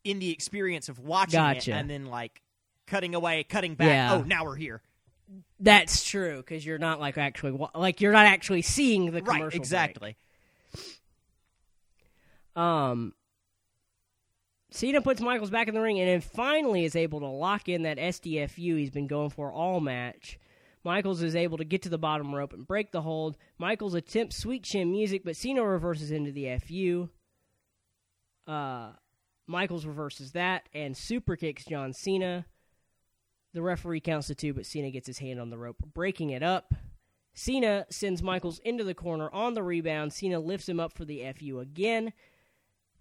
in 0.04 0.20
the 0.20 0.30
experience 0.30 0.88
of 0.88 1.00
watching 1.00 1.40
Gotcha. 1.40 1.72
it 1.72 1.74
and 1.74 1.90
then 1.90 2.06
like 2.06 2.40
cutting 2.86 3.16
away, 3.16 3.44
cutting 3.46 3.74
back. 3.74 3.88
Yeah. 3.88 4.14
Oh, 4.14 4.22
now 4.22 4.46
we're 4.46 4.58
here. 4.58 4.84
That's 5.60 6.04
true 6.04 6.38
because 6.38 6.64
you're 6.64 6.78
not 6.78 7.00
like 7.00 7.18
actually 7.18 7.60
like 7.74 8.00
you're 8.00 8.14
not 8.14 8.28
actually 8.28 8.62
seeing 8.62 9.06
the 9.06 9.22
commercial. 9.22 9.34
Right, 9.34 9.50
break. 9.50 9.56
exactly. 9.56 10.16
Um, 12.56 13.16
Cena 14.70 15.02
puts 15.02 15.20
Michaels 15.20 15.50
back 15.50 15.68
in 15.68 15.74
the 15.74 15.82
ring 15.82 16.00
and 16.00 16.08
then 16.08 16.22
finally 16.22 16.86
is 16.86 16.96
able 16.96 17.22
to 17.22 17.28
lock 17.28 17.68
in 17.68 17.82
that 17.84 17.98
STFU 17.98 18.78
he's 18.78 18.92
been 18.92 19.08
going 19.08 19.32
for 19.32 19.52
all 19.52 19.80
match. 19.80 20.38
Michaels 20.84 21.22
is 21.22 21.36
able 21.36 21.58
to 21.58 21.64
get 21.64 21.84
to 21.84 21.90
the 21.90 21.98
bottom 21.98 22.34
rope 22.34 22.54
and 22.54 22.66
break 22.66 22.92
the 22.92 23.02
hold. 23.02 23.38
Michaels 23.58 23.94
attempts 23.94 24.38
sweet 24.38 24.64
chin 24.64 24.92
music, 24.92 25.24
but 25.24 25.36
Cena 25.36 25.64
reverses 25.64 26.12
into 26.12 26.32
the 26.32 26.58
FU. 26.58 27.10
Uh, 28.48 28.92
Michaels 29.46 29.86
reverses 29.86 30.32
that 30.32 30.68
and 30.74 30.98
super 30.98 31.36
kicks 31.36 31.66
John 31.66 31.94
Cena. 31.94 32.46
The 33.54 33.62
referee 33.62 34.00
counts 34.00 34.28
to 34.28 34.36
two, 34.36 34.54
but 34.54 34.66
Cena 34.66 34.90
gets 34.92 35.08
his 35.08 35.20
hand 35.20 35.40
on 35.40 35.50
the 35.50 35.58
rope, 35.58 35.78
breaking 35.94 36.32
it 36.32 36.42
up. 36.42 36.74
Cena 37.34 37.86
sends 37.90 38.24
Michaels 38.24 38.60
into 38.60 38.84
the 38.84 38.94
corner 38.94 39.30
on 39.32 39.54
the 39.54 39.64
rebound. 39.64 40.14
Cena 40.14 40.40
lifts 40.40 40.68
him 40.68 40.80
up 40.80 40.94
for 40.94 41.06
the 41.06 41.24
FU 41.38 41.60
again. 41.60 42.14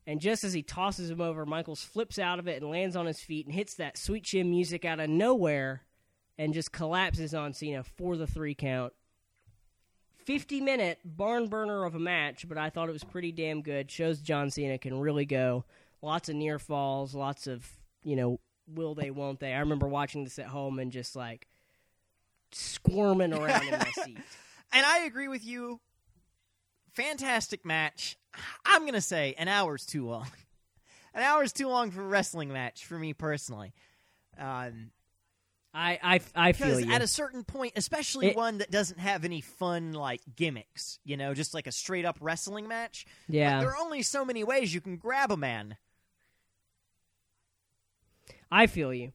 And 0.06 0.20
just 0.20 0.44
as 0.44 0.52
he 0.52 0.62
tosses 0.62 1.10
him 1.10 1.20
over, 1.20 1.46
Michaels 1.46 1.82
flips 1.82 2.18
out 2.18 2.38
of 2.38 2.48
it 2.48 2.62
and 2.62 2.70
lands 2.70 2.96
on 2.96 3.06
his 3.06 3.20
feet 3.20 3.46
and 3.46 3.54
hits 3.54 3.74
that 3.74 3.96
sweet 3.96 4.24
chin 4.24 4.50
music 4.50 4.84
out 4.84 5.00
of 5.00 5.08
nowhere 5.08 5.82
and 6.40 6.54
just 6.54 6.72
collapses 6.72 7.34
on 7.34 7.52
Cena 7.52 7.84
for 7.84 8.16
the 8.16 8.26
three 8.26 8.54
count. 8.54 8.94
50 10.24 10.62
minute 10.62 10.98
barn 11.04 11.48
burner 11.48 11.84
of 11.84 11.94
a 11.94 11.98
match, 11.98 12.48
but 12.48 12.56
I 12.56 12.70
thought 12.70 12.88
it 12.88 12.92
was 12.92 13.04
pretty 13.04 13.30
damn 13.30 13.60
good. 13.60 13.90
Shows 13.90 14.20
John 14.20 14.48
Cena 14.50 14.78
can 14.78 14.98
really 14.98 15.26
go. 15.26 15.66
Lots 16.00 16.30
of 16.30 16.36
near 16.36 16.58
falls, 16.58 17.14
lots 17.14 17.46
of, 17.46 17.68
you 18.02 18.16
know, 18.16 18.40
will 18.66 18.94
they, 18.94 19.10
won't 19.10 19.38
they. 19.38 19.52
I 19.52 19.58
remember 19.60 19.86
watching 19.86 20.24
this 20.24 20.38
at 20.38 20.46
home 20.46 20.78
and 20.78 20.90
just 20.90 21.14
like 21.14 21.46
squirming 22.52 23.34
around 23.34 23.64
in 23.64 23.78
my 23.78 23.90
seat. 24.02 24.18
And 24.72 24.86
I 24.86 25.00
agree 25.00 25.28
with 25.28 25.44
you. 25.44 25.78
Fantastic 26.94 27.66
match. 27.66 28.16
I'm 28.64 28.86
gonna 28.86 29.02
say 29.02 29.34
an 29.36 29.48
hour's 29.48 29.84
too 29.84 30.06
long. 30.06 30.28
An 31.12 31.22
hour's 31.22 31.52
too 31.52 31.66
long 31.66 31.90
for 31.90 32.02
a 32.02 32.06
wrestling 32.06 32.52
match 32.52 32.86
for 32.86 32.96
me 32.96 33.12
personally. 33.14 33.74
Um, 34.38 34.92
I, 35.72 35.98
I, 36.02 36.20
I 36.48 36.52
feel 36.52 36.80
you. 36.80 36.92
at 36.92 37.00
a 37.00 37.06
certain 37.06 37.44
point, 37.44 37.74
especially 37.76 38.28
It- 38.28 38.36
one 38.36 38.58
that 38.58 38.70
doesn't 38.72 38.98
have 38.98 39.24
any 39.24 39.40
fun 39.40 39.92
like 39.92 40.20
gimmicks, 40.34 40.98
you 41.04 41.16
know, 41.16 41.32
just 41.32 41.54
like 41.54 41.66
a 41.68 41.72
straight 41.72 42.04
up 42.04 42.18
wrestling 42.20 42.66
match. 42.66 43.06
yeah. 43.28 43.60
There 43.60 43.70
are 43.70 43.76
only 43.76 44.02
so 44.02 44.24
many 44.24 44.42
ways 44.42 44.74
you 44.74 44.80
can 44.80 44.96
grab 44.96 45.30
a 45.30 45.36
man. 45.36 45.76
I 48.50 48.66
feel 48.66 48.92
you. 48.92 49.12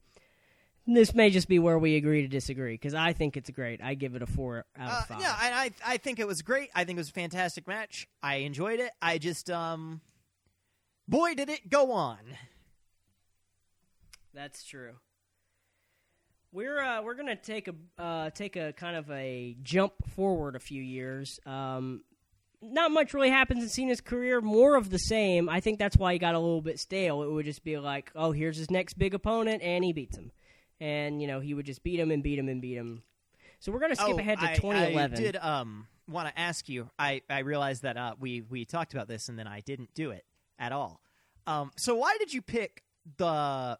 This 0.88 1.14
may 1.15 1.30
just 1.32 1.48
be 1.48 1.57
where 1.60 1.80
we 1.80 1.95
agree 1.95 2.22
to 2.22 2.27
disagree 2.27 2.76
because 2.76 2.94
I 2.94 3.11
think 3.14 3.36
it's 3.36 3.49
great. 3.49 3.82
I 3.82 3.95
give 3.95 4.15
it 4.15 4.22
a 4.22 4.27
four 4.27 4.65
out 4.77 4.90
Uh, 4.90 4.98
of 4.99 5.06
five. 5.07 5.19
yeah, 5.22 5.38
and 5.44 5.53
I 5.56 5.72
I 5.84 5.98
think 5.98 6.19
it 6.19 6.27
was 6.27 6.41
great. 6.44 6.69
I 6.76 6.84
think 6.86 6.98
it 6.98 6.99
was 7.02 7.10
a 7.10 7.14
fantastic 7.14 7.68
match. 7.68 8.07
I 8.22 8.36
enjoyed 8.38 8.80
it. 8.80 8.91
I 9.02 9.18
just 9.18 9.49
um, 9.49 10.02
boy, 11.07 11.34
did 11.34 11.49
it 11.49 11.69
go 11.69 11.91
on. 11.91 12.19
That's 14.34 14.64
true. 14.64 14.94
We're 16.56 16.80
uh, 16.80 17.02
we're 17.02 17.15
gonna 17.15 17.36
take 17.36 17.68
a 17.68 18.02
uh, 18.02 18.30
take 18.30 18.56
a 18.56 18.72
kind 18.72 18.95
of 18.95 19.11
a 19.11 19.57
jump 19.61 19.91
forward 20.15 20.56
a 20.56 20.60
few 20.60 20.82
years. 20.82 21.38
Um, 21.45 22.03
not 22.61 22.91
much 22.91 23.14
really 23.14 23.30
happens 23.30 23.61
in 23.61 23.68
Cena's 23.68 23.99
career. 23.99 24.40
More 24.40 24.76
of 24.76 24.90
the 24.90 24.98
same. 24.98 25.49
I 25.49 25.60
think 25.60 25.80
that's 25.80 25.98
why 25.98 26.14
he 26.14 26.19
got 26.19 26.34
a 26.34 26.40
little 26.40 26.61
bit 26.61 26.80
stale. 26.80 27.23
It 27.23 27.30
would 27.30 27.44
just 27.44 27.65
be 27.65 27.77
like, 27.77 28.10
oh, 28.15 28.32
here's 28.32 28.56
his 28.56 28.72
next 28.72 28.94
big 28.94 29.14
opponent, 29.14 29.64
and 29.64 29.84
he 29.84 29.91
beats 29.91 30.15
him, 30.15 30.32
and 30.80 31.22
you 31.22 31.27
know 31.27 31.41
he 31.41 31.53
would 31.53 31.65
just 31.65 31.84
beat 31.84 31.99
him 31.99 32.10
and 32.10 32.23
beat 32.23 32.40
him 32.40 32.48
and 32.48 32.61
beat 32.61 32.77
him. 32.77 33.03
So 33.60 33.73
we're 33.73 33.80
gonna 33.80 33.98
skip 33.98 34.15
oh, 34.15 34.19
ahead 34.19 34.40
to 34.40 34.52
I- 34.52 34.56
2011. 34.56 35.18
I 35.18 35.22
did 35.22 35.36
um 35.36 35.88
want 36.07 36.30
to 36.30 36.40
ask 36.40 36.69
you. 36.69 36.90
I 36.98 37.22
I 37.30 37.40
realized 37.40 37.82
that 37.82 37.98
uh 37.98 38.15
we 38.18 38.40
we 38.40 38.64
talked 38.64 38.94
about 38.94 39.10
this 39.10 39.27
and 39.27 39.38
then 39.38 39.48
I 39.48 39.60
didn't 39.60 39.94
do 39.94 40.11
it 40.11 40.23
at 40.57 40.72
all. 40.72 41.02
Um, 41.48 41.72
so 41.76 41.95
why 41.95 42.15
did 42.18 42.34
you 42.34 42.41
pick 42.41 42.82
the 43.18 43.77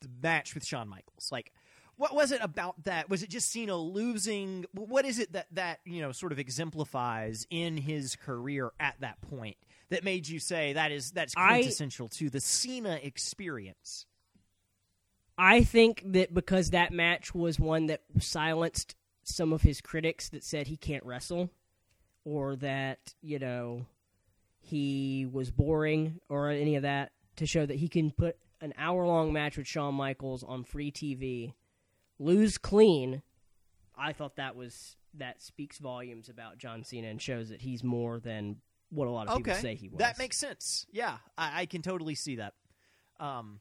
the 0.00 0.08
match 0.22 0.54
with 0.54 0.64
Shawn 0.64 0.88
Michaels? 0.88 1.30
Like, 1.30 1.52
what 1.96 2.14
was 2.14 2.32
it 2.32 2.40
about 2.42 2.84
that? 2.84 3.10
Was 3.10 3.22
it 3.22 3.30
just 3.30 3.50
Cena 3.50 3.76
losing? 3.76 4.64
What 4.72 5.04
is 5.04 5.18
it 5.18 5.32
that 5.32 5.46
that 5.52 5.80
you 5.84 6.00
know 6.00 6.12
sort 6.12 6.32
of 6.32 6.38
exemplifies 6.38 7.46
in 7.50 7.76
his 7.76 8.16
career 8.16 8.72
at 8.78 8.94
that 9.00 9.20
point 9.22 9.56
that 9.90 10.04
made 10.04 10.28
you 10.28 10.38
say 10.38 10.74
that 10.74 10.92
is 10.92 11.10
that's 11.10 11.34
I- 11.36 11.60
quintessential 11.60 12.08
to 12.10 12.30
the 12.30 12.40
Cena 12.40 13.00
experience? 13.02 14.06
I 15.36 15.62
think 15.62 16.02
that 16.04 16.34
because 16.34 16.70
that 16.70 16.92
match 16.92 17.32
was 17.32 17.60
one 17.60 17.86
that 17.86 18.02
silenced 18.18 18.96
some 19.22 19.52
of 19.52 19.62
his 19.62 19.80
critics 19.80 20.30
that 20.30 20.42
said 20.42 20.66
he 20.66 20.76
can't 20.76 21.04
wrestle 21.04 21.50
or 22.24 22.56
that, 22.56 23.14
you 23.22 23.38
know, 23.38 23.86
he 24.60 25.26
was 25.30 25.50
boring 25.50 26.20
or 26.28 26.48
any 26.50 26.74
of 26.76 26.82
that 26.82 27.12
to 27.36 27.46
show 27.46 27.64
that 27.64 27.76
he 27.76 27.88
can 27.88 28.10
put 28.10 28.36
an 28.60 28.72
hour 28.78 29.06
long 29.06 29.32
match 29.32 29.56
with 29.56 29.66
Shawn 29.66 29.94
Michaels 29.94 30.42
on 30.42 30.64
free 30.64 30.90
TV, 30.90 31.54
lose 32.18 32.58
clean. 32.58 33.22
I 33.96 34.12
thought 34.12 34.36
that 34.36 34.56
was 34.56 34.96
that 35.14 35.42
speaks 35.42 35.78
volumes 35.78 36.28
about 36.28 36.58
John 36.58 36.84
Cena 36.84 37.08
and 37.08 37.20
shows 37.20 37.48
that 37.48 37.60
he's 37.62 37.82
more 37.82 38.20
than 38.20 38.56
what 38.90 39.08
a 39.08 39.10
lot 39.10 39.28
of 39.28 39.36
people 39.38 39.54
say 39.54 39.74
he 39.74 39.88
was. 39.88 39.98
that 39.98 40.18
makes 40.18 40.38
sense. 40.38 40.86
Yeah, 40.92 41.18
I, 41.36 41.62
I 41.62 41.66
can 41.66 41.82
totally 41.82 42.14
see 42.14 42.36
that. 42.36 42.54
Um, 43.20 43.60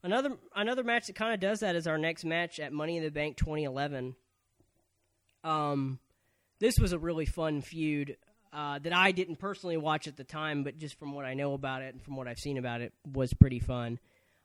Another 0.00 0.36
another 0.54 0.84
match 0.84 1.08
that 1.08 1.16
kind 1.16 1.34
of 1.34 1.40
does 1.40 1.58
that 1.60 1.74
is 1.74 1.88
our 1.88 1.98
next 1.98 2.24
match 2.24 2.60
at 2.60 2.72
Money 2.72 2.98
in 2.98 3.02
the 3.02 3.10
Bank 3.10 3.36
2011. 3.36 4.14
Um, 5.42 5.98
this 6.60 6.78
was 6.78 6.92
a 6.92 6.98
really 7.00 7.26
fun 7.26 7.62
feud 7.62 8.16
uh, 8.52 8.78
that 8.78 8.92
I 8.92 9.12
didn't 9.12 9.36
personally 9.36 9.76
watch 9.76 10.06
at 10.06 10.16
the 10.16 10.24
time, 10.24 10.64
but 10.64 10.78
just 10.78 10.98
from 10.98 11.12
what 11.12 11.24
I 11.24 11.34
know 11.34 11.54
about 11.54 11.82
it 11.82 11.94
and 11.94 12.02
from 12.02 12.16
what 12.16 12.28
I've 12.28 12.38
seen 12.38 12.58
about 12.58 12.80
it, 12.80 12.92
was 13.12 13.32
pretty 13.32 13.58
fun. 13.60 13.98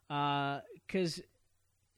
Because 0.08 1.20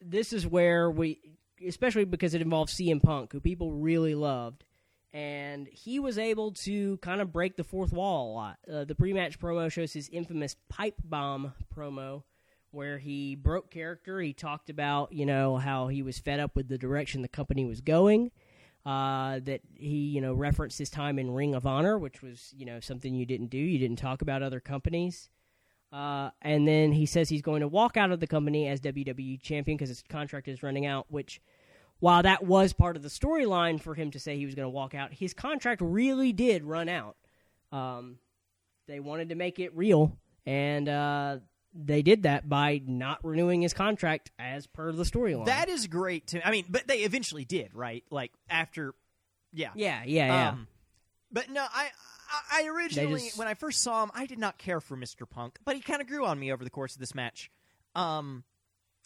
this 0.01 0.33
is 0.33 0.47
where 0.47 0.91
we, 0.91 1.19
especially 1.67 2.05
because 2.05 2.35
it 2.35 2.43
involves 2.43 2.75
CM 2.75 3.03
Punk, 3.03 3.33
who 3.33 3.41
people 3.41 3.73
really 3.73 4.15
loved, 4.15 4.65
and 5.13 5.67
he 5.69 5.99
was 5.99 6.19
able 6.19 6.53
to 6.53 6.99
kind 6.99 7.21
of 7.21 7.33
break 7.33 7.57
the 7.57 7.65
fourth 7.65 7.93
wall 7.93 8.33
a 8.33 8.35
lot. 8.35 8.59
Uh, 8.71 8.85
the 8.85 8.95
pre-match 8.95 9.39
promo 9.39 9.71
shows 9.71 9.93
his 9.93 10.09
infamous 10.11 10.57
pipe 10.69 10.97
bomb 11.03 11.55
promo 11.75 12.23
where 12.71 12.99
he 12.99 13.35
broke 13.35 13.71
character. 13.71 14.21
He 14.21 14.35
talked 14.35 14.69
about, 14.69 15.13
you 15.13 15.25
know, 15.25 15.57
how 15.57 15.89
he 15.89 16.03
was 16.03 16.19
fed 16.19 16.41
up 16.41 16.55
with 16.55 16.69
the 16.69 16.77
direction 16.77 17.23
the 17.23 17.29
company 17.29 17.65
was 17.65 17.81
going. 17.81 18.31
Uh, 18.87 19.41
that 19.41 19.63
he, 19.75 19.97
you 19.97 20.21
know, 20.21 20.33
referenced 20.33 20.79
his 20.79 20.89
time 20.89 21.19
in 21.19 21.29
Ring 21.33 21.57
of 21.57 21.67
Honor, 21.67 21.99
which 21.99 22.23
was, 22.23 22.55
you 22.57 22.65
know, 22.65 22.79
something 22.79 23.17
you 23.17 23.27
didn't 23.27 23.49
do. 23.49 23.59
You 23.59 23.81
didn't 23.81 23.97
talk 23.97 24.23
about 24.23 24.45
other 24.45 24.61
companies. 24.61 25.29
Uh, 25.93 26.31
and 26.41 26.69
then 26.69 26.93
he 26.93 27.05
says 27.05 27.29
he's 27.29 27.43
going 27.43 27.63
to 27.63 27.69
walk 27.69 27.97
out 27.97 28.13
of 28.13 28.21
the 28.21 28.29
company 28.29 28.69
as 28.69 28.81
WWE 28.81 29.43
champion 29.43 29.77
because 29.77 29.89
his 29.89 30.05
contract 30.09 30.47
is 30.47 30.63
running 30.63 30.87
out. 30.87 31.07
Which, 31.09 31.41
while 31.99 32.23
that 32.23 32.45
was 32.45 32.73
part 32.73 32.97
of 32.97 33.03
the 33.03 33.09
storyline 33.09 33.81
for 33.81 33.95
him 33.95 34.13
to 34.13 34.21
say 34.21 34.37
he 34.37 34.47
was 34.47 34.55
going 34.55 34.67
to 34.67 34.71
walk 34.71 34.95
out, 34.95 35.13
his 35.13 35.35
contract 35.35 35.81
really 35.81 36.33
did 36.33 36.63
run 36.63 36.89
out. 36.89 37.17
Um, 37.73 38.19
they 38.87 39.01
wanted 39.01 39.31
to 39.31 39.35
make 39.35 39.59
it 39.59 39.75
real, 39.75 40.17
and 40.45 40.89
uh, 40.89 41.39
they 41.85 42.03
did 42.03 42.23
that 42.23 42.49
by 42.49 42.81
not 42.87 43.25
renewing 43.25 43.63
his 43.63 43.75
contract 43.75 44.31
as 44.39 44.67
per 44.67 44.93
the 44.93 45.05
storyline. 45.05 45.47
That 45.47 45.69
is 45.69 45.87
great 45.87 46.29
to 46.29 46.47
I 46.47 46.51
mean, 46.51 46.65
but 46.69 46.87
they 46.87 46.99
eventually 47.01 47.45
did, 47.45 47.75
right? 47.75 48.05
Like 48.11 48.33
after 48.49 48.95
yeah. 49.53 49.71
yeah, 49.75 50.03
yeah, 50.05 50.27
yeah. 50.27 50.49
Um, 50.51 50.69
but 51.31 51.51
no, 51.51 51.63
I 51.63 51.89
I, 52.31 52.63
I 52.63 52.69
originally 52.69 53.25
just- 53.25 53.39
when 53.39 53.49
I 53.49 53.55
first 53.55 53.83
saw 53.83 54.03
him, 54.03 54.11
I 54.15 54.27
did 54.27 54.39
not 54.39 54.59
care 54.59 54.81
for 54.81 54.97
Mr. 54.97 55.29
Punk, 55.29 55.59
but 55.65 55.77
he 55.77 55.81
kind 55.83 56.01
of 56.01 56.09
grew 56.09 56.25
on 56.25 56.39
me 56.39 56.53
over 56.53 56.65
the 56.65 56.71
course 56.71 56.95
of 56.95 57.01
this 57.01 57.15
match. 57.15 57.51
Um, 57.95 58.45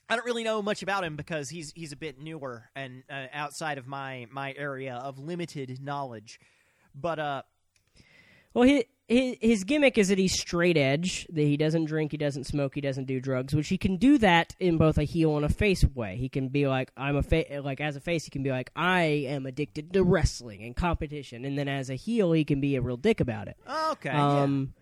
I 0.08 0.16
don't 0.16 0.24
really 0.24 0.42
know 0.42 0.60
much 0.60 0.82
about 0.82 1.04
him 1.04 1.16
because 1.16 1.48
he's 1.48 1.72
he's 1.76 1.92
a 1.92 1.96
bit 1.96 2.20
newer 2.20 2.70
and 2.74 3.04
uh, 3.08 3.26
outside 3.32 3.78
of 3.78 3.86
my 3.86 4.26
my 4.30 4.52
area 4.56 4.94
of 4.96 5.18
limited 5.18 5.80
knowledge. 5.80 6.40
But 6.94 7.18
uh, 7.20 7.42
Well, 8.54 8.64
his, 8.64 8.84
his 9.06 9.36
his 9.40 9.64
gimmick 9.64 9.98
is 9.98 10.08
that 10.08 10.18
he's 10.18 10.38
straight 10.38 10.76
edge. 10.76 11.26
That 11.30 11.42
he 11.42 11.56
doesn't 11.56 11.86
drink, 11.86 12.12
he 12.12 12.16
doesn't 12.16 12.44
smoke, 12.44 12.74
he 12.74 12.80
doesn't 12.80 13.06
do 13.06 13.20
drugs. 13.20 13.54
Which 13.54 13.68
he 13.68 13.78
can 13.78 13.96
do 13.96 14.18
that 14.18 14.54
in 14.60 14.76
both 14.76 14.98
a 14.98 15.04
heel 15.04 15.36
and 15.36 15.44
a 15.44 15.48
face 15.48 15.84
way. 15.84 16.16
He 16.16 16.28
can 16.28 16.48
be 16.48 16.66
like, 16.66 16.90
I'm 16.96 17.16
a 17.16 17.22
fa-, 17.22 17.60
like 17.62 17.80
as 17.80 17.96
a 17.96 18.00
face, 18.00 18.24
he 18.24 18.30
can 18.30 18.42
be 18.42 18.50
like, 18.50 18.70
I 18.74 19.02
am 19.02 19.46
addicted 19.46 19.92
to 19.92 20.02
wrestling 20.04 20.62
and 20.62 20.74
competition. 20.76 21.44
And 21.44 21.58
then 21.58 21.68
as 21.68 21.90
a 21.90 21.94
heel, 21.96 22.32
he 22.32 22.44
can 22.44 22.60
be 22.60 22.76
a 22.76 22.80
real 22.80 22.96
dick 22.96 23.20
about 23.20 23.48
it. 23.48 23.56
okay, 23.92 24.10
yeah. 24.10 24.42
Um, 24.42 24.74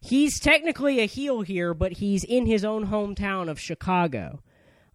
he's 0.00 0.38
technically 0.40 1.00
a 1.00 1.06
heel 1.06 1.42
here, 1.42 1.74
but 1.74 1.92
he's 1.92 2.24
in 2.24 2.46
his 2.46 2.64
own 2.64 2.86
hometown 2.86 3.48
of 3.48 3.58
Chicago. 3.60 4.40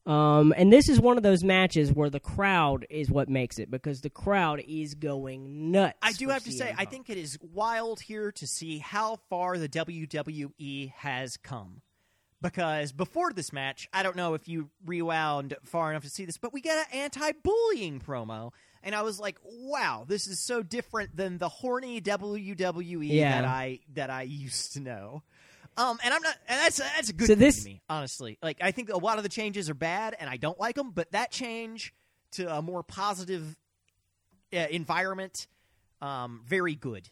Um, 0.06 0.54
and 0.58 0.72
this 0.72 0.90
is 0.90 1.00
one 1.00 1.16
of 1.16 1.24
those 1.24 1.44
matches 1.46 1.94
where 1.94 2.10
the 2.10 2.20
crowd 2.20 2.86
is 2.90 3.10
what 3.10 3.30
makes 3.30 3.58
it 3.58 3.72
because 3.72 4.02
the 4.02 4.10
crowd 4.10 4.62
is 4.68 4.96
going 4.96 5.72
nuts. 5.72 5.98
I 6.02 6.12
do 6.12 6.28
have 6.30 6.44
to 6.44 6.52
say, 6.52 6.72
CM 6.72 6.76
I 6.78 6.86
think 6.86 7.10
it 7.10 7.18
is 7.18 7.38
wild 7.42 8.02
here 8.02 8.32
to 8.34 8.46
see 8.48 8.80
how 8.80 9.18
far 9.30 9.58
the 9.58 9.70
WWE 9.70 10.92
has 10.96 11.38
come. 11.38 11.82
Because 12.42 12.92
before 12.92 13.32
this 13.32 13.54
match, 13.54 13.88
I 13.94 14.04
don't 14.04 14.18
know 14.18 14.34
if 14.34 14.50
you 14.50 14.70
rewound 14.86 15.56
far 15.64 15.90
enough 15.92 16.04
to 16.04 16.10
see 16.10 16.26
this, 16.26 16.38
but 16.38 16.52
we 16.52 16.60
get 16.60 16.78
an 16.92 17.00
anti-bullying 17.00 18.02
promo, 18.02 18.52
and 18.84 18.94
I 18.94 19.02
was 19.04 19.18
like, 19.18 19.38
"Wow, 19.46 20.04
this 20.06 20.28
is 20.28 20.42
so 20.42 20.62
different 20.62 21.16
than 21.16 21.38
the 21.38 21.48
horny 21.48 22.02
WWE 22.02 23.08
Yeah. 23.10 23.42
that 23.42 23.48
I 23.48 23.80
that 23.94 24.10
I 24.10 24.24
used 24.24 24.74
to 24.74 24.82
know." 24.82 25.24
Um, 25.76 25.98
and 26.04 26.14
I'm 26.14 26.22
not, 26.22 26.36
and 26.48 26.60
that's 26.60 26.78
that's 26.78 27.10
a 27.10 27.14
good 27.14 27.28
So 27.28 27.34
thing 27.34 27.40
this- 27.40 27.64
to 27.64 27.70
me, 27.70 27.82
honestly. 27.90 28.38
Like, 28.44 28.58
I 28.62 28.72
think 28.72 28.90
a 28.90 28.98
lot 28.98 29.18
of 29.18 29.24
the 29.24 29.30
changes 29.30 29.70
are 29.70 29.74
bad, 29.74 30.16
and 30.20 30.30
I 30.30 30.38
don't 30.38 30.60
like 30.60 30.76
them, 30.76 30.92
but 30.92 31.12
that 31.12 31.32
change 31.32 31.94
to 32.34 32.54
a 32.56 32.62
more 32.62 32.84
positive 32.84 33.58
uh, 34.54 34.58
environment, 34.70 35.48
um, 36.02 36.42
very 36.46 36.76
good. 36.76 37.10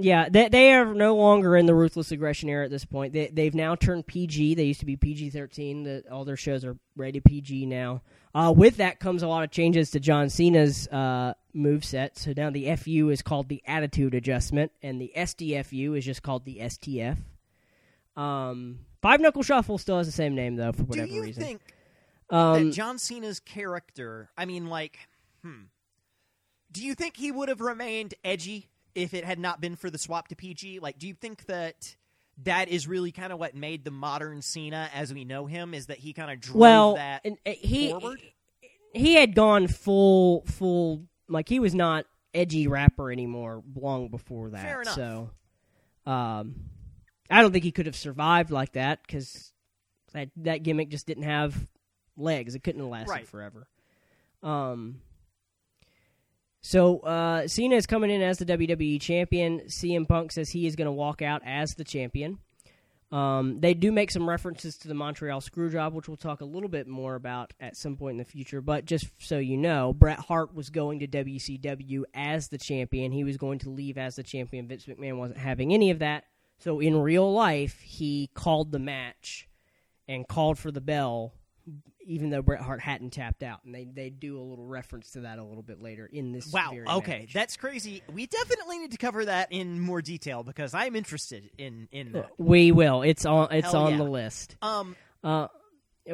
Yeah, 0.00 0.28
they 0.28 0.48
they 0.48 0.72
are 0.74 0.94
no 0.94 1.16
longer 1.16 1.56
in 1.56 1.66
the 1.66 1.74
ruthless 1.74 2.12
aggression 2.12 2.48
era 2.48 2.64
at 2.64 2.70
this 2.70 2.84
point. 2.84 3.12
They 3.12 3.28
they've 3.28 3.54
now 3.54 3.74
turned 3.74 4.06
PG. 4.06 4.54
They 4.54 4.62
used 4.64 4.78
to 4.80 4.86
be 4.86 4.96
PG 4.96 5.30
thirteen. 5.30 5.82
The, 5.82 6.04
all 6.10 6.24
their 6.24 6.36
shows 6.36 6.64
are 6.64 6.76
rated 6.96 7.24
PG 7.24 7.66
now. 7.66 8.02
Uh, 8.32 8.54
with 8.56 8.76
that 8.76 9.00
comes 9.00 9.24
a 9.24 9.28
lot 9.28 9.42
of 9.42 9.50
changes 9.50 9.90
to 9.92 10.00
John 10.00 10.30
Cena's 10.30 10.86
uh, 10.88 11.34
move 11.54 11.84
set. 11.84 12.18
So 12.18 12.32
now 12.36 12.50
the 12.50 12.74
FU 12.76 13.10
is 13.10 13.22
called 13.22 13.48
the 13.48 13.62
Attitude 13.66 14.14
Adjustment, 14.14 14.72
and 14.82 15.00
the 15.00 15.12
STFU 15.16 15.96
is 15.96 16.04
just 16.04 16.22
called 16.22 16.44
the 16.44 16.58
STF. 16.60 17.18
Um, 18.16 18.80
Five 19.00 19.20
Knuckle 19.20 19.42
Shuffle 19.42 19.78
still 19.78 19.98
has 19.98 20.06
the 20.06 20.12
same 20.12 20.34
name 20.34 20.56
though 20.56 20.72
for 20.72 20.82
whatever 20.82 21.06
Do 21.08 21.14
you 21.14 21.22
reason. 21.22 21.42
think 21.42 21.60
um, 22.30 22.66
that 22.66 22.74
John 22.74 22.98
Cena's 22.98 23.40
character, 23.40 24.28
I 24.36 24.44
mean, 24.44 24.66
like, 24.66 24.98
hmm, 25.42 25.62
do 26.72 26.84
you 26.84 26.94
think 26.94 27.16
he 27.16 27.30
would 27.30 27.48
have 27.48 27.60
remained 27.60 28.14
edgy 28.24 28.68
if 28.94 29.14
it 29.14 29.24
had 29.24 29.38
not 29.38 29.60
been 29.60 29.76
for 29.76 29.88
the 29.88 29.98
swap 29.98 30.28
to 30.28 30.36
PG? 30.36 30.80
Like, 30.80 30.98
do 30.98 31.06
you 31.06 31.14
think 31.14 31.46
that 31.46 31.96
that 32.44 32.68
is 32.68 32.86
really 32.86 33.12
kind 33.12 33.32
of 33.32 33.38
what 33.38 33.54
made 33.54 33.84
the 33.84 33.90
modern 33.90 34.42
Cena 34.42 34.90
as 34.92 35.14
we 35.14 35.24
know 35.24 35.46
him? 35.46 35.72
Is 35.74 35.86
that 35.86 35.98
he 35.98 36.12
kind 36.12 36.30
of 36.30 36.40
drove 36.40 36.56
well, 36.56 36.94
that 36.96 37.22
and, 37.24 37.38
uh, 37.46 37.52
he 37.56 37.90
forward? 37.90 38.20
he 38.92 39.14
had 39.14 39.34
gone 39.34 39.68
full 39.68 40.44
full 40.46 41.04
like 41.28 41.48
he 41.48 41.60
was 41.60 41.74
not 41.74 42.06
edgy 42.34 42.66
rapper 42.66 43.10
anymore 43.10 43.62
long 43.74 44.08
before 44.08 44.50
that. 44.50 44.62
Fair 44.62 44.82
enough. 44.82 44.94
So, 44.94 45.30
um, 46.06 46.54
I 47.30 47.42
don't 47.42 47.52
think 47.52 47.64
he 47.64 47.72
could 47.72 47.86
have 47.86 47.96
survived 47.96 48.50
like 48.50 48.72
that 48.72 49.00
because 49.06 49.52
that 50.12 50.30
that 50.36 50.62
gimmick 50.62 50.88
just 50.90 51.06
didn't 51.06 51.24
have 51.24 51.54
legs. 52.16 52.54
It 52.54 52.62
couldn't 52.64 52.80
have 52.80 52.90
lasted 52.90 53.10
Right. 53.12 53.28
forever. 53.28 53.66
Um. 54.42 55.00
So 56.60 56.98
uh, 57.00 57.46
Cena 57.48 57.76
is 57.76 57.86
coming 57.86 58.10
in 58.10 58.20
as 58.20 58.38
the 58.38 58.44
WWE 58.44 59.00
champion. 59.00 59.60
CM 59.68 60.06
Punk 60.08 60.32
says 60.32 60.50
he 60.50 60.66
is 60.66 60.76
going 60.76 60.86
to 60.86 60.92
walk 60.92 61.22
out 61.22 61.42
as 61.44 61.74
the 61.74 61.84
champion. 61.84 62.38
Um, 63.10 63.60
they 63.60 63.72
do 63.72 63.90
make 63.90 64.10
some 64.10 64.28
references 64.28 64.76
to 64.78 64.88
the 64.88 64.94
Montreal 64.94 65.40
Screwjob, 65.40 65.92
which 65.92 66.08
we'll 66.08 66.18
talk 66.18 66.42
a 66.42 66.44
little 66.44 66.68
bit 66.68 66.86
more 66.86 67.14
about 67.14 67.54
at 67.58 67.76
some 67.76 67.96
point 67.96 68.12
in 68.12 68.18
the 68.18 68.24
future. 68.24 68.60
But 68.60 68.84
just 68.84 69.08
so 69.18 69.38
you 69.38 69.56
know, 69.56 69.94
Bret 69.94 70.18
Hart 70.18 70.54
was 70.54 70.68
going 70.68 70.98
to 70.98 71.06
WCW 71.06 72.02
as 72.12 72.48
the 72.48 72.58
champion. 72.58 73.12
He 73.12 73.24
was 73.24 73.38
going 73.38 73.60
to 73.60 73.70
leave 73.70 73.96
as 73.96 74.16
the 74.16 74.22
champion. 74.22 74.68
Vince 74.68 74.84
McMahon 74.84 75.16
wasn't 75.16 75.38
having 75.38 75.72
any 75.72 75.90
of 75.90 76.00
that. 76.00 76.24
So 76.58 76.80
in 76.80 77.00
real 77.00 77.32
life, 77.32 77.80
he 77.80 78.30
called 78.34 78.72
the 78.72 78.78
match 78.78 79.48
and 80.06 80.26
called 80.26 80.58
for 80.58 80.70
the 80.70 80.80
bell, 80.80 81.34
even 82.08 82.30
though 82.30 82.42
Bret 82.42 82.60
Hart 82.60 82.80
hadn't 82.80 83.10
tapped 83.10 83.42
out. 83.42 83.60
And 83.64 83.74
they, 83.74 83.84
they 83.84 84.10
do 84.10 84.40
a 84.40 84.42
little 84.42 84.66
reference 84.66 85.10
to 85.12 85.20
that 85.20 85.38
a 85.38 85.44
little 85.44 85.62
bit 85.62 85.80
later 85.82 86.06
in 86.10 86.32
this. 86.32 86.50
Wow. 86.52 86.72
Okay, 86.88 87.20
match. 87.20 87.34
that's 87.34 87.56
crazy. 87.56 88.02
We 88.12 88.26
definitely 88.26 88.78
need 88.78 88.92
to 88.92 88.98
cover 88.98 89.26
that 89.26 89.52
in 89.52 89.78
more 89.80 90.00
detail 90.02 90.42
because 90.42 90.74
I'm 90.74 90.96
interested 90.96 91.50
in 91.58 91.88
in 91.92 92.12
that. 92.12 92.30
we 92.38 92.72
will. 92.72 93.02
It's 93.02 93.26
on. 93.26 93.48
It's 93.52 93.70
Hell 93.70 93.84
on 93.84 93.90
yeah. 93.92 93.96
the 93.98 94.04
list. 94.04 94.56
Um, 94.62 94.96
Uh, 95.22 95.48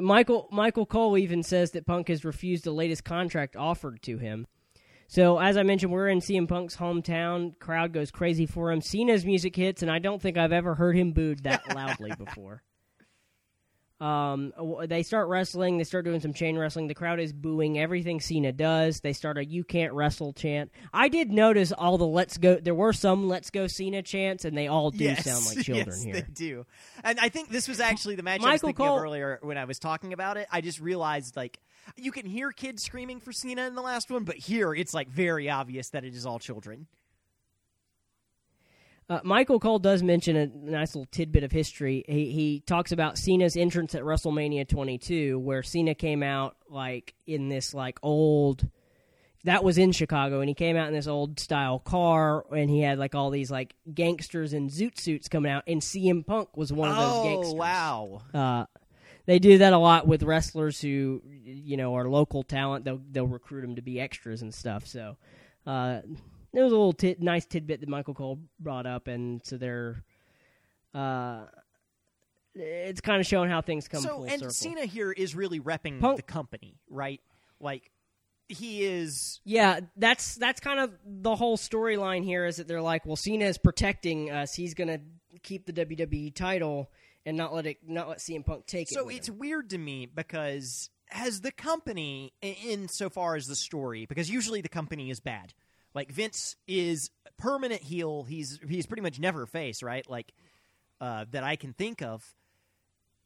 Michael 0.00 0.48
Michael 0.50 0.86
Cole 0.86 1.16
even 1.16 1.42
says 1.42 1.70
that 1.72 1.86
Punk 1.86 2.08
has 2.08 2.24
refused 2.24 2.64
the 2.64 2.72
latest 2.72 3.04
contract 3.04 3.54
offered 3.56 4.02
to 4.02 4.18
him. 4.18 4.46
So 5.06 5.38
as 5.38 5.56
I 5.56 5.62
mentioned, 5.62 5.92
we're 5.92 6.08
in 6.08 6.18
CM 6.18 6.48
Punk's 6.48 6.76
hometown. 6.76 7.56
Crowd 7.60 7.92
goes 7.92 8.10
crazy 8.10 8.46
for 8.46 8.72
him. 8.72 8.80
Cena's 8.80 9.24
music 9.24 9.54
hits, 9.54 9.82
and 9.82 9.90
I 9.90 10.00
don't 10.00 10.20
think 10.20 10.36
I've 10.36 10.52
ever 10.52 10.74
heard 10.74 10.96
him 10.96 11.12
booed 11.12 11.44
that 11.44 11.62
loudly 11.74 12.12
before. 12.18 12.62
Um, 14.00 14.52
they 14.86 15.04
start 15.04 15.28
wrestling. 15.28 15.78
They 15.78 15.84
start 15.84 16.04
doing 16.04 16.20
some 16.20 16.34
chain 16.34 16.58
wrestling. 16.58 16.88
The 16.88 16.94
crowd 16.94 17.20
is 17.20 17.32
booing 17.32 17.78
everything 17.78 18.20
Cena 18.20 18.52
does. 18.52 19.00
They 19.00 19.12
start 19.12 19.38
a 19.38 19.44
"You 19.44 19.62
can't 19.62 19.92
wrestle" 19.92 20.32
chant. 20.32 20.72
I 20.92 21.08
did 21.08 21.30
notice 21.30 21.70
all 21.70 21.96
the 21.96 22.06
"Let's 22.06 22.36
go." 22.36 22.56
There 22.56 22.74
were 22.74 22.92
some 22.92 23.28
"Let's 23.28 23.50
go 23.50 23.68
Cena" 23.68 24.02
chants, 24.02 24.44
and 24.44 24.58
they 24.58 24.66
all 24.66 24.90
do 24.90 25.04
yes, 25.04 25.24
sound 25.24 25.46
like 25.46 25.58
children 25.64 25.96
yes, 25.96 26.02
here. 26.02 26.14
They 26.14 26.26
do, 26.32 26.66
and 27.04 27.20
I 27.20 27.28
think 27.28 27.50
this 27.50 27.68
was 27.68 27.78
actually 27.78 28.16
the 28.16 28.24
match 28.24 28.40
I 28.40 28.52
was 28.52 28.62
Michael 28.62 28.68
thinking 28.68 28.86
Cole- 28.86 28.96
of 28.96 29.02
earlier 29.04 29.38
when 29.42 29.58
I 29.58 29.64
was 29.64 29.78
talking 29.78 30.12
about 30.12 30.38
it. 30.38 30.48
I 30.50 30.60
just 30.60 30.80
realized 30.80 31.36
like 31.36 31.60
you 31.96 32.10
can 32.10 32.26
hear 32.26 32.50
kids 32.50 32.82
screaming 32.82 33.20
for 33.20 33.32
Cena 33.32 33.66
in 33.66 33.76
the 33.76 33.82
last 33.82 34.10
one, 34.10 34.24
but 34.24 34.36
here 34.36 34.74
it's 34.74 34.92
like 34.92 35.08
very 35.08 35.48
obvious 35.48 35.90
that 35.90 36.04
it 36.04 36.14
is 36.14 36.26
all 36.26 36.40
children. 36.40 36.88
Uh, 39.08 39.20
Michael 39.22 39.60
Cole 39.60 39.78
does 39.78 40.02
mention 40.02 40.36
a 40.36 40.46
nice 40.46 40.94
little 40.94 41.08
tidbit 41.10 41.44
of 41.44 41.52
history. 41.52 42.04
He 42.08 42.30
he 42.30 42.60
talks 42.60 42.90
about 42.90 43.18
Cena's 43.18 43.56
entrance 43.56 43.94
at 43.94 44.02
WrestleMania 44.02 44.66
22, 44.66 45.38
where 45.38 45.62
Cena 45.62 45.94
came 45.94 46.22
out 46.22 46.56
like 46.68 47.14
in 47.26 47.48
this 47.48 47.74
like 47.74 47.98
old. 48.02 48.68
That 49.44 49.62
was 49.62 49.76
in 49.76 49.92
Chicago, 49.92 50.40
and 50.40 50.48
he 50.48 50.54
came 50.54 50.74
out 50.74 50.88
in 50.88 50.94
this 50.94 51.06
old 51.06 51.38
style 51.38 51.78
car, 51.78 52.46
and 52.50 52.70
he 52.70 52.80
had 52.80 52.98
like 52.98 53.14
all 53.14 53.28
these 53.28 53.50
like 53.50 53.74
gangsters 53.92 54.54
in 54.54 54.70
zoot 54.70 54.98
suits 54.98 55.28
coming 55.28 55.52
out, 55.52 55.64
and 55.66 55.82
CM 55.82 56.26
Punk 56.26 56.56
was 56.56 56.72
one 56.72 56.88
of 56.88 56.96
those 56.96 57.12
oh 57.12 57.24
gangsters. 57.24 57.54
wow! 57.54 58.22
Uh, 58.32 58.64
they 59.26 59.38
do 59.38 59.58
that 59.58 59.74
a 59.74 59.78
lot 59.78 60.06
with 60.06 60.22
wrestlers 60.22 60.80
who, 60.80 61.22
you 61.44 61.76
know, 61.76 61.94
are 61.96 62.08
local 62.08 62.42
talent. 62.42 62.86
They'll 62.86 63.02
they'll 63.10 63.26
recruit 63.26 63.62
them 63.62 63.76
to 63.76 63.82
be 63.82 64.00
extras 64.00 64.40
and 64.40 64.52
stuff. 64.52 64.86
So, 64.86 65.16
uh, 65.66 66.00
it 66.54 66.62
was 66.62 66.72
a 66.72 66.76
little 66.76 66.92
tit 66.92 67.20
nice 67.20 67.44
tidbit 67.44 67.80
that 67.80 67.88
Michael 67.88 68.14
Cole 68.14 68.38
brought 68.60 68.86
up, 68.86 69.08
and 69.08 69.40
so 69.44 69.56
they're, 69.56 70.04
uh, 70.94 71.44
it's 72.54 73.00
kind 73.00 73.20
of 73.20 73.26
showing 73.26 73.50
how 73.50 73.60
things 73.60 73.88
come 73.88 74.02
so 74.02 74.24
and 74.24 74.40
circle. 74.40 74.50
Cena 74.50 74.86
here 74.86 75.10
is 75.10 75.34
really 75.34 75.60
repping 75.60 76.00
Punk- 76.00 76.16
the 76.16 76.22
company, 76.22 76.76
right? 76.88 77.20
Like 77.60 77.90
he 78.48 78.84
is. 78.84 79.40
Yeah, 79.44 79.80
that's 79.96 80.36
that's 80.36 80.60
kind 80.60 80.78
of 80.80 80.92
the 81.04 81.34
whole 81.34 81.56
storyline 81.56 82.24
here. 82.24 82.46
Is 82.46 82.56
that 82.56 82.68
they're 82.68 82.82
like, 82.82 83.04
well, 83.04 83.16
Cena 83.16 83.46
is 83.46 83.58
protecting 83.58 84.30
us. 84.30 84.54
He's 84.54 84.74
gonna 84.74 85.00
keep 85.42 85.66
the 85.66 85.72
WWE 85.72 86.34
title 86.34 86.90
and 87.26 87.36
not 87.36 87.52
let 87.54 87.66
it 87.66 87.78
not 87.86 88.08
let 88.08 88.18
CM 88.18 88.44
Punk 88.44 88.66
take 88.66 88.90
it. 88.90 88.94
So 88.94 89.08
it's 89.08 89.28
him. 89.28 89.38
weird 89.38 89.70
to 89.70 89.78
me 89.78 90.06
because 90.06 90.90
has 91.08 91.40
the 91.40 91.52
company, 91.52 92.32
in 92.42 92.88
so 92.88 93.08
far 93.08 93.36
as 93.36 93.46
the 93.46 93.56
story, 93.56 94.06
because 94.06 94.30
usually 94.30 94.60
the 94.60 94.68
company 94.68 95.10
is 95.10 95.20
bad. 95.20 95.54
Like 95.94 96.10
Vince 96.10 96.56
is 96.66 97.10
permanent 97.38 97.82
heel. 97.82 98.24
He's 98.24 98.58
he's 98.68 98.86
pretty 98.86 99.02
much 99.02 99.18
never 99.18 99.46
face, 99.46 99.82
right? 99.82 100.08
Like 100.08 100.32
uh, 101.00 101.26
that 101.30 101.44
I 101.44 101.56
can 101.56 101.72
think 101.72 102.02
of. 102.02 102.24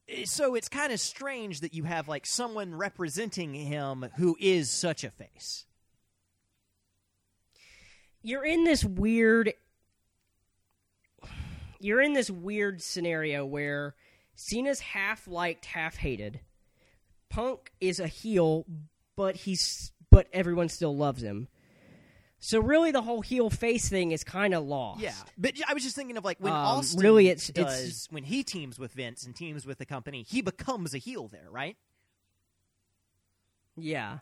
Eh, 0.09 0.25
So 0.27 0.55
it's 0.55 0.69
kind 0.69 0.93
of 0.93 1.01
strange 1.01 1.61
that 1.61 1.75
you 1.75 1.85
have 1.85 2.09
like 2.09 2.27
someone 2.27 2.75
representing 2.75 3.55
him 3.55 4.07
who 4.17 4.37
is 4.39 4.71
such 4.71 5.05
a 5.05 5.11
face. 5.11 5.65
you're 8.23 8.45
in 8.45 8.65
this 8.65 8.85
weird 8.85 9.55
you're 11.81 12.01
in 12.03 12.13
this 12.13 12.29
weird 12.31 12.83
scenario 12.83 13.47
where 13.47 13.95
Cena's 14.35 14.81
half 14.81 15.29
liked, 15.29 15.65
half 15.67 15.97
hated. 15.97 16.41
Punk 17.31 17.71
is 17.81 18.01
a 18.01 18.09
heel, 18.09 18.67
but 19.17 19.37
he's 19.37 19.93
but 20.11 20.27
everyone 20.33 20.69
still 20.69 20.97
loves 20.97 21.23
him. 21.23 21.49
So 22.41 22.61
really, 22.61 22.93
the 22.93 23.03
whole 23.03 23.21
heel 23.21 23.51
face 23.51 23.89
thing 23.89 24.13
is 24.13 24.23
kind 24.23 24.55
of 24.55 24.65
lost. 24.65 25.01
Yeah, 25.01 25.15
but 25.37 25.55
I 25.67 25.75
was 25.75 25.83
just 25.83 25.97
thinking 25.97 26.17
of 26.17 26.25
like 26.25 26.39
when 26.39 26.53
Um, 26.53 26.59
Austin 26.59 27.01
really, 27.01 27.27
it's- 27.29 27.49
does 27.49 27.81
it's- 27.81 28.07
when 28.11 28.23
he 28.25 28.45
teams 28.45 28.79
with 28.79 28.93
Vince 28.93 29.25
and 29.25 29.35
teams 29.35 29.67
with 29.67 29.79
the 29.79 29.87
company, 29.87 30.23
he 30.23 30.41
becomes 30.41 30.95
a 30.95 30.99
heel 30.99 31.27
there, 31.29 31.49
right? 31.51 31.77
Yeah. 33.77 34.19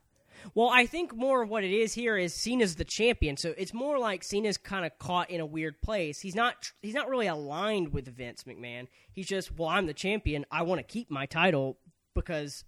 Well, 0.55 0.69
I 0.69 0.87
think 0.87 1.15
more 1.15 1.43
of 1.43 1.49
what 1.49 1.65
it 1.65 1.71
is 1.73 1.95
here 1.95 2.17
is 2.17 2.35
Cena's 2.35 2.77
the 2.77 2.85
champion, 2.85 3.37
so 3.37 3.55
it's 3.57 3.73
more 3.73 3.99
like 3.99 4.23
Cena's 4.23 4.59
kind 4.59 4.85
of 4.85 4.99
caught 4.99 5.31
in 5.31 5.41
a 5.41 5.47
weird 5.47 5.81
place. 5.81 6.21
He's 6.21 6.35
not 6.35 6.73
he's 6.83 6.95
not 6.95 7.09
really 7.09 7.27
aligned 7.27 7.93
with 7.93 8.07
Vince 8.09 8.45
McMahon. 8.45 8.87
He's 9.13 9.27
just, 9.27 9.57
well, 9.57 9.69
I'm 9.69 9.87
the 9.87 9.95
champion. 9.95 10.45
I 10.51 10.63
want 10.63 10.79
to 10.79 10.83
keep 10.85 11.11
my 11.11 11.25
title 11.27 11.79
because 12.15 12.65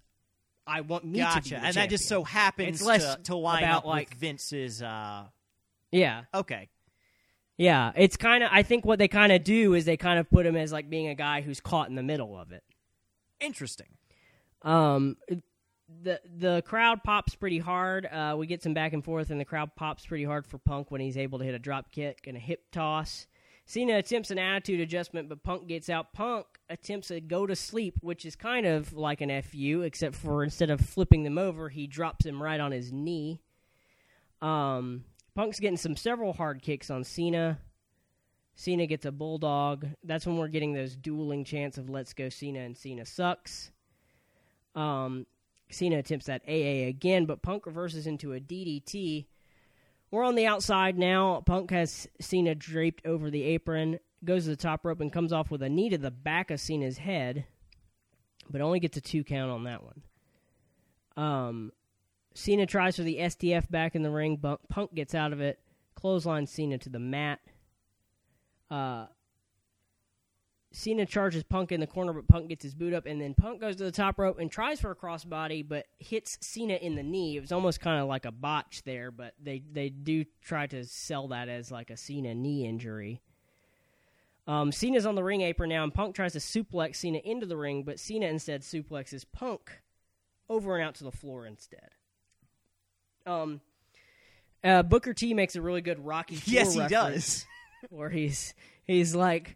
I 0.65 0.81
want 0.81 1.05
me 1.05 1.11
to 1.13 1.15
be 1.17 1.21
Gotcha, 1.21 1.57
and 1.59 1.75
that 1.75 1.89
just 1.89 2.07
so 2.07 2.23
happens 2.23 2.77
It's 2.77 2.85
less 2.85 3.15
to, 3.15 3.21
to 3.23 3.35
line 3.35 3.63
about, 3.63 3.79
up 3.79 3.85
like- 3.85 4.09
with 4.09 4.17
Vince's. 4.19 4.81
Uh, 4.81 5.27
yeah, 5.91 6.23
okay, 6.33 6.69
yeah. 7.57 7.91
It's 7.95 8.17
kind 8.17 8.43
of 8.43 8.49
I 8.51 8.63
think 8.63 8.85
what 8.85 8.99
they 8.99 9.07
kind 9.07 9.31
of 9.31 9.43
do 9.43 9.73
is 9.73 9.85
they 9.85 9.97
kind 9.97 10.19
of 10.19 10.29
put 10.29 10.45
him 10.45 10.55
as 10.55 10.71
like 10.71 10.89
being 10.89 11.07
a 11.07 11.15
guy 11.15 11.41
who's 11.41 11.59
caught 11.59 11.89
in 11.89 11.95
the 11.95 12.03
middle 12.03 12.37
of 12.37 12.51
it. 12.51 12.63
interesting. 13.39 13.87
Um, 14.61 15.17
the 16.03 16.19
the 16.37 16.61
crowd 16.65 17.03
pops 17.03 17.35
pretty 17.35 17.59
hard. 17.59 18.05
Uh, 18.05 18.35
we 18.37 18.47
get 18.47 18.61
some 18.61 18.73
back 18.73 18.93
and 18.93 19.03
forth, 19.03 19.29
and 19.31 19.39
the 19.39 19.45
crowd 19.45 19.71
pops 19.75 20.05
pretty 20.05 20.23
hard 20.23 20.45
for 20.45 20.57
Punk 20.57 20.91
when 20.91 21.01
he's 21.01 21.17
able 21.17 21.39
to 21.39 21.45
hit 21.45 21.55
a 21.55 21.59
drop 21.59 21.91
kick 21.91 22.25
and 22.27 22.37
a 22.37 22.39
hip 22.39 22.71
toss. 22.71 23.27
Cena 23.65 23.97
attempts 23.97 24.31
an 24.31 24.39
attitude 24.39 24.79
adjustment, 24.79 25.29
but 25.29 25.43
Punk 25.43 25.67
gets 25.67 25.89
out. 25.89 26.11
Punk 26.11 26.45
attempts 26.69 27.11
a 27.11 27.19
go 27.19 27.45
to 27.45 27.55
sleep, 27.55 27.97
which 28.01 28.25
is 28.25 28.35
kind 28.35 28.65
of 28.65 28.93
like 28.93 29.21
an 29.21 29.41
FU, 29.43 29.83
except 29.83 30.15
for 30.15 30.43
instead 30.43 30.71
of 30.71 30.81
flipping 30.81 31.23
them 31.23 31.37
over, 31.37 31.69
he 31.69 31.85
drops 31.85 32.25
him 32.25 32.41
right 32.41 32.59
on 32.59 32.71
his 32.71 32.91
knee. 32.91 33.41
Um, 34.41 35.03
Punk's 35.39 35.61
getting 35.61 35.77
some 35.77 35.95
several 35.95 36.33
hard 36.33 36.61
kicks 36.61 36.89
on 36.89 37.05
Cena. 37.05 37.59
Cena 38.57 38.85
gets 38.85 39.05
a 39.05 39.11
bulldog. 39.13 39.87
That's 40.03 40.27
when 40.27 40.35
we're 40.35 40.49
getting 40.49 40.73
those 40.73 40.97
dueling 40.97 41.45
chants 41.45 41.77
of 41.77 41.89
"Let's 41.89 42.13
go 42.13 42.27
Cena" 42.27 42.59
and 42.59 42.75
"Cena 42.75 43.05
sucks." 43.05 43.71
Um, 44.75 45.25
Cena 45.69 45.99
attempts 45.99 46.25
that 46.25 46.41
AA 46.45 46.89
again, 46.89 47.25
but 47.25 47.41
Punk 47.41 47.65
reverses 47.65 48.05
into 48.05 48.33
a 48.33 48.41
DDT. 48.41 49.27
We're 50.11 50.25
on 50.25 50.35
the 50.35 50.45
outside 50.45 50.97
now. 50.97 51.41
Punk 51.45 51.71
has 51.71 52.09
Cena 52.19 52.53
draped 52.53 53.05
over 53.05 53.29
the 53.29 53.43
apron, 53.43 54.01
goes 54.25 54.43
to 54.43 54.49
the 54.49 54.57
top 54.57 54.83
rope, 54.83 54.99
and 54.99 55.09
comes 55.09 55.31
off 55.31 55.49
with 55.49 55.63
a 55.63 55.69
knee 55.69 55.89
to 55.89 55.97
the 55.97 56.11
back 56.11 56.51
of 56.51 56.59
Cena's 56.59 56.97
head, 56.97 57.45
but 58.49 58.59
only 58.59 58.81
gets 58.81 58.97
a 58.97 59.01
two 59.01 59.23
count 59.23 59.51
on 59.51 59.63
that 59.63 59.85
one. 59.85 60.01
Um, 61.15 61.71
Cena 62.39 62.65
tries 62.65 62.95
for 62.95 63.03
the 63.03 63.17
STF 63.17 63.69
back 63.69 63.95
in 63.95 64.01
the 64.01 64.09
ring. 64.09 64.41
Punk 64.69 64.95
gets 64.95 65.13
out 65.13 65.33
of 65.33 65.41
it, 65.41 65.59
Clothesline 65.95 66.47
Cena 66.47 66.77
to 66.77 66.89
the 66.89 66.99
mat. 66.99 67.39
Uh, 68.71 69.07
Cena 70.71 71.05
charges 71.05 71.43
Punk 71.43 71.73
in 71.73 71.81
the 71.81 71.87
corner, 71.87 72.13
but 72.13 72.29
Punk 72.29 72.47
gets 72.47 72.63
his 72.63 72.73
boot 72.73 72.93
up, 72.93 73.05
and 73.05 73.19
then 73.19 73.33
Punk 73.33 73.59
goes 73.59 73.75
to 73.75 73.83
the 73.83 73.91
top 73.91 74.17
rope 74.17 74.39
and 74.39 74.49
tries 74.49 74.79
for 74.79 74.91
a 74.91 74.95
crossbody, 74.95 75.67
but 75.67 75.87
hits 75.97 76.37
Cena 76.39 76.75
in 76.75 76.95
the 76.95 77.03
knee. 77.03 77.35
It 77.35 77.41
was 77.41 77.51
almost 77.51 77.81
kind 77.81 78.01
of 78.01 78.07
like 78.07 78.23
a 78.23 78.31
botch 78.31 78.83
there, 78.85 79.11
but 79.11 79.33
they 79.41 79.61
they 79.73 79.89
do 79.89 80.23
try 80.41 80.65
to 80.67 80.85
sell 80.85 81.27
that 81.29 81.49
as 81.49 81.71
like 81.71 81.89
a 81.89 81.97
Cena 81.97 82.33
knee 82.33 82.65
injury. 82.65 83.21
Um, 84.47 84.71
Cena's 84.71 85.05
on 85.05 85.15
the 85.15 85.23
ring 85.23 85.41
apron 85.41 85.71
now, 85.71 85.83
and 85.83 85.93
Punk 85.93 86.15
tries 86.15 86.33
to 86.33 86.39
suplex 86.39 86.95
Cena 86.95 87.19
into 87.19 87.45
the 87.45 87.57
ring, 87.57 87.83
but 87.83 87.99
Cena 87.99 88.27
instead 88.27 88.61
suplexes 88.61 89.25
Punk 89.29 89.81
over 90.47 90.77
and 90.77 90.87
out 90.87 90.95
to 90.95 91.03
the 91.03 91.11
floor 91.11 91.45
instead. 91.45 91.89
Um, 93.25 93.61
uh, 94.63 94.83
Booker 94.83 95.13
T 95.13 95.33
makes 95.33 95.55
a 95.55 95.61
really 95.61 95.81
good 95.81 96.03
Rocky. 96.05 96.39
Yes, 96.45 96.73
he 96.73 96.87
does. 96.87 97.45
where 97.89 98.09
he's 98.09 98.53
he's 98.85 99.15
like 99.15 99.55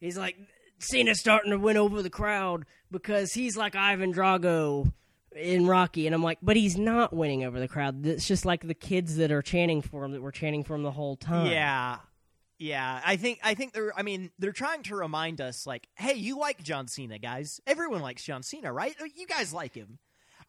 he's 0.00 0.16
like 0.16 0.36
Cena's 0.78 1.18
starting 1.20 1.50
to 1.50 1.58
win 1.58 1.76
over 1.76 2.02
the 2.02 2.10
crowd 2.10 2.64
because 2.90 3.32
he's 3.32 3.56
like 3.56 3.74
Ivan 3.74 4.12
Drago 4.14 4.92
in 5.34 5.66
Rocky, 5.66 6.06
and 6.06 6.14
I'm 6.14 6.22
like, 6.22 6.38
but 6.42 6.56
he's 6.56 6.76
not 6.76 7.12
winning 7.12 7.44
over 7.44 7.58
the 7.60 7.68
crowd. 7.68 8.06
It's 8.06 8.26
just 8.26 8.44
like 8.44 8.66
the 8.66 8.74
kids 8.74 9.16
that 9.16 9.30
are 9.32 9.42
chanting 9.42 9.82
for 9.82 10.04
him 10.04 10.12
that 10.12 10.22
were 10.22 10.32
chanting 10.32 10.64
for 10.64 10.74
him 10.74 10.82
the 10.82 10.90
whole 10.92 11.16
time. 11.16 11.50
Yeah. 11.50 11.98
Yeah, 12.60 13.00
I 13.06 13.14
think 13.16 13.38
I 13.44 13.54
think 13.54 13.72
they're 13.72 13.96
I 13.96 14.02
mean, 14.02 14.32
they're 14.40 14.50
trying 14.50 14.82
to 14.84 14.96
remind 14.96 15.40
us 15.40 15.64
like, 15.64 15.86
"Hey, 15.94 16.14
you 16.14 16.38
like 16.38 16.60
John 16.60 16.88
Cena, 16.88 17.16
guys. 17.20 17.60
Everyone 17.68 18.00
likes 18.02 18.24
John 18.24 18.42
Cena, 18.42 18.72
right? 18.72 18.96
You 19.14 19.28
guys 19.28 19.54
like 19.54 19.76
him. 19.76 20.00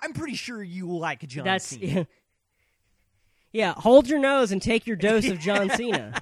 I'm 0.02 0.14
pretty 0.14 0.36
sure 0.36 0.62
you 0.62 0.96
like 0.98 1.28
John 1.28 1.46
that's 1.46 1.66
Cena." 1.66 1.86
yeah. 1.86 2.04
yeah. 3.52 3.74
Hold 3.78 4.08
your 4.08 4.20
nose 4.20 4.52
and 4.52 4.62
take 4.62 4.88
your 4.88 4.96
dose 4.98 5.28
of 5.28 5.40
John 5.40 5.70
Cena. 5.70 6.22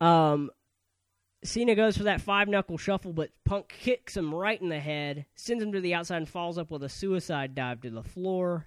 Um, 0.00 0.50
Cena 1.44 1.74
goes 1.74 1.96
for 1.96 2.04
that 2.04 2.20
five 2.20 2.48
knuckle 2.48 2.78
shuffle, 2.78 3.12
but 3.12 3.30
Punk 3.44 3.68
kicks 3.68 4.16
him 4.16 4.34
right 4.34 4.60
in 4.60 4.68
the 4.68 4.80
head, 4.80 5.26
sends 5.34 5.62
him 5.62 5.72
to 5.72 5.80
the 5.80 5.94
outside, 5.94 6.18
and 6.18 6.28
falls 6.28 6.58
up 6.58 6.70
with 6.70 6.82
a 6.82 6.88
suicide 6.88 7.54
dive 7.54 7.80
to 7.82 7.90
the 7.90 8.02
floor. 8.02 8.66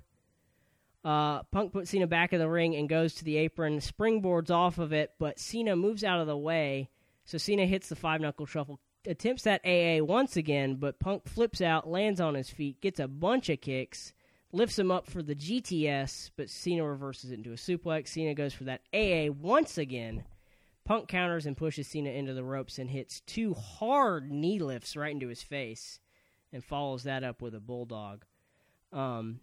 Uh, 1.04 1.44
Punk 1.44 1.74
puts 1.74 1.90
Cena 1.92 2.08
back 2.08 2.32
in 2.32 2.40
the 2.40 2.48
ring 2.48 2.76
and 2.76 2.88
goes 2.88 3.16
to 3.16 3.24
the 3.24 3.38
apron, 3.38 3.80
springboards 3.80 4.52
off 4.52 4.78
of 4.78 4.94
it, 4.94 5.12
but 5.20 5.40
Cena 5.40 5.76
moves 5.76 6.04
out 6.04 6.20
of 6.20 6.28
the 6.28 6.38
way. 6.38 6.90
So 7.26 7.38
Cena 7.38 7.66
hits 7.66 7.90
the 7.90 7.96
five 7.96 8.22
knuckle 8.22 8.46
shuffle, 8.46 8.80
attempts 9.06 9.44
that 9.44 9.62
AA 9.66 10.04
once 10.04 10.38
again, 10.38 10.76
but 10.76 11.00
Punk 11.00 11.28
flips 11.28 11.62
out, 11.62 11.90
lands 11.90 12.22
on 12.22 12.36
his 12.36 12.50
feet, 12.50 12.82
gets 12.82 13.00
a 13.00 13.08
bunch 13.08 13.50
of 13.50 13.62
kicks, 13.62 14.14
lifts 14.52 14.78
him 14.78 14.92
up 14.92 15.08
for 15.08 15.22
the 15.24 15.36
GTS, 15.36 16.32
but 16.36 16.50
Cena 16.50 16.86
reverses 16.86 17.32
it 17.32 17.36
into 17.36 17.52
a 17.52 17.56
suplex. 17.56 18.10
Cena 18.10 18.34
goes 18.34 18.54
for 18.54 18.66
that 18.66 18.82
AA 18.94 19.32
once 19.32 19.78
again. 19.78 20.24
Punk 20.84 21.08
counters 21.08 21.46
and 21.46 21.56
pushes 21.56 21.88
Cena 21.88 22.10
into 22.10 22.34
the 22.34 22.44
ropes 22.44 22.80
and 22.80 22.90
hits 22.90 23.22
two 23.22 23.54
hard 23.54 24.32
knee 24.32 24.60
lifts 24.60 24.96
right 24.96 25.14
into 25.14 25.28
his 25.28 25.42
face 25.42 26.00
and 26.52 26.64
follows 26.64 27.04
that 27.04 27.24
up 27.24 27.42
with 27.42 27.56
a 27.56 27.60
bulldog. 27.60 28.26
Um, 28.92 29.40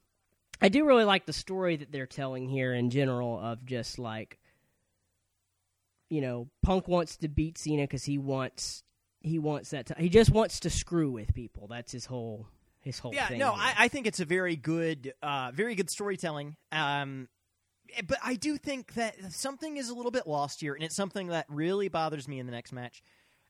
I 0.60 0.68
do 0.68 0.84
really 0.84 1.04
like 1.04 1.26
the 1.26 1.32
story 1.32 1.76
that 1.76 1.92
they're 1.92 2.06
telling 2.06 2.48
here 2.48 2.74
in 2.74 2.90
general 2.90 3.38
of 3.38 3.64
just 3.64 3.98
like, 3.98 4.38
you 6.10 6.20
know, 6.20 6.48
Punk 6.62 6.88
wants 6.88 7.16
to 7.18 7.28
beat 7.28 7.56
Cena 7.56 7.84
because 7.84 8.04
he 8.04 8.18
wants 8.18 8.82
he 9.20 9.38
wants 9.38 9.70
that. 9.70 9.86
To, 9.86 9.94
he 9.98 10.08
just 10.08 10.30
wants 10.30 10.60
to 10.60 10.70
screw 10.70 11.10
with 11.10 11.34
people. 11.34 11.66
That's 11.68 11.92
his 11.92 12.06
whole 12.06 12.46
his 12.80 12.98
whole 12.98 13.12
Yeah, 13.14 13.26
thing. 13.28 13.38
no. 13.38 13.52
I, 13.52 13.74
I 13.76 13.88
think 13.88 14.06
it's 14.06 14.20
a 14.20 14.24
very 14.24 14.56
good, 14.56 15.12
uh, 15.22 15.50
very 15.52 15.74
good 15.74 15.90
storytelling. 15.90 16.56
Um, 16.72 17.28
but 18.06 18.18
I 18.22 18.34
do 18.34 18.56
think 18.56 18.94
that 18.94 19.16
something 19.32 19.76
is 19.76 19.88
a 19.88 19.94
little 19.94 20.12
bit 20.12 20.26
lost 20.26 20.60
here, 20.60 20.74
and 20.74 20.84
it's 20.84 20.94
something 20.94 21.28
that 21.28 21.46
really 21.48 21.88
bothers 21.88 22.28
me 22.28 22.38
in 22.38 22.46
the 22.46 22.52
next 22.52 22.72
match, 22.72 23.02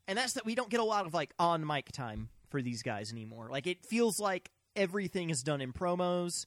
and 0.06 0.16
that's 0.16 0.34
that 0.34 0.46
we 0.46 0.54
don't 0.54 0.70
get 0.70 0.80
a 0.80 0.84
lot 0.84 1.06
of 1.06 1.14
like 1.14 1.32
on 1.38 1.66
mic 1.66 1.92
time 1.92 2.28
for 2.48 2.62
these 2.62 2.82
guys 2.82 3.12
anymore. 3.12 3.48
Like 3.50 3.66
it 3.66 3.84
feels 3.84 4.18
like 4.18 4.50
everything 4.76 5.30
is 5.30 5.42
done 5.42 5.60
in 5.60 5.72
promos, 5.72 6.46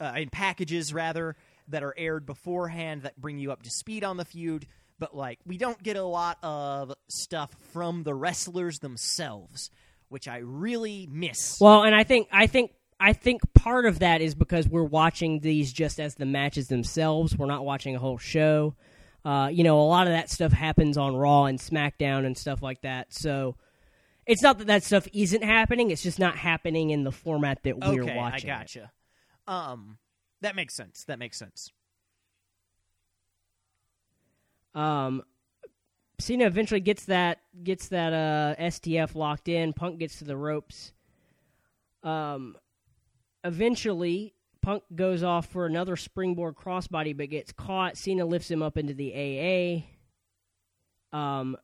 uh, 0.00 0.14
in 0.16 0.30
packages 0.30 0.94
rather 0.94 1.36
that 1.66 1.82
are 1.82 1.94
aired 1.98 2.24
beforehand 2.24 3.02
that 3.02 3.20
bring 3.20 3.38
you 3.38 3.52
up 3.52 3.62
to 3.64 3.70
speed 3.70 4.04
on 4.04 4.16
the 4.16 4.24
feud. 4.24 4.66
But 4.98 5.14
like 5.14 5.38
we 5.46 5.58
don't 5.58 5.80
get 5.82 5.96
a 5.96 6.02
lot 6.02 6.38
of 6.42 6.92
stuff 7.08 7.54
from 7.72 8.02
the 8.02 8.14
wrestlers 8.14 8.80
themselves, 8.80 9.70
which 10.08 10.26
I 10.26 10.38
really 10.38 11.08
miss. 11.10 11.58
Well, 11.60 11.84
and 11.84 11.94
I 11.94 12.04
think 12.04 12.28
I 12.32 12.46
think 12.46 12.72
I 13.00 13.12
think 13.12 13.42
part 13.54 13.86
of 13.86 14.00
that 14.00 14.20
is 14.20 14.34
because 14.34 14.68
we're 14.68 14.82
watching 14.82 15.40
these 15.40 15.72
just 15.72 16.00
as 16.00 16.16
the 16.16 16.26
matches 16.26 16.68
themselves. 16.68 17.36
We're 17.36 17.46
not 17.46 17.64
watching 17.64 17.94
a 17.94 17.98
whole 17.98 18.18
show. 18.18 18.74
Uh, 19.24 19.48
you 19.52 19.62
know, 19.62 19.80
a 19.80 19.82
lot 19.82 20.06
of 20.06 20.12
that 20.12 20.30
stuff 20.30 20.52
happens 20.52 20.96
on 20.96 21.14
Raw 21.14 21.44
and 21.44 21.58
SmackDown 21.58 22.24
and 22.24 22.36
stuff 22.36 22.62
like 22.62 22.82
that. 22.82 23.12
So 23.12 23.56
it's 24.26 24.42
not 24.42 24.58
that 24.58 24.66
that 24.66 24.82
stuff 24.84 25.06
isn't 25.12 25.44
happening. 25.44 25.90
It's 25.90 26.02
just 26.02 26.18
not 26.18 26.36
happening 26.36 26.90
in 26.90 27.04
the 27.04 27.12
format 27.12 27.62
that 27.64 27.78
we're 27.78 28.02
okay, 28.02 28.16
watching. 28.16 28.50
I 28.50 28.54
it. 28.54 28.58
gotcha. 28.58 28.92
Um, 29.46 29.98
that 30.40 30.56
makes 30.56 30.74
sense. 30.74 31.04
That 31.04 31.18
makes 31.18 31.38
sense. 31.38 31.72
Um, 34.74 35.22
Cena 36.18 36.46
eventually 36.46 36.80
gets 36.80 37.04
that 37.06 37.38
gets 37.62 37.88
that 37.88 38.12
uh, 38.12 38.60
STF 38.62 39.14
locked 39.14 39.48
in. 39.48 39.72
Punk 39.72 39.98
gets 39.98 40.18
to 40.18 40.24
the 40.24 40.36
ropes. 40.36 40.92
Um, 42.02 42.56
eventually, 43.44 44.34
Punk 44.62 44.82
goes 44.94 45.22
off 45.22 45.46
for 45.46 45.66
another 45.66 45.96
springboard 45.96 46.56
crossbody, 46.56 47.16
but 47.16 47.30
gets 47.30 47.52
caught. 47.52 47.96
Cena 47.96 48.24
lifts 48.24 48.50
him 48.50 48.62
up 48.62 48.76
into 48.76 48.94
the 48.94 49.84
AA. 51.12 51.16
Um, 51.16 51.56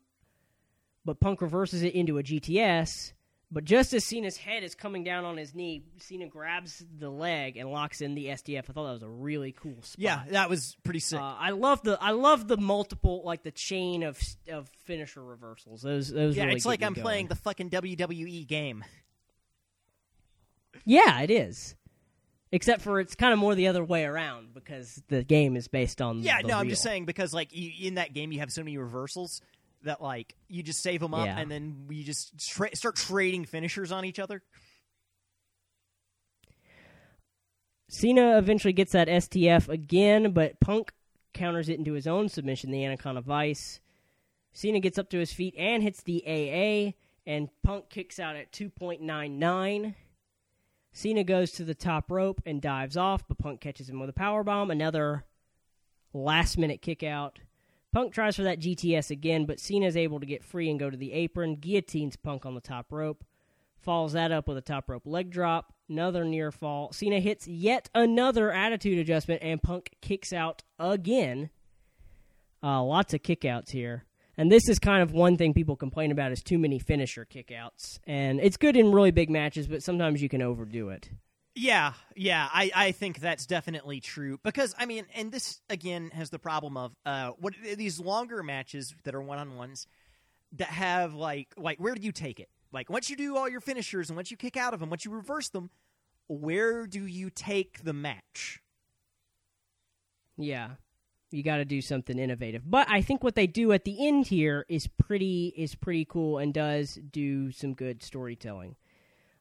but 1.04 1.20
Punk 1.20 1.42
reverses 1.42 1.82
it 1.82 1.94
into 1.94 2.18
a 2.18 2.22
GTS. 2.22 3.12
But 3.54 3.64
just 3.64 3.92
as 3.94 4.04
Cena's 4.04 4.36
head 4.36 4.64
is 4.64 4.74
coming 4.74 5.04
down 5.04 5.24
on 5.24 5.36
his 5.36 5.54
knee, 5.54 5.84
Cena 5.98 6.26
grabs 6.26 6.84
the 6.98 7.08
leg 7.08 7.56
and 7.56 7.70
locks 7.70 8.00
in 8.00 8.16
the 8.16 8.26
STF. 8.26 8.64
I 8.68 8.72
thought 8.72 8.86
that 8.86 8.92
was 8.94 9.02
a 9.04 9.08
really 9.08 9.52
cool 9.52 9.80
spot. 9.80 9.96
Yeah, 9.96 10.22
that 10.30 10.50
was 10.50 10.76
pretty 10.82 10.98
sick. 10.98 11.20
Uh, 11.20 11.36
I 11.38 11.50
love 11.50 11.80
the 11.84 11.96
I 12.00 12.10
love 12.10 12.48
the 12.48 12.56
multiple 12.56 13.22
like 13.24 13.44
the 13.44 13.52
chain 13.52 14.02
of 14.02 14.20
of 14.50 14.68
finisher 14.86 15.22
reversals. 15.22 15.82
Those 15.82 16.08
those 16.08 16.36
yeah, 16.36 16.46
really 16.46 16.56
it's 16.56 16.66
like 16.66 16.82
I'm 16.82 16.94
going. 16.94 17.04
playing 17.04 17.28
the 17.28 17.36
fucking 17.36 17.70
WWE 17.70 18.44
game. 18.48 18.84
Yeah, 20.84 21.20
it 21.20 21.30
is. 21.30 21.76
Except 22.50 22.82
for 22.82 22.98
it's 22.98 23.14
kind 23.14 23.32
of 23.32 23.38
more 23.38 23.54
the 23.54 23.68
other 23.68 23.84
way 23.84 24.04
around 24.04 24.52
because 24.52 25.00
the 25.06 25.22
game 25.22 25.56
is 25.56 25.68
based 25.68 26.02
on 26.02 26.22
Yeah, 26.22 26.38
no, 26.44 26.58
I'm 26.58 26.68
just 26.68 26.82
saying 26.82 27.04
because 27.04 27.32
like 27.32 27.50
you, 27.52 27.88
in 27.88 27.94
that 27.94 28.12
game 28.12 28.32
you 28.32 28.40
have 28.40 28.50
so 28.50 28.62
many 28.62 28.78
reversals 28.78 29.40
that 29.84 30.02
like 30.02 30.34
you 30.48 30.62
just 30.62 30.82
save 30.82 31.00
them 31.00 31.14
up 31.14 31.26
Yeah. 31.26 31.38
and 31.38 31.50
then 31.50 31.86
you 31.90 32.04
just 32.04 32.38
tra- 32.48 32.74
start 32.76 32.96
trading 32.96 33.44
finishers 33.44 33.90
on 33.92 34.04
each 34.04 34.18
other. 34.18 34.42
Cena 37.88 38.38
eventually 38.38 38.72
gets 38.72 38.92
that 38.92 39.08
STF 39.08 39.68
again, 39.68 40.32
but 40.32 40.58
Punk 40.60 40.92
counters 41.32 41.68
it 41.68 41.78
into 41.78 41.92
his 41.92 42.06
own 42.06 42.28
submission, 42.28 42.70
the 42.70 42.84
Anaconda 42.84 43.20
Vice. 43.20 43.80
Cena 44.52 44.80
gets 44.80 44.98
up 44.98 45.10
to 45.10 45.18
his 45.18 45.32
feet 45.32 45.54
and 45.56 45.82
hits 45.82 46.02
the 46.02 46.22
AA, 46.26 46.94
and 47.28 47.48
Punk 47.62 47.90
kicks 47.90 48.18
out 48.18 48.36
at 48.36 48.52
2.99. 48.52 49.94
Cena 50.92 51.24
goes 51.24 51.50
to 51.52 51.64
the 51.64 51.74
top 51.74 52.10
rope 52.10 52.40
and 52.46 52.62
dives 52.62 52.96
off, 52.96 53.26
but 53.26 53.38
Punk 53.38 53.60
catches 53.60 53.88
him 53.88 53.98
with 54.00 54.08
a 54.10 54.14
power 54.14 54.44
bomb. 54.44 54.70
Another 54.70 55.24
last 56.12 56.56
minute 56.56 56.80
kick 56.82 57.02
out. 57.02 57.40
Punk 57.94 58.12
tries 58.12 58.34
for 58.34 58.42
that 58.42 58.58
GTS 58.58 59.12
again, 59.12 59.44
but 59.44 59.60
Cena 59.60 59.86
is 59.86 59.96
able 59.96 60.18
to 60.18 60.26
get 60.26 60.42
free 60.42 60.68
and 60.68 60.80
go 60.80 60.90
to 60.90 60.96
the 60.96 61.12
apron. 61.12 61.54
Guillotines 61.54 62.16
Punk 62.16 62.44
on 62.44 62.56
the 62.56 62.60
top 62.60 62.90
rope. 62.90 63.22
Follows 63.78 64.14
that 64.14 64.32
up 64.32 64.48
with 64.48 64.56
a 64.56 64.62
top 64.62 64.90
rope 64.90 65.06
leg 65.06 65.30
drop. 65.30 65.72
Another 65.88 66.24
near 66.24 66.50
fall. 66.50 66.92
Cena 66.92 67.20
hits 67.20 67.46
yet 67.46 67.88
another 67.94 68.50
attitude 68.50 68.98
adjustment, 68.98 69.44
and 69.44 69.62
Punk 69.62 69.90
kicks 70.00 70.32
out 70.32 70.64
again. 70.76 71.50
Uh, 72.64 72.82
lots 72.82 73.14
of 73.14 73.22
kickouts 73.22 73.70
here. 73.70 74.04
And 74.36 74.50
this 74.50 74.68
is 74.68 74.80
kind 74.80 75.00
of 75.00 75.12
one 75.12 75.36
thing 75.36 75.54
people 75.54 75.76
complain 75.76 76.10
about 76.10 76.32
is 76.32 76.42
too 76.42 76.58
many 76.58 76.80
finisher 76.80 77.24
kickouts. 77.24 78.00
And 78.08 78.40
it's 78.40 78.56
good 78.56 78.76
in 78.76 78.90
really 78.90 79.12
big 79.12 79.30
matches, 79.30 79.68
but 79.68 79.84
sometimes 79.84 80.20
you 80.20 80.28
can 80.28 80.42
overdo 80.42 80.88
it. 80.88 81.10
Yeah, 81.56 81.92
yeah, 82.16 82.48
I, 82.52 82.70
I 82.74 82.92
think 82.92 83.20
that's 83.20 83.46
definitely 83.46 84.00
true 84.00 84.40
because 84.42 84.74
I 84.76 84.86
mean, 84.86 85.06
and 85.14 85.30
this 85.30 85.60
again 85.70 86.10
has 86.10 86.30
the 86.30 86.38
problem 86.38 86.76
of 86.76 86.96
uh, 87.06 87.30
what 87.38 87.54
these 87.76 88.00
longer 88.00 88.42
matches 88.42 88.94
that 89.04 89.14
are 89.14 89.22
one 89.22 89.38
on 89.38 89.54
ones 89.54 89.86
that 90.56 90.68
have 90.68 91.14
like 91.14 91.54
like 91.56 91.78
where 91.78 91.94
do 91.94 92.02
you 92.02 92.10
take 92.10 92.40
it? 92.40 92.48
Like 92.72 92.90
once 92.90 93.08
you 93.08 93.16
do 93.16 93.36
all 93.36 93.48
your 93.48 93.60
finishers 93.60 94.10
and 94.10 94.16
once 94.16 94.32
you 94.32 94.36
kick 94.36 94.56
out 94.56 94.74
of 94.74 94.80
them, 94.80 94.90
once 94.90 95.04
you 95.04 95.12
reverse 95.12 95.48
them, 95.48 95.70
where 96.26 96.88
do 96.88 97.06
you 97.06 97.30
take 97.30 97.84
the 97.84 97.92
match? 97.92 98.60
Yeah. 100.36 100.70
You 101.30 101.42
got 101.42 101.56
to 101.56 101.64
do 101.64 101.80
something 101.80 102.18
innovative. 102.18 102.62
But 102.64 102.88
I 102.88 103.00
think 103.00 103.24
what 103.24 103.34
they 103.34 103.46
do 103.46 103.72
at 103.72 103.84
the 103.84 104.06
end 104.06 104.26
here 104.26 104.64
is 104.68 104.86
pretty 104.86 105.52
is 105.56 105.74
pretty 105.74 106.04
cool 106.04 106.38
and 106.38 106.52
does 106.52 106.98
do 107.10 107.50
some 107.52 107.74
good 107.74 108.02
storytelling. 108.02 108.76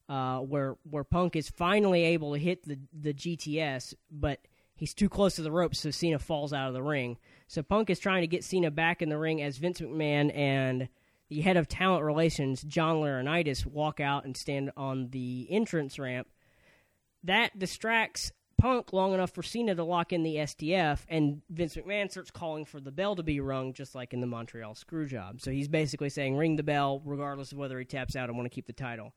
Uh, 0.10 0.40
where 0.40 0.76
where 0.84 1.06
Punk 1.06 1.36
is 1.36 1.50
finally 1.50 2.04
able 2.04 2.34
to 2.34 2.40
hit 2.40 2.64
the 2.68 2.78
the 2.94 3.14
GTS, 3.14 3.94
but 4.12 4.40
he's 4.76 4.94
too 4.94 5.10
close 5.10 5.36
to 5.36 5.42
the 5.42 5.52
ropes, 5.52 5.80
so 5.80 5.92
Cena 5.92 6.20
falls 6.20 6.52
out 6.52 6.68
of 6.68 6.74
the 6.74 6.84
ring. 6.84 7.18
So 7.48 7.64
Punk 7.64 7.90
is 7.90 8.00
trying 8.00 8.22
to 8.22 8.28
get 8.28 8.44
Cena 8.44 8.70
back 8.70 9.02
in 9.02 9.10
the 9.10 9.18
ring 9.18 9.42
as 9.42 9.58
Vince 9.58 9.80
McMahon 9.80 10.36
and 10.36 10.90
the 11.30 11.42
head 11.42 11.58
of 11.58 11.68
talent 11.68 12.04
relations, 12.04 12.64
John 12.64 12.98
Laurinaitis, 12.98 13.66
walk 13.66 14.00
out 14.00 14.26
and 14.26 14.36
stand 14.36 14.72
on 14.76 15.10
the 15.10 15.48
entrance 15.50 15.98
ramp. 15.98 16.28
That 17.24 17.58
distracts 17.58 18.32
Punk 18.64 18.94
long 18.94 19.14
enough 19.14 19.32
for 19.32 19.44
Cena 19.44 19.76
to 19.76 19.84
lock 19.84 20.14
in 20.14 20.24
the 20.24 20.36
STF, 20.38 21.00
and 21.10 21.42
Vince 21.50 21.76
McMahon 21.76 22.10
starts 22.10 22.32
calling 22.32 22.64
for 22.66 22.80
the 22.80 22.92
bell 22.92 23.16
to 23.16 23.24
be 23.24 23.40
rung, 23.40 23.74
just 23.74 23.94
like 23.94 24.14
in 24.14 24.22
the 24.22 24.28
Montreal 24.28 24.76
Screwjob. 24.76 25.42
So 25.42 25.52
he's 25.52 25.68
basically 25.68 26.10
saying, 26.10 26.38
ring 26.38 26.56
the 26.56 26.64
bell, 26.64 27.02
regardless 27.04 27.52
of 27.52 27.58
whether 27.58 27.78
he 27.78 27.84
taps 27.84 28.16
out. 28.16 28.30
I 28.30 28.32
want 28.32 28.46
to 28.46 28.56
keep 28.56 28.68
the 28.68 28.74
title. 28.74 29.14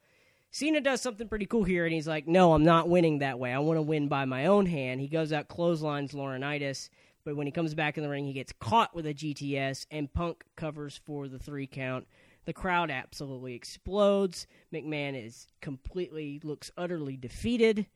Cena 0.51 0.81
does 0.81 1.03
something 1.03 1.29
pretty 1.29 1.47
cool 1.47 1.65
here, 1.65 1.85
and 1.85 1.93
he's 1.93 2.09
like, 2.09 2.27
no, 2.27 2.55
I'm 2.55 2.65
not 2.65 2.89
winning 2.89 3.19
that 3.19 3.39
way. 3.39 3.53
I 3.53 3.59
want 3.59 3.77
to 3.79 3.83
win 3.83 4.09
by 4.09 4.25
my 4.25 4.47
own 4.47 4.67
hand. 4.67 5.01
He 5.01 5.09
goes 5.09 5.33
out, 5.33 5.49
clotheslines 5.49 6.13
Laurinaitis, 6.13 6.89
but 7.25 7.37
when 7.37 7.47
he 7.47 7.51
comes 7.53 7.75
back 7.75 7.97
in 7.99 8.03
the 8.03 8.09
ring, 8.09 8.25
he 8.27 8.33
gets 8.33 8.53
caught 8.59 8.95
with 8.95 9.07
a 9.07 9.13
GTS, 9.13 9.87
and 9.91 10.13
Punk 10.13 10.45
covers 10.57 10.99
for 11.05 11.29
the 11.29 11.39
three 11.39 11.67
count. 11.67 12.07
The 12.47 12.53
crowd 12.55 12.91
absolutely 12.91 13.55
explodes. 13.55 14.47
McMahon 14.73 15.27
is 15.27 15.49
completely, 15.61 16.41
looks 16.43 16.71
utterly 16.79 17.17
defeated. 17.17 17.87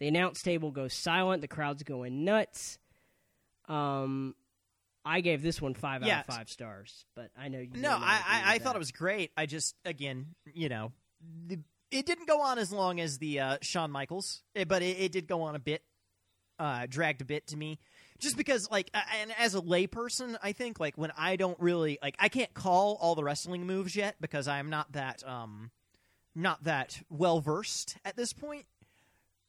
The 0.00 0.08
announce 0.08 0.42
table 0.42 0.70
goes 0.70 0.94
silent. 0.94 1.42
The 1.42 1.48
crowd's 1.48 1.82
going 1.82 2.24
nuts. 2.24 2.78
Um, 3.68 4.34
I 5.04 5.20
gave 5.20 5.42
this 5.42 5.60
one 5.60 5.74
five 5.74 6.02
Yeah. 6.04 6.20
out 6.20 6.28
of 6.28 6.34
five 6.34 6.48
stars, 6.48 7.04
but 7.14 7.30
I 7.38 7.48
know 7.48 7.58
you. 7.58 7.68
No, 7.74 7.90
I, 7.92 8.22
I, 8.26 8.54
I 8.54 8.58
thought 8.58 8.74
it 8.76 8.78
was 8.80 8.92
great. 8.92 9.30
I 9.36 9.44
just, 9.46 9.74
again, 9.84 10.34
you 10.54 10.68
know, 10.70 10.92
the, 11.46 11.58
it 11.90 12.06
didn't 12.06 12.26
go 12.28 12.42
on 12.42 12.58
as 12.58 12.72
long 12.72 13.00
as 13.00 13.18
the 13.18 13.40
uh, 13.40 13.58
Shawn 13.62 13.90
Michaels, 13.90 14.42
eh, 14.54 14.64
but 14.64 14.82
it, 14.82 14.98
it 14.98 15.12
did 15.12 15.26
go 15.26 15.42
on 15.42 15.54
a 15.54 15.58
bit, 15.58 15.82
uh, 16.58 16.86
dragged 16.88 17.22
a 17.22 17.24
bit 17.24 17.46
to 17.48 17.56
me. 17.56 17.78
Just 18.18 18.36
because, 18.36 18.68
like, 18.70 18.90
and 18.94 19.32
as 19.38 19.54
a 19.54 19.60
layperson, 19.60 20.36
I 20.42 20.52
think, 20.52 20.80
like, 20.80 20.98
when 20.98 21.12
I 21.16 21.36
don't 21.36 21.58
really, 21.60 21.98
like, 22.02 22.16
I 22.18 22.28
can't 22.28 22.52
call 22.52 22.98
all 23.00 23.14
the 23.14 23.22
wrestling 23.22 23.64
moves 23.64 23.94
yet 23.94 24.16
because 24.20 24.48
I'm 24.48 24.70
not 24.70 24.92
that, 24.92 25.22
um, 25.26 25.70
not 26.34 26.64
that 26.64 27.00
well 27.08 27.40
versed 27.40 27.96
at 28.04 28.16
this 28.16 28.32
point. 28.32 28.66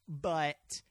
But 0.08 0.82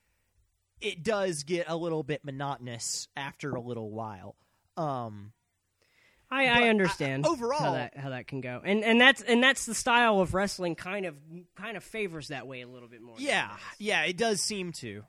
it 0.81 1.03
does 1.03 1.43
get 1.43 1.69
a 1.69 1.76
little 1.76 2.03
bit 2.03 2.23
monotonous 2.23 3.07
after 3.15 3.51
a 3.51 3.61
little 3.61 3.91
while. 3.91 4.35
Um, 4.77 5.34
I, 6.31 6.45
But, 6.45 6.51
uh, 6.51 6.65
I 6.65 6.69
understand 6.69 7.26
overall- 7.26 7.60
how 7.60 7.72
that 7.73 7.97
how 7.97 8.10
that 8.10 8.27
can 8.27 8.41
go, 8.41 8.61
and 8.64 8.84
and 8.84 8.99
that's 9.01 9.22
and 9.22 9.41
that's 9.43 9.65
the 9.65 9.73
style 9.76 10.19
of 10.22 10.34
wrestling 10.34 10.76
kind 10.76 11.06
of 11.06 11.15
kind 11.56 11.76
of 11.77 11.84
favors 11.84 12.27
that 12.27 12.45
way 12.47 12.61
a 12.61 12.68
little 12.68 12.88
bit 12.88 13.01
more. 13.01 13.15
yeah, 13.18 13.56
yeah, 13.80 14.03
it 14.03 14.15
does 14.18 14.41
seem 14.41 14.72
to. 14.73 15.03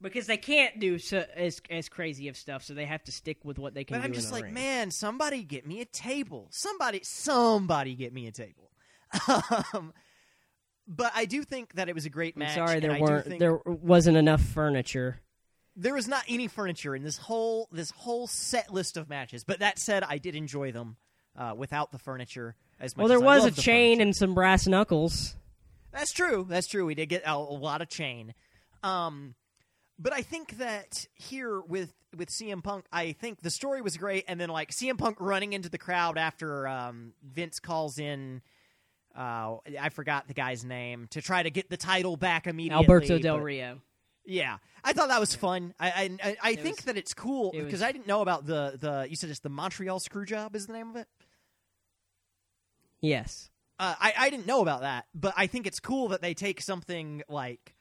because 0.00 0.26
they 0.26 0.36
can't 0.36 0.78
do 0.80 0.98
so, 0.98 1.24
as 1.36 1.60
as 1.70 1.88
crazy 1.88 2.28
of 2.28 2.36
stuff, 2.36 2.62
so 2.64 2.74
they 2.74 2.86
have 2.86 3.02
to 3.04 3.12
stick 3.12 3.44
with 3.44 3.58
what 3.58 3.74
they 3.74 3.84
can 3.84 3.98
But. 3.98 4.04
I'm 4.04 4.12
just 4.12 4.30
like, 4.32 4.44
ring. 4.44 4.54
man, 4.54 4.90
somebody 4.90 5.42
get 5.42 5.66
me 5.66 5.80
a 5.80 5.84
table. 5.84 6.48
Somebody, 6.50 7.00
somebody 7.02 7.94
get 7.94 8.12
me 8.12 8.26
a 8.26 8.32
table. 8.32 8.70
um, 9.74 9.92
but 10.88 11.12
I 11.14 11.24
do 11.26 11.42
think 11.44 11.74
that 11.74 11.88
it 11.88 11.94
was 11.94 12.04
a 12.06 12.10
great 12.10 12.34
I'm 12.36 12.40
match. 12.40 12.54
sorry 12.54 12.80
there 12.80 12.98
weren't 13.00 13.26
think 13.26 13.38
there 13.40 13.58
wasn't 13.64 14.16
enough 14.16 14.42
furniture. 14.42 15.20
There 15.76 15.94
was 15.94 16.08
not 16.08 16.24
any 16.28 16.48
furniture 16.48 16.94
in 16.94 17.02
this 17.02 17.16
whole 17.16 17.68
this 17.72 17.90
whole 17.90 18.26
set 18.26 18.72
list 18.72 18.96
of 18.96 19.08
matches. 19.08 19.44
But 19.44 19.60
that 19.60 19.78
said, 19.78 20.02
I 20.02 20.18
did 20.18 20.34
enjoy 20.34 20.72
them 20.72 20.96
uh, 21.36 21.54
without 21.56 21.92
the 21.92 21.98
furniture 21.98 22.56
as 22.80 22.96
much. 22.96 23.02
Well, 23.02 23.08
there 23.08 23.18
as 23.18 23.42
was 23.42 23.46
a 23.46 23.50
the 23.50 23.60
chain 23.60 23.96
furniture. 23.96 24.02
and 24.02 24.16
some 24.16 24.34
brass 24.34 24.66
knuckles. 24.66 25.36
That's 25.92 26.12
true. 26.12 26.46
That's 26.48 26.66
true. 26.66 26.86
We 26.86 26.94
did 26.94 27.08
get 27.08 27.22
a, 27.26 27.34
a 27.34 27.36
lot 27.36 27.82
of 27.82 27.88
chain. 27.88 28.34
Um, 28.82 29.34
but 29.98 30.12
I 30.12 30.22
think 30.22 30.58
that 30.58 31.06
here 31.14 31.60
with 31.60 31.92
with 32.16 32.28
CM 32.28 32.62
Punk, 32.62 32.84
I 32.92 33.12
think 33.12 33.40
the 33.40 33.50
story 33.50 33.80
was 33.80 33.96
great, 33.96 34.24
and 34.28 34.40
then 34.40 34.48
like 34.48 34.70
CM 34.72 34.98
Punk 34.98 35.18
running 35.20 35.52
into 35.52 35.68
the 35.68 35.78
crowd 35.78 36.18
after 36.18 36.66
um, 36.66 37.12
Vince 37.22 37.60
calls 37.60 37.98
in. 37.98 38.42
Uh, 39.14 39.56
I 39.78 39.90
forgot 39.90 40.26
the 40.26 40.32
guy's 40.32 40.64
name 40.64 41.06
to 41.10 41.20
try 41.20 41.42
to 41.42 41.50
get 41.50 41.68
the 41.68 41.76
title 41.76 42.16
back 42.16 42.46
immediately. 42.46 42.82
Alberto 42.82 43.18
Del 43.18 43.40
Rio. 43.40 43.82
Yeah, 44.24 44.58
I 44.84 44.92
thought 44.92 45.08
that 45.08 45.20
was 45.20 45.34
fun. 45.34 45.74
I 45.80 46.10
I, 46.22 46.36
I, 46.42 46.54
think 46.54 46.76
was- 46.76 46.84
that 46.86 46.96
it's 46.96 47.14
cool 47.14 47.50
because 47.52 47.72
was- 47.72 47.82
I 47.82 47.92
didn't 47.92 48.06
know 48.06 48.20
about 48.22 48.46
the 48.46 48.76
the. 48.78 49.06
You 49.08 49.16
said 49.16 49.30
it's 49.30 49.40
the 49.40 49.48
Montreal 49.48 49.98
Screwjob 50.00 50.54
is 50.54 50.66
the 50.66 50.72
name 50.72 50.90
of 50.90 50.96
it. 50.96 51.08
Yes. 53.00 53.50
Uh, 53.78 53.94
I 53.98 54.12
I 54.16 54.30
didn't 54.30 54.46
know 54.46 54.62
about 54.62 54.82
that, 54.82 55.06
but 55.14 55.34
I 55.36 55.46
think 55.46 55.66
it's 55.66 55.80
cool 55.80 56.08
that 56.08 56.22
they 56.22 56.34
take 56.34 56.60
something 56.60 57.22
like, 57.28 57.74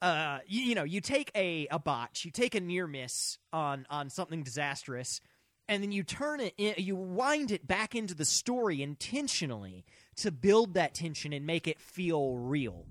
uh, 0.00 0.38
you, 0.46 0.62
you 0.62 0.74
know, 0.74 0.84
you 0.84 1.00
take 1.00 1.30
a 1.34 1.66
a 1.70 1.78
botch, 1.78 2.24
you 2.24 2.30
take 2.30 2.54
a 2.54 2.60
near 2.60 2.86
miss 2.86 3.38
on 3.52 3.86
on 3.90 4.08
something 4.08 4.42
disastrous, 4.42 5.20
and 5.68 5.82
then 5.82 5.92
you 5.92 6.04
turn 6.04 6.40
it, 6.40 6.54
in, 6.56 6.74
you 6.78 6.96
wind 6.96 7.50
it 7.50 7.66
back 7.66 7.94
into 7.94 8.14
the 8.14 8.24
story 8.24 8.82
intentionally 8.82 9.84
to 10.16 10.30
build 10.30 10.74
that 10.74 10.94
tension 10.94 11.34
and 11.34 11.44
make 11.44 11.68
it 11.68 11.78
feel 11.80 12.36
real. 12.36 12.86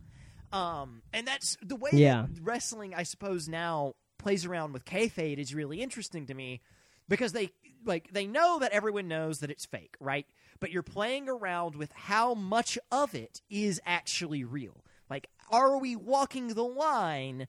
Um, 0.53 1.01
and 1.11 1.27
that's 1.27 1.57
the 1.61 1.75
way 1.75 1.89
Yeah. 1.93 2.27
wrestling, 2.41 2.93
I 2.93 3.03
suppose, 3.03 3.49
now 3.49 3.95
plays 4.19 4.45
around 4.45 4.71
with 4.71 4.85
kayfabe 4.85 5.37
is 5.39 5.53
really 5.53 5.81
interesting 5.81 6.27
to 6.27 6.33
me 6.33 6.61
because 7.09 7.33
they 7.33 7.51
like 7.85 8.13
they 8.13 8.25
know 8.25 8.59
that 8.59 8.71
everyone 8.71 9.07
knows 9.07 9.39
that 9.39 9.49
it's 9.51 9.65
fake, 9.65 9.95
right? 9.99 10.25
But 10.59 10.71
you're 10.71 10.83
playing 10.83 11.27
around 11.27 11.75
with 11.75 11.91
how 11.93 12.33
much 12.35 12.77
of 12.91 13.15
it 13.15 13.41
is 13.49 13.81
actually 13.85 14.43
real. 14.43 14.85
Like, 15.09 15.27
are 15.49 15.77
we 15.77 15.95
walking 15.95 16.49
the 16.49 16.63
line 16.63 17.47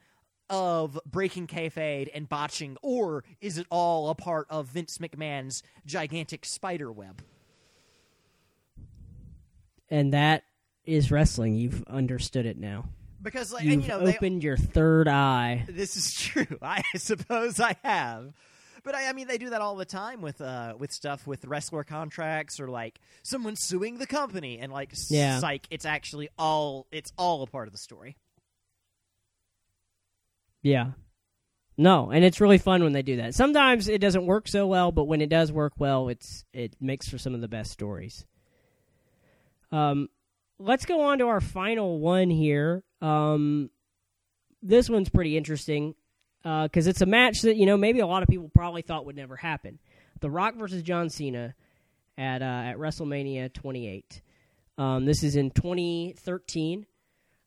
of 0.50 0.98
breaking 1.06 1.46
kayfabe 1.46 2.08
and 2.14 2.28
botching, 2.28 2.76
or 2.82 3.22
is 3.40 3.58
it 3.58 3.66
all 3.70 4.10
a 4.10 4.14
part 4.14 4.46
of 4.50 4.66
Vince 4.68 4.98
McMahon's 4.98 5.62
gigantic 5.86 6.44
spider 6.44 6.90
web? 6.90 7.22
And 9.90 10.12
that 10.12 10.44
is 10.84 11.10
wrestling. 11.10 11.54
You've 11.54 11.84
understood 11.88 12.46
it 12.46 12.58
now. 12.58 12.86
because 13.22 13.52
like 13.52 13.64
You've 13.64 13.72
and, 13.74 13.82
you 13.82 13.88
know 13.88 14.00
they, 14.04 14.14
opened 14.16 14.42
your 14.44 14.56
third 14.56 15.08
eye. 15.08 15.64
this 15.68 15.96
is 15.96 16.14
true. 16.14 16.46
I 16.62 16.82
suppose 16.96 17.60
I 17.60 17.76
have. 17.82 18.32
But 18.82 18.94
I, 18.94 19.08
I 19.08 19.12
mean, 19.14 19.26
they 19.28 19.38
do 19.38 19.48
that 19.50 19.62
all 19.62 19.76
the 19.76 19.86
time 19.86 20.20
with 20.20 20.42
uh, 20.42 20.74
with 20.78 20.92
stuff 20.92 21.26
with 21.26 21.46
wrestler 21.46 21.84
contracts 21.84 22.60
or 22.60 22.68
like 22.68 23.00
someone 23.22 23.56
suing 23.56 23.96
the 23.98 24.06
company 24.06 24.58
and 24.58 24.70
like 24.70 24.92
Yeah. 25.08 25.38
psych. 25.38 25.66
It's 25.70 25.86
actually 25.86 26.28
all 26.38 26.86
it's 26.92 27.12
all 27.16 27.42
a 27.42 27.46
part 27.46 27.66
of 27.66 27.72
the 27.72 27.78
story. 27.78 28.18
Yeah. 30.62 30.92
No, 31.76 32.10
and 32.10 32.24
it's 32.24 32.40
really 32.40 32.58
fun 32.58 32.82
when 32.84 32.92
they 32.92 33.02
do 33.02 33.16
that. 33.16 33.34
Sometimes 33.34 33.88
it 33.88 34.00
doesn't 34.00 34.26
work 34.26 34.46
so 34.46 34.66
well, 34.66 34.92
but 34.92 35.04
when 35.04 35.20
it 35.20 35.28
does 35.28 35.50
work 35.50 35.72
well, 35.78 36.08
it's 36.08 36.44
it 36.52 36.76
makes 36.80 37.08
for 37.08 37.18
some 37.18 37.34
of 37.34 37.40
the 37.40 37.48
best 37.48 37.72
stories. 37.72 38.24
Um, 39.72 40.08
let's 40.58 40.86
go 40.86 41.02
on 41.02 41.18
to 41.18 41.26
our 41.26 41.40
final 41.40 41.98
one 41.98 42.30
here. 42.30 42.82
Um, 43.00 43.70
this 44.62 44.88
one's 44.88 45.08
pretty 45.08 45.36
interesting 45.36 45.94
because 46.42 46.86
it's 46.86 47.00
a 47.00 47.06
match 47.06 47.42
that 47.42 47.56
you 47.56 47.66
know 47.66 47.76
maybe 47.76 48.00
a 48.00 48.06
lot 48.06 48.22
of 48.22 48.28
people 48.28 48.50
probably 48.54 48.82
thought 48.82 49.06
would 49.06 49.16
never 49.16 49.36
happen. 49.36 49.78
The 50.20 50.30
Rock 50.30 50.56
versus 50.56 50.82
John 50.82 51.10
Cena 51.10 51.54
at 52.16 52.42
uh, 52.42 52.44
at 52.44 52.76
WrestleMania 52.76 53.52
28. 53.52 54.22
Um, 54.78 55.04
this 55.04 55.22
is 55.22 55.36
in 55.36 55.50
2013. 55.50 56.86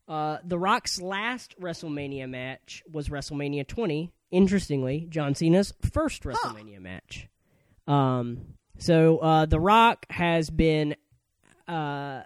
Uh, 0.07 0.37
the 0.43 0.57
Rock's 0.57 1.01
last 1.01 1.59
WrestleMania 1.59 2.29
match 2.29 2.83
was 2.89 3.09
WrestleMania 3.09 3.67
20. 3.67 4.11
Interestingly, 4.31 5.07
John 5.09 5.35
Cena's 5.35 5.73
first 5.91 6.23
WrestleMania 6.23 6.79
match. 6.79 7.27
Um, 7.87 8.53
so 8.77 9.17
uh, 9.17 9.45
The 9.45 9.59
Rock 9.59 10.05
has 10.09 10.49
been 10.49 10.95
uh, 11.67 12.21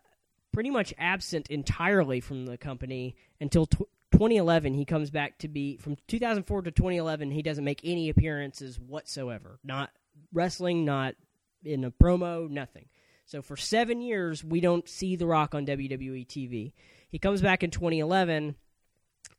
pretty 0.53 0.69
much 0.69 0.93
absent 0.97 1.47
entirely 1.49 2.19
from 2.19 2.45
the 2.45 2.57
company 2.57 3.15
until 3.39 3.65
tw 3.65 3.83
2011. 4.11 4.73
He 4.73 4.85
comes 4.85 5.09
back 5.09 5.37
to 5.39 5.47
be 5.47 5.77
from 5.77 5.95
2004 6.07 6.63
to 6.63 6.71
2011. 6.71 7.31
He 7.31 7.41
doesn't 7.41 7.63
make 7.63 7.81
any 7.83 8.09
appearances 8.09 8.79
whatsoever. 8.79 9.59
Not 9.63 9.89
wrestling, 10.33 10.85
not 10.85 11.15
in 11.63 11.83
a 11.83 11.91
promo, 11.91 12.49
nothing. 12.49 12.85
So 13.25 13.41
for 13.41 13.55
seven 13.55 14.01
years, 14.01 14.43
we 14.43 14.59
don't 14.59 14.87
see 14.87 15.15
The 15.15 15.25
Rock 15.25 15.55
on 15.55 15.65
WWE 15.65 16.27
TV. 16.27 16.73
He 17.09 17.19
comes 17.19 17.41
back 17.41 17.63
in 17.63 17.71
2011 17.71 18.55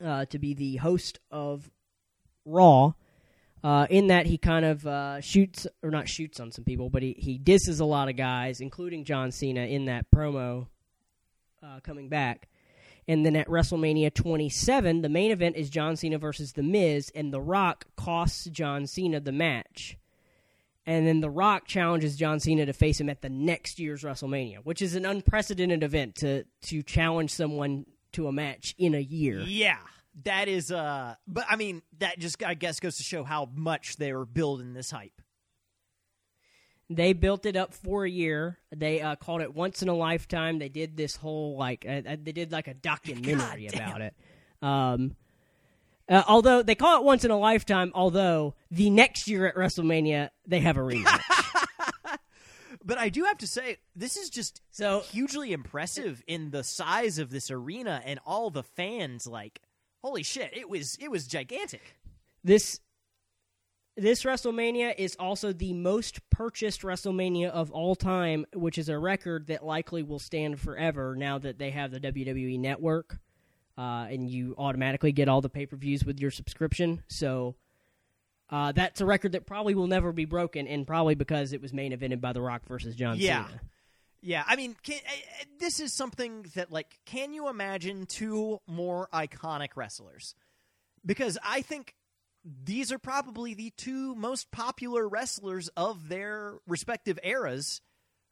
uh, 0.02 0.24
to 0.26 0.38
be 0.38 0.54
the 0.54 0.76
host 0.76 1.20
of 1.30 1.70
Raw. 2.44 2.94
Uh, 3.62 3.86
in 3.90 4.08
that 4.08 4.26
he 4.26 4.38
kind 4.38 4.64
of 4.64 4.84
uh, 4.84 5.20
shoots 5.20 5.68
or 5.84 5.90
not 5.92 6.08
shoots 6.08 6.40
on 6.40 6.50
some 6.50 6.64
people, 6.64 6.90
but 6.90 7.00
he, 7.00 7.14
he 7.16 7.38
disses 7.38 7.78
a 7.78 7.84
lot 7.84 8.08
of 8.08 8.16
guys, 8.16 8.60
including 8.60 9.04
John 9.04 9.30
Cena, 9.30 9.60
in 9.60 9.84
that 9.84 10.06
promo 10.12 10.66
uh, 11.62 11.80
coming 11.80 12.08
back. 12.08 12.48
And 13.08 13.26
then 13.26 13.34
at 13.34 13.48
WrestleMania 13.48 14.14
27, 14.14 15.02
the 15.02 15.08
main 15.08 15.32
event 15.32 15.56
is 15.56 15.70
John 15.70 15.96
Cena 15.96 16.18
versus 16.18 16.52
The 16.52 16.62
Miz, 16.62 17.10
and 17.14 17.32
The 17.32 17.40
Rock 17.40 17.86
costs 17.96 18.44
John 18.44 18.86
Cena 18.86 19.20
the 19.20 19.32
match. 19.32 19.98
And 20.86 21.06
then 21.06 21.20
The 21.20 21.30
Rock 21.30 21.66
challenges 21.66 22.16
John 22.16 22.38
Cena 22.40 22.66
to 22.66 22.72
face 22.72 23.00
him 23.00 23.08
at 23.08 23.22
the 23.22 23.28
next 23.28 23.78
year's 23.78 24.02
WrestleMania, 24.02 24.58
which 24.64 24.82
is 24.82 24.94
an 24.94 25.04
unprecedented 25.04 25.82
event 25.82 26.16
to 26.16 26.44
to 26.62 26.82
challenge 26.82 27.30
someone 27.30 27.86
to 28.12 28.28
a 28.28 28.32
match 28.32 28.74
in 28.78 28.94
a 28.94 29.00
year. 29.00 29.40
Yeah, 29.40 29.78
that 30.24 30.48
is. 30.48 30.70
Uh, 30.70 31.14
but 31.26 31.44
I 31.48 31.56
mean, 31.56 31.82
that 31.98 32.18
just 32.18 32.42
I 32.44 32.54
guess 32.54 32.80
goes 32.80 32.96
to 32.96 33.02
show 33.04 33.24
how 33.24 33.48
much 33.54 33.96
they 33.96 34.12
were 34.12 34.26
building 34.26 34.74
this 34.74 34.90
hype. 34.90 35.21
They 36.94 37.12
built 37.12 37.46
it 37.46 37.56
up 37.56 37.74
for 37.74 38.04
a 38.04 38.10
year. 38.10 38.58
They 38.74 39.00
uh, 39.00 39.16
called 39.16 39.40
it 39.40 39.54
once 39.54 39.82
in 39.82 39.88
a 39.88 39.94
lifetime. 39.94 40.58
They 40.58 40.68
did 40.68 40.96
this 40.96 41.16
whole 41.16 41.56
like 41.56 41.84
uh, 41.88 42.02
uh, 42.06 42.16
they 42.22 42.32
did 42.32 42.52
like 42.52 42.68
a 42.68 42.74
documentary 42.74 43.68
about 43.68 44.00
it. 44.00 44.14
Um, 44.60 45.16
uh, 46.08 46.22
although 46.28 46.62
they 46.62 46.74
call 46.74 46.98
it 46.98 47.04
once 47.04 47.24
in 47.24 47.30
a 47.30 47.38
lifetime, 47.38 47.92
although 47.94 48.54
the 48.70 48.90
next 48.90 49.28
year 49.28 49.46
at 49.46 49.54
WrestleMania 49.54 50.30
they 50.46 50.60
have 50.60 50.76
a 50.76 50.80
rematch. 50.80 51.20
But 52.84 52.98
I 52.98 53.08
do 53.08 53.24
have 53.24 53.38
to 53.38 53.46
say, 53.46 53.78
this 53.94 54.16
is 54.16 54.28
just 54.28 54.60
so 54.70 55.00
hugely 55.00 55.52
impressive 55.52 56.22
in 56.26 56.50
the 56.50 56.64
size 56.64 57.18
of 57.18 57.30
this 57.30 57.50
arena 57.50 58.02
and 58.04 58.18
all 58.26 58.50
the 58.50 58.62
fans. 58.62 59.26
Like, 59.26 59.60
holy 60.02 60.22
shit! 60.22 60.56
It 60.56 60.68
was 60.68 60.96
it 61.00 61.10
was 61.10 61.26
gigantic. 61.26 61.82
this 62.42 62.80
this 63.96 64.22
WrestleMania 64.22 64.94
is 64.96 65.16
also 65.18 65.52
the 65.52 65.72
most 65.74 66.20
purchased 66.30 66.82
WrestleMania 66.82 67.50
of 67.50 67.70
all 67.70 67.94
time, 67.94 68.46
which 68.54 68.78
is 68.78 68.88
a 68.88 68.98
record 68.98 69.48
that 69.48 69.64
likely 69.64 70.02
will 70.02 70.18
stand 70.18 70.60
forever 70.60 71.14
now 71.16 71.38
that 71.38 71.58
they 71.58 71.70
have 71.70 71.90
the 71.90 72.00
WWE 72.00 72.58
network. 72.58 73.18
Uh, 73.76 74.06
and 74.10 74.28
you 74.28 74.54
automatically 74.58 75.12
get 75.12 75.28
all 75.28 75.40
the 75.40 75.48
pay 75.48 75.64
per 75.64 75.76
views 75.76 76.04
with 76.04 76.20
your 76.20 76.30
subscription. 76.30 77.02
So 77.08 77.54
uh, 78.50 78.72
that's 78.72 79.00
a 79.00 79.06
record 79.06 79.32
that 79.32 79.46
probably 79.46 79.74
will 79.74 79.86
never 79.86 80.12
be 80.12 80.26
broken, 80.26 80.68
and 80.68 80.86
probably 80.86 81.14
because 81.14 81.54
it 81.54 81.62
was 81.62 81.72
main 81.72 81.92
evented 81.92 82.20
by 82.20 82.34
The 82.34 82.42
Rock 82.42 82.66
versus 82.68 82.94
John 82.94 83.16
Yeah. 83.18 83.46
Cena. 83.46 83.60
Yeah, 84.24 84.44
I 84.46 84.56
mean, 84.56 84.76
can, 84.84 84.98
uh, 85.06 85.10
uh, 85.40 85.44
this 85.58 85.80
is 85.80 85.92
something 85.92 86.46
that 86.54 86.70
like, 86.70 86.98
can 87.06 87.32
you 87.32 87.48
imagine 87.48 88.06
two 88.06 88.60
more 88.68 89.08
iconic 89.12 89.70
wrestlers? 89.74 90.34
Because 91.04 91.38
I 91.42 91.62
think 91.62 91.94
these 92.44 92.90
are 92.92 92.98
probably 92.98 93.54
the 93.54 93.72
two 93.76 94.14
most 94.14 94.50
popular 94.50 95.08
wrestlers 95.08 95.68
of 95.76 96.08
their 96.08 96.54
respective 96.66 97.18
eras. 97.22 97.80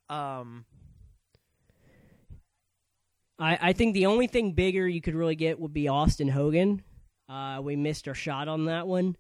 Um, 0.08 0.64
I, 3.38 3.58
I 3.60 3.72
think 3.72 3.94
the 3.94 4.06
only 4.06 4.26
thing 4.26 4.52
bigger 4.52 4.86
you 4.86 5.00
could 5.00 5.14
really 5.14 5.36
get 5.36 5.58
would 5.60 5.72
be 5.72 5.88
Austin 5.88 6.28
Hogan. 6.28 6.82
Uh, 7.28 7.60
we 7.62 7.76
missed 7.76 8.08
our 8.08 8.14
shot 8.14 8.48
on 8.48 8.64
that 8.66 8.86
one. 8.86 9.16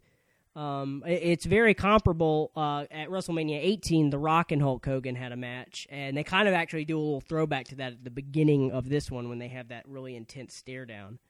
Um, 0.56 1.04
it- 1.06 1.22
it's 1.22 1.44
very 1.46 1.74
comparable. 1.74 2.50
Uh, 2.56 2.84
at 2.90 3.08
WrestleMania 3.08 3.60
18, 3.62 4.10
The 4.10 4.18
Rock 4.18 4.50
and 4.50 4.60
Hulk 4.60 4.84
Hogan 4.84 5.14
had 5.14 5.30
a 5.30 5.36
match, 5.36 5.86
and 5.90 6.16
they 6.16 6.24
kind 6.24 6.48
of 6.48 6.54
actually 6.54 6.84
do 6.84 6.98
a 6.98 7.00
little 7.00 7.20
throwback 7.20 7.68
to 7.68 7.76
that 7.76 7.92
at 7.92 8.04
the 8.04 8.10
beginning 8.10 8.72
of 8.72 8.88
this 8.88 9.10
one 9.10 9.28
when 9.28 9.38
they 9.38 9.48
have 9.48 9.68
that 9.68 9.86
really 9.88 10.16
intense 10.16 10.54
stare 10.56 10.84
down. 10.84 11.20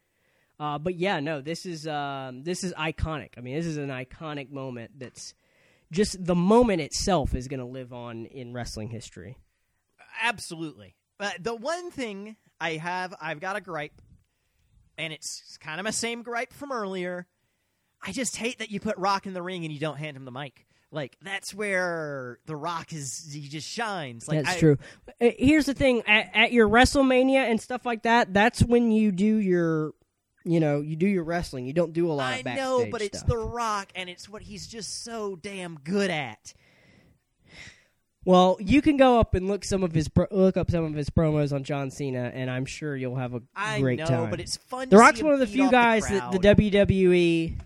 Uh, 0.61 0.79
but 0.79 0.95
yeah, 0.97 1.21
no, 1.21 1.41
this 1.41 1.65
is 1.65 1.89
um, 1.89 2.43
this 2.45 2.63
is 2.63 2.75
iconic. 2.75 3.31
I 3.39 3.41
mean, 3.41 3.57
this 3.57 3.65
is 3.67 3.79
an 3.79 3.89
iconic 3.89 4.51
moment. 4.51 4.91
That's 4.99 5.33
just 5.91 6.23
the 6.23 6.35
moment 6.35 6.83
itself 6.83 7.35
is 7.35 7.49
going 7.49 7.61
to 7.61 7.67
live 7.67 7.93
on 7.95 8.27
in 8.27 8.53
wrestling 8.53 8.91
history. 8.91 9.39
absolutely. 10.23 10.95
But 11.19 11.43
the 11.43 11.55
one 11.55 11.91
thing 11.91 12.37
I 12.61 12.73
have, 12.73 13.15
I've 13.21 13.41
got 13.41 13.57
a 13.57 13.61
gripe, 13.61 14.01
and 14.99 15.13
it's 15.13 15.59
kind 15.61 15.81
of 15.81 15.85
my 15.85 15.91
same 15.91 16.23
gripe 16.23 16.53
from 16.53 16.73
earlier. 16.73 17.27
I 18.03 18.13
just 18.13 18.37
hate 18.37 18.59
that 18.59 18.71
you 18.71 18.81
put 18.81 18.97
Rock 18.97 19.27
in 19.27 19.35
the 19.35 19.43
ring 19.43 19.65
and 19.65 19.73
you 19.73 19.79
don't 19.81 19.99
hand 19.99 20.17
him 20.17 20.25
the 20.25 20.31
mic. 20.31 20.67
Like 20.93 21.17
that's 21.23 21.55
where 21.55 22.39
the 22.47 22.57
Rock 22.57 22.93
is. 22.93 23.31
He 23.33 23.49
just 23.49 23.69
shines. 23.69 24.27
Like 24.29 24.45
that's 24.45 24.57
I- 24.57 24.61
true. 24.61 24.79
Uh, 25.21 25.31
Here's 25.39 25.67
the 25.67 25.75
thing: 25.75 26.03
at, 26.07 26.31
at 26.35 26.53
your 26.53 26.69
WrestleMania 26.69 27.49
and 27.51 27.61
stuff 27.61 27.87
like 27.87 28.03
that, 28.03 28.33
that's 28.35 28.63
when 28.63 28.91
you 28.91 29.13
do 29.13 29.37
your, 29.37 29.93
you 30.45 30.61
know, 30.61 30.81
you 30.81 30.97
do 30.97 31.07
your 31.07 31.25
wrestling. 31.25 31.67
You 31.67 31.73
don't 31.73 31.93
do 31.93 32.11
a 32.11 32.15
lot 32.15 32.33
I 32.33 32.37
of 32.39 32.45
backstage 32.45 32.65
know, 32.65 32.87
but 32.91 33.03
it's 33.03 33.19
stuff. 33.19 33.29
The 33.29 33.39
Rock, 33.39 33.89
and 33.95 34.09
it's 34.09 34.29
what 34.29 34.43
he's 34.43 34.67
just 34.67 35.05
so 35.05 35.37
damn 35.37 35.77
good 35.85 36.11
at. 36.11 36.55
Well, 38.25 38.59
you 38.61 38.83
can 38.83 38.97
go 38.99 39.19
up 39.19 39.35
and 39.35 39.49
look 39.49 39.65
some 39.65 39.83
of 39.83 39.93
his 39.93 40.09
pro- 40.09 40.27
look 40.31 40.57
up 40.59 40.71
some 40.71 40.85
of 40.85 40.93
his 40.93 41.09
promos 41.09 41.53
on 41.55 41.65
John 41.65 41.91
Cena, 41.91 42.31
and 42.35 42.51
I'm 42.51 42.67
sure 42.67 42.95
you'll 42.95 43.17
have 43.17 43.35
a 43.35 43.43
I 43.57 43.81
great 43.81 43.99
know, 43.99 44.07
time. 44.07 44.31
but 44.31 44.41
it's 44.41 44.57
fun. 44.59 44.91
the 44.91 44.99
Rock's 44.99 45.23
one 45.23 45.33
of 45.33 45.39
the 45.39 45.47
few 45.47 45.71
guys 45.71 46.07
that 46.09 46.33
the. 46.33 46.39
WWE. 46.39 47.59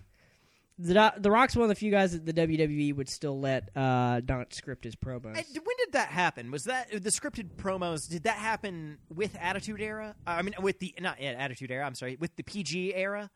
The, 0.77 1.13
the 1.17 1.31
Rock's 1.31 1.55
one 1.55 1.63
of 1.63 1.69
the 1.69 1.75
few 1.75 1.89
guys 1.89 2.11
that 2.11 2.25
the 2.25 2.33
WWE 2.33 2.93
would 2.95 3.07
still 3.07 3.39
let 3.39 3.69
uh, 3.77 4.19
not 4.27 4.53
script 4.53 4.83
his 4.83 4.93
promos. 4.95 5.27
And 5.37 5.45
when 5.55 5.77
did 5.77 5.93
that 5.93 6.09
happen? 6.09 6.51
Was 6.51 6.65
that 6.65 6.91
the 6.91 7.09
scripted 7.11 7.55
promos? 7.55 8.09
Did 8.09 8.23
that 8.23 8.35
happen 8.35 8.97
with 9.09 9.37
Attitude 9.39 9.79
Era? 9.79 10.15
I 10.27 10.41
mean, 10.41 10.53
with 10.59 10.79
the 10.79 10.93
not 10.99 11.21
yeah, 11.21 11.31
Attitude 11.31 11.71
Era. 11.71 11.85
I'm 11.85 11.95
sorry, 11.95 12.17
with 12.19 12.35
the 12.35 12.43
PG 12.43 12.93
era. 12.93 13.29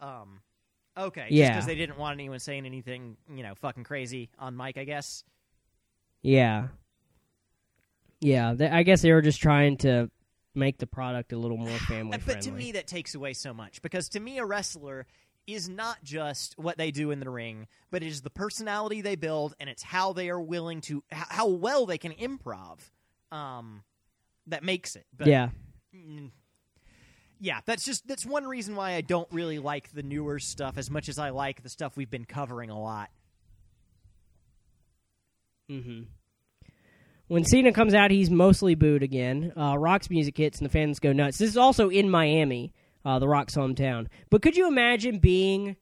Um, 0.00 0.40
okay, 0.96 1.26
Yeah. 1.30 1.50
because 1.50 1.66
they 1.66 1.74
didn't 1.74 1.98
want 1.98 2.14
anyone 2.14 2.38
saying 2.38 2.64
anything, 2.64 3.18
you 3.34 3.42
know, 3.42 3.54
fucking 3.56 3.84
crazy 3.84 4.30
on 4.38 4.56
mic. 4.56 4.78
I 4.78 4.84
guess. 4.84 5.24
Yeah. 6.22 6.68
Yeah, 8.20 8.54
they, 8.54 8.68
I 8.68 8.82
guess 8.82 9.02
they 9.02 9.12
were 9.12 9.22
just 9.22 9.40
trying 9.40 9.76
to 9.78 10.10
make 10.54 10.78
the 10.78 10.86
product 10.86 11.32
a 11.32 11.36
little 11.38 11.56
more 11.58 11.68
family 11.86 12.14
Uh, 12.14 12.18
friendly. 12.18 12.34
But 12.34 12.40
to 12.44 12.50
me, 12.50 12.72
that 12.72 12.86
takes 12.86 13.14
away 13.14 13.34
so 13.34 13.52
much 13.52 13.82
because 13.82 14.08
to 14.10 14.20
me, 14.20 14.38
a 14.38 14.44
wrestler 14.46 15.06
is 15.48 15.68
not 15.68 15.96
just 16.04 16.54
what 16.58 16.76
they 16.76 16.90
do 16.90 17.10
in 17.10 17.20
the 17.20 17.30
ring, 17.30 17.66
but 17.90 18.02
it 18.02 18.06
is 18.06 18.20
the 18.20 18.30
personality 18.30 19.00
they 19.00 19.16
build, 19.16 19.54
and 19.58 19.68
it's 19.68 19.82
how 19.82 20.12
they 20.12 20.28
are 20.28 20.40
willing 20.40 20.82
to, 20.82 21.02
h- 21.10 21.24
how 21.30 21.48
well 21.48 21.86
they 21.86 21.98
can 21.98 22.12
improv. 22.12 22.78
Um, 23.32 23.82
that 24.46 24.62
makes 24.62 24.94
it. 24.94 25.06
But, 25.16 25.26
yeah. 25.26 25.48
mm, 25.94 26.30
yeah, 27.40 27.60
that's 27.64 27.84
just 27.84 28.06
that's 28.06 28.26
one 28.26 28.44
reason 28.46 28.76
why 28.76 28.92
I 28.92 29.00
don't 29.00 29.28
really 29.30 29.58
like 29.58 29.92
the 29.92 30.02
newer 30.02 30.38
stuff 30.38 30.76
as 30.76 30.90
much 30.90 31.08
as 31.08 31.18
I 31.18 31.30
like 31.30 31.62
the 31.62 31.68
stuff 31.68 31.96
we've 31.96 32.10
been 32.10 32.24
covering 32.24 32.70
a 32.70 32.80
lot. 32.80 33.10
hmm 35.68 36.02
When 37.28 37.44
Cena 37.44 37.72
comes 37.72 37.94
out, 37.94 38.10
he's 38.10 38.30
mostly 38.30 38.74
booed 38.74 39.02
again. 39.02 39.52
Uh, 39.56 39.76
Rock's 39.78 40.10
music 40.10 40.36
hits 40.36 40.58
and 40.58 40.66
the 40.66 40.72
fans 40.72 40.98
go 40.98 41.12
nuts. 41.12 41.38
This 41.38 41.50
is 41.50 41.56
also 41.56 41.90
in 41.90 42.10
Miami, 42.10 42.72
uh, 43.04 43.18
the 43.18 43.28
Rock's 43.28 43.54
hometown. 43.56 44.06
But 44.30 44.42
could 44.42 44.56
you 44.56 44.68
imagine 44.68 45.18
being 45.18 45.76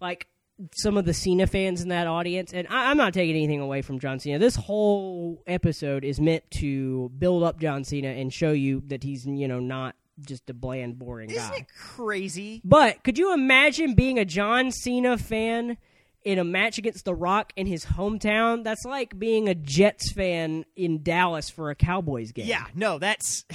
like 0.00 0.28
some 0.74 0.96
of 0.96 1.04
the 1.04 1.14
Cena 1.14 1.46
fans 1.46 1.82
in 1.82 1.88
that 1.88 2.06
audience? 2.06 2.52
And 2.52 2.66
I, 2.68 2.90
I'm 2.90 2.96
not 2.96 3.14
taking 3.14 3.36
anything 3.36 3.60
away 3.60 3.82
from 3.82 3.98
John 3.98 4.18
Cena. 4.18 4.38
This 4.38 4.56
whole 4.56 5.42
episode 5.46 6.04
is 6.04 6.20
meant 6.20 6.50
to 6.58 7.10
build 7.18 7.42
up 7.42 7.60
John 7.60 7.84
Cena 7.84 8.08
and 8.08 8.32
show 8.32 8.52
you 8.52 8.82
that 8.88 9.02
he's 9.02 9.24
you 9.26 9.48
know 9.48 9.60
not 9.60 9.94
just 10.26 10.50
a 10.50 10.54
bland, 10.54 10.98
boring 10.98 11.30
Isn't 11.30 11.48
guy. 11.50 11.56
it 11.58 11.66
crazy? 11.78 12.60
But 12.64 13.04
could 13.04 13.18
you 13.18 13.32
imagine 13.32 13.94
being 13.94 14.18
a 14.18 14.24
John 14.24 14.72
Cena 14.72 15.16
fan 15.16 15.76
in 16.24 16.40
a 16.40 16.44
match 16.44 16.76
against 16.76 17.04
The 17.04 17.14
Rock 17.14 17.52
in 17.54 17.68
his 17.68 17.84
hometown? 17.84 18.64
That's 18.64 18.84
like 18.84 19.16
being 19.16 19.48
a 19.48 19.54
Jets 19.54 20.10
fan 20.12 20.64
in 20.74 21.04
Dallas 21.04 21.48
for 21.50 21.70
a 21.70 21.76
Cowboys 21.76 22.32
game. 22.32 22.46
Yeah, 22.46 22.66
no, 22.74 22.98
that's 22.98 23.44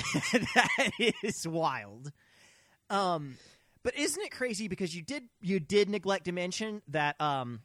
that 0.56 0.92
is 1.22 1.46
wild. 1.46 2.14
Um, 2.94 3.38
but 3.84 3.98
isn't 3.98 4.22
it 4.22 4.32
crazy 4.32 4.68
because 4.68 4.96
you 4.96 5.02
did 5.02 5.24
you 5.42 5.60
did 5.60 5.90
neglect 5.90 6.26
to 6.26 6.32
mention 6.32 6.82
that 6.90 7.20
um, 7.20 7.62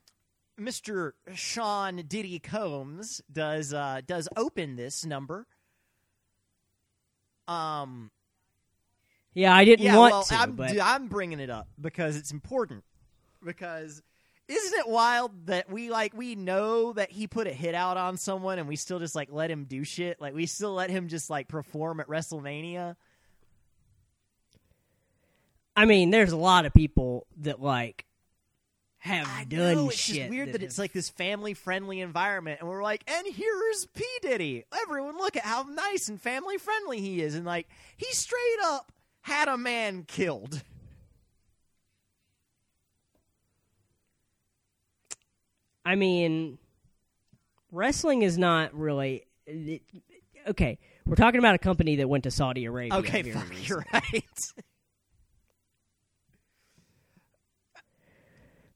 Mr. 0.59 1.13
Sean 1.35 1.97
Diddy 1.97 2.39
Combs 2.39 3.21
does 3.31 3.73
uh, 3.73 4.01
does 4.07 4.29
open 4.37 4.77
this 4.77 5.05
number. 5.05 5.47
Um, 7.47 8.11
Yeah, 9.35 9.55
I 9.55 9.65
didn't 9.65 9.85
yeah, 9.85 9.97
want 9.97 10.13
well, 10.13 10.23
to, 10.25 10.35
I'm 10.35 10.53
but 10.53 10.71
dude, 10.71 10.81
I'm 10.81 11.09
bringing 11.09 11.41
it 11.41 11.51
up 11.51 11.69
because 11.81 12.17
it's 12.17 12.33
important. 12.33 12.85
Because 13.45 14.03
isn't 14.49 14.79
it 14.79 14.89
wild 14.89 15.47
that 15.47 15.71
we 15.71 15.91
like 15.91 16.15
we 16.15 16.35
know 16.35 16.93
that 16.95 17.13
he 17.13 17.27
put 17.27 17.47
a 17.47 17.53
hit 17.53 17.75
out 17.75 17.97
on 17.97 18.17
someone 18.17 18.59
and 18.59 18.67
we 18.67 18.77
still 18.77 18.99
just 18.99 19.15
like 19.15 19.29
let 19.31 19.51
him 19.51 19.65
do 19.65 19.85
shit? 19.85 20.21
Like 20.21 20.35
we 20.35 20.47
still 20.47 20.75
let 20.75 20.91
him 20.91 21.09
just 21.09 21.31
like 21.31 21.49
perform 21.49 22.01
at 22.01 22.09
WrestleMania. 22.09 22.97
I 25.79 25.85
mean, 25.85 26.11
there's 26.11 26.33
a 26.33 26.37
lot 26.37 26.67
of 26.67 26.75
people 26.75 27.29
that 27.43 27.63
like 27.63 28.05
have 28.99 29.29
I 29.29 29.45
done 29.45 29.75
know, 29.75 29.89
it's 29.91 30.07
just 30.09 30.29
weird 30.29 30.49
that, 30.49 30.61
have- 30.61 30.63
it's 30.65 30.77
like 30.77 30.93
this 30.93 31.09
family 31.09 31.55
friendly 31.55 32.01
environment, 32.01 32.59
and 32.61 32.69
we're 32.69 32.83
like, 32.83 33.05
and 33.07 33.25
here's 33.33 33.87
P 33.95 34.05
Diddy. 34.21 34.65
Everyone, 34.83 35.17
look 35.19 35.37
at 35.37 35.45
how 35.45 35.63
nice 35.63 36.09
and 36.09 36.21
family 36.21 36.59
friendly 36.59 37.01
he 37.01 37.21
is, 37.23 37.37
and 37.37 37.47
like 37.47 37.69
he 37.97 38.13
straight 38.13 38.59
up 38.65 38.91
had 39.21 39.47
a 39.47 39.57
man 39.57 40.03
killed. 40.03 40.65
I 45.85 45.95
mean, 45.95 46.59
wrestling 47.71 48.23
is 48.23 48.37
not 48.37 48.75
really. 48.75 49.27
It, 49.47 49.83
okay, 50.49 50.81
we're 51.07 51.15
talking 51.15 51.39
about 51.39 51.55
a 51.55 51.59
company 51.59 51.95
that 51.97 52.09
went 52.09 52.25
to 52.25 52.33
Saudi 52.33 52.65
Arabia. 52.65 52.99
Okay, 52.99 53.23
fuck, 53.23 53.47
you're 53.69 53.87
right. 53.93 54.25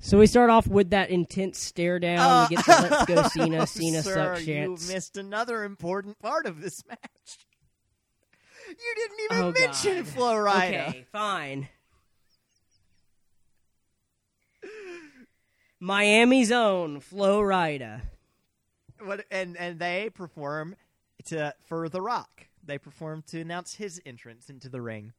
So 0.04 0.18
we 0.18 0.26
start 0.26 0.50
off 0.50 0.66
with 0.66 0.90
that 0.90 1.10
intense 1.10 1.60
stare 1.60 2.00
down. 2.00 2.18
Uh, 2.18 2.46
we 2.50 2.56
get 2.56 2.66
the 2.66 2.88
let's 2.90 3.04
go 3.06 3.22
Cena. 3.28 3.62
oh, 3.62 3.64
Cena 3.66 4.02
sir, 4.02 4.14
sucks 4.34 4.46
You 4.46 4.70
missed 4.92 5.16
another 5.16 5.62
important 5.62 6.18
part 6.18 6.44
of 6.46 6.60
this 6.60 6.84
match. 6.88 7.46
You 8.68 8.94
didn't 8.96 9.18
even 9.30 9.44
Oh, 9.44 9.52
mention 9.52 9.96
God. 9.98 10.06
Flo 10.08 10.34
Rida. 10.34 10.88
Okay, 10.88 11.06
fine. 11.12 11.68
Miami's 15.78 16.50
own 16.50 16.98
Flo 17.00 17.40
Rida. 17.40 18.02
What, 19.04 19.24
and 19.30 19.56
and 19.56 19.78
they 19.78 20.10
perform 20.12 20.74
to 21.26 21.54
for 21.64 21.88
The 21.88 22.00
Rock. 22.00 22.46
They 22.64 22.78
perform 22.78 23.22
to 23.28 23.40
announce 23.40 23.74
his 23.74 24.00
entrance 24.04 24.48
into 24.48 24.68
the 24.68 24.80
ring. 24.80 25.12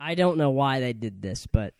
I 0.00 0.14
don't 0.14 0.38
know 0.38 0.50
why 0.50 0.78
they 0.78 0.92
did 0.92 1.22
this, 1.22 1.46
but 1.48 1.74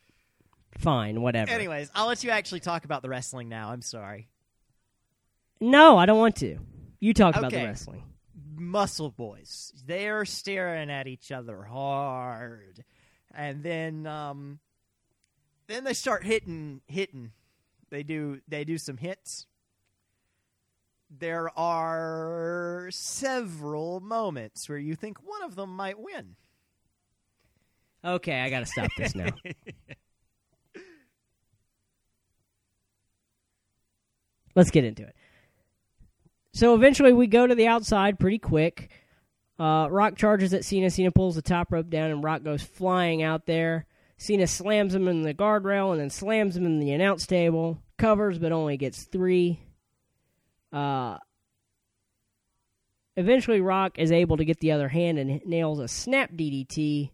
fine, 0.78 1.20
whatever. 1.20 1.50
Anyways, 1.50 1.90
I'll 1.94 2.06
let 2.06 2.24
you 2.24 2.30
actually 2.30 2.60
talk 2.60 2.84
about 2.84 3.02
the 3.02 3.08
wrestling 3.08 3.48
now. 3.48 3.70
I'm 3.70 3.82
sorry. 3.82 4.28
No, 5.60 5.98
I 5.98 6.06
don't 6.06 6.18
want 6.18 6.36
to. 6.36 6.58
You 7.00 7.14
talk 7.14 7.36
about 7.36 7.50
the 7.50 7.58
wrestling. 7.58 8.04
Muscle 8.56 9.10
Boys. 9.10 9.72
They're 9.86 10.24
staring 10.24 10.90
at 10.90 11.06
each 11.06 11.30
other 11.30 11.62
hard. 11.62 12.84
And 13.34 13.62
then 13.62 14.06
um 14.06 14.58
then 15.66 15.84
they 15.84 15.94
start 15.94 16.24
hitting 16.24 16.80
hitting. 16.86 17.32
They 17.90 18.02
do 18.02 18.40
they 18.48 18.64
do 18.64 18.78
some 18.78 18.96
hits. 18.96 19.46
There 21.10 21.50
are 21.58 22.88
several 22.90 24.00
moments 24.00 24.68
where 24.68 24.78
you 24.78 24.94
think 24.94 25.18
one 25.26 25.42
of 25.42 25.54
them 25.54 25.74
might 25.74 25.98
win. 25.98 26.36
Okay, 28.04 28.40
I 28.40 28.50
got 28.50 28.60
to 28.60 28.66
stop 28.66 28.90
this 28.96 29.14
now. 29.14 29.30
Let's 34.58 34.72
get 34.72 34.82
into 34.82 35.04
it. 35.04 35.14
So 36.52 36.74
eventually 36.74 37.12
we 37.12 37.28
go 37.28 37.46
to 37.46 37.54
the 37.54 37.68
outside 37.68 38.18
pretty 38.18 38.40
quick. 38.40 38.90
Uh, 39.56 39.86
Rock 39.88 40.16
charges 40.16 40.52
at 40.52 40.64
Cena. 40.64 40.90
Cena 40.90 41.12
pulls 41.12 41.36
the 41.36 41.42
top 41.42 41.70
rope 41.70 41.88
down, 41.88 42.10
and 42.10 42.24
Rock 42.24 42.42
goes 42.42 42.60
flying 42.60 43.22
out 43.22 43.46
there. 43.46 43.86
Cena 44.16 44.48
slams 44.48 44.96
him 44.96 45.06
in 45.06 45.22
the 45.22 45.32
guardrail 45.32 45.92
and 45.92 46.00
then 46.00 46.10
slams 46.10 46.56
him 46.56 46.66
in 46.66 46.80
the 46.80 46.90
announce 46.90 47.24
table. 47.24 47.80
Covers, 47.98 48.40
but 48.40 48.50
only 48.50 48.76
gets 48.76 49.04
three. 49.04 49.60
Uh, 50.72 51.18
eventually, 53.16 53.60
Rock 53.60 53.96
is 54.00 54.10
able 54.10 54.38
to 54.38 54.44
get 54.44 54.58
the 54.58 54.72
other 54.72 54.88
hand 54.88 55.20
and 55.20 55.40
nails 55.46 55.78
a 55.78 55.86
snap 55.86 56.32
DDT. 56.32 57.12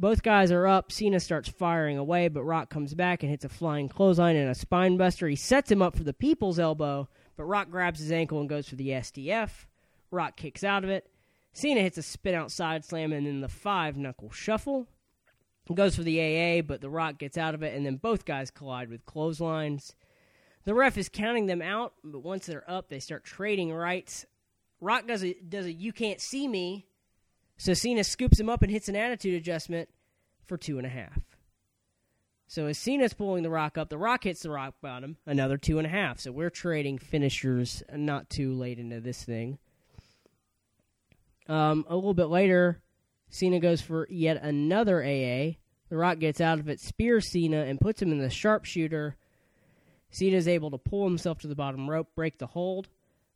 Both 0.00 0.22
guys 0.22 0.50
are 0.50 0.66
up. 0.66 0.90
Cena 0.90 1.20
starts 1.20 1.50
firing 1.50 1.98
away, 1.98 2.28
but 2.28 2.42
Rock 2.42 2.70
comes 2.70 2.94
back 2.94 3.22
and 3.22 3.28
hits 3.28 3.44
a 3.44 3.50
flying 3.50 3.86
clothesline 3.86 4.34
and 4.34 4.48
a 4.48 4.54
spine 4.54 4.96
buster. 4.96 5.28
He 5.28 5.36
sets 5.36 5.70
him 5.70 5.82
up 5.82 5.94
for 5.94 6.04
the 6.04 6.14
people's 6.14 6.58
elbow, 6.58 7.06
but 7.36 7.44
Rock 7.44 7.68
grabs 7.68 8.00
his 8.00 8.10
ankle 8.10 8.40
and 8.40 8.48
goes 8.48 8.66
for 8.66 8.76
the 8.76 8.88
STF. 8.88 9.66
Rock 10.10 10.38
kicks 10.38 10.64
out 10.64 10.84
of 10.84 10.90
it. 10.90 11.06
Cena 11.52 11.82
hits 11.82 11.98
a 11.98 12.02
spin 12.02 12.34
out 12.34 12.50
side 12.50 12.82
slam 12.82 13.12
and 13.12 13.26
then 13.26 13.42
the 13.42 13.48
five 13.48 13.98
knuckle 13.98 14.30
shuffle. 14.30 14.88
Goes 15.74 15.94
for 15.94 16.02
the 16.02 16.18
AA, 16.18 16.62
but 16.62 16.80
The 16.80 16.90
Rock 16.90 17.18
gets 17.18 17.38
out 17.38 17.54
of 17.54 17.62
it, 17.62 17.76
and 17.76 17.86
then 17.86 17.94
both 17.94 18.24
guys 18.24 18.50
collide 18.50 18.88
with 18.88 19.06
clotheslines. 19.06 19.94
The 20.64 20.74
ref 20.74 20.98
is 20.98 21.08
counting 21.08 21.46
them 21.46 21.62
out, 21.62 21.92
but 22.02 22.24
once 22.24 22.46
they're 22.46 22.68
up, 22.68 22.88
they 22.88 22.98
start 22.98 23.22
trading 23.22 23.72
rights. 23.72 24.26
Rock 24.80 25.06
does 25.06 25.22
a 25.22 25.34
does 25.34 25.66
a 25.66 25.72
you 25.72 25.92
can't 25.92 26.20
see 26.20 26.48
me, 26.48 26.86
so 27.60 27.74
Cena 27.74 28.02
scoops 28.04 28.40
him 28.40 28.48
up 28.48 28.62
and 28.62 28.72
hits 28.72 28.88
an 28.88 28.96
attitude 28.96 29.34
adjustment 29.34 29.90
for 30.46 30.56
two 30.56 30.78
and 30.78 30.86
a 30.86 30.90
half. 30.90 31.20
So 32.46 32.64
as 32.66 32.78
Cena's 32.78 33.12
pulling 33.12 33.42
the 33.42 33.50
Rock 33.50 33.76
up, 33.76 33.90
the 33.90 33.98
Rock 33.98 34.24
hits 34.24 34.40
the 34.40 34.50
Rock 34.50 34.76
bottom, 34.80 35.18
another 35.26 35.58
two 35.58 35.76
and 35.76 35.86
a 35.86 35.90
half. 35.90 36.20
So 36.20 36.32
we're 36.32 36.48
trading 36.48 36.96
finishers 36.96 37.82
not 37.94 38.30
too 38.30 38.54
late 38.54 38.78
into 38.78 39.02
this 39.02 39.22
thing. 39.22 39.58
Um, 41.48 41.84
a 41.86 41.94
little 41.94 42.14
bit 42.14 42.28
later, 42.28 42.80
Cena 43.28 43.60
goes 43.60 43.82
for 43.82 44.08
yet 44.08 44.42
another 44.42 45.02
AA. 45.02 45.60
The 45.90 45.98
Rock 45.98 46.18
gets 46.18 46.40
out 46.40 46.60
of 46.60 46.70
it, 46.70 46.80
spears 46.80 47.28
Cena, 47.28 47.64
and 47.64 47.78
puts 47.78 48.00
him 48.00 48.10
in 48.10 48.20
the 48.20 48.30
sharpshooter. 48.30 49.16
Cena 50.10 50.38
is 50.38 50.48
able 50.48 50.70
to 50.70 50.78
pull 50.78 51.04
himself 51.04 51.40
to 51.40 51.46
the 51.46 51.54
bottom 51.54 51.90
rope, 51.90 52.08
break 52.14 52.38
the 52.38 52.46
hold, 52.46 52.88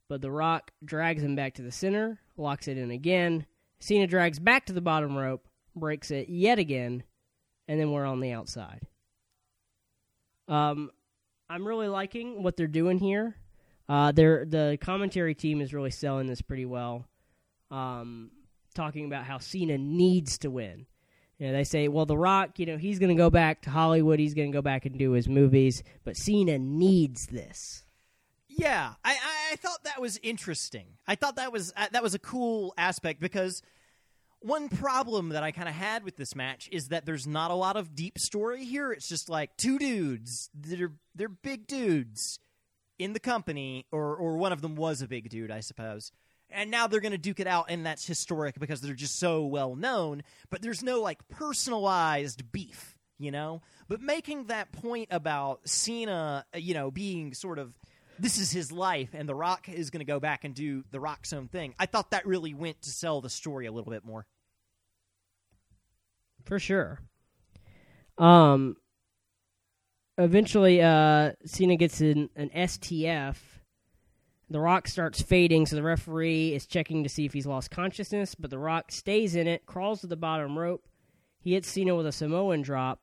but 0.08 0.22
The 0.22 0.30
Rock 0.30 0.70
drags 0.82 1.22
him 1.22 1.36
back 1.36 1.52
to 1.56 1.62
the 1.62 1.70
center, 1.70 2.20
locks 2.38 2.68
it 2.68 2.78
in 2.78 2.90
again. 2.90 3.44
Cena 3.84 4.06
drags 4.06 4.38
back 4.38 4.64
to 4.64 4.72
the 4.72 4.80
bottom 4.80 5.14
rope, 5.14 5.46
breaks 5.76 6.10
it 6.10 6.30
yet 6.30 6.58
again, 6.58 7.02
and 7.68 7.78
then 7.78 7.92
we're 7.92 8.06
on 8.06 8.20
the 8.20 8.32
outside. 8.32 8.80
Um, 10.48 10.90
I'm 11.50 11.68
really 11.68 11.88
liking 11.88 12.42
what 12.42 12.56
they're 12.56 12.66
doing 12.66 12.98
here. 12.98 13.36
Uh, 13.86 14.10
they're, 14.12 14.46
the 14.46 14.78
commentary 14.80 15.34
team 15.34 15.60
is 15.60 15.74
really 15.74 15.90
selling 15.90 16.26
this 16.26 16.40
pretty 16.40 16.64
well. 16.64 17.04
Um, 17.70 18.30
talking 18.74 19.04
about 19.04 19.26
how 19.26 19.36
Cena 19.36 19.76
needs 19.76 20.38
to 20.38 20.50
win. 20.50 20.86
You 21.36 21.48
know, 21.48 21.52
they 21.52 21.64
say, 21.64 21.88
well, 21.88 22.06
The 22.06 22.16
Rock, 22.16 22.58
you 22.58 22.64
know, 22.64 22.78
he's 22.78 22.98
going 22.98 23.14
to 23.14 23.22
go 23.22 23.28
back 23.28 23.60
to 23.62 23.70
Hollywood. 23.70 24.18
He's 24.18 24.32
going 24.32 24.50
to 24.50 24.56
go 24.56 24.62
back 24.62 24.86
and 24.86 24.98
do 24.98 25.10
his 25.10 25.28
movies, 25.28 25.82
but 26.04 26.16
Cena 26.16 26.58
needs 26.58 27.26
this. 27.26 27.84
Yeah, 28.48 28.94
I, 29.04 29.18
I, 29.52 29.56
thought 29.56 29.84
that 29.84 30.00
was 30.00 30.18
interesting. 30.22 30.86
I 31.06 31.16
thought 31.16 31.36
that 31.36 31.52
was 31.52 31.72
uh, 31.76 31.88
that 31.90 32.04
was 32.04 32.14
a 32.14 32.20
cool 32.20 32.72
aspect 32.78 33.20
because 33.20 33.62
one 34.44 34.68
problem 34.68 35.30
that 35.30 35.42
I 35.42 35.52
kind 35.52 35.68
of 35.68 35.74
had 35.74 36.04
with 36.04 36.16
this 36.16 36.36
match 36.36 36.68
is 36.70 36.88
that 36.88 37.06
there's 37.06 37.26
not 37.26 37.50
a 37.50 37.54
lot 37.54 37.76
of 37.76 37.94
deep 37.94 38.18
story 38.18 38.64
here. 38.64 38.92
It's 38.92 39.08
just 39.08 39.30
like 39.30 39.56
two 39.56 39.78
dudes 39.78 40.50
that 40.60 40.80
are 40.82 40.92
they're 41.14 41.30
big 41.30 41.66
dudes 41.66 42.38
in 42.98 43.14
the 43.14 43.20
company, 43.20 43.86
or 43.90 44.14
or 44.14 44.36
one 44.36 44.52
of 44.52 44.60
them 44.60 44.76
was 44.76 45.00
a 45.00 45.08
big 45.08 45.30
dude, 45.30 45.50
I 45.50 45.60
suppose. 45.60 46.12
And 46.50 46.70
now 46.70 46.86
they're 46.86 47.00
going 47.00 47.12
to 47.12 47.18
duke 47.18 47.40
it 47.40 47.46
out, 47.46 47.66
and 47.70 47.86
that's 47.86 48.06
historic 48.06 48.60
because 48.60 48.82
they're 48.82 48.94
just 48.94 49.18
so 49.18 49.46
well 49.46 49.76
known. 49.76 50.22
But 50.50 50.60
there's 50.60 50.82
no 50.82 51.00
like 51.00 51.26
personalized 51.28 52.52
beef, 52.52 52.98
you 53.18 53.30
know. 53.30 53.62
But 53.88 54.02
making 54.02 54.46
that 54.46 54.72
point 54.72 55.08
about 55.10 55.66
Cena, 55.66 56.44
you 56.54 56.74
know, 56.74 56.90
being 56.90 57.32
sort 57.32 57.58
of 57.58 57.72
this 58.18 58.38
is 58.38 58.50
his 58.50 58.70
life, 58.70 59.10
and 59.14 59.26
The 59.26 59.34
Rock 59.34 59.68
is 59.70 59.88
going 59.88 60.00
to 60.00 60.04
go 60.04 60.20
back 60.20 60.44
and 60.44 60.54
do 60.54 60.84
The 60.90 61.00
Rock's 61.00 61.32
own 61.32 61.48
thing. 61.48 61.74
I 61.78 61.86
thought 61.86 62.10
that 62.10 62.26
really 62.26 62.52
went 62.52 62.82
to 62.82 62.90
sell 62.90 63.22
the 63.22 63.30
story 63.30 63.64
a 63.66 63.72
little 63.72 63.90
bit 63.90 64.04
more. 64.04 64.26
For 66.44 66.58
sure. 66.58 67.00
Um, 68.18 68.76
eventually, 70.18 70.82
uh, 70.82 71.32
Cena 71.44 71.76
gets 71.76 72.00
an, 72.00 72.30
an 72.36 72.50
STF. 72.50 73.36
The 74.50 74.60
Rock 74.60 74.88
starts 74.88 75.22
fading, 75.22 75.66
so 75.66 75.76
the 75.76 75.82
referee 75.82 76.52
is 76.52 76.66
checking 76.66 77.02
to 77.02 77.08
see 77.08 77.24
if 77.24 77.32
he's 77.32 77.46
lost 77.46 77.70
consciousness. 77.70 78.34
But 78.34 78.50
The 78.50 78.58
Rock 78.58 78.92
stays 78.92 79.34
in 79.34 79.46
it, 79.46 79.66
crawls 79.66 80.02
to 80.02 80.06
the 80.06 80.16
bottom 80.16 80.58
rope. 80.58 80.86
He 81.40 81.54
hits 81.54 81.68
Cena 81.68 81.94
with 81.94 82.06
a 82.06 82.12
Samoan 82.12 82.62
drop. 82.62 83.00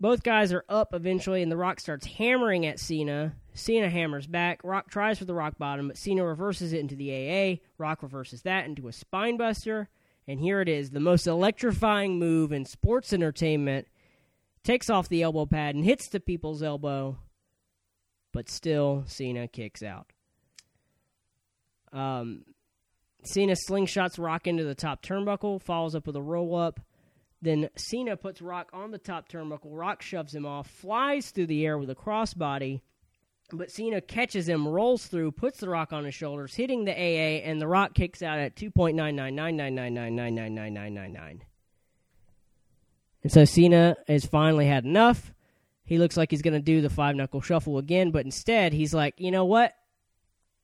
Both 0.00 0.22
guys 0.22 0.52
are 0.52 0.64
up 0.68 0.94
eventually, 0.94 1.42
and 1.42 1.50
The 1.50 1.56
Rock 1.56 1.80
starts 1.80 2.06
hammering 2.06 2.66
at 2.66 2.78
Cena. 2.78 3.34
Cena 3.52 3.90
hammers 3.90 4.28
back. 4.28 4.60
Rock 4.62 4.90
tries 4.90 5.18
for 5.18 5.24
the 5.24 5.34
rock 5.34 5.58
bottom, 5.58 5.88
but 5.88 5.96
Cena 5.96 6.24
reverses 6.24 6.72
it 6.72 6.78
into 6.78 6.94
the 6.94 7.10
AA. 7.10 7.56
Rock 7.76 8.02
reverses 8.02 8.42
that 8.42 8.66
into 8.66 8.86
a 8.86 8.92
spinebuster. 8.92 9.88
And 10.28 10.38
here 10.38 10.60
it 10.60 10.68
is, 10.68 10.90
the 10.90 11.00
most 11.00 11.26
electrifying 11.26 12.18
move 12.18 12.52
in 12.52 12.66
sports 12.66 13.14
entertainment. 13.14 13.88
Takes 14.62 14.90
off 14.90 15.08
the 15.08 15.22
elbow 15.22 15.46
pad 15.46 15.74
and 15.74 15.82
hits 15.82 16.10
the 16.10 16.20
people's 16.20 16.62
elbow, 16.62 17.16
but 18.34 18.50
still 18.50 19.04
Cena 19.06 19.48
kicks 19.48 19.82
out. 19.82 20.12
Um, 21.90 22.44
Cena 23.24 23.54
slingshots 23.54 24.22
Rock 24.22 24.46
into 24.46 24.64
the 24.64 24.74
top 24.74 25.02
turnbuckle, 25.02 25.62
follows 25.62 25.94
up 25.94 26.06
with 26.06 26.16
a 26.16 26.22
roll 26.22 26.54
up. 26.54 26.80
Then 27.40 27.70
Cena 27.76 28.16
puts 28.18 28.42
Rock 28.42 28.68
on 28.74 28.90
the 28.90 28.98
top 28.98 29.30
turnbuckle. 29.30 29.70
Rock 29.70 30.02
shoves 30.02 30.34
him 30.34 30.44
off, 30.44 30.68
flies 30.68 31.30
through 31.30 31.46
the 31.46 31.64
air 31.64 31.78
with 31.78 31.88
a 31.88 31.94
crossbody, 31.94 32.82
but 33.52 33.70
Cena 33.70 34.00
catches 34.00 34.48
him, 34.48 34.66
rolls 34.68 35.06
through, 35.06 35.32
puts 35.32 35.60
the 35.60 35.68
Rock 35.68 35.92
on 35.92 36.04
his 36.04 36.14
shoulders, 36.14 36.54
hitting 36.54 36.84
the 36.84 36.92
AA, 36.92 37.42
and 37.44 37.60
the 37.60 37.66
Rock 37.66 37.92
kicks 37.94 38.22
out 38.22 38.38
at 38.38 38.54
2.99999999999. 38.56 41.40
And 43.22 43.32
so 43.32 43.44
Cena 43.44 43.96
has 44.06 44.24
finally 44.26 44.66
had 44.66 44.84
enough. 44.84 45.32
He 45.84 45.98
looks 45.98 46.16
like 46.16 46.30
he's 46.30 46.42
going 46.42 46.54
to 46.54 46.60
do 46.60 46.80
the 46.82 46.90
five 46.90 47.16
knuckle 47.16 47.40
shuffle 47.40 47.78
again, 47.78 48.10
but 48.10 48.24
instead 48.24 48.74
he's 48.74 48.92
like, 48.92 49.14
you 49.18 49.30
know 49.30 49.46
what? 49.46 49.72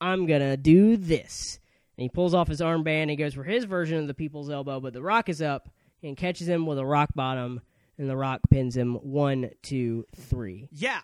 I'm 0.00 0.26
going 0.26 0.42
to 0.42 0.58
do 0.58 0.98
this. 0.98 1.58
And 1.96 2.02
he 2.02 2.08
pulls 2.10 2.34
off 2.34 2.48
his 2.48 2.60
armband. 2.60 3.08
He 3.08 3.16
goes 3.16 3.32
for 3.34 3.44
his 3.44 3.64
version 3.64 3.98
of 3.98 4.06
the 4.06 4.14
people's 4.14 4.50
elbow, 4.50 4.80
but 4.80 4.92
the 4.92 5.02
Rock 5.02 5.30
is 5.30 5.40
up 5.40 5.70
and 6.02 6.16
catches 6.16 6.46
him 6.46 6.66
with 6.66 6.78
a 6.78 6.84
rock 6.84 7.08
bottom, 7.14 7.62
and 7.96 8.10
the 8.10 8.16
Rock 8.16 8.40
pins 8.50 8.76
him 8.76 8.96
one, 8.96 9.50
two, 9.62 10.04
three. 10.14 10.68
Yeah, 10.70 11.00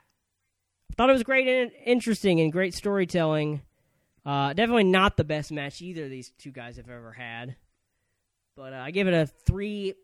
Thought 0.96 1.10
it 1.10 1.14
was 1.14 1.22
great 1.22 1.48
and 1.48 1.70
interesting 1.84 2.40
and 2.40 2.52
great 2.52 2.74
storytelling. 2.74 3.62
Uh, 4.24 4.52
definitely 4.52 4.84
not 4.84 5.16
the 5.16 5.24
best 5.24 5.50
match 5.50 5.80
either 5.80 6.08
these 6.08 6.30
two 6.38 6.50
guys 6.50 6.76
have 6.76 6.90
ever 6.90 7.12
had, 7.12 7.56
but 8.54 8.72
uh, 8.72 8.76
I 8.76 8.90
give 8.90 9.08
it 9.08 9.14
a 9.14 9.26
three 9.26 9.94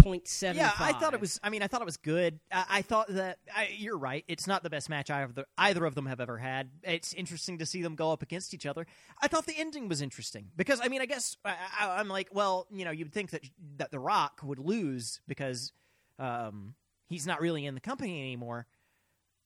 point 0.00 0.28
seven. 0.28 0.56
yeah. 0.56 0.72
I 0.78 0.92
thought 0.92 1.14
it 1.14 1.20
was. 1.20 1.40
I 1.42 1.50
mean, 1.50 1.62
I 1.62 1.66
thought 1.66 1.82
it 1.82 1.86
was 1.86 1.96
good. 1.96 2.38
I, 2.52 2.64
I 2.70 2.82
thought 2.82 3.08
that 3.08 3.38
I, 3.54 3.70
you're 3.76 3.98
right. 3.98 4.24
It's 4.28 4.46
not 4.46 4.62
the 4.62 4.70
best 4.70 4.88
match 4.88 5.10
either 5.10 5.44
either 5.58 5.84
of 5.84 5.94
them 5.94 6.06
have 6.06 6.20
ever 6.20 6.38
had. 6.38 6.70
It's 6.82 7.12
interesting 7.12 7.58
to 7.58 7.66
see 7.66 7.82
them 7.82 7.96
go 7.96 8.12
up 8.12 8.22
against 8.22 8.54
each 8.54 8.66
other. 8.66 8.86
I 9.20 9.28
thought 9.28 9.46
the 9.46 9.58
ending 9.58 9.88
was 9.88 10.00
interesting 10.00 10.48
because 10.56 10.80
I 10.82 10.88
mean, 10.88 11.00
I 11.00 11.06
guess 11.06 11.36
I, 11.44 11.56
I'm 11.80 12.08
like, 12.08 12.28
well, 12.32 12.66
you 12.70 12.84
know, 12.84 12.90
you'd 12.90 13.12
think 13.12 13.30
that 13.30 13.42
that 13.78 13.90
The 13.90 13.98
Rock 13.98 14.40
would 14.42 14.58
lose 14.58 15.20
because 15.26 15.72
um, 16.18 16.74
he's 17.08 17.26
not 17.26 17.40
really 17.40 17.66
in 17.66 17.74
the 17.74 17.80
company 17.80 18.20
anymore 18.20 18.66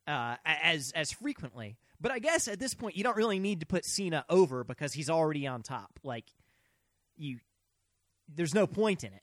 uh, 0.06 0.36
as 0.44 0.92
as 0.92 1.12
frequently. 1.12 1.76
But 2.00 2.12
I 2.12 2.18
guess 2.18 2.48
at 2.48 2.58
this 2.58 2.74
point, 2.74 2.96
you 2.96 3.04
don't 3.04 3.16
really 3.16 3.38
need 3.38 3.60
to 3.60 3.66
put 3.66 3.84
Cena 3.84 4.24
over 4.28 4.64
because 4.64 4.92
he's 4.92 5.08
already 5.08 5.46
on 5.46 5.62
top. 5.62 5.98
Like 6.02 6.26
you, 7.16 7.38
there's 8.34 8.54
no 8.54 8.66
point 8.66 9.04
in 9.04 9.12
it. 9.12 9.22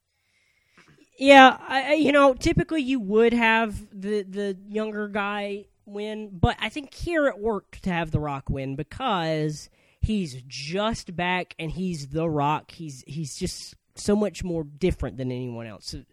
Yeah, 1.17 1.57
I, 1.59 1.93
you 1.93 2.11
know, 2.11 2.33
typically 2.33 2.81
you 2.81 2.99
would 2.99 3.33
have 3.33 3.79
the 3.91 4.23
the 4.23 4.57
younger 4.67 5.07
guy 5.07 5.65
win, 5.85 6.29
but 6.33 6.57
I 6.59 6.69
think 6.69 6.93
here 6.93 7.27
it 7.27 7.37
worked 7.37 7.83
to 7.83 7.91
have 7.91 8.11
the 8.11 8.19
Rock 8.19 8.49
win 8.49 8.75
because 8.75 9.69
he's 9.99 10.41
just 10.47 11.15
back 11.15 11.53
and 11.59 11.71
he's 11.71 12.07
the 12.07 12.27
Rock. 12.27 12.71
He's 12.71 13.03
he's 13.05 13.35
just 13.35 13.75
so 13.95 14.15
much 14.15 14.43
more 14.43 14.63
different 14.63 15.17
than 15.17 15.31
anyone 15.31 15.67
else. 15.67 15.87
So 15.87 16.03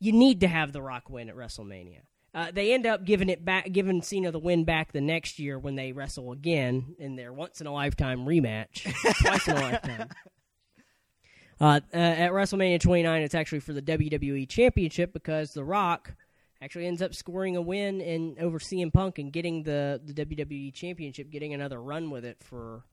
you 0.00 0.12
need 0.12 0.40
to 0.40 0.48
have 0.48 0.72
the 0.72 0.82
Rock 0.82 1.08
win 1.08 1.28
at 1.28 1.36
WrestleMania. 1.36 2.00
Uh, 2.32 2.50
they 2.52 2.72
end 2.72 2.86
up 2.86 3.04
giving 3.04 3.28
it 3.28 3.44
back, 3.44 3.72
giving 3.72 4.02
Cena 4.02 4.30
the 4.30 4.38
win 4.38 4.64
back 4.64 4.92
the 4.92 5.00
next 5.00 5.38
year 5.38 5.58
when 5.58 5.74
they 5.74 5.92
wrestle 5.92 6.30
again 6.30 6.94
in 6.98 7.16
their 7.16 7.32
once 7.32 7.60
in 7.60 7.66
a 7.66 7.72
lifetime 7.72 8.24
rematch, 8.24 8.82
twice 9.20 9.48
in 9.48 9.56
a 9.56 9.60
lifetime. 9.60 10.08
Uh, 11.60 11.80
uh, 11.92 11.96
at 11.96 12.30
WrestleMania 12.30 12.80
29, 12.80 13.22
it's 13.22 13.34
actually 13.34 13.60
for 13.60 13.72
the 13.72 13.82
WWE 13.82 14.48
Championship 14.48 15.12
because 15.12 15.52
The 15.52 15.64
Rock 15.64 16.14
actually 16.62 16.86
ends 16.86 17.02
up 17.02 17.14
scoring 17.14 17.56
a 17.56 17.60
win 17.60 18.00
in 18.00 18.36
over 18.40 18.58
CM 18.58 18.92
Punk 18.92 19.18
and 19.18 19.32
getting 19.32 19.64
the, 19.64 20.00
the 20.02 20.14
WWE 20.14 20.72
Championship, 20.72 21.30
getting 21.30 21.52
another 21.52 21.82
run 21.82 22.10
with 22.10 22.24
it 22.24 22.38
for 22.42 22.84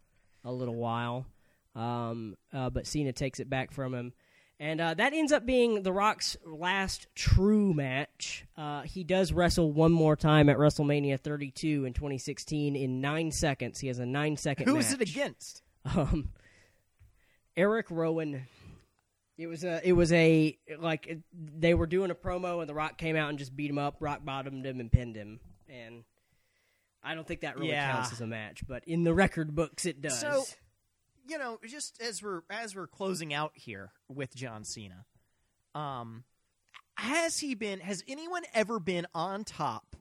a 0.44 0.52
little 0.52 0.76
while. 0.76 1.28
Um, 1.76 2.36
uh, 2.52 2.70
but 2.70 2.88
Cena 2.88 3.14
takes 3.14 3.40
it 3.40 3.50
back 3.50 3.72
from 3.72 3.94
him. 3.94 4.14
And 4.60 4.82
uh, 4.82 4.94
that 4.96 5.14
ends 5.14 5.32
up 5.32 5.46
being 5.46 5.84
The 5.84 5.94
Rock's 5.94 6.36
last 6.44 7.06
true 7.14 7.74
match. 7.76 8.44
Uh, 8.58 8.82
he 8.82 9.04
does 9.04 9.32
wrestle 9.32 9.72
one 9.72 9.92
more 9.92 10.16
time 10.16 10.50
at 10.50 10.58
WrestleMania 10.58 11.20
32 11.20 11.86
in 11.86 11.94
2016 11.94 12.76
in 12.76 13.00
nine 13.00 13.32
seconds. 13.32 13.80
He 13.80 13.88
has 13.88 14.00
a 14.00 14.06
nine 14.06 14.36
second 14.36 14.68
Who 14.68 14.74
match. 14.76 14.86
is 14.86 14.94
it 14.94 15.02
against? 15.02 15.62
Um, 15.96 16.30
Erick 17.56 17.90
Rowan. 17.92 18.48
It 19.38 19.48
was 19.48 19.64
a. 19.64 19.80
It 19.88 19.94
was 19.94 20.12
a 20.12 20.58
like 20.80 21.06
it- 21.08 21.22
they 21.34 21.76
were 21.76 21.86
doing 21.86 22.10
a 22.10 22.16
promo 22.16 22.60
and 22.62 22.68
The 22.68 22.74
Rock 22.74 22.98
came 22.98 23.16
out 23.16 23.30
and 23.30 23.38
just 23.38 23.56
beat 23.56 23.70
him 23.70 23.78
up, 23.78 23.98
rock 24.00 24.26
bottomed 24.26 24.66
him, 24.66 24.80
and 24.80 24.92
pinned 24.92 25.16
him. 25.16 25.40
And 25.70 26.04
I 27.04 27.14
don't 27.14 27.28
think 27.28 27.42
that 27.42 27.56
really 27.58 27.70
Yeah. 27.70 27.92
counts 27.92 28.12
as 28.12 28.22
a 28.22 28.28
match, 28.28 28.64
but 28.68 28.84
in 28.88 29.04
the 29.04 29.14
record 29.14 29.54
books 29.56 29.86
it 29.86 30.02
does. 30.02 30.20
So, 30.20 30.44
you 31.28 31.38
know, 31.38 31.60
just 31.66 32.02
as 32.02 32.22
we're 32.22 32.42
as 32.50 32.76
we're 32.76 32.88
closing 32.88 33.34
out 33.34 33.52
here 33.56 33.92
with 34.08 34.36
John 34.36 34.64
Cena, 34.64 35.06
um, 35.76 36.24
has 36.96 37.40
he 37.40 37.56
been? 37.56 37.80
Has 37.80 38.04
anyone 38.08 38.44
ever 38.54 38.80
been 38.80 39.08
on 39.14 39.44
top 39.44 39.96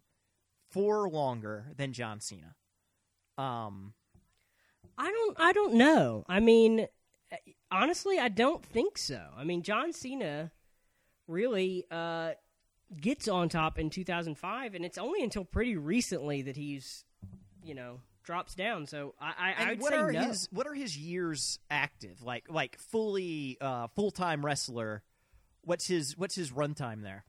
for 0.70 1.08
longer 1.08 1.66
than 1.76 1.92
John 1.92 2.20
Cena? 2.20 2.54
Um, 3.38 3.94
I 4.96 5.10
don't. 5.10 5.36
I 5.38 5.52
don't 5.52 5.74
know. 5.74 6.24
I 6.28 6.40
mean, 6.40 6.86
honestly, 7.70 8.18
I 8.18 8.28
don't 8.28 8.64
think 8.64 8.98
so. 8.98 9.20
I 9.36 9.44
mean, 9.44 9.62
John 9.62 9.92
Cena 9.92 10.52
really 11.28 11.84
uh, 11.90 12.32
gets 13.00 13.28
on 13.28 13.48
top 13.48 13.78
in 13.78 13.90
2005, 13.90 14.74
and 14.74 14.84
it's 14.84 14.98
only 14.98 15.22
until 15.22 15.44
pretty 15.44 15.76
recently 15.76 16.42
that 16.42 16.56
he's, 16.56 17.04
you 17.62 17.74
know, 17.74 18.00
drops 18.26 18.54
down. 18.54 18.86
So 18.86 19.14
I, 19.18 19.54
I, 19.56 19.70
I'd 19.70 19.80
what 19.80 19.92
say 19.92 19.98
are 19.98 20.12
no. 20.12 20.24
his 20.26 20.48
what 20.52 20.66
are 20.66 20.74
his 20.74 20.98
years 20.98 21.58
active? 21.70 22.22
Like 22.22 22.50
like 22.50 22.78
fully 22.78 23.56
uh, 23.60 23.86
full 23.94 24.10
time 24.10 24.44
wrestler. 24.44 25.02
What's 25.62 25.86
his 25.86 26.18
what's 26.18 26.34
his 26.34 26.50
runtime 26.50 27.02
there? 27.02 27.24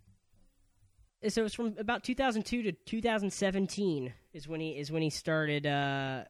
so 1.30 1.46
it's 1.46 1.56
from 1.56 1.76
about 1.80 2.04
2002 2.04 2.62
to 2.62 2.72
2017 2.72 4.14
is 4.34 4.48
when 4.48 4.60
he 4.60 4.70
is 4.70 4.92
when 4.92 5.02
he 5.02 5.10
started 5.10 5.66
uh 5.66 6.24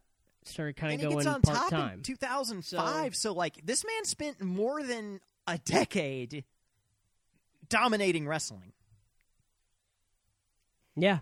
started 0.47 0.75
kind 0.77 1.01
of 1.01 1.09
going 1.09 1.25
part 1.25 1.43
top 1.43 1.69
time. 1.69 1.93
in 1.95 2.03
2005. 2.03 3.15
So, 3.15 3.33
like 3.33 3.59
this 3.65 3.83
man 3.85 4.05
spent 4.05 4.41
more 4.41 4.81
than 4.83 5.19
a 5.45 5.57
decade 5.57 6.43
dominating 7.69 8.27
wrestling. 8.27 8.71
Yeah, 10.95 11.19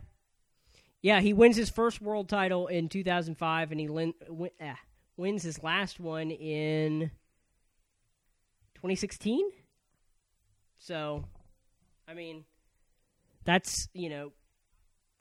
yeah. 1.06 1.22
He 1.22 1.34
wins 1.34 1.56
his 1.56 1.70
first 1.70 2.02
world 2.02 2.28
title 2.28 2.66
in 2.66 2.90
2005, 2.90 3.70
and 3.70 3.80
he 3.80 3.88
win- 3.88 4.16
ah, 4.60 4.80
wins 5.16 5.44
his 5.44 5.62
last 5.62 6.00
one 6.00 6.32
in 6.32 7.12
2016. 8.74 9.48
So, 10.80 11.26
I 12.08 12.16
mean, 12.16 12.46
that's 13.44 13.88
you 13.94 14.10
know, 14.10 14.32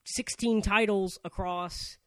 16 0.06 0.62
titles 0.62 1.18
across 1.22 1.98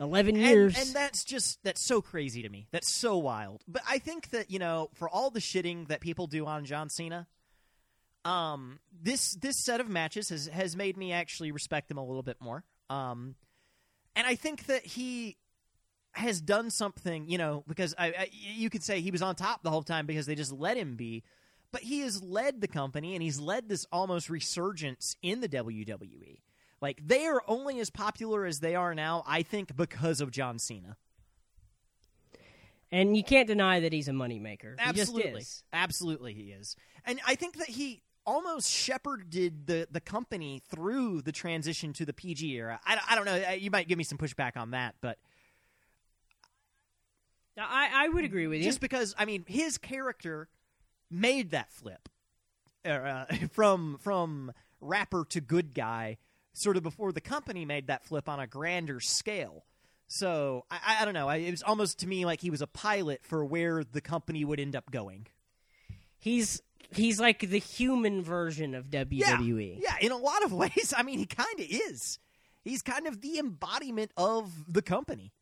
11 0.00 0.34
And- 0.34 0.44
years. 0.44 0.76
And, 0.76 0.92
that's 0.96 1.22
just 1.24 1.60
that's 1.62 1.86
so 1.86 2.02
crazy 2.02 2.42
to 2.42 2.48
me. 2.48 2.66
That's 2.72 2.92
so 2.92 3.16
wild. 3.18 3.62
But 3.68 3.82
I 3.88 3.98
think 3.98 4.30
that 4.30 4.50
you 4.50 4.58
know, 4.58 4.90
for 4.94 5.08
all 5.08 5.30
the 5.30 5.38
shitting 5.40 5.86
that 5.86 6.00
people 6.00 6.26
do 6.26 6.44
on 6.44 6.64
John 6.64 6.90
Cena, 6.90 7.28
um, 8.26 8.78
this 9.02 9.32
this 9.34 9.54
set 9.64 9.80
of 9.80 9.88
matches 9.88 10.28
has 10.30 10.46
has 10.48 10.76
made 10.76 10.96
me 10.96 11.12
actually 11.12 11.52
respect 11.52 11.90
him 11.90 11.98
a 11.98 12.04
little 12.04 12.22
bit 12.22 12.36
more. 12.40 12.64
Um, 12.90 13.34
and 14.14 14.26
I 14.26 14.34
think 14.34 14.66
that 14.66 14.84
he 14.86 15.36
has 16.12 16.40
done 16.40 16.70
something, 16.70 17.28
you 17.28 17.36
know, 17.38 17.62
because 17.68 17.94
I, 17.98 18.06
I 18.06 18.28
you 18.32 18.70
could 18.70 18.82
say 18.82 19.00
he 19.00 19.10
was 19.10 19.22
on 19.22 19.34
top 19.34 19.62
the 19.62 19.70
whole 19.70 19.82
time 19.82 20.06
because 20.06 20.26
they 20.26 20.34
just 20.34 20.52
let 20.52 20.76
him 20.76 20.96
be. 20.96 21.22
But 21.72 21.82
he 21.82 22.00
has 22.00 22.22
led 22.22 22.60
the 22.60 22.68
company 22.68 23.14
and 23.14 23.22
he's 23.22 23.38
led 23.38 23.68
this 23.68 23.84
almost 23.92 24.30
resurgence 24.30 25.16
in 25.22 25.40
the 25.40 25.48
WWE. 25.48 26.40
Like 26.80 27.00
they 27.06 27.26
are 27.26 27.42
only 27.46 27.80
as 27.80 27.90
popular 27.90 28.46
as 28.46 28.60
they 28.60 28.74
are 28.74 28.94
now, 28.94 29.24
I 29.26 29.42
think, 29.42 29.76
because 29.76 30.20
of 30.20 30.30
John 30.30 30.58
Cena. 30.58 30.96
And 32.92 33.16
you 33.16 33.24
can't 33.24 33.48
deny 33.48 33.80
that 33.80 33.92
he's 33.92 34.08
a 34.08 34.12
moneymaker. 34.12 34.76
Absolutely, 34.78 35.22
He 35.32 35.38
just 35.38 35.42
is. 35.42 35.64
absolutely, 35.72 36.34
he 36.34 36.42
is. 36.52 36.76
And 37.04 37.20
I 37.26 37.34
think 37.34 37.56
that 37.56 37.68
he 37.68 38.02
almost 38.26 38.70
shepherded 38.70 39.66
the 39.66 39.86
the 39.90 40.00
company 40.00 40.60
through 40.68 41.22
the 41.22 41.32
transition 41.32 41.92
to 41.94 42.04
the 42.04 42.12
PG 42.12 42.50
era. 42.56 42.80
I, 42.84 42.98
I 43.10 43.14
don't 43.14 43.24
know. 43.24 43.42
uh, 43.48 43.52
You 43.52 43.70
might 43.70 43.88
give 43.88 43.96
me 43.98 44.04
some 44.04 44.18
pushback 44.18 44.56
on 44.56 44.72
that, 44.72 44.94
but 45.00 45.18
I, 47.58 47.90
I 48.04 48.08
would 48.08 48.24
agree 48.24 48.46
with 48.46 48.58
you. 48.58 48.64
just 48.64 48.80
because 48.80 49.14
I 49.18 49.24
mean 49.24 49.44
his 49.46 49.78
character 49.78 50.48
made 51.10 51.50
that 51.52 51.72
flip 51.72 52.08
uh, 52.84 53.24
from 53.52 53.98
from 54.02 54.52
rapper 54.80 55.24
to 55.30 55.40
good 55.40 55.72
guy, 55.74 56.18
sort 56.52 56.76
of 56.76 56.82
before 56.82 57.12
the 57.12 57.20
company 57.20 57.64
made 57.64 57.86
that 57.86 58.04
flip 58.04 58.28
on 58.28 58.40
a 58.40 58.46
grander 58.46 59.00
scale. 59.00 59.64
So 60.08 60.66
I, 60.70 60.78
I- 60.86 61.02
I 61.02 61.04
don't 61.04 61.14
know. 61.14 61.28
I, 61.28 61.36
it 61.36 61.50
was 61.50 61.62
almost 61.62 61.98
to 62.00 62.06
me 62.06 62.24
like 62.26 62.40
he 62.40 62.50
was 62.50 62.60
a 62.62 62.66
pilot 62.66 63.20
for 63.24 63.44
where 63.44 63.82
the 63.84 64.00
company 64.00 64.44
would 64.44 64.60
end 64.60 64.76
up 64.76 64.90
going. 64.90 65.26
he's 66.18 66.60
he's 66.90 67.20
like 67.20 67.40
the 67.40 67.58
human 67.58 68.22
version 68.22 68.74
of. 68.74 68.86
WWE. 68.90 69.80
Yeah, 69.82 69.96
in 70.00 70.12
a 70.12 70.16
lot 70.16 70.44
of 70.44 70.52
ways. 70.52 70.94
I 70.96 71.02
mean, 71.02 71.18
he 71.18 71.26
kind 71.26 71.58
of 71.58 71.66
is. 71.68 72.18
He's 72.64 72.82
kind 72.82 73.06
of 73.06 73.20
the 73.20 73.38
embodiment 73.38 74.10
of 74.16 74.50
the 74.72 74.82
company. 74.82 75.32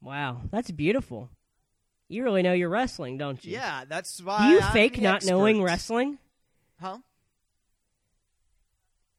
Wow, 0.00 0.42
that's 0.50 0.70
beautiful. 0.70 1.30
You 2.08 2.24
really 2.24 2.42
know 2.42 2.52
your 2.52 2.68
wrestling, 2.68 3.18
don't 3.18 3.42
you? 3.44 3.52
Yeah, 3.52 3.84
that's 3.88 4.22
why. 4.22 4.48
Do 4.48 4.54
you 4.54 4.60
I'm 4.60 4.72
fake 4.72 5.00
not 5.00 5.24
knowing 5.24 5.62
wrestling? 5.62 6.18
Huh? 6.80 6.98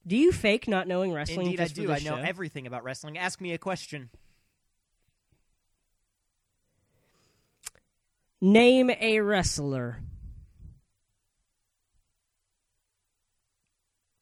Do 0.05 0.17
you 0.17 0.31
fake 0.31 0.67
not 0.67 0.88
knowing 0.88 1.13
wrestling? 1.13 1.47
Indeed, 1.47 1.61
I 1.61 1.67
do. 1.67 1.91
I 1.91 1.99
know 1.99 2.17
show? 2.17 2.17
everything 2.17 2.67
about 2.67 2.84
wrestling. 2.84 3.17
Ask 3.17 3.39
me 3.39 3.53
a 3.53 3.57
question. 3.57 4.09
Name 8.44 8.91
a 8.99 9.22
wrestler. 9.22 10.02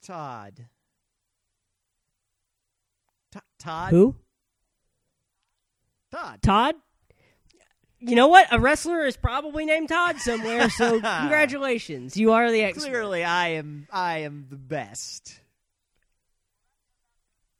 Todd. 0.04 0.68
T- 3.32 3.40
Todd. 3.58 3.90
Who? 3.90 4.16
Todd. 6.12 6.40
Todd? 6.44 6.76
You 7.98 8.16
know 8.16 8.28
what? 8.28 8.46
A 8.52 8.60
wrestler 8.60 9.08
is 9.08 9.18
probably 9.18 9.66
named 9.66 9.90
Todd 9.90 10.18
somewhere, 10.20 10.70
so 10.70 10.92
congratulations. 11.02 12.16
You 12.16 12.34
are 12.34 12.52
the 12.52 12.62
expert. 12.62 12.90
Clearly, 12.90 13.24
I 13.24 13.48
am. 13.54 13.88
I 13.92 14.20
am 14.20 14.46
the 14.52 14.56
best. 14.56 15.41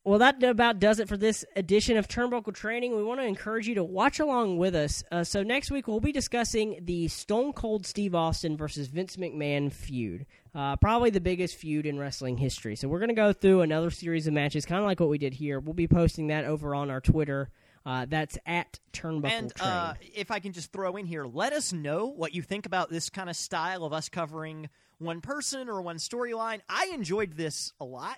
Well, 0.04 0.18
that 0.18 0.42
about 0.42 0.80
does 0.80 1.00
it 1.00 1.08
for 1.08 1.16
this 1.16 1.46
edition 1.56 1.96
of 1.96 2.08
Turnbuckle 2.08 2.56
Training. 2.56 2.96
We 2.96 3.04
want 3.04 3.20
to 3.20 3.26
encourage 3.26 3.68
you 3.68 3.76
to 3.76 3.84
watch 3.84 4.20
along 4.20 4.58
with 4.58 4.74
us. 4.74 5.04
Uh, 5.12 5.24
so 5.24 5.44
next 5.44 5.70
week 5.70 5.88
we'll 5.88 6.00
be 6.00 6.12
discussing 6.12 6.80
the 6.82 7.08
Stone 7.08 7.54
Cold 7.54 7.86
Steve 7.86 8.16
Austin 8.16 8.58
versus 8.58 8.88
Vince 8.88 9.16
McMahon 9.18 9.72
feud, 9.72 10.26
uh, 10.56 10.76
probably 10.78 11.12
the 11.12 11.22
biggest 11.22 11.56
feud 11.56 11.86
in 11.86 12.00
wrestling 12.00 12.38
history. 12.38 12.76
So 12.76 12.88
we're 12.88 12.98
going 12.98 13.10
to 13.10 13.16
go 13.16 13.32
through 13.32 13.62
another 13.62 13.92
series 13.92 14.26
of 14.26 14.34
matches, 14.34 14.66
kind 14.66 14.80
of 14.80 14.88
like 14.88 15.00
what 15.00 15.10
we 15.10 15.20
did 15.20 15.36
here. 15.36 15.60
We'll 15.60 15.76
be 15.76 15.88
posting 15.88 16.28
that 16.28 16.46
over 16.46 16.74
on 16.74 16.90
our 16.90 17.02
Twitter. 17.02 17.52
Uh, 17.86 18.08
that's 18.10 18.40
at 18.48 18.80
Turnbuckle 18.94 19.32
And 19.32 19.54
Train. 19.56 19.70
uh, 19.70 19.94
if 20.16 20.32
I 20.32 20.40
can 20.40 20.52
just 20.52 20.72
throw 20.72 20.96
in 20.98 21.06
here, 21.06 21.26
let 21.26 21.54
us 21.54 21.74
know 21.74 22.08
what 22.08 22.34
you 22.34 22.42
think 22.42 22.66
about 22.66 22.90
this 22.90 23.12
kind 23.12 23.30
of 23.30 23.36
style 23.36 23.86
of 23.86 23.94
us 23.94 24.10
covering 24.10 24.68
one 24.98 25.22
person 25.22 25.70
or 25.70 25.80
one 25.84 25.98
storyline. 25.98 26.62
I 26.68 26.90
enjoyed 26.92 27.34
this 27.34 27.72
a 27.80 27.86
lot. 27.86 28.18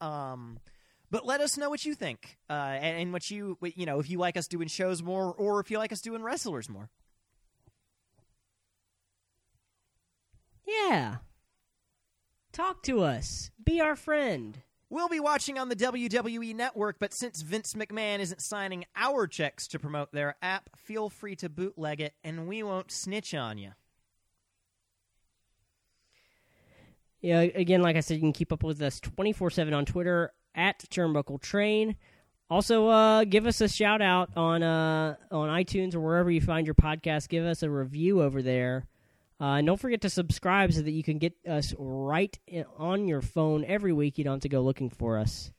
Um, 0.00 0.58
but 1.10 1.26
let 1.26 1.40
us 1.40 1.56
know 1.56 1.70
what 1.70 1.84
you 1.84 1.94
think, 1.94 2.38
uh, 2.48 2.52
and, 2.52 3.02
and 3.02 3.12
what 3.12 3.30
you 3.30 3.58
you 3.62 3.86
know 3.86 4.00
if 4.00 4.10
you 4.10 4.18
like 4.18 4.36
us 4.36 4.46
doing 4.46 4.68
shows 4.68 5.02
more, 5.02 5.32
or 5.32 5.60
if 5.60 5.70
you 5.70 5.78
like 5.78 5.92
us 5.92 6.00
doing 6.00 6.22
wrestlers 6.22 6.68
more. 6.68 6.90
yeah. 10.66 11.16
Talk 12.52 12.82
to 12.84 13.00
us. 13.00 13.50
Be 13.62 13.80
our 13.80 13.96
friend. 13.96 14.58
We'll 14.88 15.08
be 15.08 15.18
watching 15.18 15.58
on 15.58 15.68
the 15.68 15.76
WWE 15.76 16.54
Network, 16.54 16.98
but 17.00 17.12
since 17.12 17.42
Vince 17.42 17.74
McMahon 17.74 18.20
isn't 18.20 18.40
signing 18.40 18.84
our 18.94 19.26
checks 19.26 19.66
to 19.68 19.78
promote 19.78 20.12
their 20.12 20.36
app, 20.40 20.70
feel 20.76 21.08
free 21.08 21.34
to 21.36 21.48
bootleg 21.48 22.00
it, 22.00 22.14
and 22.22 22.46
we 22.46 22.62
won't 22.62 22.92
snitch 22.92 23.34
on 23.34 23.58
you. 23.58 23.72
Yeah, 27.20 27.40
again, 27.40 27.82
like 27.82 27.96
I 27.96 28.00
said, 28.00 28.14
you 28.14 28.20
can 28.20 28.32
keep 28.32 28.52
up 28.52 28.62
with 28.62 28.80
us 28.82 29.00
24 29.00 29.50
7 29.50 29.74
on 29.74 29.84
Twitter 29.84 30.32
at 30.54 30.78
Turnbuckle 30.90 31.40
Train. 31.40 31.96
Also, 32.50 32.88
uh, 32.88 33.24
give 33.24 33.46
us 33.46 33.60
a 33.60 33.68
shout 33.68 34.02
out 34.02 34.30
on 34.36 34.62
uh, 34.62 35.16
on 35.30 35.48
iTunes 35.48 35.94
or 35.94 36.00
wherever 36.00 36.30
you 36.30 36.40
find 36.40 36.66
your 36.66 36.74
podcast. 36.74 37.28
Give 37.28 37.44
us 37.44 37.62
a 37.62 37.70
review 37.70 38.22
over 38.22 38.42
there. 38.42 38.86
Uh, 39.40 39.56
and 39.56 39.66
don't 39.66 39.80
forget 39.80 40.02
to 40.02 40.10
subscribe 40.10 40.72
so 40.72 40.82
that 40.82 40.92
you 40.92 41.02
can 41.02 41.18
get 41.18 41.34
us 41.48 41.74
right 41.78 42.38
in, 42.46 42.64
on 42.78 43.08
your 43.08 43.22
phone 43.22 43.64
every 43.64 43.92
week. 43.92 44.18
You 44.18 44.24
don't 44.24 44.34
have 44.34 44.42
to 44.42 44.48
go 44.48 44.60
looking 44.60 44.90
for 44.90 45.18
us. 45.18 45.50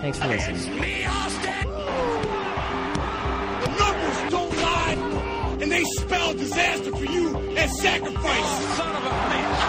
Thanks 0.00 0.18
for 0.18 0.28
listening. 0.28 0.80
me, 0.80 1.04
Austin! 1.04 1.66
The 3.60 3.68
numbers 3.78 4.30
don't 4.30 4.56
lie, 4.62 5.58
and 5.60 5.72
they 5.72 5.84
spell 5.84 6.34
disaster 6.34 6.94
for 6.94 7.04
you 7.04 7.36
and 7.36 7.70
sacrifice. 7.70 8.76
Son 8.76 8.96
of 8.96 9.04
a 9.04 9.08
bitch! 9.08 9.60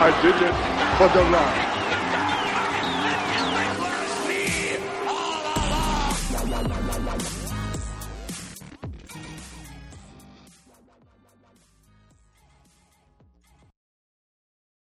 I 0.00 0.22
did 0.22 0.34
it 0.36 0.54
for 0.96 1.08
the 1.18 1.30
Rock. 1.30 1.71